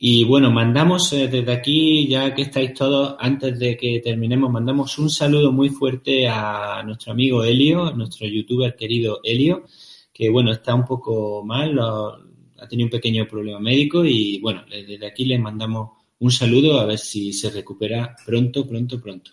y 0.00 0.22
bueno, 0.22 0.52
mandamos 0.52 1.12
eh, 1.12 1.26
desde 1.26 1.50
aquí, 1.52 2.06
ya 2.06 2.32
que 2.32 2.42
estáis 2.42 2.72
todos, 2.72 3.16
antes 3.18 3.58
de 3.58 3.76
que 3.76 3.98
terminemos, 3.98 4.48
mandamos 4.48 4.96
un 4.98 5.10
saludo 5.10 5.50
muy 5.50 5.70
fuerte 5.70 6.28
a 6.28 6.84
nuestro 6.84 7.10
amigo 7.10 7.42
Helio, 7.42 7.90
nuestro 7.90 8.28
youtuber 8.28 8.76
querido 8.76 9.18
Helio, 9.24 9.64
que 10.12 10.28
bueno, 10.28 10.52
está 10.52 10.72
un 10.76 10.84
poco 10.84 11.44
mal, 11.44 11.76
ha 11.80 12.68
tenido 12.68 12.86
un 12.86 12.92
pequeño 12.92 13.26
problema 13.26 13.58
médico 13.58 14.04
y 14.04 14.38
bueno, 14.40 14.64
desde 14.70 15.04
aquí 15.04 15.24
le 15.24 15.36
mandamos 15.36 15.90
un 16.20 16.30
saludo 16.30 16.78
a 16.78 16.86
ver 16.86 16.98
si 16.98 17.32
se 17.32 17.50
recupera 17.50 18.14
pronto, 18.24 18.68
pronto, 18.68 19.00
pronto. 19.00 19.32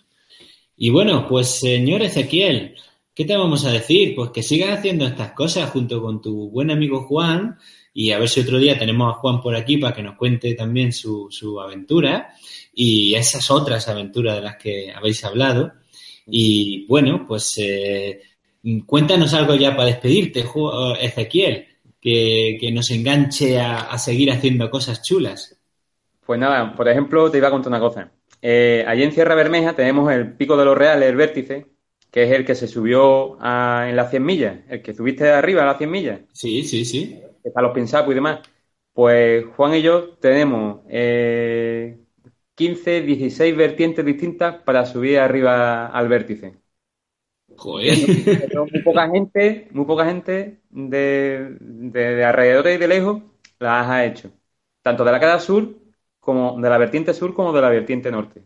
Y 0.76 0.90
bueno, 0.90 1.28
pues 1.28 1.60
señor 1.60 2.02
Ezequiel, 2.02 2.74
¿qué 3.14 3.24
te 3.24 3.36
vamos 3.36 3.64
a 3.64 3.70
decir? 3.70 4.16
Pues 4.16 4.30
que 4.30 4.42
sigas 4.42 4.78
haciendo 4.78 5.06
estas 5.06 5.30
cosas 5.30 5.70
junto 5.70 6.02
con 6.02 6.20
tu 6.20 6.50
buen 6.50 6.72
amigo 6.72 7.06
Juan 7.06 7.56
y 7.98 8.12
a 8.12 8.18
ver 8.18 8.28
si 8.28 8.40
otro 8.40 8.58
día 8.58 8.78
tenemos 8.78 9.10
a 9.10 9.18
Juan 9.18 9.40
por 9.40 9.56
aquí 9.56 9.78
para 9.78 9.94
que 9.94 10.02
nos 10.02 10.18
cuente 10.18 10.52
también 10.54 10.92
su, 10.92 11.28
su 11.30 11.58
aventura 11.58 12.28
y 12.74 13.14
esas 13.14 13.50
otras 13.50 13.88
aventuras 13.88 14.36
de 14.36 14.42
las 14.42 14.56
que 14.56 14.92
habéis 14.92 15.24
hablado. 15.24 15.72
Y 16.26 16.86
bueno, 16.88 17.24
pues 17.26 17.54
eh, 17.56 18.20
cuéntanos 18.84 19.32
algo 19.32 19.54
ya 19.54 19.74
para 19.74 19.86
despedirte, 19.86 20.44
Ezequiel, 21.00 21.68
que, 21.98 22.58
que 22.60 22.70
nos 22.70 22.90
enganche 22.90 23.58
a, 23.58 23.96
seguir 23.96 24.30
haciendo 24.30 24.68
cosas 24.68 25.02
chulas. 25.02 25.58
Pues 26.26 26.38
nada, 26.38 26.76
por 26.76 26.90
ejemplo, 26.90 27.30
te 27.30 27.38
iba 27.38 27.48
a 27.48 27.50
contar 27.50 27.70
una 27.70 27.80
cosa. 27.80 28.12
Eh, 28.42 28.84
allí 28.86 29.04
en 29.04 29.12
Sierra 29.12 29.34
Bermeja 29.34 29.72
tenemos 29.72 30.12
el 30.12 30.34
Pico 30.34 30.58
de 30.58 30.66
los 30.66 30.76
Reales, 30.76 31.08
el 31.08 31.16
vértice, 31.16 31.66
que 32.10 32.24
es 32.24 32.30
el 32.30 32.44
que 32.44 32.56
se 32.56 32.68
subió 32.68 33.38
en 33.40 33.96
las 33.96 34.10
100 34.10 34.22
millas, 34.22 34.58
el 34.68 34.82
que 34.82 34.92
subiste 34.92 35.24
de 35.24 35.30
arriba 35.30 35.62
a 35.62 35.66
las 35.66 35.78
100 35.78 35.90
millas. 35.90 36.20
Sí, 36.34 36.62
sí, 36.62 36.84
sí 36.84 37.22
está 37.48 37.62
los 37.62 37.72
pinsapos 37.72 38.12
y 38.12 38.14
demás. 38.14 38.40
Pues 38.92 39.44
Juan 39.56 39.74
y 39.74 39.82
yo 39.82 40.14
tenemos 40.18 40.80
eh, 40.88 41.98
15, 42.54 43.02
16 43.02 43.56
vertientes 43.56 44.04
distintas 44.04 44.56
para 44.62 44.86
subir 44.86 45.18
arriba 45.18 45.86
al 45.88 46.08
vértice. 46.08 46.58
Joder. 47.56 47.96
Pero 48.24 48.66
muy 48.66 48.82
poca 48.82 49.08
gente, 49.10 49.68
muy 49.72 49.84
poca 49.86 50.04
gente 50.06 50.60
de, 50.70 51.56
de, 51.60 52.14
de 52.16 52.24
alrededor 52.24 52.68
y 52.68 52.76
de 52.76 52.88
lejos 52.88 53.22
las 53.58 53.88
ha 53.88 54.04
hecho. 54.04 54.30
Tanto 54.82 55.04
de 55.04 55.12
la 55.12 55.20
cara 55.20 55.38
sur 55.40 55.74
como 56.20 56.60
de 56.60 56.68
la 56.68 56.78
vertiente 56.78 57.14
sur 57.14 57.34
como 57.34 57.52
de 57.52 57.60
la 57.60 57.70
vertiente 57.70 58.10
norte. 58.10 58.42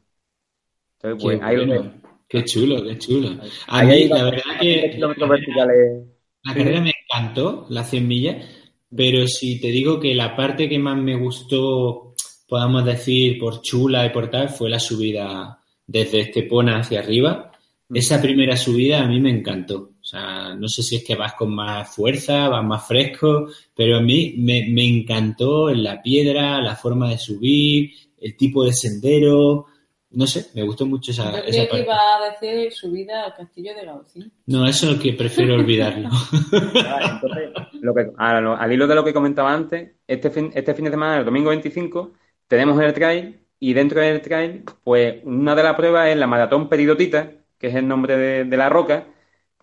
Entonces, 1.02 1.22
pues, 1.22 1.38
Qué 1.38 1.44
ahí 1.44 1.66
bueno. 1.66 1.92
Qué 2.28 2.44
chulo, 2.44 2.84
qué 2.84 2.96
chulo. 2.98 3.40
A 3.66 3.82
mí, 3.82 4.08
la 4.08 4.22
verdad 4.24 4.60
que 4.60 4.98
verticales. 5.26 6.06
la 6.44 6.54
carrera 6.54 6.80
me 6.80 6.92
encantó, 7.02 7.66
las 7.70 7.90
100 7.90 8.06
millas, 8.06 8.46
pero 8.94 9.26
si 9.26 9.60
te 9.60 9.68
digo 9.68 10.00
que 10.00 10.14
la 10.14 10.34
parte 10.34 10.68
que 10.68 10.78
más 10.78 10.96
me 10.98 11.16
gustó, 11.16 12.14
podamos 12.48 12.84
decir, 12.84 13.38
por 13.38 13.62
chula 13.62 14.06
y 14.06 14.10
por 14.10 14.30
tal, 14.30 14.48
fue 14.48 14.68
la 14.68 14.80
subida 14.80 15.60
desde 15.86 16.20
Estepona 16.20 16.78
hacia 16.78 17.00
arriba. 17.00 17.52
Esa 17.92 18.20
primera 18.20 18.56
subida 18.56 19.02
a 19.02 19.06
mí 19.06 19.20
me 19.20 19.30
encantó. 19.30 19.92
O 20.00 20.04
sea, 20.04 20.54
no 20.54 20.68
sé 20.68 20.82
si 20.82 20.96
es 20.96 21.04
que 21.04 21.14
vas 21.14 21.34
con 21.34 21.54
más 21.54 21.94
fuerza, 21.94 22.48
vas 22.48 22.64
más 22.64 22.86
fresco, 22.86 23.48
pero 23.74 23.98
a 23.98 24.00
mí 24.00 24.34
me, 24.38 24.66
me 24.68 24.84
encantó 24.84 25.70
en 25.70 25.84
la 25.84 26.02
piedra, 26.02 26.60
la 26.60 26.74
forma 26.74 27.10
de 27.10 27.18
subir, 27.18 27.90
el 28.20 28.36
tipo 28.36 28.64
de 28.64 28.72
sendero. 28.72 29.66
No 30.12 30.26
sé, 30.26 30.46
me 30.54 30.62
gustó 30.64 30.86
mucho 30.86 31.12
esa, 31.12 31.30
Yo 31.30 31.38
esa 31.38 31.44
creía 31.46 31.68
que 31.68 31.80
iba 31.82 31.94
a 31.96 32.30
decir 32.30 32.72
subida 32.72 33.24
al 33.26 33.34
castillo 33.36 33.74
de 33.76 33.84
Gaucín. 33.84 34.32
No, 34.46 34.66
eso 34.66 34.86
es 34.90 34.96
lo 34.96 35.02
que 35.02 35.12
prefiero 35.12 35.54
olvidarlo. 35.54 36.08
Ah, 36.84 37.20
entonces, 37.22 37.50
lo 37.80 37.94
que- 37.94 38.10
lo- 38.40 38.56
al 38.56 38.72
hilo 38.72 38.86
de 38.88 38.94
lo 38.96 39.04
que 39.04 39.12
comentaba 39.14 39.52
antes, 39.54 39.92
este 40.08 40.30
fin, 40.30 40.50
este 40.54 40.74
fin 40.74 40.86
de 40.86 40.90
semana, 40.90 41.18
el 41.18 41.24
domingo 41.24 41.50
25, 41.50 42.12
tenemos 42.48 42.80
el 42.82 42.92
trail 42.92 43.38
y 43.60 43.72
dentro 43.72 44.00
del 44.00 44.20
trail, 44.20 44.64
pues 44.82 45.16
una 45.24 45.54
de 45.54 45.62
las 45.62 45.76
pruebas 45.76 46.08
es 46.08 46.16
la 46.16 46.26
maratón 46.26 46.68
peridotita, 46.68 47.30
que 47.58 47.68
es 47.68 47.74
el 47.76 47.86
nombre 47.86 48.16
de, 48.16 48.44
de 48.46 48.56
la 48.56 48.68
roca, 48.68 49.06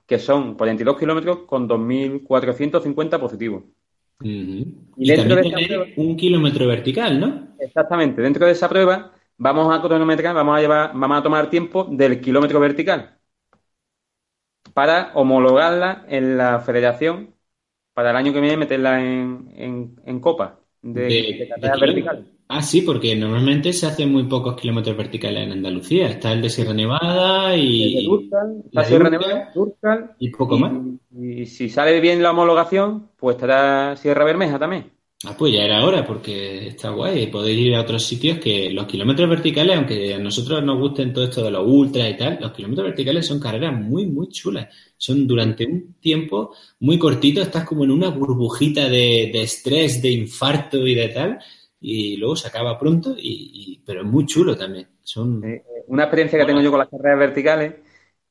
que 0.05 0.17
son 0.19 0.55
42 0.55 0.97
kilómetros 0.97 1.39
con 1.39 1.67
2.450 1.67 3.19
positivos. 3.19 3.63
Ujú. 4.21 4.29
Y 4.29 4.65
Y 4.97 5.07
dentro 5.09 5.35
de 5.35 5.41
prueba- 5.51 5.85
un 5.97 6.15
kilómetro 6.15 6.67
vertical, 6.67 7.19
¿no? 7.19 7.47
Exactamente, 7.59 8.21
dentro 8.21 8.45
de 8.45 8.53
esa 8.53 8.69
prueba 8.69 9.11
vamos 9.37 9.73
a 9.75 9.81
cronometrar, 9.81 10.35
vamos 10.35 10.57
a 10.57 10.61
llevar, 10.61 10.91
vamos 10.93 11.17
a 11.19 11.23
tomar 11.23 11.49
tiempo 11.49 11.85
del 11.85 12.21
kilómetro 12.21 12.59
vertical 12.59 13.19
para 14.73 15.11
homologarla 15.15 16.05
en 16.07 16.37
la 16.37 16.59
federación 16.59 17.35
para 17.93 18.11
el 18.11 18.15
año 18.17 18.33
que 18.33 18.41
viene 18.41 18.57
meterla 18.57 19.01
en, 19.01 19.51
en, 19.55 20.01
en 20.05 20.19
copa 20.21 20.61
de, 20.81 21.01
De- 21.01 21.47
de 21.61 21.69
de 21.69 21.77
vertical. 21.79 22.31
Ah, 22.49 22.61
sí, 22.61 22.81
porque 22.81 23.15
normalmente 23.15 23.73
se 23.73 23.85
hacen 23.87 24.11
muy 24.11 24.23
pocos 24.25 24.55
kilómetros 24.59 24.95
verticales 24.97 25.43
en 25.43 25.51
Andalucía. 25.51 26.07
Está 26.09 26.31
el 26.31 26.41
de 26.41 26.49
Sierra 26.49 26.73
Nevada 26.73 27.55
y, 27.57 28.03
Durcal, 28.03 28.63
la 28.71 28.83
la 28.83 28.83
Sierra 28.83 29.09
Nevada, 29.09 29.49
Durcal, 29.53 30.15
y 30.19 30.29
poco 30.31 30.57
y, 30.57 30.59
más. 30.59 30.73
y 31.11 31.45
si 31.45 31.69
sale 31.69 31.99
bien 31.99 32.21
la 32.23 32.31
homologación, 32.31 33.11
pues 33.17 33.35
estará 33.35 33.95
Sierra 33.97 34.23
Bermeja 34.25 34.59
también. 34.59 34.91
Ah, 35.25 35.35
pues 35.35 35.51
ya 35.51 35.63
era 35.63 35.83
hora, 35.83 36.05
porque 36.05 36.67
está 36.67 36.91
guay. 36.91 37.25
Podéis 37.27 37.57
ir 37.59 37.75
a 37.75 37.81
otros 37.81 38.03
sitios 38.05 38.37
que 38.37 38.69
los 38.69 38.85
kilómetros 38.85 39.27
verticales, 39.27 39.75
aunque 39.75 40.13
a 40.13 40.19
nosotros 40.19 40.63
nos 40.63 40.77
gusten 40.79 41.11
todo 41.11 41.23
esto 41.25 41.43
de 41.43 41.49
los 41.49 41.65
ultras 41.67 42.07
y 42.11 42.15
tal, 42.17 42.37
los 42.39 42.51
kilómetros 42.51 42.85
verticales 42.89 43.25
son 43.25 43.39
carreras 43.39 43.73
muy, 43.73 44.05
muy 44.05 44.27
chulas. 44.29 44.67
Son 44.95 45.25
durante 45.27 45.65
un 45.65 45.95
tiempo 45.99 46.53
muy 46.81 46.99
cortito, 46.99 47.41
estás 47.41 47.63
como 47.65 47.83
en 47.83 47.91
una 47.91 48.09
burbujita 48.09 48.83
de, 48.89 49.31
de 49.33 49.41
estrés, 49.41 50.01
de 50.03 50.11
infarto 50.11 50.85
y 50.85 50.93
de 50.93 51.09
tal, 51.09 51.39
y 51.81 52.17
luego 52.17 52.35
se 52.35 52.47
acaba 52.49 52.77
pronto, 52.77 53.15
y, 53.17 53.51
y- 53.53 53.81
pero 53.83 54.01
es 54.01 54.07
muy 54.07 54.25
chulo 54.27 54.55
también. 54.55 54.87
Son, 55.01 55.43
Eh, 55.43 55.63
Una 55.87 56.03
experiencia 56.03 56.37
que 56.39 56.45
tengo 56.45 56.61
yo 56.61 56.69
con 56.69 56.79
las 56.79 56.89
carreras 56.89 57.17
verticales, 57.19 57.73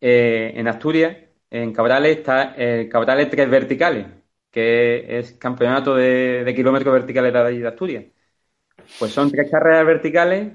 eh, 0.00 0.52
en 0.54 0.68
Asturias, 0.68 1.16
en 1.50 1.72
Cabrales 1.72 2.18
está 2.18 2.54
el 2.56 2.88
Cabrales 2.88 3.28
Tres 3.30 3.48
Verticales, 3.50 4.06
que 4.50 5.18
es 5.18 5.32
campeonato 5.34 5.94
de, 5.94 6.44
de 6.44 6.54
kilómetros 6.54 6.92
verticales 6.94 7.32
de, 7.32 7.68
Asturias. 7.68 8.06
Pues 8.98 9.12
son 9.14 9.30
tres 9.32 9.50
carreras 9.50 9.86
verticales 9.86 10.54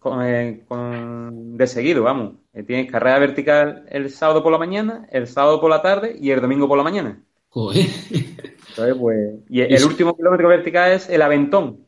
con- 0.00 0.24
eh, 0.26 0.64
con- 0.68 1.56
de 1.58 1.66
seguido, 1.66 2.04
vamos. 2.04 2.36
Eh, 2.54 2.64
tienes 2.64 2.90
carrera 2.90 3.18
vertical 3.20 3.86
el 3.90 4.10
sábado 4.10 4.42
por 4.42 4.52
la 4.52 4.58
mañana, 4.58 5.06
el 5.12 5.26
sábado 5.28 5.60
por 5.60 5.70
la 5.70 5.82
tarde 5.82 6.16
y 6.20 6.30
el 6.32 6.40
domingo 6.42 6.68
por 6.68 6.78
la 6.78 6.84
mañana. 6.84 7.24
joder. 7.50 7.86
Entonces, 8.70 8.96
pues, 8.98 9.40
y 9.48 9.60
el 9.62 9.84
último 9.84 10.16
kilómetro 10.16 10.48
vertical 10.48 10.92
es 10.92 11.08
el 11.10 11.22
Aventón. 11.22 11.86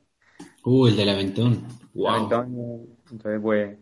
Uh, 0.64 0.86
el 0.86 0.96
del 0.96 1.08
aventón. 1.10 1.64
Wow. 1.94 2.32
Aventón, 2.32 2.98
entonces, 3.10 3.40
pues, 3.42 3.78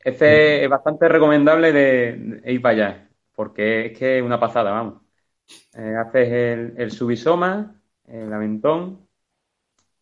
este 0.00 0.64
es 0.64 0.70
bastante 0.70 1.08
recomendable 1.08 1.72
de, 1.72 2.40
de 2.42 2.52
ir 2.52 2.62
para 2.62 2.74
allá, 2.88 3.10
porque 3.34 3.86
es 3.88 3.98
que 3.98 4.18
es 4.18 4.24
una 4.24 4.40
pasada, 4.40 4.72
vamos. 4.72 5.03
Eh, 5.74 5.94
haces 5.96 6.28
el, 6.32 6.74
el 6.78 6.90
Subisoma, 6.90 7.80
el 8.06 8.32
Aventón 8.32 9.00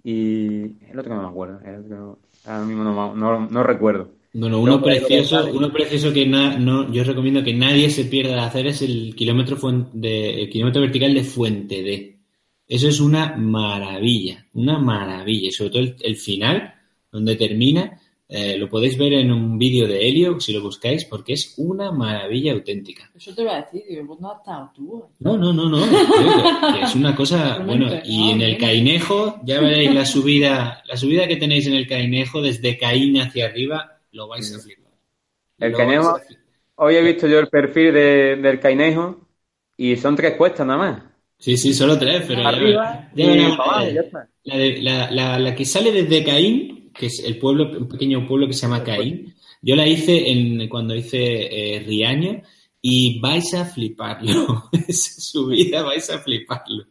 y 0.05 0.85
el 0.91 0.99
otro 0.99 1.11
que 1.11 1.17
no 1.17 1.23
me 1.23 1.29
acuerdo, 1.29 1.61
el 1.65 1.77
otro 1.85 2.19
ahora 2.45 2.65
mismo 2.65 2.85
no, 2.85 3.15
no- 3.15 3.47
no 3.49 3.63
recuerdo. 3.63 4.11
Bueno, 4.35 4.61
uno 4.61 4.77
No, 4.79 4.83
precioso, 4.83 5.47
uno 5.53 5.71
precioso 5.73 6.13
que 6.13 6.27
na- 6.27 6.59
no, 6.59 6.91
yo 6.91 7.05
recomiendo 7.05 7.45
que 7.45 7.53
nadie 7.55 7.91
se 7.91 8.07
pierda 8.07 8.35
de 8.35 8.41
hacer 8.41 8.67
es 8.67 8.81
el 8.83 9.15
kilómetro 9.15 9.57
de, 9.93 10.43
el 10.43 10.49
kilómetro 10.51 10.81
vertical 10.81 11.13
de 11.15 11.23
Fuente 11.23 11.83
D. 11.83 12.19
Eso 12.67 12.89
es 12.89 12.99
una 13.01 13.37
maravilla, 13.37 14.47
una 14.55 14.79
maravilla. 14.79 15.49
Y 15.49 15.53
sobre 15.53 15.71
todo 15.71 15.83
el, 15.83 15.97
el 16.01 16.17
final, 16.17 16.75
donde 17.11 17.37
termina, 17.37 18.01
eh, 18.35 18.57
lo 18.57 18.67
podéis 18.69 18.97
ver 18.97 19.13
en 19.13 19.31
un 19.31 19.59
vídeo 19.59 19.87
de 19.87 20.09
Helio, 20.09 20.41
si 20.41 20.55
lo 20.55 20.63
buscáis, 20.63 21.05
porque 21.05 21.35
es 21.35 21.53
una 21.59 21.93
maravilla 21.93 22.53
auténtica. 22.53 23.11
Eso 23.15 23.35
te 23.35 23.43
iba 23.43 23.57
a 23.57 23.61
decir, 23.63 23.83
digo, 23.87 24.07
pues 24.07 24.21
no 24.21 24.31
has 24.33 24.39
estado 24.39 24.71
tú. 24.75 25.05
No, 25.19 25.37
no, 25.37 25.53
no, 25.53 25.69
no. 25.69 25.83
creo 25.85 26.33
que- 26.73 26.79
que 26.79 26.85
es 26.85 26.95
una 26.95 27.15
cosa, 27.15 27.59
bueno, 27.67 27.89
y 28.05 28.31
en 28.31 28.41
el 28.41 28.57
Cainejo, 28.57 29.39
ya 29.45 29.61
veréis 29.61 29.95
la 29.95 30.07
subida, 30.07 30.83
la 30.87 30.97
subida 30.97 31.29
que 31.29 31.37
tenéis 31.37 31.67
en 31.67 31.75
el 31.75 31.87
Cainejo, 31.87 32.41
desde 32.41 32.79
Caín 32.79 33.19
hacia 33.21 33.47
arriba, 33.47 33.99
lo 34.13 34.29
vais 34.29 34.55
a 34.57 34.59
flipar. 34.61 34.93
El 35.59 35.73
Lo 35.73 35.79
Cainejo- 35.79 36.19
flipar. 36.19 36.43
Hoy 36.77 36.95
he 36.97 37.03
visto 37.03 37.29
yo 37.29 37.39
el 37.39 37.49
perfil 37.49 37.93
de- 37.93 38.37
del 38.37 38.59
Cainejo 38.59 39.29
y 39.77 39.95
son 39.97 40.17
tres 40.17 40.37
cuestas 40.37 40.67
nada 40.67 40.79
más. 40.79 41.03
Sí, 41.39 41.57
sí, 41.57 41.75
solo 41.75 41.99
tres, 41.99 42.25
pero 42.27 42.47
Arriba. 42.47 43.11
Ya 43.15 43.25
y 43.25 43.39
ya 43.39 43.57
la, 44.45 44.57
de- 44.57 44.81
la- 44.83 45.11
la- 45.11 45.39
la 45.39 45.55
que 45.55 45.65
sale 45.65 45.93
desde 45.93 46.25
Caín, 46.25 46.72
que 46.95 47.07
es 47.07 47.23
el 47.25 47.39
pueblo, 47.39 47.71
un 47.79 47.89
pequeño 47.89 48.27
pueblo 48.27 48.47
que 48.47 48.53
se 48.53 48.63
llama 48.63 48.85
Caín, 48.85 49.35
yo 49.61 49.77
la 49.77 49.87
hice 49.87 50.31
en, 50.31 50.69
cuando 50.69 50.95
hice 50.95 51.17
eh, 51.19 51.81
Riaño 51.81 52.43
y 52.81 53.21
vais 53.21 53.55
a 53.55 53.65
fliparlo. 53.65 54.69
Esa 54.89 55.21
subida 55.21 55.83
vais 55.83 56.11
a 56.11 56.19
fliparlo. 56.19 56.87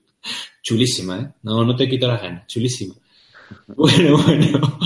Chulísima, 0.62 1.20
¿eh? 1.20 1.34
No, 1.44 1.66
no 1.66 1.76
te 1.76 1.90
quito 1.90 2.08
las 2.08 2.22
ganas, 2.22 2.48
chulísima. 2.48 2.96
Bueno, 3.68 4.18
bueno. 4.18 4.80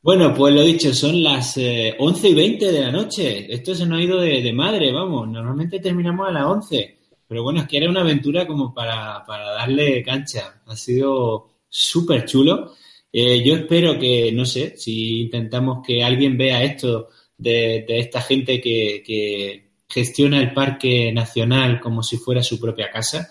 Bueno, 0.00 0.32
pues 0.32 0.54
lo 0.54 0.62
dicho, 0.62 0.94
son 0.94 1.20
las 1.24 1.56
eh, 1.56 1.96
11 1.98 2.28
y 2.28 2.34
20 2.34 2.70
de 2.70 2.80
la 2.80 2.92
noche. 2.92 3.52
Esto 3.52 3.74
se 3.74 3.84
nos 3.84 3.98
ha 3.98 4.02
ido 4.02 4.20
de, 4.20 4.40
de 4.40 4.52
madre, 4.52 4.92
vamos. 4.92 5.26
Normalmente 5.26 5.80
terminamos 5.80 6.28
a 6.28 6.30
las 6.30 6.44
11. 6.46 6.96
Pero 7.26 7.42
bueno, 7.42 7.62
es 7.62 7.66
que 7.66 7.78
era 7.78 7.90
una 7.90 8.02
aventura 8.02 8.46
como 8.46 8.72
para, 8.72 9.24
para 9.26 9.50
darle 9.50 10.04
cancha. 10.04 10.62
Ha 10.64 10.76
sido 10.76 11.48
súper 11.68 12.24
chulo. 12.24 12.74
Eh, 13.18 13.42
yo 13.42 13.54
espero 13.54 13.98
que, 13.98 14.30
no 14.30 14.44
sé, 14.44 14.76
si 14.76 15.22
intentamos 15.22 15.78
que 15.82 16.04
alguien 16.04 16.36
vea 16.36 16.62
esto 16.62 17.08
de, 17.38 17.86
esta 17.88 18.20
gente 18.20 18.60
que, 18.60 19.70
gestiona 19.88 20.38
el 20.38 20.52
Parque 20.52 21.10
Nacional 21.12 21.80
como 21.80 22.02
si 22.02 22.18
fuera 22.18 22.42
su 22.42 22.60
propia 22.60 22.90
casa 22.90 23.30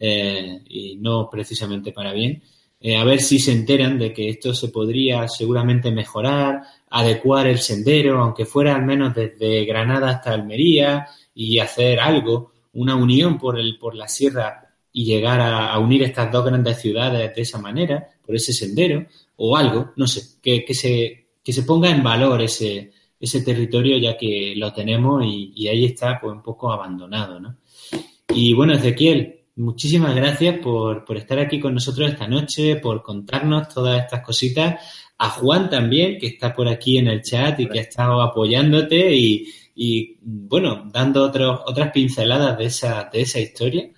eh, 0.00 0.62
y 0.66 0.96
no 0.96 1.28
precisamente 1.30 1.92
para 1.92 2.14
bien. 2.14 2.42
Eh, 2.80 2.96
a 2.96 3.04
ver 3.04 3.20
si 3.20 3.38
se 3.38 3.52
enteran 3.52 3.98
de 3.98 4.14
que 4.14 4.30
esto 4.30 4.54
se 4.54 4.68
podría 4.68 5.28
seguramente 5.28 5.90
mejorar, 5.90 6.62
adecuar 6.88 7.48
el 7.48 7.58
sendero, 7.58 8.22
aunque 8.22 8.46
fuera 8.46 8.74
al 8.76 8.86
menos 8.86 9.14
desde 9.14 9.66
Granada 9.66 10.08
hasta 10.08 10.32
Almería, 10.32 11.06
y 11.34 11.58
hacer 11.58 12.00
algo, 12.00 12.52
una 12.72 12.96
unión 12.96 13.36
por, 13.38 13.58
el, 13.58 13.76
por 13.78 13.94
la 13.94 14.08
sierra 14.08 14.74
y 14.90 15.04
llegar 15.04 15.42
a 15.42 15.78
unir 15.78 16.02
estas 16.02 16.32
dos 16.32 16.46
grandes 16.46 16.80
ciudades 16.80 17.36
de 17.36 17.42
esa 17.42 17.58
manera, 17.58 18.08
por 18.28 18.36
ese 18.36 18.52
sendero, 18.52 19.06
o 19.36 19.56
algo, 19.56 19.92
no 19.96 20.06
sé, 20.06 20.38
que, 20.42 20.62
que 20.62 20.74
se, 20.74 21.28
que 21.42 21.52
se 21.54 21.62
ponga 21.62 21.88
en 21.88 22.02
valor 22.02 22.42
ese, 22.42 22.92
ese 23.18 23.40
territorio 23.40 23.96
ya 23.96 24.18
que 24.18 24.52
lo 24.54 24.70
tenemos 24.70 25.24
y, 25.24 25.54
y 25.56 25.68
ahí 25.68 25.86
está 25.86 26.20
pues 26.20 26.34
un 26.34 26.42
poco 26.42 26.70
abandonado, 26.70 27.40
¿no? 27.40 27.56
Y 28.34 28.52
bueno, 28.52 28.74
Ezequiel, 28.74 29.46
muchísimas 29.56 30.14
gracias 30.14 30.58
por, 30.58 31.06
por 31.06 31.16
estar 31.16 31.38
aquí 31.38 31.58
con 31.58 31.72
nosotros 31.72 32.10
esta 32.10 32.28
noche, 32.28 32.76
por 32.76 33.02
contarnos 33.02 33.68
todas 33.72 34.04
estas 34.04 34.20
cositas. 34.20 34.84
A 35.16 35.30
Juan 35.30 35.70
también, 35.70 36.18
que 36.18 36.26
está 36.26 36.52
por 36.52 36.68
aquí 36.68 36.98
en 36.98 37.08
el 37.08 37.22
chat 37.22 37.58
y 37.58 37.66
que 37.66 37.78
ha 37.78 37.82
estado 37.82 38.20
apoyándote 38.20 39.16
y, 39.16 39.48
y 39.74 40.18
bueno, 40.20 40.90
dando 40.92 41.24
otros, 41.24 41.62
otras 41.66 41.92
pinceladas 41.92 42.58
de 42.58 42.66
esa, 42.66 43.08
de 43.10 43.22
esa 43.22 43.40
historia. 43.40 43.90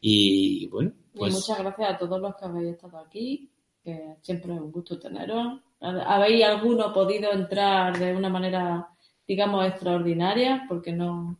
Y 0.00 0.66
bueno, 0.68 0.92
Y 1.14 1.18
pues 1.18 1.32
muchas 1.34 1.58
gracias 1.58 1.94
a 1.94 1.98
todos 1.98 2.20
los 2.20 2.34
que 2.36 2.44
habéis 2.44 2.74
estado 2.74 2.98
aquí, 2.98 3.50
que 3.82 4.16
siempre 4.22 4.54
es 4.54 4.60
un 4.60 4.72
gusto 4.72 4.98
teneros. 4.98 5.60
¿Habéis 5.80 6.44
alguno 6.44 6.92
podido 6.92 7.32
entrar 7.32 7.98
de 7.98 8.14
una 8.14 8.28
manera, 8.28 8.88
digamos, 9.26 9.66
extraordinaria? 9.66 10.64
Porque 10.68 10.92
no, 10.92 11.38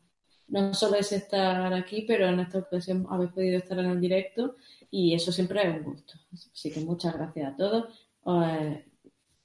no 0.48 0.74
solo 0.74 0.96
es 0.96 1.12
estar 1.12 1.72
aquí, 1.72 2.04
pero 2.06 2.28
en 2.28 2.40
esta 2.40 2.58
ocasión 2.58 3.06
habéis 3.10 3.32
podido 3.32 3.58
estar 3.58 3.78
en 3.78 3.86
el 3.86 4.00
directo 4.00 4.56
y 4.90 5.14
eso 5.14 5.30
siempre 5.30 5.62
es 5.62 5.76
un 5.76 5.84
gusto. 5.84 6.14
Así 6.32 6.70
que 6.70 6.80
muchas 6.80 7.14
gracias 7.14 7.52
a 7.52 7.56
todos. 7.56 7.84
Eh, 8.26 8.84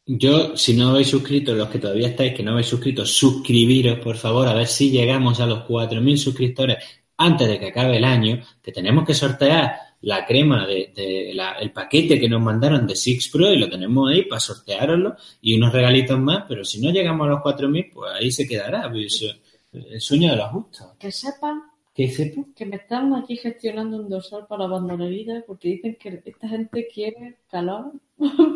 yo, 0.08 0.56
si 0.56 0.76
no 0.76 0.90
habéis 0.90 1.10
suscrito, 1.10 1.54
los 1.54 1.70
que 1.70 1.80
todavía 1.80 2.10
estáis, 2.10 2.34
que 2.34 2.44
no 2.44 2.52
habéis 2.52 2.68
suscrito, 2.68 3.06
suscribiros, 3.06 4.00
por 4.00 4.18
favor, 4.18 4.48
a 4.48 4.54
ver 4.54 4.68
si 4.68 4.92
llegamos 4.92 5.40
a 5.40 5.46
los 5.46 5.68
4.000 5.68 6.18
suscriptores 6.18 6.78
antes 7.18 7.48
de 7.48 7.60
que 7.60 7.68
acabe 7.68 7.98
el 7.98 8.04
año, 8.04 8.40
que 8.62 8.72
tenemos 8.72 9.06
que 9.06 9.14
sortear 9.14 9.85
la 10.06 10.24
crema 10.24 10.68
de, 10.68 10.92
el 11.60 11.72
paquete 11.72 12.20
que 12.20 12.30
nos 12.30 12.40
mandaron 12.40 12.86
de 12.86 12.96
Six 12.96 13.30
Pro 13.30 13.52
y 13.52 13.58
lo 13.58 13.68
tenemos 13.68 14.12
ahí 14.12 14.24
para 14.26 14.40
sortearoslo 14.40 15.16
y 15.42 15.58
unos 15.58 15.74
regalitos 15.74 16.20
más, 16.20 16.46
pero 16.48 16.64
si 16.64 16.80
no 16.80 16.92
llegamos 16.92 17.26
a 17.26 17.32
los 17.32 17.40
4.000, 17.40 17.92
pues 17.92 18.12
ahí 18.14 18.32
se 18.32 18.48
quedará. 18.48 18.90
Pues, 18.92 19.26
el 19.74 20.00
sueño 20.00 20.30
de 20.30 20.38
los 20.38 20.52
justos. 20.52 20.88
Que 21.00 21.12
sepan 21.12 21.64
¿Qué 21.96 22.10
sepa? 22.10 22.42
que 22.56 22.66
me 22.68 22.76
están 22.76 23.16
aquí 23.16 23.36
gestionando 23.38 23.98
un 23.98 24.08
dorsal 24.08 24.46
para 24.48 24.68
bandolerita 24.68 25.44
porque 25.48 25.70
dicen 25.70 25.98
que 26.00 26.22
esta 26.24 26.50
gente 26.50 26.88
quiere 26.94 27.38
calor. 27.50 27.94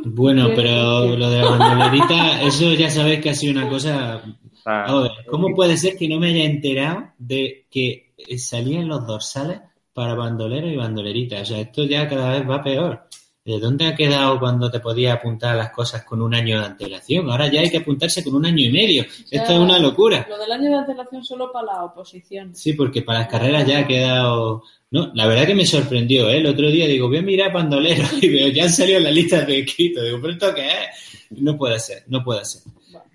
Bueno, 0.06 0.50
pero 0.56 1.16
lo 1.16 1.30
de 1.30 1.40
la 1.40 1.50
bandolerita, 1.50 2.44
eso 2.44 2.74
ya 2.74 2.92
sabéis 2.92 3.22
que 3.22 3.32
ha 3.32 3.36
sido 3.36 3.54
una 3.54 3.70
cosa... 3.70 4.22
Ah. 4.66 5.10
¿cómo 5.28 5.56
puede 5.56 5.78
ser 5.78 5.98
que 5.98 6.08
no 6.08 6.20
me 6.20 6.28
haya 6.28 6.44
enterado 6.44 7.08
de 7.18 7.66
que 7.72 8.12
salían 8.38 8.88
los 8.88 9.08
dorsales 9.08 9.62
para 9.94 10.16
bandolero 10.16 10.68
y 10.68 10.76
bandolerita? 10.76 11.42
O 11.42 11.46
sea, 11.46 11.60
esto 11.60 11.84
ya 11.84 12.08
cada 12.08 12.32
vez 12.32 12.50
va 12.50 12.64
peor. 12.64 13.10
¿De 13.50 13.60
dónde 13.60 13.88
ha 13.88 13.96
quedado 13.96 14.40
cuando 14.40 14.70
te 14.70 14.80
podías 14.80 15.16
apuntar 15.16 15.54
a 15.54 15.58
las 15.58 15.72
cosas 15.72 16.04
con 16.04 16.22
un 16.22 16.36
año 16.36 16.60
de 16.60 16.66
antelación? 16.68 17.32
Ahora 17.32 17.48
ya 17.48 17.62
hay 17.62 17.70
que 17.72 17.78
apuntarse 17.78 18.24
con 18.24 18.36
un 18.36 18.46
año 18.46 18.64
y 18.64 18.70
medio. 18.70 19.04
Esto 19.04 19.54
es 19.54 19.60
una 19.60 19.80
locura. 19.80 20.28
Lo 20.30 20.38
del 20.38 20.52
año 20.52 20.70
de 20.70 20.76
antelación 20.76 21.24
solo 21.24 21.52
para 21.52 21.66
la 21.66 21.86
oposición. 21.86 22.56
Sí, 22.56 22.74
porque 22.74 23.02
para 23.02 23.20
las 23.20 23.28
carreras 23.28 23.66
ya 23.66 23.80
ha 23.80 23.88
quedado... 23.88 24.64
No, 24.92 25.12
la 25.16 25.26
verdad 25.26 25.48
que 25.48 25.56
me 25.56 25.66
sorprendió, 25.66 26.30
¿eh? 26.30 26.38
El 26.38 26.46
otro 26.46 26.70
día 26.70 26.86
digo, 26.86 27.08
voy 27.08 27.18
a 27.18 27.22
mirar 27.24 27.52
bandolero 27.52 28.04
y 28.22 28.28
veo, 28.28 28.50
ya 28.50 28.66
han 28.66 28.70
salido 28.70 29.00
las 29.00 29.14
listas 29.14 29.48
de 29.48 29.60
escrito. 29.60 30.04
Digo, 30.04 30.20
¿pero 30.22 30.34
esto 30.34 30.54
qué 30.54 30.68
es? 30.68 31.42
No 31.42 31.58
puede 31.58 31.80
ser, 31.80 32.04
no 32.08 32.24
puede 32.24 32.46
ser. 32.46 32.62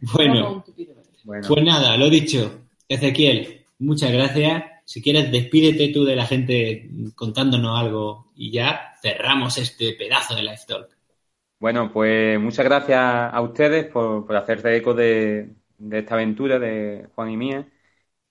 Bueno, 0.00 0.64
bueno, 1.22 1.46
pues 1.48 1.64
nada, 1.64 1.96
lo 1.96 2.10
dicho. 2.10 2.60
Ezequiel, 2.88 3.66
muchas 3.78 4.10
gracias. 4.12 4.64
Si 4.84 5.02
quieres, 5.02 5.32
despídete 5.32 5.88
tú 5.92 6.04
de 6.04 6.16
la 6.16 6.26
gente 6.26 6.88
contándonos 7.14 7.78
algo 7.80 8.32
y 8.36 8.50
ya 8.52 8.94
cerramos 9.00 9.56
este 9.58 9.94
pedazo 9.94 10.34
de 10.34 10.42
Live 10.42 10.60
Talk. 10.66 10.94
Bueno, 11.58 11.90
pues 11.92 12.38
muchas 12.38 12.64
gracias 12.66 13.00
a 13.00 13.40
ustedes 13.40 13.86
por, 13.86 14.26
por 14.26 14.36
hacerse 14.36 14.76
eco 14.76 14.92
de, 14.94 15.54
esta 15.90 16.14
aventura 16.14 16.58
de 16.58 17.08
Juan 17.14 17.30
y 17.30 17.36
mía. 17.36 17.68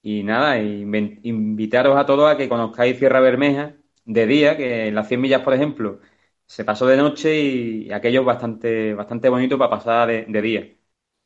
Y 0.02 0.24
nada, 0.24 0.60
invitaros 0.60 1.98
a 1.98 2.06
todos 2.06 2.32
a 2.32 2.38
que 2.38 2.50
conozcáis 2.50 2.98
Sierra 3.00 3.22
Bermeja 3.22 3.76
de 4.06 4.28
día, 4.28 4.58
que 4.58 4.88
en 4.88 4.96
las 4.96 5.08
100 5.08 5.22
millas, 5.22 5.42
por 5.44 5.54
ejemplo, 5.54 6.02
se 6.46 6.66
pasó 6.66 6.86
de 6.88 6.98
noche 6.98 7.40
y, 7.42 7.92
aquello 7.92 8.22
es 8.22 8.26
bastante, 8.28 8.94
bastante 8.94 9.30
bonito 9.30 9.58
para 9.58 9.72
pasar 9.72 10.10
de, 10.10 10.42
día. 10.42 10.76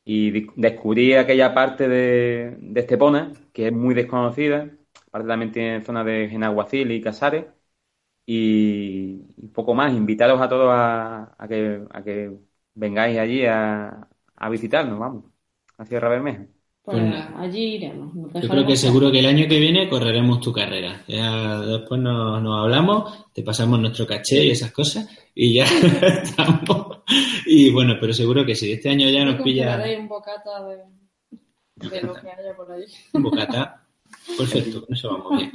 Y 0.04 0.46
descubrí 0.56 1.14
aquella 1.14 1.54
parte 1.54 1.88
de, 1.88 2.56
de 2.60 2.80
Estepona, 2.80 3.32
que 3.52 3.68
es 3.68 3.72
muy 3.72 3.94
desconocida, 3.94 4.70
Aparte 5.08 5.28
también 5.28 5.52
tiene 5.52 5.82
zona 5.82 6.04
de 6.04 6.28
Genaguacil 6.28 6.90
y 6.92 7.00
Casares. 7.00 7.46
Y, 8.26 9.16
poco 9.54 9.74
más, 9.74 9.92
invitaros 9.94 10.40
a 10.40 10.48
todos 10.48 10.68
a, 10.70 11.46
que, 11.48 11.82
a 11.90 12.02
que 12.02 12.30
vengáis 12.74 13.18
allí 13.18 13.46
a, 13.46 14.06
visitarnos, 14.50 14.98
vamos, 14.98 15.24
a 15.78 15.86
Sierra 15.86 16.10
Bermeja. 16.10 16.46
Pues, 16.82 16.98
pues 16.98 17.24
allí 17.36 17.76
iremos. 17.76 18.12
Yo 18.34 18.48
creo 18.48 18.66
que 18.66 18.76
seguro 18.76 19.10
que 19.10 19.20
el 19.20 19.26
año 19.26 19.48
que 19.48 19.58
viene 19.58 19.88
correremos 19.88 20.40
tu 20.40 20.52
carrera. 20.52 21.04
Ya 21.08 21.60
después 21.60 22.00
nos, 22.00 22.42
nos 22.42 22.62
hablamos, 22.62 23.32
te 23.32 23.42
pasamos 23.42 23.80
nuestro 23.80 24.06
caché 24.06 24.44
y 24.44 24.50
esas 24.50 24.72
cosas 24.72 25.08
y 25.34 25.54
ya 25.54 25.64
estamos. 26.22 26.98
Y 27.46 27.70
bueno, 27.72 27.94
pero 27.98 28.12
seguro 28.12 28.44
que 28.44 28.54
si 28.54 28.72
este 28.72 28.90
año 28.90 29.08
ya 29.08 29.24
nos 29.24 29.40
pilla. 29.40 29.82
un 29.98 30.08
bocata 30.08 30.64
de, 30.66 30.84
de 31.88 32.02
lo 32.02 32.12
que 32.14 32.30
haya 32.30 32.54
por 32.54 32.70
ahí. 32.72 32.84
Un 33.14 33.22
bocata. 33.22 33.87
Perfecto, 34.36 34.84
con 34.84 34.94
eso 34.94 35.10
vamos 35.10 35.38
bien. 35.38 35.52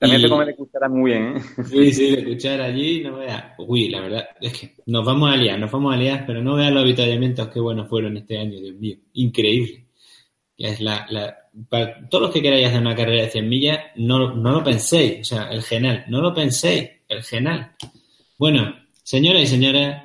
También 0.00 0.22
te 0.22 0.28
comes 0.30 0.46
de 0.46 0.56
cuchara 0.56 0.88
muy 0.88 1.10
bien, 1.10 1.36
¿eh? 1.36 1.42
Sí, 1.68 1.92
sí, 1.92 2.16
de 2.16 2.24
cuchara 2.24 2.64
allí, 2.64 3.02
no 3.02 3.18
veas. 3.18 3.52
Uy, 3.58 3.90
la 3.90 4.00
verdad, 4.00 4.28
es 4.40 4.58
que 4.58 4.74
nos 4.86 5.04
vamos 5.04 5.30
a 5.30 5.36
liar, 5.36 5.58
nos 5.58 5.70
vamos 5.70 5.94
a 5.94 5.98
liar, 5.98 6.24
pero 6.26 6.42
no 6.42 6.54
veas 6.54 6.72
los 6.72 6.82
avituallamientos 6.84 7.48
que 7.48 7.60
buenos 7.60 7.86
fueron 7.86 8.16
este 8.16 8.38
año, 8.38 8.58
Dios 8.58 8.76
mío. 8.76 8.96
Increíble. 9.12 9.88
Es 10.56 10.80
la, 10.80 11.06
la, 11.10 11.36
para 11.68 12.08
todos 12.08 12.22
los 12.22 12.30
que 12.32 12.40
queráis 12.40 12.68
hacer 12.68 12.80
una 12.80 12.96
carrera 12.96 13.24
de 13.24 13.30
100 13.30 13.46
millas, 13.46 13.78
no, 13.96 14.34
no 14.34 14.52
lo 14.52 14.64
penséis, 14.64 15.20
o 15.20 15.24
sea, 15.24 15.50
el 15.50 15.62
genal, 15.62 16.06
no 16.08 16.22
lo 16.22 16.32
penséis, 16.32 16.88
el 17.06 17.22
genal. 17.22 17.72
Bueno, 18.38 18.74
señoras 19.02 19.42
y 19.42 19.46
señores, 19.48 19.96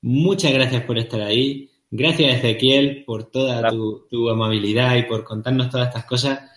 muchas 0.00 0.54
gracias 0.54 0.82
por 0.84 0.98
estar 0.98 1.20
ahí. 1.20 1.68
Gracias, 1.90 2.38
Ezequiel, 2.38 3.04
por 3.04 3.30
toda 3.30 3.68
tu, 3.68 4.06
tu 4.08 4.30
amabilidad 4.30 4.96
y 4.96 5.02
por 5.02 5.24
contarnos 5.24 5.68
todas 5.68 5.88
estas 5.88 6.06
cosas 6.06 6.51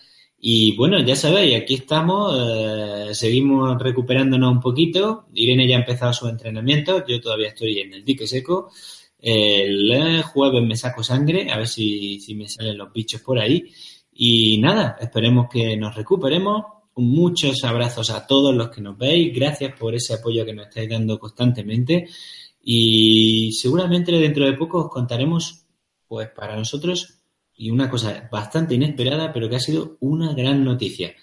y 0.48 0.76
bueno, 0.76 1.00
ya 1.00 1.16
sabéis, 1.16 1.56
aquí 1.56 1.74
estamos, 1.74 2.32
eh, 2.38 3.12
seguimos 3.14 3.82
recuperándonos 3.82 4.52
un 4.52 4.60
poquito. 4.60 5.26
Irene 5.34 5.66
ya 5.66 5.74
ha 5.74 5.80
empezado 5.80 6.12
su 6.12 6.28
entrenamiento, 6.28 7.04
yo 7.04 7.20
todavía 7.20 7.48
estoy 7.48 7.80
en 7.80 7.94
el 7.94 8.04
dique 8.04 8.28
seco. 8.28 8.70
El 9.18 10.22
jueves 10.22 10.62
me 10.62 10.76
saco 10.76 11.02
sangre, 11.02 11.50
a 11.50 11.56
ver 11.56 11.66
si, 11.66 12.20
si 12.20 12.36
me 12.36 12.48
salen 12.48 12.78
los 12.78 12.92
bichos 12.92 13.22
por 13.22 13.40
ahí. 13.40 13.72
Y 14.12 14.58
nada, 14.58 14.96
esperemos 15.00 15.48
que 15.50 15.76
nos 15.76 15.96
recuperemos. 15.96 16.64
Muchos 16.94 17.64
abrazos 17.64 18.10
a 18.10 18.24
todos 18.24 18.54
los 18.54 18.68
que 18.68 18.80
nos 18.80 18.96
veis. 18.96 19.34
Gracias 19.34 19.74
por 19.76 19.96
ese 19.96 20.14
apoyo 20.14 20.46
que 20.46 20.54
nos 20.54 20.68
estáis 20.68 20.88
dando 20.88 21.18
constantemente. 21.18 22.06
Y 22.62 23.50
seguramente 23.50 24.12
dentro 24.12 24.44
de 24.44 24.52
poco 24.52 24.84
os 24.84 24.90
contaremos, 24.90 25.66
pues 26.06 26.28
para 26.28 26.54
nosotros, 26.54 27.15
y 27.56 27.70
una 27.70 27.88
cosa 27.88 28.28
bastante 28.30 28.74
inesperada, 28.74 29.32
pero 29.32 29.48
que 29.48 29.56
ha 29.56 29.60
sido 29.60 29.96
una 30.00 30.34
gran 30.34 30.64
noticia. 30.64 31.14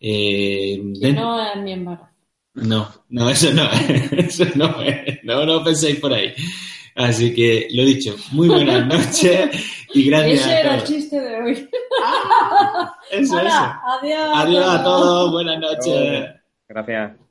Eh, 0.00 0.80
no 0.82 1.42
es 1.42 1.56
mi 1.62 1.72
embarazo. 1.72 2.08
No, 2.54 2.88
no, 3.10 3.30
eso 3.30 3.52
no, 3.52 3.68
eso 4.16 4.44
no 4.54 4.82
es, 4.82 5.22
no, 5.24 5.44
no 5.46 5.62
penséis 5.64 6.00
por 6.00 6.12
ahí. 6.12 6.34
Así 6.94 7.32
que, 7.32 7.68
lo 7.72 7.84
dicho, 7.84 8.16
muy 8.32 8.48
buenas 8.48 8.86
noches 9.14 9.50
y 9.94 10.04
gracias 10.04 10.40
Ese 10.40 10.60
era 10.60 10.74
el 10.74 10.84
chiste 10.84 11.20
de 11.20 11.40
hoy. 11.40 11.70
eso, 13.10 13.38
eso. 13.38 13.56
Adiós. 14.00 14.30
Adiós 14.34 14.68
a 14.68 14.82
todos, 14.82 15.30
buenas 15.30 15.60
noches. 15.60 16.28
Gracias. 16.68 17.27